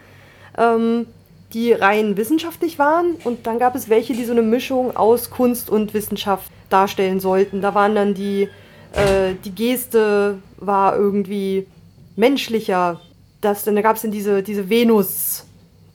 [0.58, 1.08] ähm,
[1.54, 3.16] die rein wissenschaftlich waren.
[3.24, 7.62] Und dann gab es welche, die so eine Mischung aus Kunst und Wissenschaft darstellen sollten.
[7.62, 8.50] Da waren dann die,
[8.94, 11.68] äh, die Geste war irgendwie
[12.16, 13.02] menschlicher.
[13.42, 15.46] Das, dann gab es dann diese, diese Venus,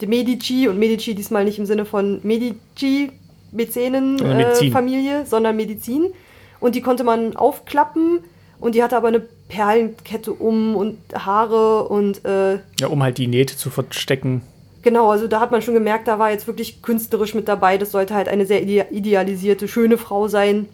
[0.01, 3.11] die Medici und Medici diesmal nicht im Sinne von Medici,
[3.51, 6.13] Mäzenen Sondern äh, sondern Medizin.
[6.61, 8.21] Und die konnte man aufklappen
[8.61, 13.27] und die hatte aber eine Perlenkette um und Haare und äh, Ja, um halt die
[13.27, 14.43] Nähte zu verstecken.
[14.83, 17.79] Genau, also da hat man schon gemerkt, da war jetzt wirklich künstlerisch mit dabei.
[17.79, 20.69] Das sollte halt eine sehr ide idealisierte, schöne Frau sein.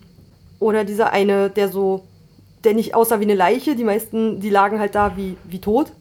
[0.61, 2.05] Oder dieser eine, der so,
[2.65, 3.77] der nicht aussah wie eine Leiche.
[3.77, 5.89] Die meisten, die lagen halt da wie, wie tot.
[5.89, 5.95] Und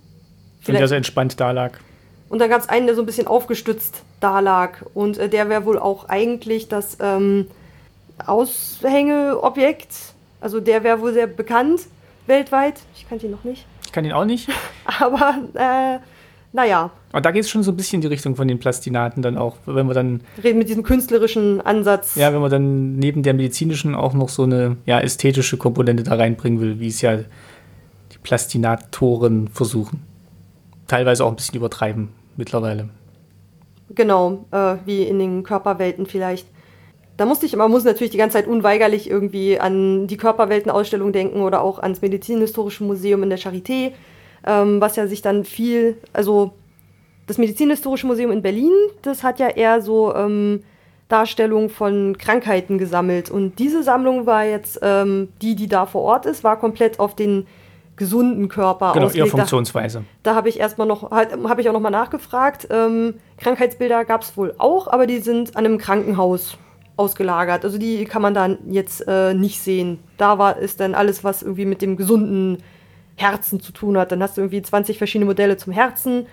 [0.66, 1.74] Vielleicht- der so entspannt da lag.
[2.30, 4.82] Und dann gab es einen, der so ein bisschen aufgestützt da lag.
[4.94, 7.48] Und äh, der wäre wohl auch eigentlich das ähm,
[8.26, 9.90] Aushängeobjekt.
[10.42, 11.82] Also der wäre wohl sehr bekannt
[12.26, 12.76] weltweit.
[12.96, 13.66] Ich kannte ihn noch nicht.
[13.86, 14.50] Ich kann ihn auch nicht.
[15.00, 16.00] Aber äh,
[16.56, 19.24] naja, Aber da geht es schon so ein bisschen in die Richtung von den Plastinaten
[19.24, 22.14] dann auch, wenn wir dann reden mit diesem künstlerischen Ansatz.
[22.16, 26.14] Ja, wenn man dann neben der medizinischen auch noch so eine ja, ästhetische Komponente da
[26.14, 30.04] reinbringen will, wie es ja die Plastinatoren versuchen.
[30.88, 32.90] Teilweise auch ein bisschen übertreiben mittlerweile.
[33.90, 36.48] Genau, äh, wie in den Körperwelten vielleicht.
[37.18, 41.42] da musste ich, man muss natürlich die ganze Zeit unweigerlich irgendwie an die Körperweltenausstellung denken
[41.42, 43.92] oder auch ans Medizinhistorische Museum in der Charité,
[44.46, 46.54] ähm, was ja sich dann viel, also
[47.28, 50.64] das Medizinhistorische Museum in Berlin, das hat ja eher so ähm,
[51.08, 53.30] Darstellungen von Krankheiten gesammelt.
[53.30, 57.16] Und diese Sammlung war jetzt, ähm, die, die da vor Ort ist, war komplett auf
[57.16, 57.46] den
[57.96, 59.28] gesunden Körper genau, ausgelegt.
[59.28, 60.04] Ihre Funktionsweise.
[60.24, 62.68] Da, da habe ich erstmal noch, habe ich auch noch mal nachgefragt.
[62.72, 66.58] Ähm, Krankheitsbilder gab es wohl auch, aber die sind an einem Krankenhaus
[66.98, 67.64] ausgelagert.
[67.64, 70.00] Also die kann man dann jetzt äh, nicht sehen.
[70.18, 72.58] Da war ist dann alles, was irgendwie mit dem gesunden
[73.16, 74.12] Herzen zu tun hat.
[74.12, 76.28] Dann hast du irgendwie 20 verschiedene Modelle zum Herzen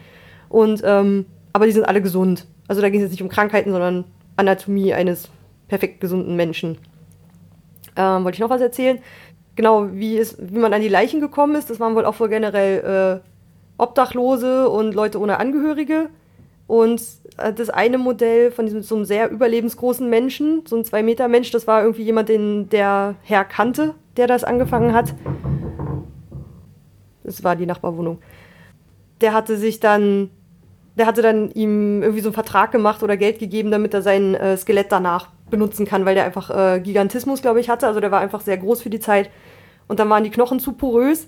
[0.48, 2.46] und ähm, aber die sind alle gesund.
[2.68, 4.04] Also da ging es jetzt nicht um Krankheiten, sondern
[4.36, 5.28] Anatomie eines
[5.68, 6.78] perfekt gesunden Menschen.
[7.96, 8.98] Ähm, wollte ich noch was erzählen?
[9.56, 12.28] Genau, wie, es, wie man an die Leichen gekommen ist, das waren wohl auch wohl
[12.28, 16.08] generell äh, Obdachlose und Leute ohne Angehörige.
[16.66, 17.02] Und
[17.36, 21.66] äh, das eine Modell von diesem so einem sehr überlebensgroßen Menschen, so ein Zwei-Meter-Mensch, das
[21.66, 25.14] war irgendwie jemand, den der Herr kannte, der das angefangen hat.
[27.30, 28.18] Das war die Nachbarwohnung.
[29.20, 30.30] Der hatte sich dann
[30.96, 34.34] der hatte dann ihm irgendwie so einen Vertrag gemacht oder Geld gegeben, damit er sein
[34.34, 37.86] äh, Skelett danach benutzen kann, weil der einfach äh, Gigantismus, glaube ich, hatte.
[37.86, 39.30] Also der war einfach sehr groß für die Zeit.
[39.88, 41.26] Und dann waren die Knochen zu porös,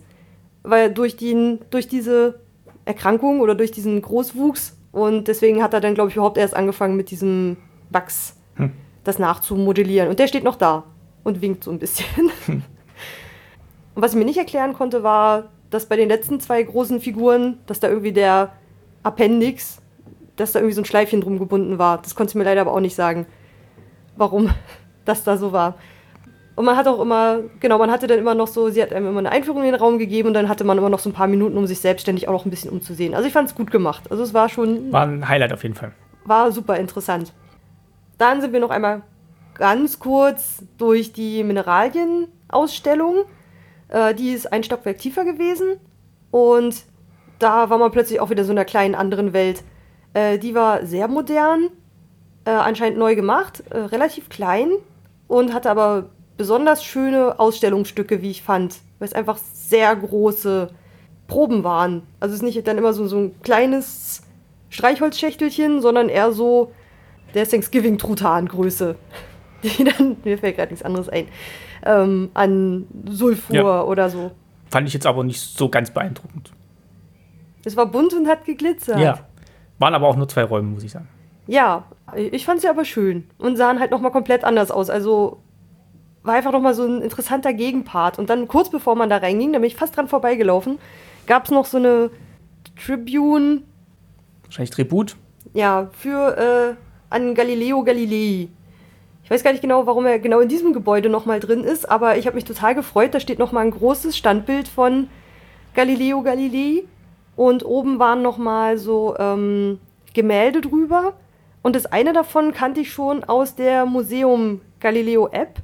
[0.62, 2.40] weil durch, den, durch diese
[2.84, 4.76] Erkrankung oder durch diesen Großwuchs.
[4.92, 7.56] Und deswegen hat er dann, glaube ich, überhaupt erst angefangen mit diesem
[7.90, 8.72] Wachs hm.
[9.04, 10.08] das nachzumodellieren.
[10.08, 10.84] Und der steht noch da
[11.24, 12.30] und winkt so ein bisschen.
[12.46, 12.62] Hm.
[13.94, 17.58] Und was ich mir nicht erklären konnte, war, dass bei den letzten zwei großen Figuren,
[17.66, 18.52] dass da irgendwie der
[19.02, 19.80] Appendix,
[20.36, 22.00] dass da irgendwie so ein Schleifchen drum gebunden war.
[22.02, 23.26] Das konnte ich mir leider aber auch nicht sagen,
[24.16, 24.50] warum
[25.04, 25.74] das da so war.
[26.54, 29.08] Und man hat auch immer, genau, man hatte dann immer noch so, sie hat einem
[29.08, 31.14] immer eine Einführung in den Raum gegeben und dann hatte man immer noch so ein
[31.14, 33.14] paar Minuten, um sich selbstständig auch noch ein bisschen umzusehen.
[33.14, 34.10] Also ich fand es gut gemacht.
[34.10, 34.92] Also es war schon.
[34.92, 35.92] War ein Highlight auf jeden Fall.
[36.26, 37.32] War super interessant.
[38.18, 39.02] Dann sind wir noch einmal
[39.54, 43.24] ganz kurz durch die Mineralienausstellung.
[43.92, 45.76] Äh, die ist ein Stockwerk tiefer gewesen.
[46.30, 46.84] Und
[47.38, 49.62] da war man plötzlich auch wieder so in einer kleinen anderen Welt.
[50.14, 51.68] Äh, die war sehr modern,
[52.44, 54.70] äh, anscheinend neu gemacht, äh, relativ klein
[55.28, 60.70] und hatte aber besonders schöne Ausstellungsstücke, wie ich fand, weil es einfach sehr große
[61.28, 62.02] Proben waren.
[62.20, 64.22] Also es ist nicht dann immer so, so ein kleines
[64.70, 66.72] Streichholzschächtelchen, sondern eher so
[67.34, 68.96] der Thanksgiving-Truthahn-Größe.
[69.78, 71.26] Die dann, mir fällt gerade nichts anderes ein,
[71.84, 73.82] ähm, an Sulfur ja.
[73.82, 74.32] oder so.
[74.70, 76.52] Fand ich jetzt aber nicht so ganz beeindruckend.
[77.64, 78.98] Es war bunt und hat geglitzert.
[78.98, 79.20] Ja.
[79.78, 81.08] Waren aber auch nur zwei Räume, muss ich sagen.
[81.46, 81.84] Ja,
[82.16, 84.90] ich fand sie aber schön und sahen halt nochmal komplett anders aus.
[84.90, 85.40] Also
[86.22, 88.18] war einfach nochmal so ein interessanter Gegenpart.
[88.18, 90.78] Und dann kurz bevor man da reinging, da bin ich fast dran vorbeigelaufen,
[91.26, 92.10] gab es noch so eine
[92.76, 93.62] Tribune.
[94.44, 95.16] Wahrscheinlich Tribut?
[95.52, 96.76] Ja, für äh,
[97.10, 98.48] an Galileo Galilei.
[99.24, 102.18] Ich weiß gar nicht genau, warum er genau in diesem Gebäude nochmal drin ist, aber
[102.18, 103.14] ich habe mich total gefreut.
[103.14, 105.08] Da steht nochmal ein großes Standbild von
[105.74, 106.84] Galileo Galilei
[107.36, 109.78] und oben waren nochmal so ähm,
[110.12, 111.14] Gemälde drüber.
[111.62, 115.60] Und das eine davon kannte ich schon aus der Museum Galileo App,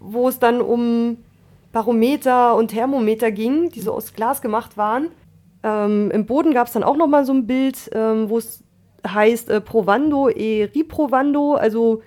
[0.00, 1.18] wo es dann um
[1.72, 5.08] Barometer und Thermometer ging, die so aus Glas gemacht waren.
[5.62, 8.62] Ähm, Im Boden gab es dann auch nochmal so ein Bild, ähm, wo es
[9.06, 12.02] heißt äh, Provando e riprovando, also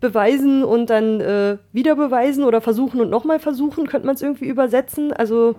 [0.00, 4.46] beweisen und dann äh, wieder beweisen oder versuchen und nochmal versuchen, könnte man es irgendwie
[4.46, 5.12] übersetzen.
[5.12, 5.56] Also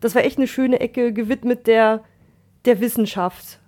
[0.00, 2.02] das war echt eine schöne Ecke gewidmet der,
[2.64, 3.60] der Wissenschaft.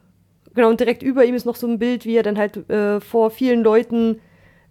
[0.55, 3.01] Genau, und direkt über ihm ist noch so ein Bild, wie er dann halt äh,
[3.01, 4.20] vor vielen Leuten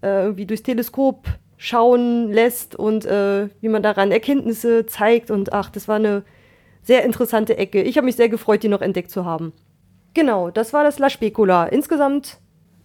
[0.01, 5.31] äh, irgendwie durchs Teleskop schauen lässt und äh, wie man daran Erkenntnisse zeigt.
[5.31, 6.23] Und ach, das war eine
[6.81, 7.81] sehr interessante Ecke.
[7.81, 9.53] Ich habe mich sehr gefreut, die noch entdeckt zu haben.
[10.13, 11.65] Genau, das war das La Specula.
[11.65, 12.39] Insgesamt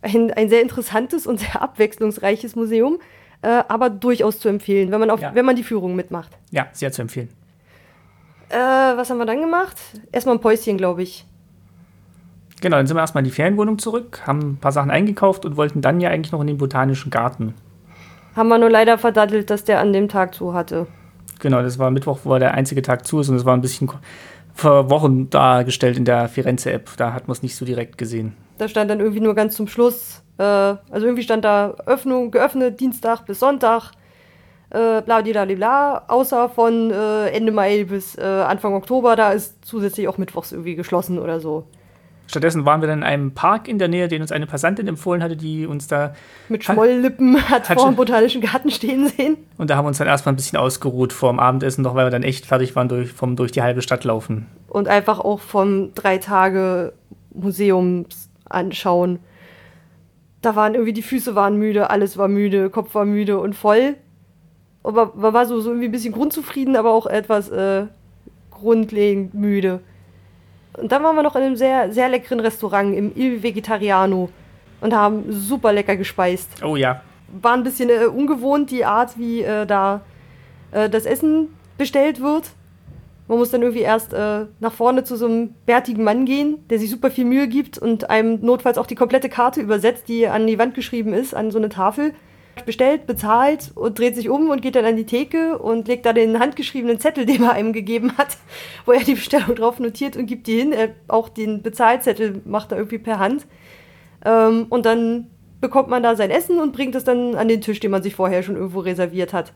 [0.04, 2.98] ein, ein sehr interessantes und sehr abwechslungsreiches Museum,
[3.42, 5.34] äh, aber durchaus zu empfehlen, wenn man, auf, ja.
[5.34, 6.30] wenn man die Führung mitmacht.
[6.50, 7.28] Ja, sehr zu empfehlen.
[8.48, 9.76] Äh, was haben wir dann gemacht?
[10.12, 11.26] Erstmal ein Päuschen, glaube ich.
[12.60, 15.56] Genau, dann sind wir erstmal in die Ferienwohnung zurück, haben ein paar Sachen eingekauft und
[15.56, 17.54] wollten dann ja eigentlich noch in den botanischen Garten.
[18.36, 20.86] Haben wir nur leider verdattelt, dass der an dem Tag zu hatte.
[21.40, 23.90] Genau, das war Mittwoch, wo der einzige Tag zu ist und es war ein bisschen
[24.54, 26.90] vor Wochen dargestellt in der Firenze-App.
[26.96, 28.34] Da hat man es nicht so direkt gesehen.
[28.58, 32.80] Da stand dann irgendwie nur ganz zum Schluss, äh, also irgendwie stand da Öffnung, geöffnet
[32.80, 33.92] Dienstag bis Sonntag
[34.70, 39.64] äh, bla, bla, bla, außer von äh, Ende Mai bis äh, Anfang Oktober, da ist
[39.64, 41.64] zusätzlich auch mittwochs irgendwie geschlossen oder so.
[42.26, 45.22] Stattdessen waren wir dann in einem Park in der Nähe, den uns eine Passantin empfohlen
[45.22, 46.14] hatte, die uns da.
[46.48, 49.36] Mit Schmolllippen hat, hat vor dem Botanischen Garten stehen sehen.
[49.58, 52.06] Und da haben wir uns dann erstmal ein bisschen ausgeruht vor dem Abendessen, noch weil
[52.06, 54.46] wir dann echt fertig waren durch, vom durch die halbe Stadt laufen.
[54.68, 56.94] Und einfach auch vom drei Tage
[57.34, 59.18] Museums anschauen
[60.42, 63.96] Da waren irgendwie die Füße waren müde, alles war müde, Kopf war müde und voll.
[64.82, 67.86] Aber man war so, so irgendwie ein bisschen grundzufrieden, aber auch etwas äh,
[68.50, 69.80] grundlegend müde.
[70.74, 74.28] Und dann waren wir noch in einem sehr, sehr leckeren Restaurant im Il Vegetariano
[74.80, 76.62] und haben super lecker gespeist.
[76.62, 77.00] Oh ja.
[77.40, 80.02] War ein bisschen äh, ungewohnt, die Art, wie äh, da
[80.72, 81.48] äh, das Essen
[81.78, 82.50] bestellt wird.
[83.26, 86.78] Man muss dann irgendwie erst äh, nach vorne zu so einem bärtigen Mann gehen, der
[86.78, 90.46] sich super viel Mühe gibt und einem notfalls auch die komplette Karte übersetzt, die an
[90.46, 92.12] die Wand geschrieben ist, an so eine Tafel.
[92.66, 96.12] Bestellt, bezahlt und dreht sich um und geht dann an die Theke und legt da
[96.12, 98.36] den handgeschriebenen Zettel, den er einem gegeben hat,
[98.84, 100.72] wo er die Bestellung drauf notiert und gibt die hin.
[100.72, 103.46] Er, auch den Bezahlzettel macht er irgendwie per Hand.
[104.24, 105.30] Ähm, und dann
[105.60, 108.14] bekommt man da sein Essen und bringt es dann an den Tisch, den man sich
[108.14, 109.52] vorher schon irgendwo reserviert hat.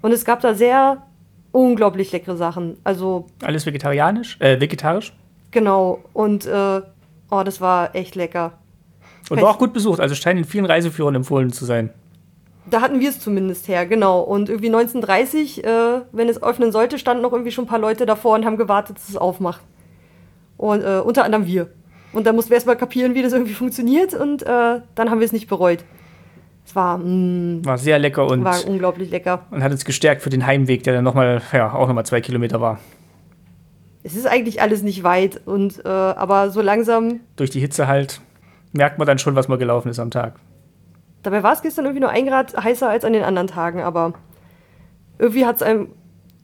[0.00, 1.07] Und es gab da sehr
[1.52, 2.76] unglaublich leckere Sachen.
[2.84, 3.26] Also.
[3.42, 4.40] Alles vegetarianisch?
[4.40, 5.12] Äh, vegetarisch?
[5.50, 6.04] Genau.
[6.12, 6.80] Und äh,
[7.30, 8.52] oh, das war echt lecker.
[9.30, 11.90] Und war auch gut besucht, also scheint in vielen Reiseführern empfohlen zu sein.
[12.70, 14.20] Da hatten wir es zumindest her, genau.
[14.20, 18.06] Und irgendwie 1930, äh, wenn es öffnen sollte, standen noch irgendwie schon ein paar Leute
[18.06, 19.60] davor und haben gewartet, dass es aufmacht.
[20.56, 21.68] Und äh, unter anderem wir.
[22.12, 25.26] Und da mussten wir erstmal kapieren, wie das irgendwie funktioniert und äh, dann haben wir
[25.26, 25.84] es nicht bereut.
[26.68, 29.46] Es war, mh, War sehr lecker und, war unglaublich lecker.
[29.50, 32.60] und hat uns gestärkt für den Heimweg, der dann nochmal, ja, auch nochmal zwei Kilometer
[32.60, 32.78] war.
[34.02, 37.20] Es ist eigentlich alles nicht weit und äh, aber so langsam.
[37.36, 38.20] Durch die Hitze halt
[38.74, 40.34] merkt man dann schon, was mal gelaufen ist am Tag.
[41.22, 44.12] Dabei war es gestern irgendwie nur ein Grad heißer als an den anderen Tagen, aber
[45.18, 45.88] irgendwie hat es einem.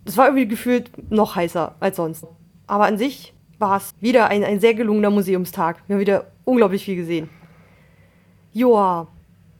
[0.06, 2.26] Es war irgendwie gefühlt noch heißer als sonst.
[2.66, 5.82] Aber an sich war es wieder ein, ein sehr gelungener Museumstag.
[5.86, 7.28] Wir haben wieder unglaublich viel gesehen.
[8.54, 9.08] Joa,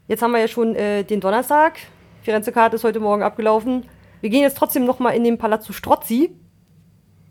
[0.09, 1.75] jetzt haben wir ja schon äh, den Donnerstag.
[2.23, 3.85] Firenze Karte ist heute Morgen abgelaufen.
[4.21, 6.31] Wir gehen jetzt trotzdem noch mal in den Palazzo Strozzi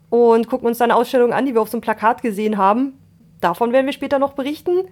[0.10, 3.00] und gucken uns da eine Ausstellung an, die wir auf so einem Plakat gesehen haben.
[3.41, 4.84] Davon werden wir später noch berichten.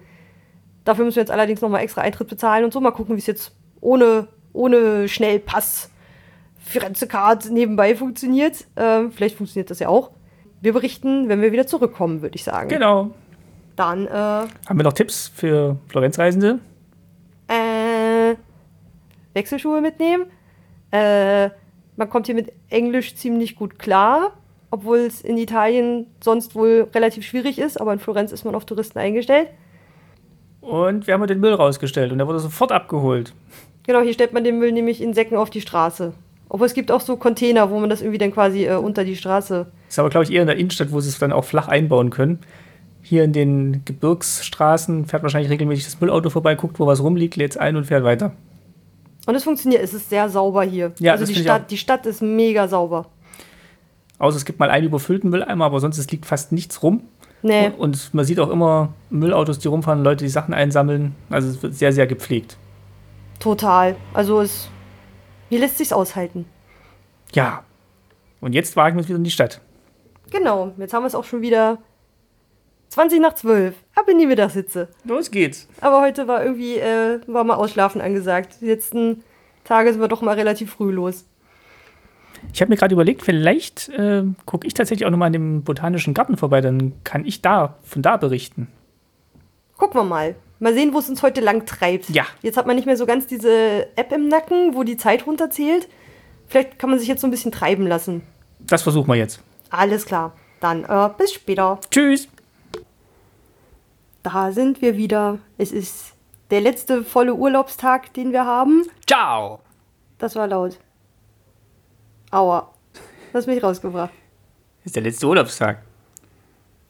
[0.84, 2.80] Dafür müssen wir jetzt allerdings noch mal extra Eintritt bezahlen und so.
[2.80, 5.90] Mal gucken, wie es jetzt ohne, ohne Schnellpass
[6.58, 8.64] Firenze Card nebenbei funktioniert.
[8.76, 10.10] Ähm, vielleicht funktioniert das ja auch.
[10.60, 12.68] Wir berichten, wenn wir wieder zurückkommen, würde ich sagen.
[12.68, 13.10] Genau.
[13.76, 16.60] Dann, äh, Haben wir noch Tipps für Florenzreisende?
[19.34, 20.26] Wechselschuhe mitnehmen.
[20.90, 21.50] Äh,
[21.96, 24.32] man kommt hier mit Englisch ziemlich gut klar,
[24.70, 28.64] obwohl es in Italien sonst wohl relativ schwierig ist, aber in Florenz ist man auf
[28.64, 29.48] Touristen eingestellt.
[30.60, 33.34] Und wir haben den Müll rausgestellt und der wurde sofort abgeholt.
[33.84, 36.14] Genau, hier stellt man den Müll nämlich in Säcken auf die Straße.
[36.48, 39.16] Obwohl es gibt auch so Container, wo man das irgendwie dann quasi äh, unter die
[39.16, 39.66] Straße.
[39.88, 42.10] Ist aber, glaube ich, eher in der Innenstadt, wo sie es dann auch flach einbauen
[42.10, 42.38] können.
[43.00, 47.52] Hier in den Gebirgsstraßen fährt wahrscheinlich regelmäßig das Müllauto vorbei, guckt, wo was rumliegt, lädt
[47.52, 48.32] es ein und fährt weiter.
[49.26, 50.92] Und es funktioniert, es ist sehr sauber hier.
[50.98, 53.06] Ja, also das die Stadt, die Stadt ist mega sauber.
[54.18, 57.02] Außer es gibt mal einen überfüllten Mülleimer, aber sonst es liegt fast nichts rum.
[57.42, 61.14] Nee, Und, und man sieht auch immer Müllautos, die rumfahren, Leute, die Sachen einsammeln.
[61.28, 62.56] Also es wird sehr, sehr gepflegt.
[63.40, 63.96] total.
[64.14, 64.68] Also es.
[65.48, 66.46] Hier lässt sich's aushalten.
[67.32, 67.64] Ja.
[68.40, 69.60] Und jetzt wagen wir uns wieder in die Stadt.
[70.30, 71.78] Genau, jetzt haben wir es auch schon wieder
[72.88, 73.74] 20 nach 12.
[73.94, 74.88] Ab in die Mittagssitze.
[75.04, 75.68] Los geht's.
[75.80, 78.56] Aber heute war irgendwie, äh, war mal Ausschlafen angesagt.
[78.60, 79.22] Die letzten
[79.64, 81.24] Tage sind wir doch mal relativ früh los.
[82.52, 86.14] Ich habe mir gerade überlegt, vielleicht äh, gucke ich tatsächlich auch nochmal in dem botanischen
[86.14, 88.68] Garten vorbei, dann kann ich da von da berichten.
[89.76, 90.34] Gucken wir mal.
[90.58, 92.08] Mal sehen, wo es uns heute lang treibt.
[92.10, 92.24] Ja.
[92.40, 95.88] Jetzt hat man nicht mehr so ganz diese App im Nacken, wo die Zeit runterzählt.
[96.46, 98.22] Vielleicht kann man sich jetzt so ein bisschen treiben lassen.
[98.60, 99.40] Das versuchen wir jetzt.
[99.70, 100.34] Alles klar.
[100.60, 101.80] Dann äh, bis später.
[101.90, 102.28] Tschüss.
[104.22, 105.38] Da sind wir wieder.
[105.58, 106.14] Es ist
[106.50, 108.84] der letzte volle Urlaubstag, den wir haben.
[109.06, 109.60] Ciao.
[110.18, 110.78] Das war laut.
[112.30, 112.70] Aua.
[113.32, 114.12] Das hast mich rausgebracht.
[114.84, 115.82] Ist der letzte Urlaubstag.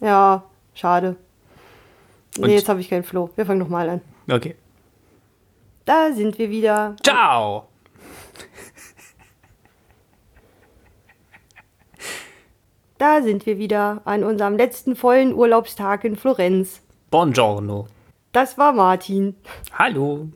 [0.01, 0.45] Ja,
[0.75, 1.17] schade.
[2.39, 3.31] Und- Nee, jetzt habe ich keinen Floh.
[3.37, 4.01] Wir fangen nochmal an.
[4.31, 4.57] Okay.
[5.85, 6.97] Da sind wir wieder.
[7.03, 7.67] Ciao.
[12.99, 16.82] Da sind wir wieder an unserem letzten vollen Urlaubstag in Florenz.
[17.13, 17.87] Buongiorno.
[18.33, 19.37] Das war Martin.
[19.79, 20.29] Hallo.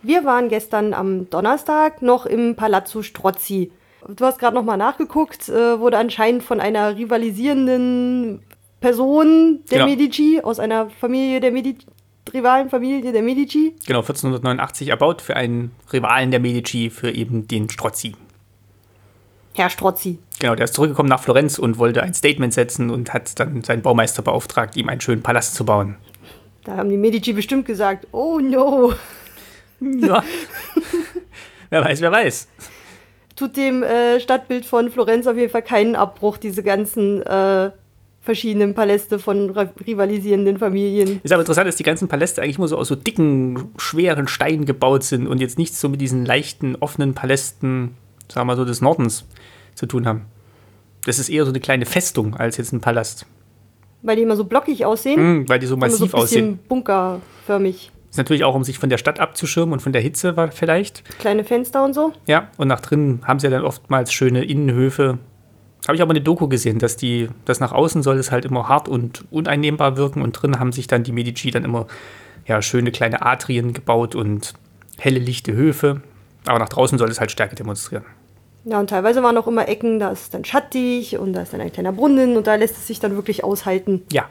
[0.00, 3.72] Wir waren gestern am Donnerstag noch im Palazzo Strozzi.
[4.08, 8.42] Du hast gerade noch mal nachgeguckt, äh, wurde anscheinend von einer rivalisierenden
[8.80, 9.90] Person der Genau.
[9.90, 11.84] Medici, aus einer Familie der Medici,
[12.32, 13.74] rivalen Familie der Medici.
[13.86, 18.14] Genau, 1489 erbaut für einen Rivalen der Medici, für eben den Strozzi.
[19.56, 20.18] Herr Strozzi.
[20.40, 23.82] Genau, der ist zurückgekommen nach Florenz und wollte ein Statement setzen und hat dann seinen
[23.82, 25.96] Baumeister beauftragt, ihm einen schönen Palast zu bauen.
[26.64, 28.94] Da haben die Medici bestimmt gesagt, oh no,
[29.80, 30.24] Ja.
[31.70, 32.48] wer weiß, wer weiß.
[33.36, 37.70] tut dem äh, Stadtbild von Florenz auf jeden Fall keinen Abbruch, diese ganzen äh,
[38.22, 41.20] verschiedenen Paläste von rivalisierenden Familien.
[41.22, 44.64] Ist aber interessant, dass die ganzen Paläste eigentlich immer so aus so dicken, schweren Steinen
[44.64, 47.94] gebaut sind und jetzt nichts so mit diesen leichten, offenen Palästen,
[48.32, 49.26] sagen wir mal so, des Nordens
[49.74, 50.22] zu tun haben.
[51.04, 53.26] Das ist eher so eine kleine Festung als jetzt ein Palast.
[54.04, 55.40] Weil die immer so blockig aussehen?
[55.40, 56.58] Mm, weil die so massiv so ein aussehen.
[56.68, 57.90] bunkerförmig.
[58.10, 61.02] Ist natürlich auch, um sich von der Stadt abzuschirmen und von der Hitze war vielleicht.
[61.18, 62.12] Kleine Fenster und so.
[62.26, 65.18] Ja, und nach drinnen haben sie ja dann oftmals schöne Innenhöfe.
[65.86, 68.68] Habe ich aber eine Doku gesehen, dass die, das nach außen soll es halt immer
[68.68, 71.86] hart und uneinnehmbar wirken und drin haben sich dann die Medici dann immer
[72.46, 74.52] ja, schöne kleine Atrien gebaut und
[74.98, 76.02] helle, lichte Höfe.
[76.46, 78.04] Aber nach draußen soll es halt Stärke demonstrieren.
[78.64, 81.60] Ja, und teilweise waren auch immer Ecken, da ist dann schattig und da ist dann
[81.60, 84.06] ein kleiner Brunnen und da lässt es sich dann wirklich aushalten.
[84.10, 84.28] Ja,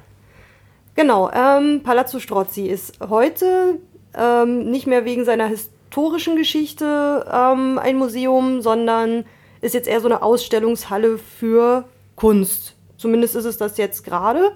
[0.95, 3.79] Genau, ähm, Palazzo Strozzi ist heute
[4.15, 9.25] ähm, nicht mehr wegen seiner historischen Geschichte ähm, ein Museum, sondern
[9.61, 11.85] ist jetzt eher so eine Ausstellungshalle für
[12.15, 12.75] Kunst.
[12.97, 14.51] Zumindest ist es das jetzt gerade.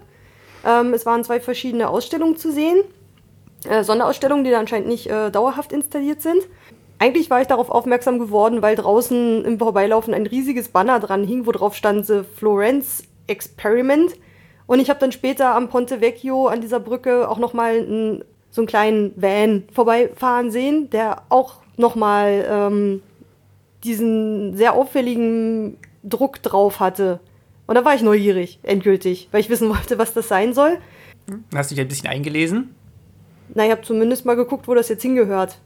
[0.63, 2.83] Ähm, es waren zwei verschiedene Ausstellungen zu sehen.
[3.67, 6.43] Äh, Sonderausstellungen, die da anscheinend nicht äh, dauerhaft installiert sind.
[6.99, 11.45] Eigentlich war ich darauf aufmerksam geworden, weil draußen im Vorbeilaufen ein riesiges Banner dran hing,
[11.45, 14.15] wo drauf stand The Florence Experiment.
[14.65, 18.67] Und ich habe dann später am Ponte Vecchio an dieser Brücke auch nochmal so einen
[18.67, 23.01] kleinen Van vorbeifahren sehen, der auch nochmal ähm,
[23.83, 27.19] diesen sehr auffälligen Druck drauf hatte.
[27.67, 30.77] Und da war ich neugierig, endgültig, weil ich wissen wollte, was das sein soll.
[31.53, 32.73] Hast du dich ein bisschen eingelesen?
[33.53, 35.59] Na, ich habe zumindest mal geguckt, wo das jetzt hingehört.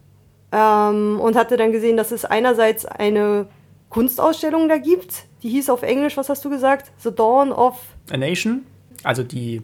[0.51, 3.47] Ähm, und hatte dann gesehen, dass es einerseits eine
[3.89, 5.25] Kunstausstellung da gibt.
[5.43, 6.91] Die hieß auf Englisch, was hast du gesagt?
[6.97, 7.77] The Dawn of
[8.11, 8.65] a Nation
[9.03, 9.61] also die,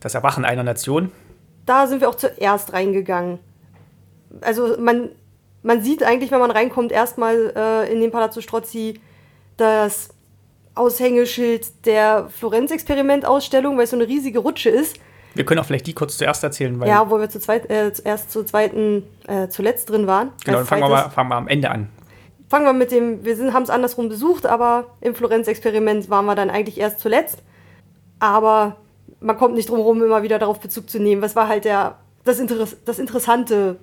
[0.00, 1.12] das Erwachen einer Nation.
[1.66, 3.38] Da sind wir auch zuerst reingegangen.
[4.40, 5.10] Also man,
[5.62, 9.00] man sieht eigentlich, wenn man reinkommt, erstmal äh, in den Palazzo Strozzi
[9.56, 10.10] das
[10.74, 14.98] Aushängeschild der Florenz-Experiment-Ausstellung, weil es so eine riesige Rutsche ist.
[15.38, 16.88] Wir können auch vielleicht die kurz zuerst erzählen, weil.
[16.88, 20.30] Ja, wo wir zu zweit, äh, erst zu zweiten, äh, zuletzt drin waren.
[20.44, 21.88] Genau, dann fangen wir, mal, fangen wir am Ende an.
[22.48, 26.50] Fangen wir mit dem, wir haben es andersrum besucht, aber im Florenz-Experiment waren wir dann
[26.50, 27.42] eigentlich erst zuletzt
[28.18, 28.76] aber
[29.20, 31.22] man kommt nicht drum herum, immer wieder darauf Bezug zu nehmen.
[31.22, 33.76] Was war halt der, das, Interess das interessante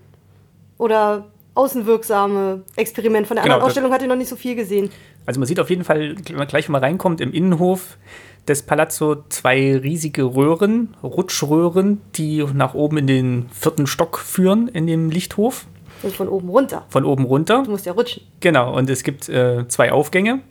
[0.78, 1.26] oder
[1.56, 3.28] außenwirksame Experiment.
[3.28, 4.90] Von der genau, anderen Ausstellung hatte ich noch nicht so viel gesehen.
[5.26, 7.98] Also man sieht auf jeden Fall, gleich wenn man reinkommt, im Innenhof
[8.48, 14.88] des Palazzo zwei riesige Röhren, Rutschröhren, die nach oben in den vierten Stock führen in
[14.88, 15.66] dem Lichthof.
[16.04, 16.86] Also von oben runter.
[16.90, 17.64] Von oben runter.
[17.64, 18.24] Du musst ja rutschen.
[18.40, 20.42] Genau, und es gibt äh, zwei Aufgänge,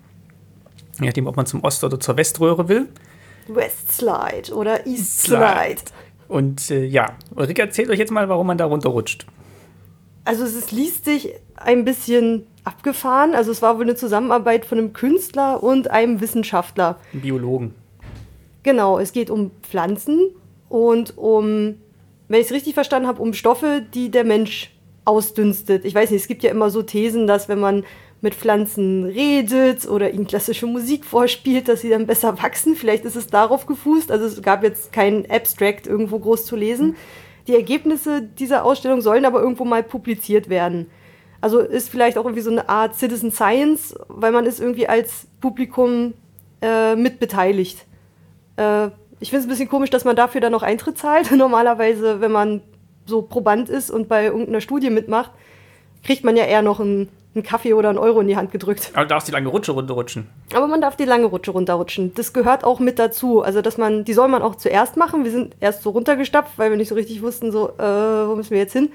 [0.99, 2.89] je nachdem, ob man zum Ost- oder zur Weströhre will.
[3.49, 5.83] West Slide oder East Slide.
[6.29, 9.27] Und äh, ja, Ulrike erzählt euch jetzt mal, warum man da runterrutscht.
[10.25, 13.35] Also es liest sich ein bisschen abgefahren.
[13.35, 16.99] Also es war wohl eine Zusammenarbeit von einem Künstler und einem Wissenschaftler.
[17.12, 17.75] Biologen.
[18.65, 20.31] Genau, es geht um Pflanzen
[20.69, 21.77] und um,
[22.28, 24.74] wenn ich es richtig verstanden habe, um Stoffe, die der Mensch
[25.05, 25.85] ausdünstet.
[25.85, 27.85] Ich weiß nicht, es gibt ja immer so Thesen, dass wenn man
[28.23, 32.74] mit Pflanzen redet oder ihnen klassische Musik vorspielt, dass sie dann besser wachsen.
[32.74, 34.11] Vielleicht ist es darauf gefußt.
[34.11, 36.97] Also es gab jetzt kein Abstract irgendwo groß zu lesen.
[37.47, 40.86] Die Ergebnisse dieser Ausstellung sollen aber irgendwo mal publiziert werden.
[41.43, 45.27] Also ist vielleicht auch irgendwie so eine Art Citizen Science, weil man ist irgendwie als
[45.43, 46.15] Publikum
[46.62, 47.85] äh, mitbeteiligt.
[48.57, 48.87] Äh,
[49.21, 51.31] ich finde es ein bisschen komisch, dass man dafür dann noch Eintritt zahlt.
[51.37, 52.63] Normalerweise, wenn man
[53.07, 55.31] so Proband ist und bei irgendeiner Studie mitmacht,
[56.03, 58.91] kriegt man ja eher noch ein einen Kaffee oder einen Euro in die Hand gedrückt.
[58.95, 60.29] Aber du darfst die lange Rutsche runterrutschen.
[60.55, 62.15] Aber man darf die lange Rutsche runterrutschen.
[62.15, 63.43] Das gehört auch mit dazu.
[63.43, 65.25] Also, dass man, die soll man auch zuerst machen.
[65.25, 68.51] Wir sind erst so runtergestapft, weil wir nicht so richtig wussten, so, äh, wo müssen
[68.51, 68.91] wir jetzt hin?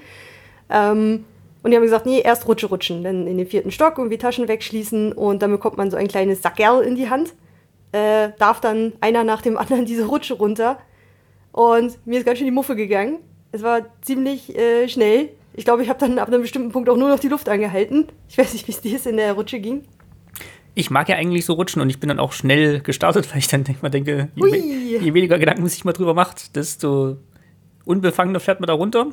[0.70, 1.24] Ähm,
[1.62, 3.04] und die haben gesagt, nee, erst Rutsche rutschen.
[3.04, 6.40] Dann in den vierten Stock irgendwie Taschen wegschließen und dann bekommt man so ein kleines
[6.40, 7.34] Sackerl in die Hand.
[7.92, 10.78] Äh, darf dann einer nach dem anderen diese Rutsche runter.
[11.52, 13.18] Und mir ist ganz schön die Muffe gegangen.
[13.52, 16.96] Es war ziemlich äh, schnell ich glaube, ich habe dann ab einem bestimmten Punkt auch
[16.96, 18.06] nur noch die Luft angehalten.
[18.28, 19.84] Ich weiß nicht, wie es dir in der Rutsche ging.
[20.74, 23.48] Ich mag ja eigentlich so rutschen und ich bin dann auch schnell gestartet, weil ich
[23.48, 24.56] dann denk, mal denke, je,
[24.98, 27.16] je, weniger Gedanken man sich mal drüber macht, desto
[27.84, 29.08] unbefangener fährt man da runter.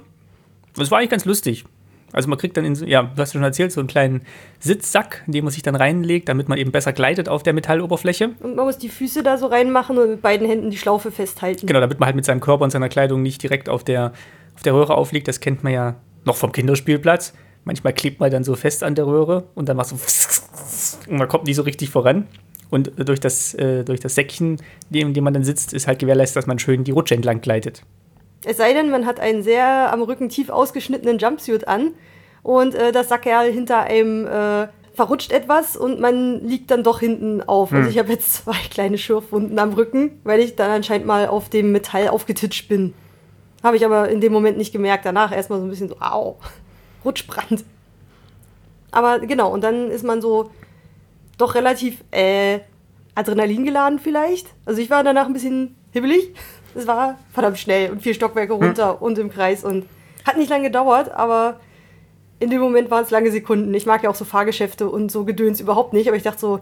[0.75, 1.65] Das war eigentlich ganz lustig.
[2.13, 4.21] Also man kriegt dann, in, ja, du hast schon erzählt, so einen kleinen
[4.59, 8.29] Sitzsack, in den man sich dann reinlegt, damit man eben besser gleitet auf der Metalloberfläche.
[8.39, 11.67] Und man muss die Füße da so reinmachen und mit beiden Händen die Schlaufe festhalten.
[11.67, 14.13] Genau, damit man halt mit seinem Körper und seiner Kleidung nicht direkt auf der,
[14.55, 15.27] auf der Röhre aufliegt.
[15.27, 17.34] Das kennt man ja noch vom Kinderspielplatz.
[17.65, 19.97] Manchmal klebt man dann so fest an der Röhre und dann macht so
[21.09, 22.27] und man kommt nicht so richtig voran.
[22.69, 24.57] Und durch das, äh, durch das Säckchen,
[24.91, 27.84] in dem man dann sitzt, ist halt gewährleistet, dass man schön die Rutsche entlang gleitet.
[28.45, 31.93] Es sei denn, man hat einen sehr am Rücken tief ausgeschnittenen Jumpsuit an
[32.43, 37.41] und äh, das Sackerl hinter einem äh, verrutscht etwas und man liegt dann doch hinten
[37.43, 37.72] auf.
[37.72, 37.91] Also Hm.
[37.91, 41.72] ich habe jetzt zwei kleine Schürfwunden am Rücken, weil ich dann anscheinend mal auf dem
[41.72, 42.93] Metall aufgetitscht bin.
[43.64, 45.05] Habe ich aber in dem Moment nicht gemerkt.
[45.05, 46.38] Danach erstmal so ein bisschen so, au,
[47.05, 47.64] Rutschbrand.
[48.91, 50.51] Aber genau, und dann ist man so
[51.38, 52.59] doch relativ äh,
[53.14, 54.47] Adrenalin geladen vielleicht.
[54.65, 56.34] Also ich war danach ein bisschen hibbelig.
[56.77, 59.85] Es war verdammt schnell und vier Stockwerke runter und im Kreis und
[60.25, 61.59] hat nicht lange gedauert, aber
[62.39, 63.73] in dem Moment waren es lange Sekunden.
[63.73, 66.59] Ich mag ja auch so Fahrgeschäfte und so Gedöns überhaupt nicht, aber ich dachte so,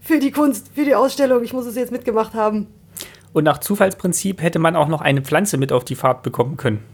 [0.00, 2.68] für die Kunst, für die Ausstellung, ich muss es jetzt mitgemacht haben.
[3.32, 6.84] Und nach Zufallsprinzip hätte man auch noch eine Pflanze mit auf die Fahrt bekommen können.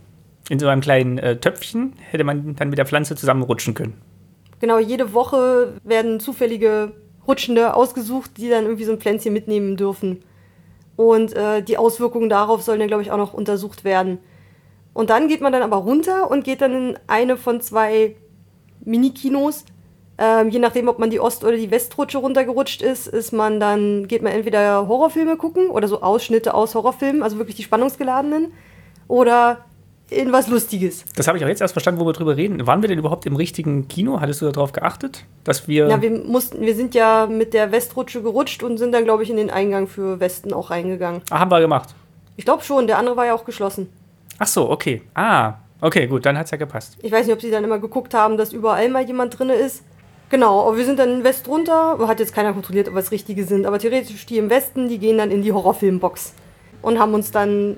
[0.49, 4.01] In so einem kleinen äh, Töpfchen hätte man dann mit der Pflanze zusammenrutschen können.
[4.61, 6.93] Genau, jede Woche werden zufällige
[7.27, 10.23] Rutschende ausgesucht, die dann irgendwie so ein Pflänzchen mitnehmen dürfen.
[10.97, 14.19] Und äh, die Auswirkungen darauf sollen dann, glaube ich, auch noch untersucht werden.
[14.95, 18.17] Und dann geht man dann aber runter und geht dann in eine von zwei
[18.85, 19.67] Mini-Kinos.
[20.19, 24.09] Ähm, je nachdem, ob man die Ost- oder die Westrutsche runtergerutscht ist, ist man dann,
[24.09, 28.53] geht man entweder Horrorfilme gucken oder so Ausschnitte aus Horrorfilmen, also wirklich die spannungsgeladenen,
[29.09, 29.66] oder
[30.11, 31.05] in was Lustiges.
[31.17, 32.67] Das habe ich auch jetzt erst verstanden, wo wir drüber reden.
[32.67, 34.21] Waren wir denn überhaupt im richtigen Kino?
[34.21, 35.89] Hattest du darauf geachtet, dass wir.
[35.89, 39.31] Ja, wir mussten, wir sind ja mit der Westrutsche gerutscht und sind dann, glaube ich,
[39.31, 41.23] in den Eingang für Westen auch reingegangen.
[41.31, 41.95] ah, haben wir gemacht.
[42.37, 43.89] Ich glaube schon, der andere war ja auch geschlossen.
[44.39, 45.03] Ach so, okay.
[45.15, 46.97] Ah, okay, gut, dann hat es ja gepasst.
[47.03, 49.83] Ich weiß nicht, ob sie dann immer geguckt haben, dass überall mal jemand drin ist.
[50.29, 51.99] Genau, aber wir sind dann in West runter.
[52.07, 53.65] Hat jetzt keiner kontrolliert, ob es richtige sind.
[53.65, 56.35] Aber theoretisch die im Westen, die gehen dann in die Horrorfilmbox.
[56.83, 57.77] Und haben uns dann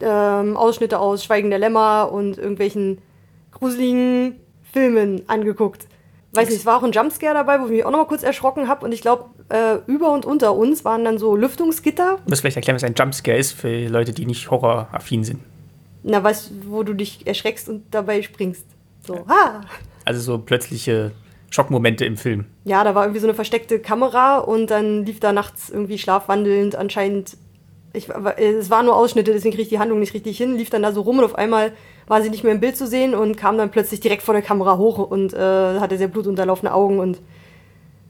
[0.00, 2.98] ähm, Ausschnitte aus Schweigen der Lämmer und irgendwelchen
[3.52, 4.40] gruseligen
[4.72, 5.86] Filmen angeguckt.
[6.32, 8.22] Weiß nicht, es war auch ein Jumpscare dabei, wo ich mich auch noch mal kurz
[8.22, 8.84] erschrocken habe.
[8.84, 12.18] Und ich glaube, äh, über und unter uns waren dann so Lüftungsgitter.
[12.24, 15.40] Du musst vielleicht erklären, was ein Jumpscare ist für Leute, die nicht horroraffin sind.
[16.02, 18.66] Na, weißt du, wo du dich erschreckst und dabei springst.
[19.06, 19.62] So, ha!
[20.04, 21.12] Also so plötzliche
[21.50, 22.44] Schockmomente im Film.
[22.64, 26.76] Ja, da war irgendwie so eine versteckte Kamera und dann lief da nachts irgendwie schlafwandelnd
[26.76, 27.36] anscheinend.
[27.96, 30.56] Ich, es waren nur Ausschnitte, deswegen kriege ich die Handlung nicht richtig hin.
[30.56, 31.72] Lief dann da so rum und auf einmal
[32.06, 34.42] war sie nicht mehr im Bild zu sehen und kam dann plötzlich direkt vor der
[34.42, 35.38] Kamera hoch und äh,
[35.80, 37.20] hatte sehr blutunterlaufene Augen und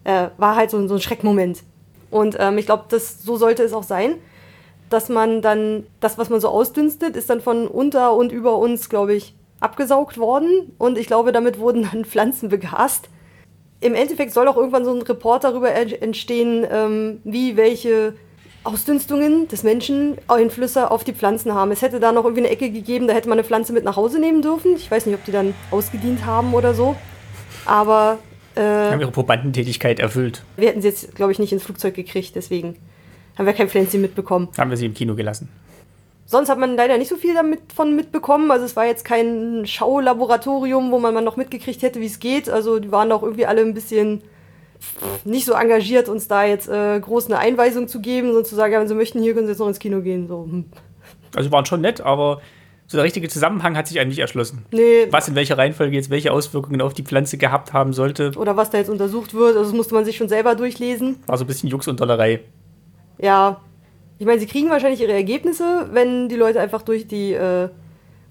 [0.05, 1.63] äh, war halt so, so ein Schreckmoment.
[2.11, 4.17] Und ähm, ich glaube, so sollte es auch sein,
[4.91, 8.89] dass man dann, das, was man so ausdünstet, ist dann von unter und über uns,
[8.89, 10.73] glaube ich, abgesaugt worden.
[10.79, 13.09] Und ich glaube, damit wurden dann Pflanzen begast.
[13.81, 18.15] Im Endeffekt soll auch irgendwann so ein Report darüber en- entstehen, ähm, wie welche
[18.67, 21.71] Ausdünstungen des Menschen Einflüsse auf die Pflanzen haben.
[21.71, 23.97] Es hätte da noch irgendwie eine Ecke gegeben, da hätte man eine Pflanze mit nach
[23.97, 24.75] Hause nehmen dürfen.
[24.77, 26.97] Ich weiß nicht, ob die dann ausgedient haben oder so.
[27.65, 28.19] Aber
[28.55, 30.43] äh, Haben ihre Probandentätigkeit erfüllt.
[30.57, 32.77] wir hätten sie jetzt, glaube ich, nicht ins Flugzeug gekriegt, deswegen
[33.39, 34.49] haben wir kein Pflänzchen mitbekommen.
[34.59, 35.49] Haben wir sie im Kino gelassen.
[36.29, 38.51] Sonst hat man leider nicht so viel damit von mitbekommen.
[38.51, 42.49] Also es war jetzt kein Schaulaboratorium, wo man mal noch mitgekriegt hätte, wie es geht.
[42.49, 44.23] Also die waren auch irgendwie alle ein bisschen
[45.25, 48.73] nicht so engagiert, uns da jetzt äh, groß eine Einweisung zu geben, sondern zu sagen,
[48.73, 50.29] ja, wenn sie möchten, hier können sie jetzt noch ins Kino gehen.
[50.29, 50.65] So, hm.
[51.35, 52.41] Also waren schon nett, aber
[52.87, 54.65] so der richtige Zusammenhang hat sich eigentlich erschlossen.
[54.73, 58.57] Nee, Was in welcher Reihenfolge jetzt welche Auswirkungen auf die Pflanze gehabt haben sollte, oder
[58.57, 61.17] was da jetzt untersucht wird, also das musste man sich schon selber durchlesen.
[61.27, 62.41] war so ein bisschen Jux und Dollerei.
[63.19, 63.61] Ja,
[64.19, 67.69] ich meine, sie kriegen wahrscheinlich ihre Ergebnisse, wenn die Leute einfach durch die äh,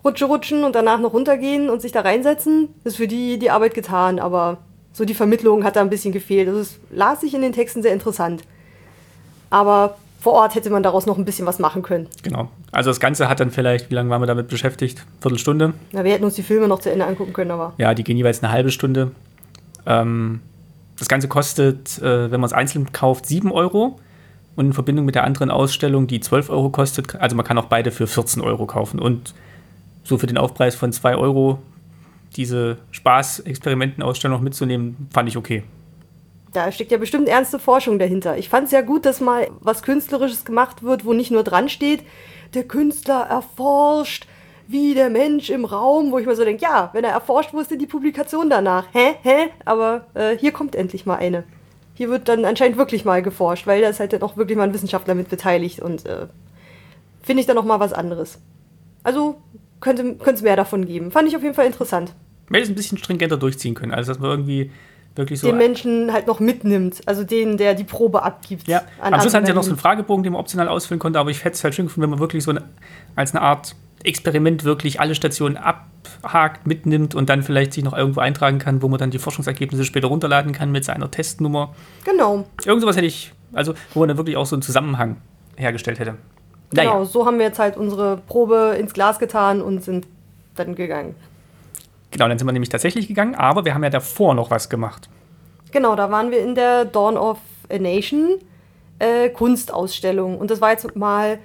[0.04, 2.70] Rutsche rutschen und danach noch runtergehen und sich da reinsetzen.
[2.84, 4.60] Ist für die die Arbeit getan, aber
[4.96, 6.48] so die Vermittlung hat da ein bisschen gefehlt.
[6.48, 8.44] Also es las sich in den Texten sehr interessant.
[9.50, 12.08] Aber vor Ort hätte man daraus noch ein bisschen was machen können.
[12.24, 12.48] Genau.
[12.72, 15.06] Also das Ganze hat dann vielleicht, wie lange waren wir damit beschäftigt?
[15.20, 15.74] Viertelstunde.
[15.92, 18.16] Na, wir hätten uns die Filme noch zu Ende angucken können, aber Ja, die gehen
[18.16, 19.12] jeweils eine halbe Stunde.
[19.86, 20.40] Ähm,
[20.98, 24.00] das Ganze kostet, äh, wenn man es einzeln kauft, 7 Euro.
[24.56, 27.66] Und in Verbindung mit der anderen Ausstellung, die 12 Euro kostet, also man kann auch
[27.66, 29.02] beide für 14 Euro kaufen.
[29.02, 29.34] Und
[30.06, 31.60] so für den Aufpreis von 2 Euro
[32.36, 35.64] diese Spaß-Experimentenausstellung mitzunehmen, fand ich okay.
[36.52, 38.38] da steckt ja bestimmt ernste Forschung dahinter.
[38.38, 41.70] Ich fand es ja gut, dass mal was Künstlerisches gemacht wird, wo nicht nur dran
[41.70, 42.04] steht,
[42.54, 44.28] der Künstler erforscht,
[44.68, 47.60] wie der Mensch im Raum, wo ich mir so denke, ja, wenn er erforscht, wo
[47.60, 48.88] ist denn die Publikation danach?
[48.94, 49.16] Hä?
[49.22, 49.50] Hä?
[49.64, 51.44] Aber äh, hier kommt endlich mal eine.
[51.94, 54.64] Hier wird dann anscheinend wirklich mal geforscht, weil da ist halt dann auch wirklich mal
[54.64, 56.28] ein Wissenschaftler mit beteiligt und äh,
[57.22, 58.40] finde ich dann noch mal was anderes.
[59.04, 59.42] Also
[59.80, 61.12] könnte es mehr davon geben.
[61.12, 62.14] Fand ich auf jeden Fall interessant.
[62.50, 63.94] Hätten es ein bisschen stringenter durchziehen können.
[63.94, 64.72] Also, dass man irgendwie
[65.16, 65.48] wirklich so.
[65.48, 67.02] den Menschen halt noch mitnimmt.
[67.06, 68.68] Also den, der die Probe abgibt.
[68.68, 69.80] Ja, am Schluss hatten sie ja noch so einen.
[69.80, 72.20] Fragebogen, den man optional ausfüllen konnte, aber ich hätte es halt schön gefunden, wenn man
[72.20, 72.64] wirklich so eine,
[73.16, 78.20] als eine Art Experiment wirklich alle Stationen abhakt, mitnimmt und dann vielleicht sich noch irgendwo
[78.20, 81.74] eintragen kann, wo man dann die Forschungsergebnisse später runterladen kann mit seiner Testnummer.
[82.04, 85.18] Genau, Irgend sowas hätte ich, also wo man dann wirklich auch so einen Zusammenhang
[85.56, 86.16] hergestellt hätte.
[86.72, 87.06] Naja, genau.
[87.06, 90.06] So haben wir jetzt halt unsere Probe ins Glas getan und sind
[90.56, 91.16] dann gegangen.
[92.16, 95.10] Genau, dann sind wir nämlich tatsächlich gegangen, aber wir haben ja davor noch was gemacht.
[95.72, 98.40] Genau, da waren wir in der Dawn of a Nation
[99.00, 100.38] äh, Kunstausstellung.
[100.38, 101.40] Und das war jetzt mal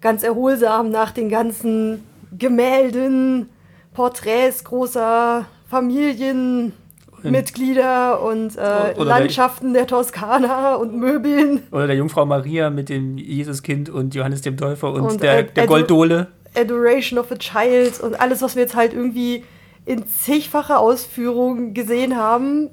[0.00, 2.02] ganz erholsam nach den ganzen
[2.36, 3.50] Gemälden,
[3.92, 11.62] Porträts großer Familienmitglieder und äh, Landschaften der, der, Toskana und Möbeln.
[11.70, 15.66] Oder der Jungfrau Maria mit dem Jesuskind und Johannes dem Täufer und, und der, der
[15.66, 16.28] Golddole.
[16.56, 19.44] Adoration of a Child und alles, was wir jetzt halt irgendwie
[19.84, 22.70] in zigfacher Ausführung gesehen haben,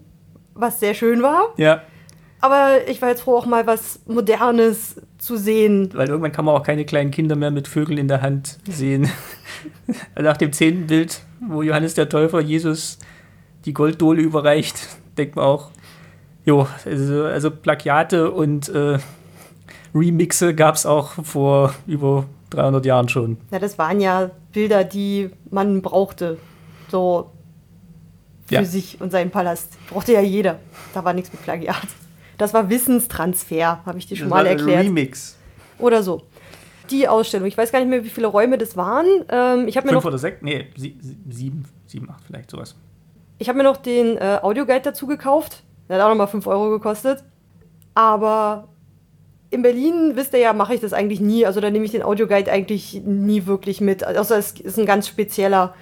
[0.53, 1.49] was sehr schön war.
[1.57, 1.81] Ja.
[2.39, 5.91] Aber ich war jetzt froh, auch mal was Modernes zu sehen.
[5.93, 9.09] Weil irgendwann kann man auch keine kleinen Kinder mehr mit Vögeln in der Hand sehen.
[10.19, 12.97] Nach dem zehnten Bild, wo Johannes der Täufer Jesus
[13.65, 15.69] die Golddole überreicht, denkt man auch,
[16.43, 18.97] jo, also, also Plagiate und äh,
[19.93, 23.37] Remixe gab es auch vor über 300 Jahren schon.
[23.51, 26.37] Ja, das waren ja Bilder, die man brauchte.
[26.91, 27.31] So
[28.45, 28.65] für ja.
[28.65, 29.77] sich und seinen Palast.
[29.89, 30.59] Brauchte ja jeder.
[30.93, 31.87] Da war nichts mit Plagiat.
[32.37, 34.85] Das war Wissenstransfer, habe ich dir schon das mal erklärt.
[34.85, 35.37] Remix.
[35.79, 36.23] Oder so.
[36.89, 37.47] Die Ausstellung.
[37.47, 39.05] Ich weiß gar nicht mehr, wie viele Räume das waren.
[39.29, 40.41] Ähm, ich mir Fünf noch, oder sechs?
[40.41, 40.97] Nee, sie,
[41.29, 42.75] sieben, sieben, acht vielleicht, sowas.
[43.37, 45.63] Ich habe mir noch den äh, Audioguide dazu gekauft.
[45.87, 47.23] Der hat auch nochmal 5 Euro gekostet.
[47.93, 48.69] Aber
[49.49, 51.45] in Berlin, wisst ihr ja, mache ich das eigentlich nie.
[51.45, 54.05] Also da nehme ich den Audioguide eigentlich nie wirklich mit.
[54.05, 55.73] Außer es ist ein ganz spezieller.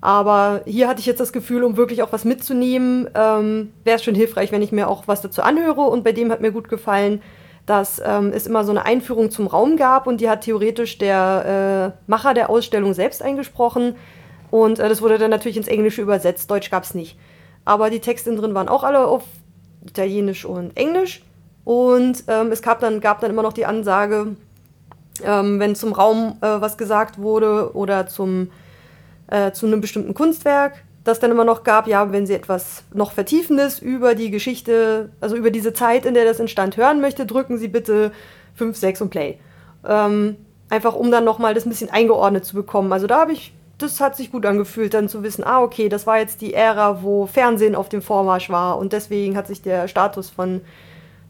[0.00, 4.04] Aber hier hatte ich jetzt das Gefühl, um wirklich auch was mitzunehmen, ähm, wäre es
[4.04, 5.80] schon hilfreich, wenn ich mir auch was dazu anhöre.
[5.80, 7.20] Und bei dem hat mir gut gefallen,
[7.66, 11.94] dass ähm, es immer so eine Einführung zum Raum gab und die hat theoretisch der
[12.06, 13.96] äh, Macher der Ausstellung selbst eingesprochen.
[14.50, 16.50] Und äh, das wurde dann natürlich ins Englische übersetzt.
[16.50, 17.18] Deutsch gab es nicht.
[17.64, 19.24] Aber die Texte drin waren auch alle auf
[19.84, 21.22] Italienisch und Englisch.
[21.64, 24.36] Und ähm, es gab dann, gab dann immer noch die Ansage,
[25.22, 28.50] ähm, wenn zum Raum äh, was gesagt wurde oder zum
[29.28, 33.12] äh, zu einem bestimmten Kunstwerk, das dann immer noch gab, ja, wenn sie etwas noch
[33.12, 37.56] Vertiefendes über die Geschichte, also über diese Zeit, in der das entstand, hören möchte, drücken
[37.58, 38.12] Sie bitte
[38.56, 39.38] 5, 6 und Play.
[39.86, 40.36] Ähm,
[40.68, 42.92] einfach um dann nochmal das ein bisschen eingeordnet zu bekommen.
[42.92, 46.06] Also da habe ich, das hat sich gut angefühlt, dann zu wissen, ah, okay, das
[46.06, 49.88] war jetzt die Ära, wo Fernsehen auf dem Vormarsch war und deswegen hat sich der
[49.88, 50.60] Status von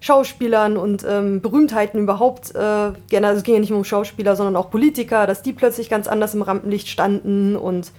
[0.00, 4.56] Schauspielern und ähm, Berühmtheiten überhaupt, äh, also es ging ja nicht nur um Schauspieler, sondern
[4.56, 7.92] auch Politiker, dass die plötzlich ganz anders im Rampenlicht standen und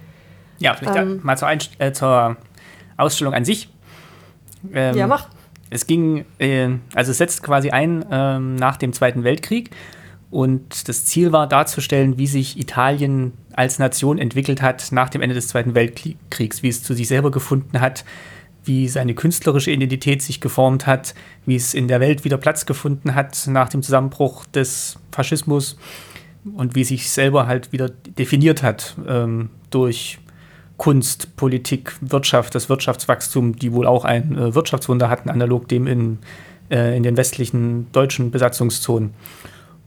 [0.59, 2.37] ja, vielleicht ähm, mal zur, äh, zur,
[2.99, 3.69] Ausstellung an sich.
[4.73, 5.29] Ähm, ja, mach.
[5.69, 9.71] Es ging, äh, also es setzt quasi ein ähm, nach dem Zweiten Weltkrieg
[10.31, 15.35] und das Ziel war darzustellen, wie sich Italien als Nation entwickelt hat nach dem Ende
[15.35, 18.03] des Zweiten Weltkriegs, wie es zu sich selber gefunden hat,
[18.69, 21.15] wie seine künstlerische Identität sich geformt hat,
[21.45, 25.75] wie es in der Welt wieder Platz gefunden hat nach dem Zusammenbruch des Faschismus
[26.55, 30.19] und wie sich selber halt wieder definiert hat ähm, durch
[30.77, 36.19] Kunst, Politik, Wirtschaft, das Wirtschaftswachstum, die wohl auch ein äh, Wirtschaftswunder hatten, analog dem in,
[36.69, 39.15] äh, in den westlichen deutschen Besatzungszonen.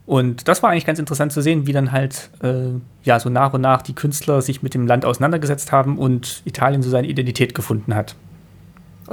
[0.05, 2.71] Und das war eigentlich ganz interessant zu sehen, wie dann halt äh,
[3.05, 6.81] ja so nach und nach die Künstler sich mit dem Land auseinandergesetzt haben und Italien
[6.81, 8.15] so seine Identität gefunden hat.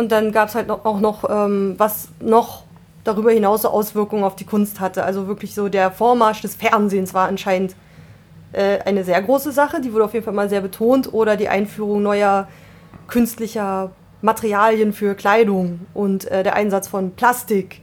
[0.00, 2.62] Und dann gab es halt auch noch, ähm, was noch
[3.04, 5.04] darüber hinaus Auswirkungen auf die Kunst hatte.
[5.04, 7.76] Also wirklich so der Vormarsch des Fernsehens war anscheinend
[8.52, 9.82] äh, eine sehr große Sache.
[9.82, 11.12] Die wurde auf jeden Fall mal sehr betont.
[11.12, 12.48] Oder die Einführung neuer
[13.08, 13.90] künstlicher
[14.22, 17.82] Materialien für Kleidung und äh, der Einsatz von Plastik.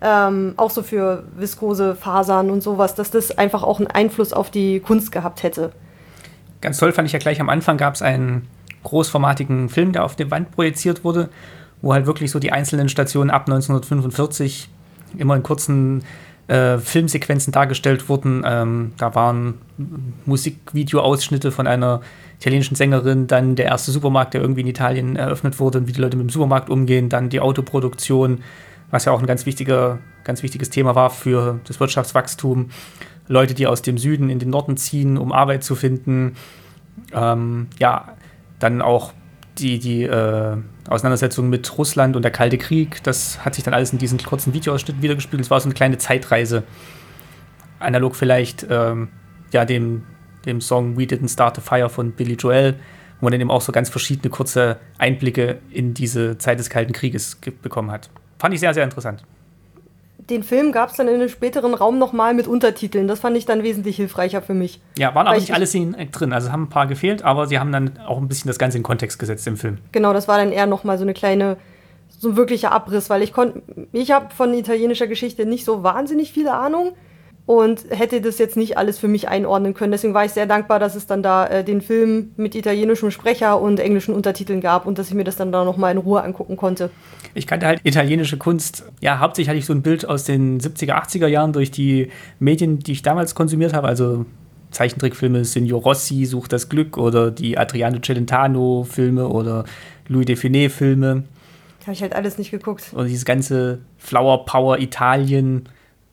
[0.00, 4.50] Ähm, auch so für viskose Fasern und sowas, dass das einfach auch einen Einfluss auf
[4.50, 5.72] die Kunst gehabt hätte.
[6.62, 8.48] Ganz toll fand ich ja gleich am Anfang gab es einen
[8.84, 11.28] großformatigen Film, der auf der Wand projiziert wurde,
[11.82, 14.68] wo halt wirklich so die einzelnen Stationen ab 1945
[15.18, 16.02] immer in kurzen
[16.50, 18.42] äh, Filmsequenzen dargestellt wurden.
[18.44, 19.54] Ähm, da waren
[20.26, 22.00] Musikvideo-Ausschnitte von einer
[22.38, 26.00] italienischen Sängerin, dann der erste Supermarkt, der irgendwie in Italien eröffnet wurde und wie die
[26.00, 28.40] Leute mit dem Supermarkt umgehen, dann die Autoproduktion,
[28.90, 32.70] was ja auch ein ganz, wichtiger, ganz wichtiges Thema war für das Wirtschaftswachstum.
[33.28, 36.34] Leute, die aus dem Süden in den Norden ziehen, um Arbeit zu finden.
[37.12, 38.16] Ähm, ja,
[38.60, 39.12] dann auch
[39.58, 40.56] die, die äh,
[40.88, 44.54] Auseinandersetzung mit Russland und der Kalte Krieg, das hat sich dann alles in diesen kurzen
[44.54, 45.44] Videoausschnitten wiedergespiegelt.
[45.44, 46.62] Es war so eine kleine Zeitreise.
[47.78, 49.08] Analog vielleicht ähm,
[49.52, 50.04] ja, dem,
[50.44, 52.74] dem Song We Didn't Start a Fire von Billy Joel,
[53.18, 56.92] wo man dann eben auch so ganz verschiedene kurze Einblicke in diese Zeit des Kalten
[56.92, 58.10] Krieges bekommen hat.
[58.38, 59.24] Fand ich sehr, sehr interessant
[60.30, 63.08] den Film gab es dann in einem späteren Raum nochmal mit Untertiteln.
[63.08, 64.80] Das fand ich dann wesentlich hilfreicher für mich.
[64.98, 66.32] Ja, waren aber nicht alle Szenen drin.
[66.32, 68.82] Also haben ein paar gefehlt, aber sie haben dann auch ein bisschen das Ganze in
[68.82, 69.78] Kontext gesetzt im Film.
[69.92, 71.56] Genau, das war dann eher nochmal so eine kleine,
[72.08, 76.32] so ein wirklicher Abriss, weil ich konnte, ich habe von italienischer Geschichte nicht so wahnsinnig
[76.32, 76.92] viele Ahnung.
[77.50, 79.90] Und hätte das jetzt nicht alles für mich einordnen können.
[79.90, 83.60] Deswegen war ich sehr dankbar, dass es dann da äh, den Film mit italienischem Sprecher
[83.60, 86.56] und englischen Untertiteln gab und dass ich mir das dann da nochmal in Ruhe angucken
[86.56, 86.90] konnte.
[87.34, 88.84] Ich kannte halt italienische Kunst.
[89.00, 92.78] Ja, hauptsächlich hatte ich so ein Bild aus den 70er, 80er Jahren durch die Medien,
[92.78, 93.88] die ich damals konsumiert habe.
[93.88, 94.26] Also
[94.70, 99.64] Zeichentrickfilme Signor Rossi sucht das Glück oder die Adriano Celentano Filme oder
[100.06, 101.24] Louis Define Filme.
[101.82, 102.92] Habe ich halt alles nicht geguckt.
[102.94, 105.64] Oder dieses ganze Flower Power Italien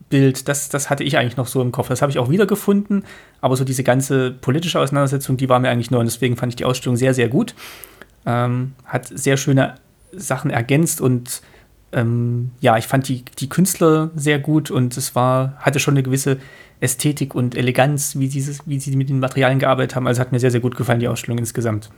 [0.08, 1.88] Bild, das, das hatte ich eigentlich noch so im Kopf.
[1.88, 3.04] Das habe ich auch wiedergefunden,
[3.40, 6.56] aber so diese ganze politische Auseinandersetzung, die war mir eigentlich neu und deswegen fand ich
[6.56, 7.54] die Ausstellung sehr, sehr gut.
[8.26, 9.74] Ähm, hat sehr schöne
[10.12, 11.42] Sachen ergänzt und
[11.92, 16.02] ähm, ja, ich fand die, die Künstler sehr gut und es war, hatte schon eine
[16.02, 16.38] gewisse
[16.80, 20.06] Ästhetik und Eleganz, wie, dieses, wie sie mit den Materialien gearbeitet haben.
[20.06, 21.90] Also hat mir sehr, sehr gut gefallen, die Ausstellung insgesamt.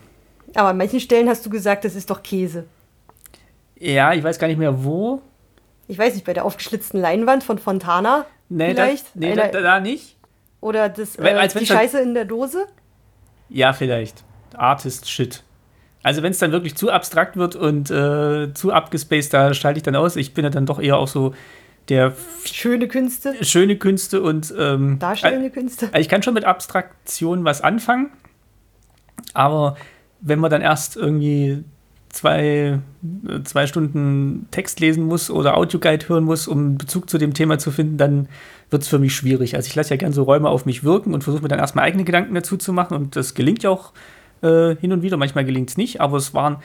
[0.54, 2.64] Aber an manchen Stellen hast du gesagt, das ist doch Käse.
[3.78, 5.22] Ja, ich weiß gar nicht mehr wo
[5.90, 9.06] ich weiß nicht, bei der aufgeschlitzten Leinwand von Fontana nee, vielleicht?
[9.06, 10.16] Da, nee, da, da, nicht.
[10.60, 12.66] Oder das, äh, die Scheiße in der Dose?
[13.48, 14.22] Ja, vielleicht.
[14.54, 15.42] Artist-Shit.
[16.04, 19.82] Also wenn es dann wirklich zu abstrakt wird und äh, zu abgespaced, da schalte ich
[19.82, 20.14] dann aus.
[20.14, 21.34] Ich bin ja dann doch eher auch so
[21.88, 23.34] der schöne Künste.
[23.44, 25.86] Schöne Künste und ähm, darstellende Künste.
[25.86, 28.12] Also ich kann schon mit Abstraktion was anfangen,
[29.34, 29.76] aber
[30.20, 31.64] wenn man dann erst irgendwie
[32.10, 32.80] zwei,
[33.44, 37.70] zwei Stunden Text lesen muss oder Audioguide hören muss, um Bezug zu dem Thema zu
[37.70, 38.28] finden, dann
[38.68, 39.56] wird es für mich schwierig.
[39.56, 41.84] Also ich lasse ja gerne so Räume auf mich wirken und versuche mir dann erstmal
[41.84, 43.92] eigene Gedanken dazu zu machen und das gelingt ja auch
[44.42, 45.16] äh, hin und wieder.
[45.16, 46.56] Manchmal gelingt es nicht, aber es waren,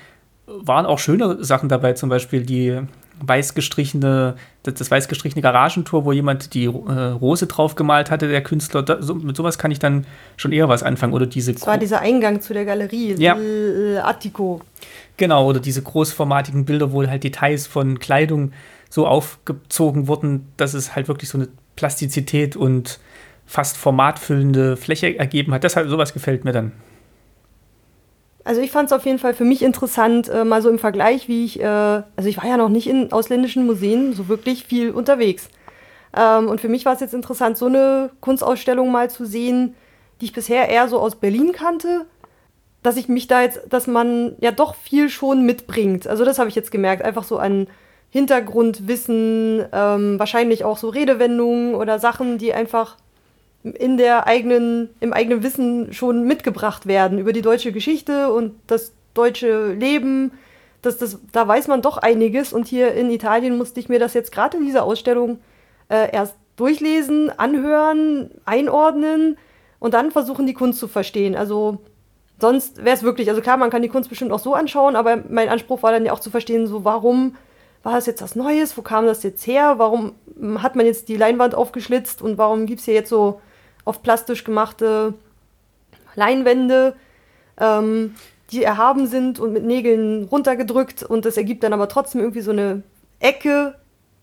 [0.48, 2.82] waren auch schöne Sachen dabei, zum Beispiel die
[3.22, 8.28] weiß gestrichene, das, das weiß gestrichene Garagentor, wo jemand die äh, Rose drauf gemalt hatte,
[8.28, 8.84] der Künstler.
[8.84, 10.06] Da, so, mit sowas kann ich dann
[10.38, 11.14] schon eher was anfangen.
[11.14, 11.54] Oder diese.
[11.54, 13.38] Das war dieser Eingang zu der Galerie, ja.
[14.04, 14.62] Attico.
[15.18, 18.52] Genau, oder diese großformatigen Bilder, wo halt Details von Kleidung
[18.90, 23.00] so aufgezogen wurden, dass es halt wirklich so eine Plastizität und
[23.46, 25.64] fast formatfüllende Fläche ergeben hat.
[25.64, 26.72] Das halt, sowas gefällt mir dann.
[28.46, 31.28] Also ich fand es auf jeden Fall für mich interessant, äh, mal so im Vergleich,
[31.28, 34.92] wie ich, äh, also ich war ja noch nicht in ausländischen Museen so wirklich viel
[34.92, 35.50] unterwegs.
[36.16, 39.76] Ähm, und für mich war es jetzt interessant, so eine Kunstausstellung mal zu sehen,
[40.22, 42.06] die ich bisher eher so aus Berlin kannte
[42.86, 46.06] dass ich mich da jetzt, dass man ja doch viel schon mitbringt.
[46.08, 47.68] Also das habe ich jetzt gemerkt, einfach so an
[48.12, 52.96] Hintergrundwissen, ähm, wahrscheinlich auch so Redewendungen oder Sachen, die einfach
[53.74, 58.94] in der eigenen, im eigenen Wissen schon mitgebracht werden über die deutsche Geschichte und das
[59.16, 60.32] deutsche Leben.
[60.84, 64.14] Das, das, da weiß man doch einiges und hier in Italien musste ich mir das
[64.14, 65.40] jetzt gerade in dieser Ausstellung
[65.90, 69.38] äh, erst durchlesen, anhören, einordnen
[69.80, 71.36] und dann versuchen, die Kunst zu verstehen.
[71.36, 71.80] Also
[72.40, 75.24] sonst wäre es wirklich, also klar, man kann die Kunst bestimmt auch so anschauen, aber
[75.28, 77.36] mein Anspruch war dann ja auch zu verstehen, so warum
[77.82, 80.14] war das jetzt was Neues, wo kam das jetzt her, warum
[80.58, 83.42] hat man jetzt die Leinwand aufgeschlitzt und warum gibt es hier jetzt so
[83.86, 85.14] oft plastisch gemachte
[86.16, 86.96] Leinwände,
[87.60, 88.16] ähm,
[88.52, 92.52] die erhaben sind und mit Nägeln runtergedrückt und das ergibt dann aber trotzdem irgendwie so
[92.52, 92.84] eine
[93.20, 93.76] Ecke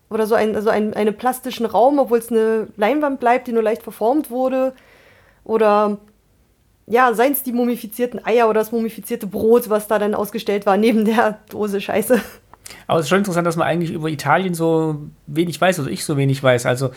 [0.09, 3.63] oder so, ein, also ein, einen plastischen Raum, obwohl es eine Leinwand bleibt, die nur
[3.63, 4.73] leicht verformt wurde.
[5.43, 5.97] Oder
[6.85, 10.77] ja, seien es die mumifizierten Eier oder das mumifizierte Brot, was da dann ausgestellt war,
[10.77, 12.21] neben der Dose Scheiße.
[12.87, 16.05] Aber es ist schon interessant, dass man eigentlich über Italien so wenig weiß, oder ich
[16.05, 16.65] so wenig weiß.
[16.65, 16.91] Also,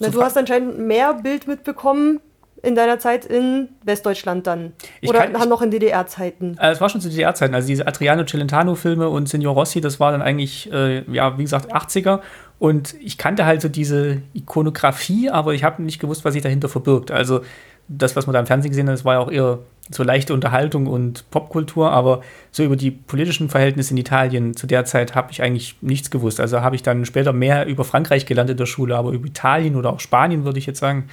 [0.00, 2.20] Na, du hast anscheinend mehr Bild mitbekommen
[2.62, 4.72] in deiner Zeit in Westdeutschland dann.
[5.00, 6.56] Ich oder kann, noch in DDR-Zeiten?
[6.60, 7.54] Äh, es war schon zu DDR-Zeiten.
[7.54, 11.72] Also diese Adriano Celentano-Filme und Signor Rossi, das war dann eigentlich, äh, ja, wie gesagt,
[11.72, 12.20] 80er.
[12.58, 16.68] Und ich kannte halt so diese Ikonografie, aber ich habe nicht gewusst, was sich dahinter
[16.68, 17.12] verbirgt.
[17.12, 17.42] Also
[17.88, 19.58] das, was man da im Fernsehen gesehen hat, das war ja auch eher
[19.90, 24.84] so leichte Unterhaltung und Popkultur, aber so über die politischen Verhältnisse in Italien zu der
[24.84, 26.40] Zeit habe ich eigentlich nichts gewusst.
[26.40, 29.76] Also habe ich dann später mehr über Frankreich gelernt in der Schule, aber über Italien
[29.76, 31.08] oder auch Spanien würde ich jetzt sagen,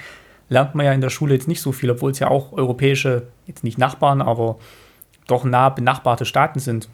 [0.49, 3.23] lernt man ja in der Schule jetzt nicht so viel, obwohl es ja auch europäische,
[3.47, 4.57] jetzt nicht Nachbarn, aber
[5.27, 6.89] doch nah benachbarte Staaten sind.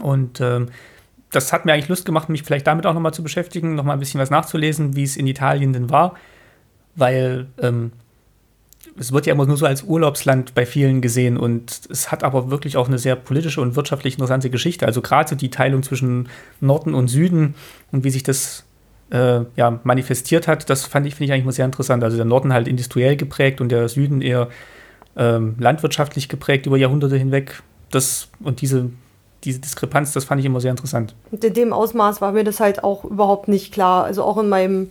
[0.00, 0.68] Und ähm,
[1.30, 4.00] das hat mir eigentlich Lust gemacht, mich vielleicht damit auch nochmal zu beschäftigen, nochmal ein
[4.00, 6.14] bisschen was nachzulesen, wie es in Italien denn war,
[6.94, 7.92] weil ähm,
[8.98, 12.50] es wird ja immer nur so als Urlaubsland bei vielen gesehen und es hat aber
[12.50, 14.86] wirklich auch eine sehr politische und wirtschaftlich interessante Geschichte.
[14.86, 16.28] Also gerade die Teilung zwischen
[16.60, 17.54] Norden und Süden
[17.92, 18.64] und wie sich das
[19.10, 22.02] äh, ja, manifestiert hat, das fand ich, finde ich eigentlich mal sehr interessant.
[22.02, 24.48] Also der Norden halt industriell geprägt und der Süden eher
[25.16, 27.62] ähm, landwirtschaftlich geprägt über Jahrhunderte hinweg.
[27.90, 28.90] Das und diese,
[29.44, 31.14] diese Diskrepanz, das fand ich immer sehr interessant.
[31.30, 34.04] Und in dem Ausmaß war mir das halt auch überhaupt nicht klar.
[34.04, 34.90] Also auch in meinem,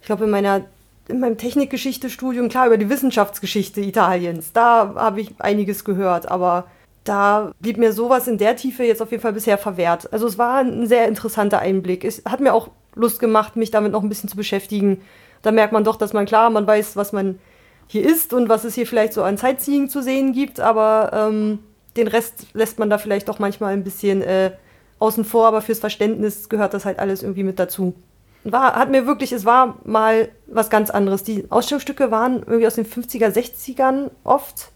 [0.00, 0.62] ich glaube, in meiner
[1.10, 6.66] in meinem Technikgeschichte-Studium, klar, über die Wissenschaftsgeschichte Italiens, da habe ich einiges gehört, aber
[7.04, 10.12] da blieb mir sowas in der Tiefe jetzt auf jeden Fall bisher verwehrt.
[10.12, 12.04] Also es war ein sehr interessanter Einblick.
[12.04, 15.00] Es hat mir auch Lust gemacht, mich damit noch ein bisschen zu beschäftigen.
[15.42, 17.38] Da merkt man doch, dass man klar, man weiß, was man
[17.86, 21.58] hier ist und was es hier vielleicht so an Sightseeing zu sehen gibt, aber ähm,
[21.96, 24.52] den Rest lässt man da vielleicht doch manchmal ein bisschen äh,
[25.00, 27.94] außen vor, aber fürs Verständnis gehört das halt alles irgendwie mit dazu.
[28.44, 31.22] War, hat mir wirklich, es war mal was ganz anderes.
[31.22, 34.70] Die Ausstellungsstücke waren irgendwie aus den 50er, 60ern oft.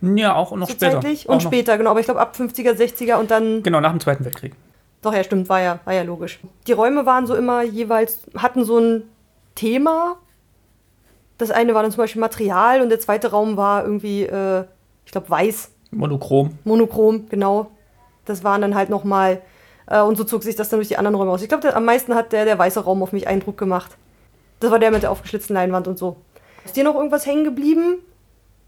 [0.00, 0.98] Ja, auch noch später.
[0.98, 1.90] Auch Und noch- später, genau.
[1.90, 3.62] Aber ich glaube ab 50er, 60er und dann.
[3.62, 4.54] Genau, nach dem Zweiten Weltkrieg.
[5.02, 6.38] Doch, ja, stimmt, war ja, war ja logisch.
[6.66, 9.02] Die Räume waren so immer jeweils, hatten so ein
[9.54, 10.16] Thema.
[11.38, 14.64] Das eine war dann zum Beispiel Material und der zweite Raum war irgendwie, äh,
[15.04, 15.70] ich glaube, weiß.
[15.90, 16.58] Monochrom.
[16.64, 17.70] Monochrom, genau.
[18.24, 19.42] Das waren dann halt nochmal.
[19.86, 21.42] Und so zog sich das dann durch die anderen Räume aus.
[21.42, 23.96] Ich glaube, am meisten hat der, der weiße Raum auf mich Eindruck gemacht.
[24.60, 26.16] Das war der mit der aufgeschlitzten Leinwand und so.
[26.64, 27.98] Ist dir noch irgendwas hängen geblieben?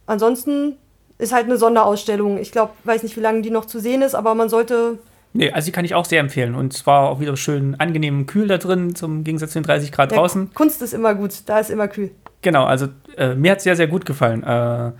[0.06, 0.76] Ansonsten
[1.18, 2.38] ist halt eine Sonderausstellung.
[2.38, 4.98] Ich glaube, weiß nicht, wie lange die noch zu sehen ist, aber man sollte.
[5.32, 6.54] Nee, also die kann ich auch sehr empfehlen.
[6.54, 10.12] Und zwar auch wieder schön angenehm kühl da drin, zum Gegensatz zu den 30 Grad
[10.12, 10.54] Ja, draußen.
[10.54, 12.12] Kunst ist immer gut, da ist immer kühl.
[12.42, 14.44] Genau, also äh, mir hat es sehr, sehr gut gefallen.
[14.44, 14.92] Äh,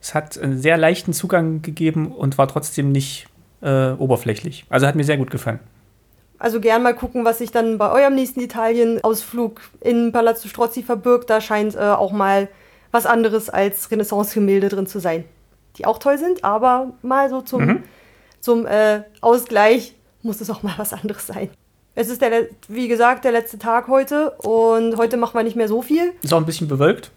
[0.00, 3.28] es hat einen sehr leichten Zugang gegeben und war trotzdem nicht
[3.62, 4.64] äh, oberflächlich.
[4.68, 5.60] Also hat mir sehr gut gefallen.
[6.38, 11.30] Also gern mal gucken, was sich dann bei eurem nächsten Italien-Ausflug in Palazzo Strozzi verbirgt.
[11.30, 12.48] Da scheint äh, auch mal
[12.90, 15.24] was anderes als Renaissance-Gemälde drin zu sein.
[15.78, 17.82] Die auch toll sind, aber mal so zum, Mhm.
[18.40, 21.48] zum äh, Ausgleich muss es auch mal was anderes sein.
[21.94, 25.68] Es ist, der, wie gesagt, der letzte Tag heute und heute machen wir nicht mehr
[25.68, 26.12] so viel.
[26.22, 27.10] Ist auch ein bisschen bewölkt.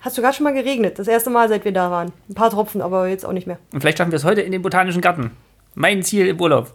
[0.00, 0.98] Hat sogar schon mal geregnet.
[0.98, 2.12] Das erste Mal, seit wir da waren.
[2.28, 3.58] Ein paar Tropfen, aber jetzt auch nicht mehr.
[3.72, 5.32] Und vielleicht schaffen wir es heute in den Botanischen Garten.
[5.80, 6.70] Mein Ziel im Urlaub.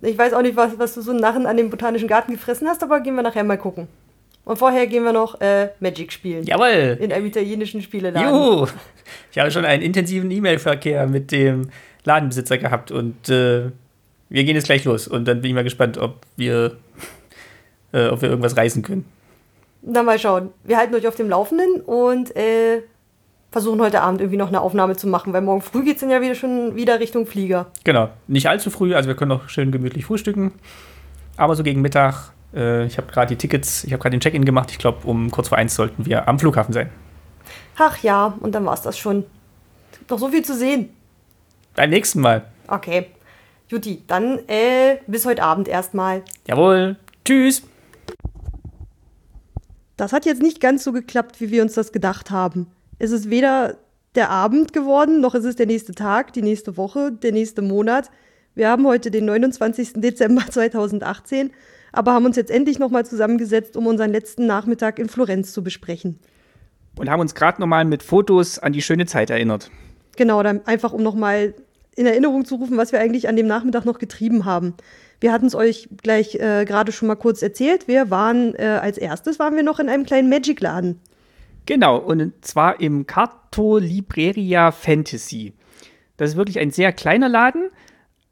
[0.00, 2.66] Ich weiß auch nicht, was, was du so einen Narren an dem Botanischen Garten gefressen
[2.66, 3.86] hast, aber gehen wir nachher mal gucken.
[4.44, 6.42] Und vorher gehen wir noch äh, Magic spielen.
[6.42, 6.98] Jawohl!
[7.00, 8.28] In einem italienischen Spieleladen.
[8.28, 8.66] Juhu!
[9.30, 11.70] Ich habe schon einen intensiven E-Mail-Verkehr mit dem
[12.02, 13.70] Ladenbesitzer gehabt und äh,
[14.28, 15.06] wir gehen jetzt gleich los.
[15.06, 16.78] Und dann bin ich mal gespannt, ob wir,
[17.92, 19.04] äh, ob wir irgendwas reißen können.
[19.82, 20.50] Na, mal schauen.
[20.64, 22.82] Wir halten euch auf dem Laufenden und äh,
[23.52, 26.10] versuchen heute Abend irgendwie noch eine Aufnahme zu machen, weil morgen früh geht es dann
[26.10, 27.66] ja wieder schon wieder Richtung Flieger.
[27.84, 30.52] Genau, nicht allzu früh, also wir können noch schön gemütlich frühstücken.
[31.36, 34.44] Aber so gegen Mittag, äh, ich habe gerade die Tickets, ich habe gerade den Check-in
[34.44, 34.70] gemacht.
[34.70, 36.90] Ich glaube, um kurz vor eins sollten wir am Flughafen sein.
[37.76, 39.24] Ach ja, und dann war's das schon.
[39.92, 40.88] Es gibt noch so viel zu sehen.
[41.76, 42.46] Beim nächsten Mal.
[42.68, 43.06] Okay.
[43.68, 46.22] Juti, dann äh, bis heute Abend erstmal.
[46.46, 47.62] Jawohl, tschüss!
[49.98, 52.66] Das hat jetzt nicht ganz so geklappt, wie wir uns das gedacht haben.
[53.02, 53.78] Es ist weder
[54.14, 58.12] der Abend geworden, noch ist es der nächste Tag, die nächste Woche, der nächste Monat.
[58.54, 59.94] Wir haben heute den 29.
[59.94, 61.50] Dezember 2018,
[61.90, 66.20] aber haben uns jetzt endlich nochmal zusammengesetzt, um unseren letzten Nachmittag in Florenz zu besprechen.
[66.96, 69.72] Und haben uns gerade nochmal mit Fotos an die schöne Zeit erinnert.
[70.16, 71.54] Genau, dann einfach um nochmal
[71.96, 74.74] in Erinnerung zu rufen, was wir eigentlich an dem Nachmittag noch getrieben haben.
[75.18, 77.88] Wir hatten es euch gleich äh, gerade schon mal kurz erzählt.
[77.88, 81.00] Wir waren äh, als erstes waren wir noch in einem kleinen Magic-Laden.
[81.66, 85.52] Genau, und zwar im Carto Libreria Fantasy.
[86.16, 87.70] Das ist wirklich ein sehr kleiner Laden.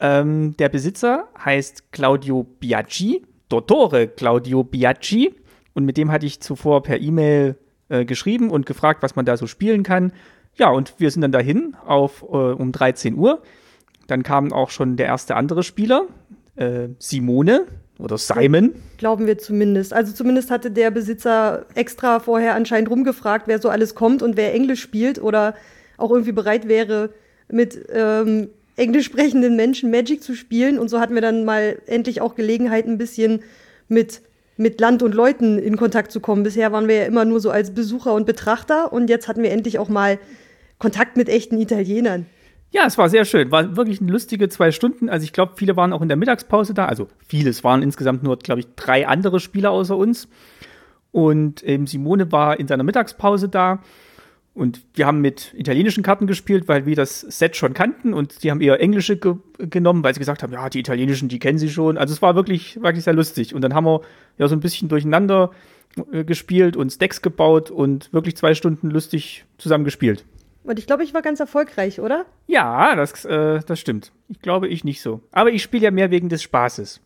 [0.00, 5.34] Ähm, der Besitzer heißt Claudio Biaggi, Dottore Claudio Biaggi.
[5.74, 7.56] Und mit dem hatte ich zuvor per E-Mail
[7.88, 10.12] äh, geschrieben und gefragt, was man da so spielen kann.
[10.54, 13.42] Ja, und wir sind dann dahin auf äh, um 13 Uhr.
[14.08, 16.06] Dann kam auch schon der erste andere Spieler,
[16.56, 17.66] äh, Simone
[18.02, 18.74] oder Simon.
[18.98, 19.92] Glauben wir zumindest.
[19.92, 24.54] Also zumindest hatte der Besitzer extra vorher anscheinend rumgefragt, wer so alles kommt und wer
[24.54, 25.54] Englisch spielt oder
[25.96, 27.10] auch irgendwie bereit wäre,
[27.48, 30.78] mit ähm, englisch sprechenden Menschen Magic zu spielen.
[30.78, 33.42] Und so hatten wir dann mal endlich auch Gelegenheit, ein bisschen
[33.88, 34.22] mit,
[34.56, 36.42] mit Land und Leuten in Kontakt zu kommen.
[36.42, 39.50] Bisher waren wir ja immer nur so als Besucher und Betrachter und jetzt hatten wir
[39.50, 40.18] endlich auch mal
[40.78, 42.26] Kontakt mit echten Italienern.
[42.72, 43.50] Ja, es war sehr schön.
[43.50, 45.08] War wirklich eine lustige zwei Stunden.
[45.08, 46.86] Also ich glaube, viele waren auch in der Mittagspause da.
[46.86, 50.28] Also viele, es waren insgesamt nur, glaube ich, drei andere Spieler außer uns.
[51.10, 53.82] Und ähm, Simone war in seiner Mittagspause da.
[54.54, 58.14] Und wir haben mit italienischen Karten gespielt, weil wir das Set schon kannten.
[58.14, 61.40] Und die haben eher englische ge genommen, weil sie gesagt haben, ja, die italienischen, die
[61.40, 61.98] kennen sie schon.
[61.98, 63.52] Also es war wirklich, wirklich sehr lustig.
[63.52, 64.02] Und dann haben wir
[64.38, 65.50] ja so ein bisschen durcheinander
[66.12, 70.24] äh, gespielt und Stacks gebaut und wirklich zwei Stunden lustig zusammen gespielt.
[70.62, 72.26] Und ich glaube, ich war ganz erfolgreich, oder?
[72.46, 74.12] Ja, das, äh, das stimmt.
[74.28, 75.22] Ich glaube, ich nicht so.
[75.32, 77.00] Aber ich spiele ja mehr wegen des Spaßes.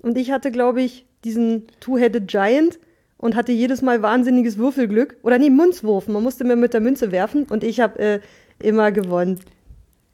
[0.00, 2.78] Und ich hatte, glaube ich, diesen Two-Headed Giant
[3.16, 5.16] und hatte jedes Mal wahnsinniges Würfelglück.
[5.22, 6.08] Oder nee, Münzwurf.
[6.08, 8.20] Man musste mir mit der Münze werfen und ich habe äh,
[8.58, 9.40] immer gewonnen.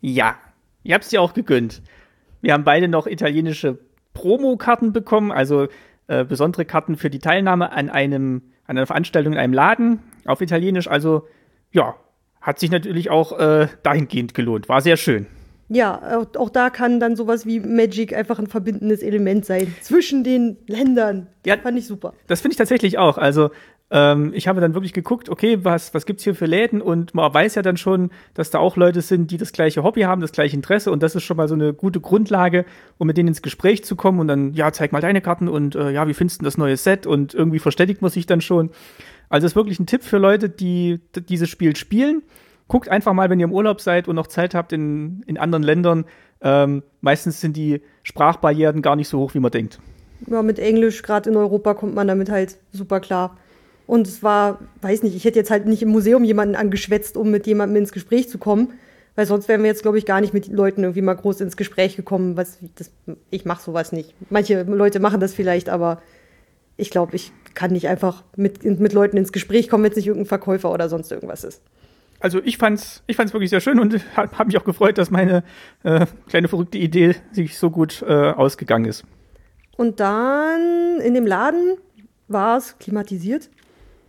[0.00, 0.36] Ja,
[0.82, 1.82] ich hab's dir auch gegönnt.
[2.40, 3.78] Wir haben beide noch italienische
[4.14, 5.68] Promokarten bekommen, also
[6.08, 10.40] äh, besondere Karten für die Teilnahme an einem an einer Veranstaltung in einem Laden auf
[10.40, 10.88] Italienisch.
[10.88, 11.26] Also
[11.72, 11.96] ja,
[12.42, 14.68] hat sich natürlich auch äh, dahingehend gelohnt.
[14.68, 15.26] War sehr schön.
[15.70, 19.74] Ja, auch, auch da kann dann sowas wie Magic einfach ein verbindendes Element sein.
[19.80, 21.28] Zwischen den Ländern.
[21.46, 21.56] Ja.
[21.56, 22.12] Fand ich super.
[22.26, 23.16] Das finde ich tatsächlich auch.
[23.16, 23.50] Also
[23.94, 26.80] Ähm, ich habe dann wirklich geguckt, okay, was, was gibt's hier für Läden?
[26.80, 30.02] Und man weiß ja dann schon, dass da auch Leute sind, die das gleiche Hobby
[30.02, 30.90] haben, das gleiche Interesse.
[30.90, 32.64] Und das ist schon mal so eine gute Grundlage,
[32.96, 34.18] um mit denen ins Gespräch zu kommen.
[34.18, 36.78] Und dann, ja, zeig mal deine Karten und äh, ja, wie findest du das neue
[36.78, 37.06] Set?
[37.06, 38.70] Und irgendwie verständigt man sich dann schon.
[39.32, 42.22] Also ist wirklich ein Tipp für Leute, die dieses Spiel spielen.
[42.68, 45.62] Guckt einfach mal, wenn ihr im Urlaub seid und noch Zeit habt in, in anderen
[45.62, 46.04] Ländern.
[46.42, 49.80] Ähm, meistens sind die Sprachbarrieren gar nicht so hoch, wie man denkt.
[50.26, 53.38] Ja, mit Englisch, gerade in Europa, kommt man damit halt super klar.
[53.86, 57.30] Und es war, weiß nicht, ich hätte jetzt halt nicht im Museum jemanden angeschwätzt, um
[57.30, 58.74] mit jemandem ins Gespräch zu kommen.
[59.14, 61.56] Weil sonst wären wir jetzt, glaube ich, gar nicht mit Leuten irgendwie mal groß ins
[61.56, 62.36] Gespräch gekommen.
[62.36, 62.90] Was, das,
[63.30, 64.14] ich mache sowas nicht.
[64.28, 66.02] Manche Leute machen das vielleicht, aber
[66.76, 70.06] ich glaube, ich kann nicht einfach mit, mit Leuten ins Gespräch kommen, wenn es nicht
[70.06, 71.62] irgendein Verkäufer oder sonst irgendwas ist.
[72.20, 75.10] Also ich fand's, ich fand's wirklich sehr schön und habe hab mich auch gefreut, dass
[75.10, 75.42] meine
[75.82, 79.04] äh, kleine verrückte Idee sich so gut äh, ausgegangen ist.
[79.76, 81.76] Und dann in dem Laden
[82.28, 83.50] war es klimatisiert.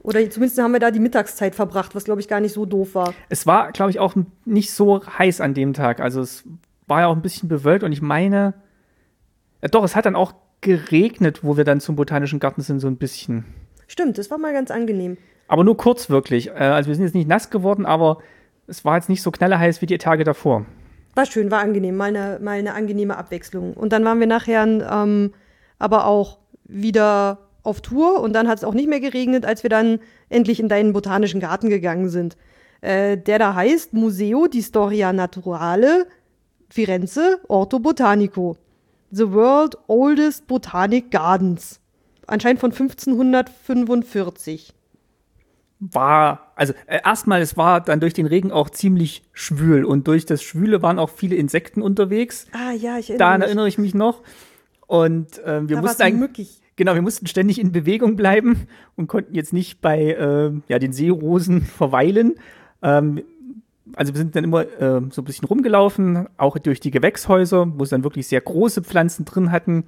[0.04, 2.94] Oder zumindest haben wir da die Mittagszeit verbracht, was glaube ich gar nicht so doof
[2.94, 3.14] war.
[3.30, 4.16] Es war, glaube ich, auch
[4.46, 6.02] nicht so heiß an dem Tag.
[6.02, 6.44] Also es
[6.88, 8.54] war ja auch ein bisschen bewölkt und ich meine,
[9.62, 10.34] ja doch, es hat dann auch
[10.64, 13.46] geregnet, wo wir dann zum Botanischen Garten sind, so ein bisschen.
[13.88, 15.18] Stimmt, das war mal ganz angenehm.
[15.48, 16.48] Aber nur kurz wirklich.
[16.48, 18.18] Äh, also wir sind jetzt nicht nass geworden, aber
[18.66, 20.66] es war jetzt nicht so knallerheiß wie die Tage davor.
[21.16, 23.74] War schön, war angenehm, mal eine, mal eine angenehme Abwechslung.
[23.74, 25.34] Und dann waren wir nachher ähm,
[25.78, 29.70] aber auch wieder auf Tour und dann hat es auch nicht mehr geregnet, als wir
[29.70, 32.36] dann endlich in deinen botanischen Garten gegangen sind.
[32.82, 36.08] Äh, der da heißt Museo di Storia Naturale
[36.70, 38.58] Firenze Orto Botanico.
[39.16, 41.80] The World Oldest Botanic Gardens.
[42.26, 44.74] Anscheinend von 1545.
[45.80, 50.26] War, also äh, erstmal, es war dann durch den Regen auch ziemlich schwül und durch
[50.26, 52.48] das Schwüle waren auch viele Insekten unterwegs.
[52.54, 53.48] Ah ja, ich erinnere Daran mich.
[53.48, 54.24] erinnere ich mich noch.
[54.88, 56.60] Und äh, wir da mussten eigentlich.
[56.76, 60.92] Genau, wir mussten ständig in Bewegung bleiben und konnten jetzt nicht bei äh, ja, den
[60.92, 62.34] Seerosen verweilen.
[62.82, 63.22] Ähm,
[63.96, 67.86] also wir sind dann immer äh, so ein bisschen rumgelaufen, auch durch die Gewächshäuser, wo
[67.86, 69.86] sie dann wirklich sehr große Pflanzen drin hatten.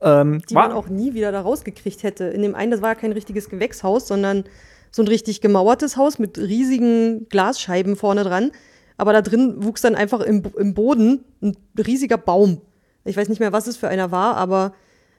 [0.00, 2.24] Ähm, die man auch nie wieder da rausgekriegt hätte.
[2.24, 4.44] In dem einen, das war ja kein richtiges Gewächshaus, sondern
[4.90, 8.52] so ein richtig gemauertes Haus mit riesigen Glasscheiben vorne dran.
[8.96, 12.60] Aber da drin wuchs dann einfach im, im Boden ein riesiger Baum.
[13.04, 14.72] Ich weiß nicht mehr, was es für einer war, aber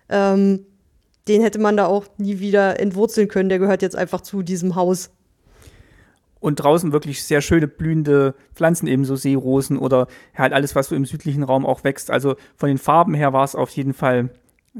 [0.09, 0.66] ähm,
[1.27, 3.50] den hätte man da auch nie wieder entwurzeln können.
[3.50, 5.11] Der gehört jetzt einfach zu diesem Haus.
[6.45, 11.03] Und draußen wirklich sehr schöne blühende Pflanzen, ebenso Seerosen oder halt alles, was so im
[11.03, 12.11] südlichen Raum auch wächst.
[12.11, 14.30] Also von den Farben her war es auf jeden Fall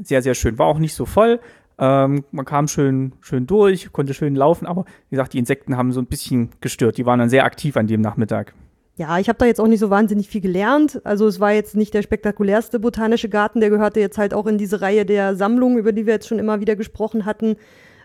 [0.00, 0.60] sehr, sehr schön.
[0.60, 1.40] War auch nicht so voll.
[1.76, 5.90] Ähm, man kam schön, schön durch, konnte schön laufen, aber wie gesagt, die Insekten haben
[5.90, 6.98] so ein bisschen gestört.
[6.98, 8.54] Die waren dann sehr aktiv an dem Nachmittag.
[8.94, 11.00] Ja, ich habe da jetzt auch nicht so wahnsinnig viel gelernt.
[11.02, 14.56] Also es war jetzt nicht der spektakulärste botanische Garten, der gehörte jetzt halt auch in
[14.56, 17.56] diese Reihe der Sammlungen, über die wir jetzt schon immer wieder gesprochen hatten,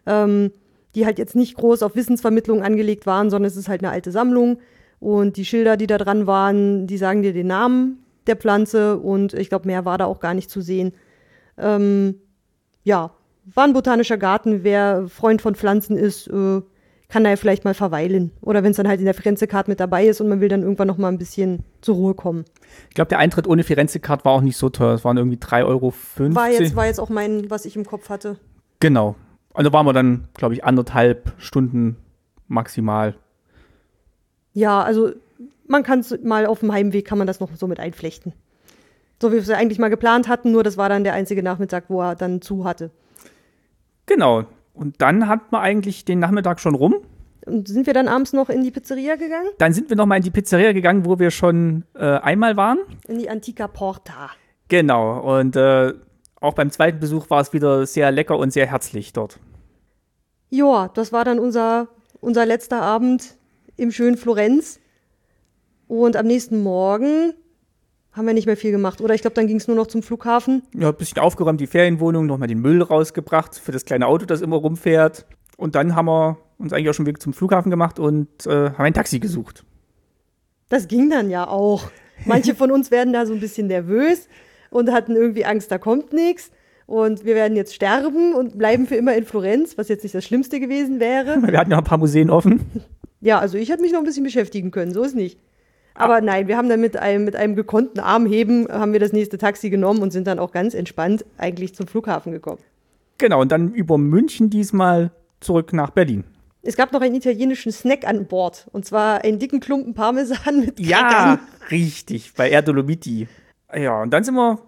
[0.07, 0.51] ähm,
[0.95, 4.11] die halt jetzt nicht groß auf Wissensvermittlung angelegt waren, sondern es ist halt eine alte
[4.11, 4.59] Sammlung.
[4.99, 9.33] Und die Schilder, die da dran waren, die sagen dir den Namen der Pflanze und
[9.33, 10.93] ich glaube, mehr war da auch gar nicht zu sehen.
[11.57, 12.15] Ähm,
[12.83, 13.11] ja,
[13.45, 14.63] war ein botanischer Garten.
[14.63, 16.61] Wer Freund von Pflanzen ist, äh,
[17.09, 18.31] kann da ja vielleicht mal verweilen.
[18.41, 20.61] Oder wenn es dann halt in der Firenze-Card mit dabei ist und man will dann
[20.61, 22.45] irgendwann noch mal ein bisschen zur Ruhe kommen.
[22.89, 24.93] Ich glaube, der Eintritt ohne Firenze-Card war auch nicht so teuer.
[24.93, 25.93] Es waren irgendwie 3,50 Euro.
[26.17, 28.37] War jetzt, war jetzt auch mein, was ich im Kopf hatte.
[28.79, 29.15] Genau.
[29.53, 31.97] Also waren wir dann, glaube ich, anderthalb Stunden
[32.47, 33.15] maximal.
[34.53, 35.11] Ja, also
[35.67, 38.33] man kann es mal auf dem Heimweg, kann man das noch so mit einflechten.
[39.21, 41.85] So wie wir es eigentlich mal geplant hatten, nur das war dann der einzige Nachmittag,
[41.89, 42.91] wo er dann zu hatte.
[44.05, 44.45] Genau.
[44.73, 46.95] Und dann hat man eigentlich den Nachmittag schon rum.
[47.45, 49.49] Und sind wir dann abends noch in die Pizzeria gegangen?
[49.57, 52.79] Dann sind wir noch mal in die Pizzeria gegangen, wo wir schon äh, einmal waren.
[53.07, 54.29] In die Antica Porta.
[54.67, 55.37] Genau.
[55.37, 55.93] Und äh,
[56.41, 59.39] auch beim zweiten Besuch war es wieder sehr lecker und sehr herzlich dort.
[60.49, 61.87] Ja, das war dann unser,
[62.19, 63.35] unser letzter Abend
[63.77, 64.79] im schönen Florenz.
[65.87, 67.33] Und am nächsten Morgen
[68.11, 69.01] haben wir nicht mehr viel gemacht.
[69.01, 70.63] Oder ich glaube, dann ging es nur noch zum Flughafen.
[70.73, 74.41] Ja, ein bisschen aufgeräumt, die Ferienwohnung, nochmal den Müll rausgebracht für das kleine Auto, das
[74.41, 75.25] immer rumfährt.
[75.57, 78.85] Und dann haben wir uns eigentlich auch schon Weg zum Flughafen gemacht und äh, haben
[78.85, 79.63] ein Taxi gesucht.
[80.69, 81.91] Das ging dann ja auch.
[82.25, 84.27] Manche von uns werden da so ein bisschen nervös
[84.71, 86.49] und hatten irgendwie Angst, da kommt nichts.
[86.87, 90.25] Und wir werden jetzt sterben und bleiben für immer in Florenz, was jetzt nicht das
[90.25, 91.41] Schlimmste gewesen wäre.
[91.47, 92.65] Wir hatten ja ein paar Museen offen.
[93.21, 95.39] Ja, also ich hätte mich noch ein bisschen beschäftigen können, so ist nicht.
[95.93, 99.37] Aber nein, wir haben dann mit einem, mit einem gekonnten Armheben haben wir das nächste
[99.37, 102.59] Taxi genommen und sind dann auch ganz entspannt eigentlich zum Flughafen gekommen.
[103.19, 106.23] Genau, und dann über München diesmal zurück nach Berlin.
[106.63, 108.67] Es gab noch einen italienischen Snack an Bord.
[108.71, 110.87] Und zwar einen dicken Klumpen Parmesan mit Crackern.
[110.87, 113.27] Ja, richtig, bei Erdolomiti.
[113.75, 114.59] Ja, und dann sind wir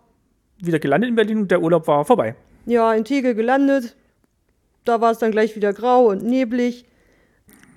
[0.59, 2.35] wieder gelandet in Berlin und der Urlaub war vorbei.
[2.65, 3.95] Ja, in Tegel gelandet.
[4.85, 6.85] da war es dann gleich wieder grau und neblig.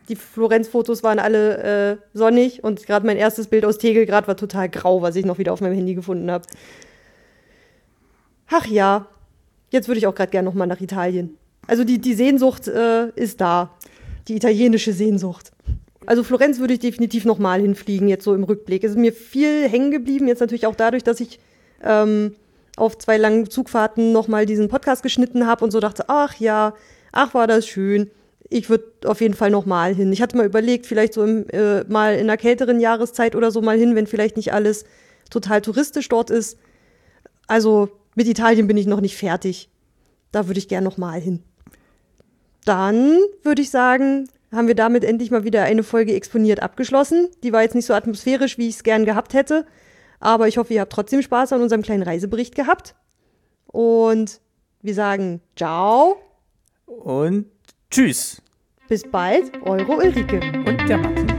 [0.08, 1.58] Die Florenz-Fotos waren alle
[1.92, 5.38] äh, sonnig und gerade mein erstes Bild aus Tegelgrad war total grau, was ich noch
[5.38, 6.44] wieder auf meinem Handy gefunden habe.
[8.48, 9.06] Ach ja,
[9.70, 11.36] jetzt würde ich auch gerade gerne nochmal nach Italien.
[11.66, 13.70] Also die, die Sehnsucht äh, ist da.
[14.28, 15.52] Die italienische Sehnsucht.
[16.06, 18.84] Also Florenz würde ich definitiv nochmal hinfliegen, jetzt so im Rückblick.
[18.84, 21.40] Es ist mir viel hängen geblieben, jetzt natürlich auch dadurch, dass ich
[21.82, 22.34] ähm,
[22.76, 26.74] auf zwei langen Zugfahrten nochmal diesen Podcast geschnitten habe und so dachte, ach ja,
[27.12, 28.10] ach war das schön.
[28.48, 30.12] Ich würde auf jeden Fall nochmal hin.
[30.12, 33.60] Ich hatte mal überlegt, vielleicht so im, äh, mal in einer kälteren Jahreszeit oder so
[33.60, 34.84] mal hin, wenn vielleicht nicht alles
[35.30, 36.56] total touristisch dort ist.
[37.48, 39.68] Also mit Italien bin ich noch nicht fertig.
[40.30, 41.42] Da würde ich gern nochmal hin.
[42.64, 47.28] Dann würde ich sagen, haben wir damit endlich mal wieder eine Folge exponiert abgeschlossen.
[47.42, 49.66] Die war jetzt nicht so atmosphärisch, wie ich es gern gehabt hätte.
[50.20, 52.94] Aber ich hoffe, ihr habt trotzdem Spaß an unserem kleinen Reisebericht gehabt.
[53.66, 54.40] Und
[54.82, 56.16] wir sagen ciao.
[56.86, 57.46] Und
[57.90, 58.40] tschüss.
[58.88, 60.40] Bis bald, eure Ulrike.
[60.66, 61.35] Und der Martin.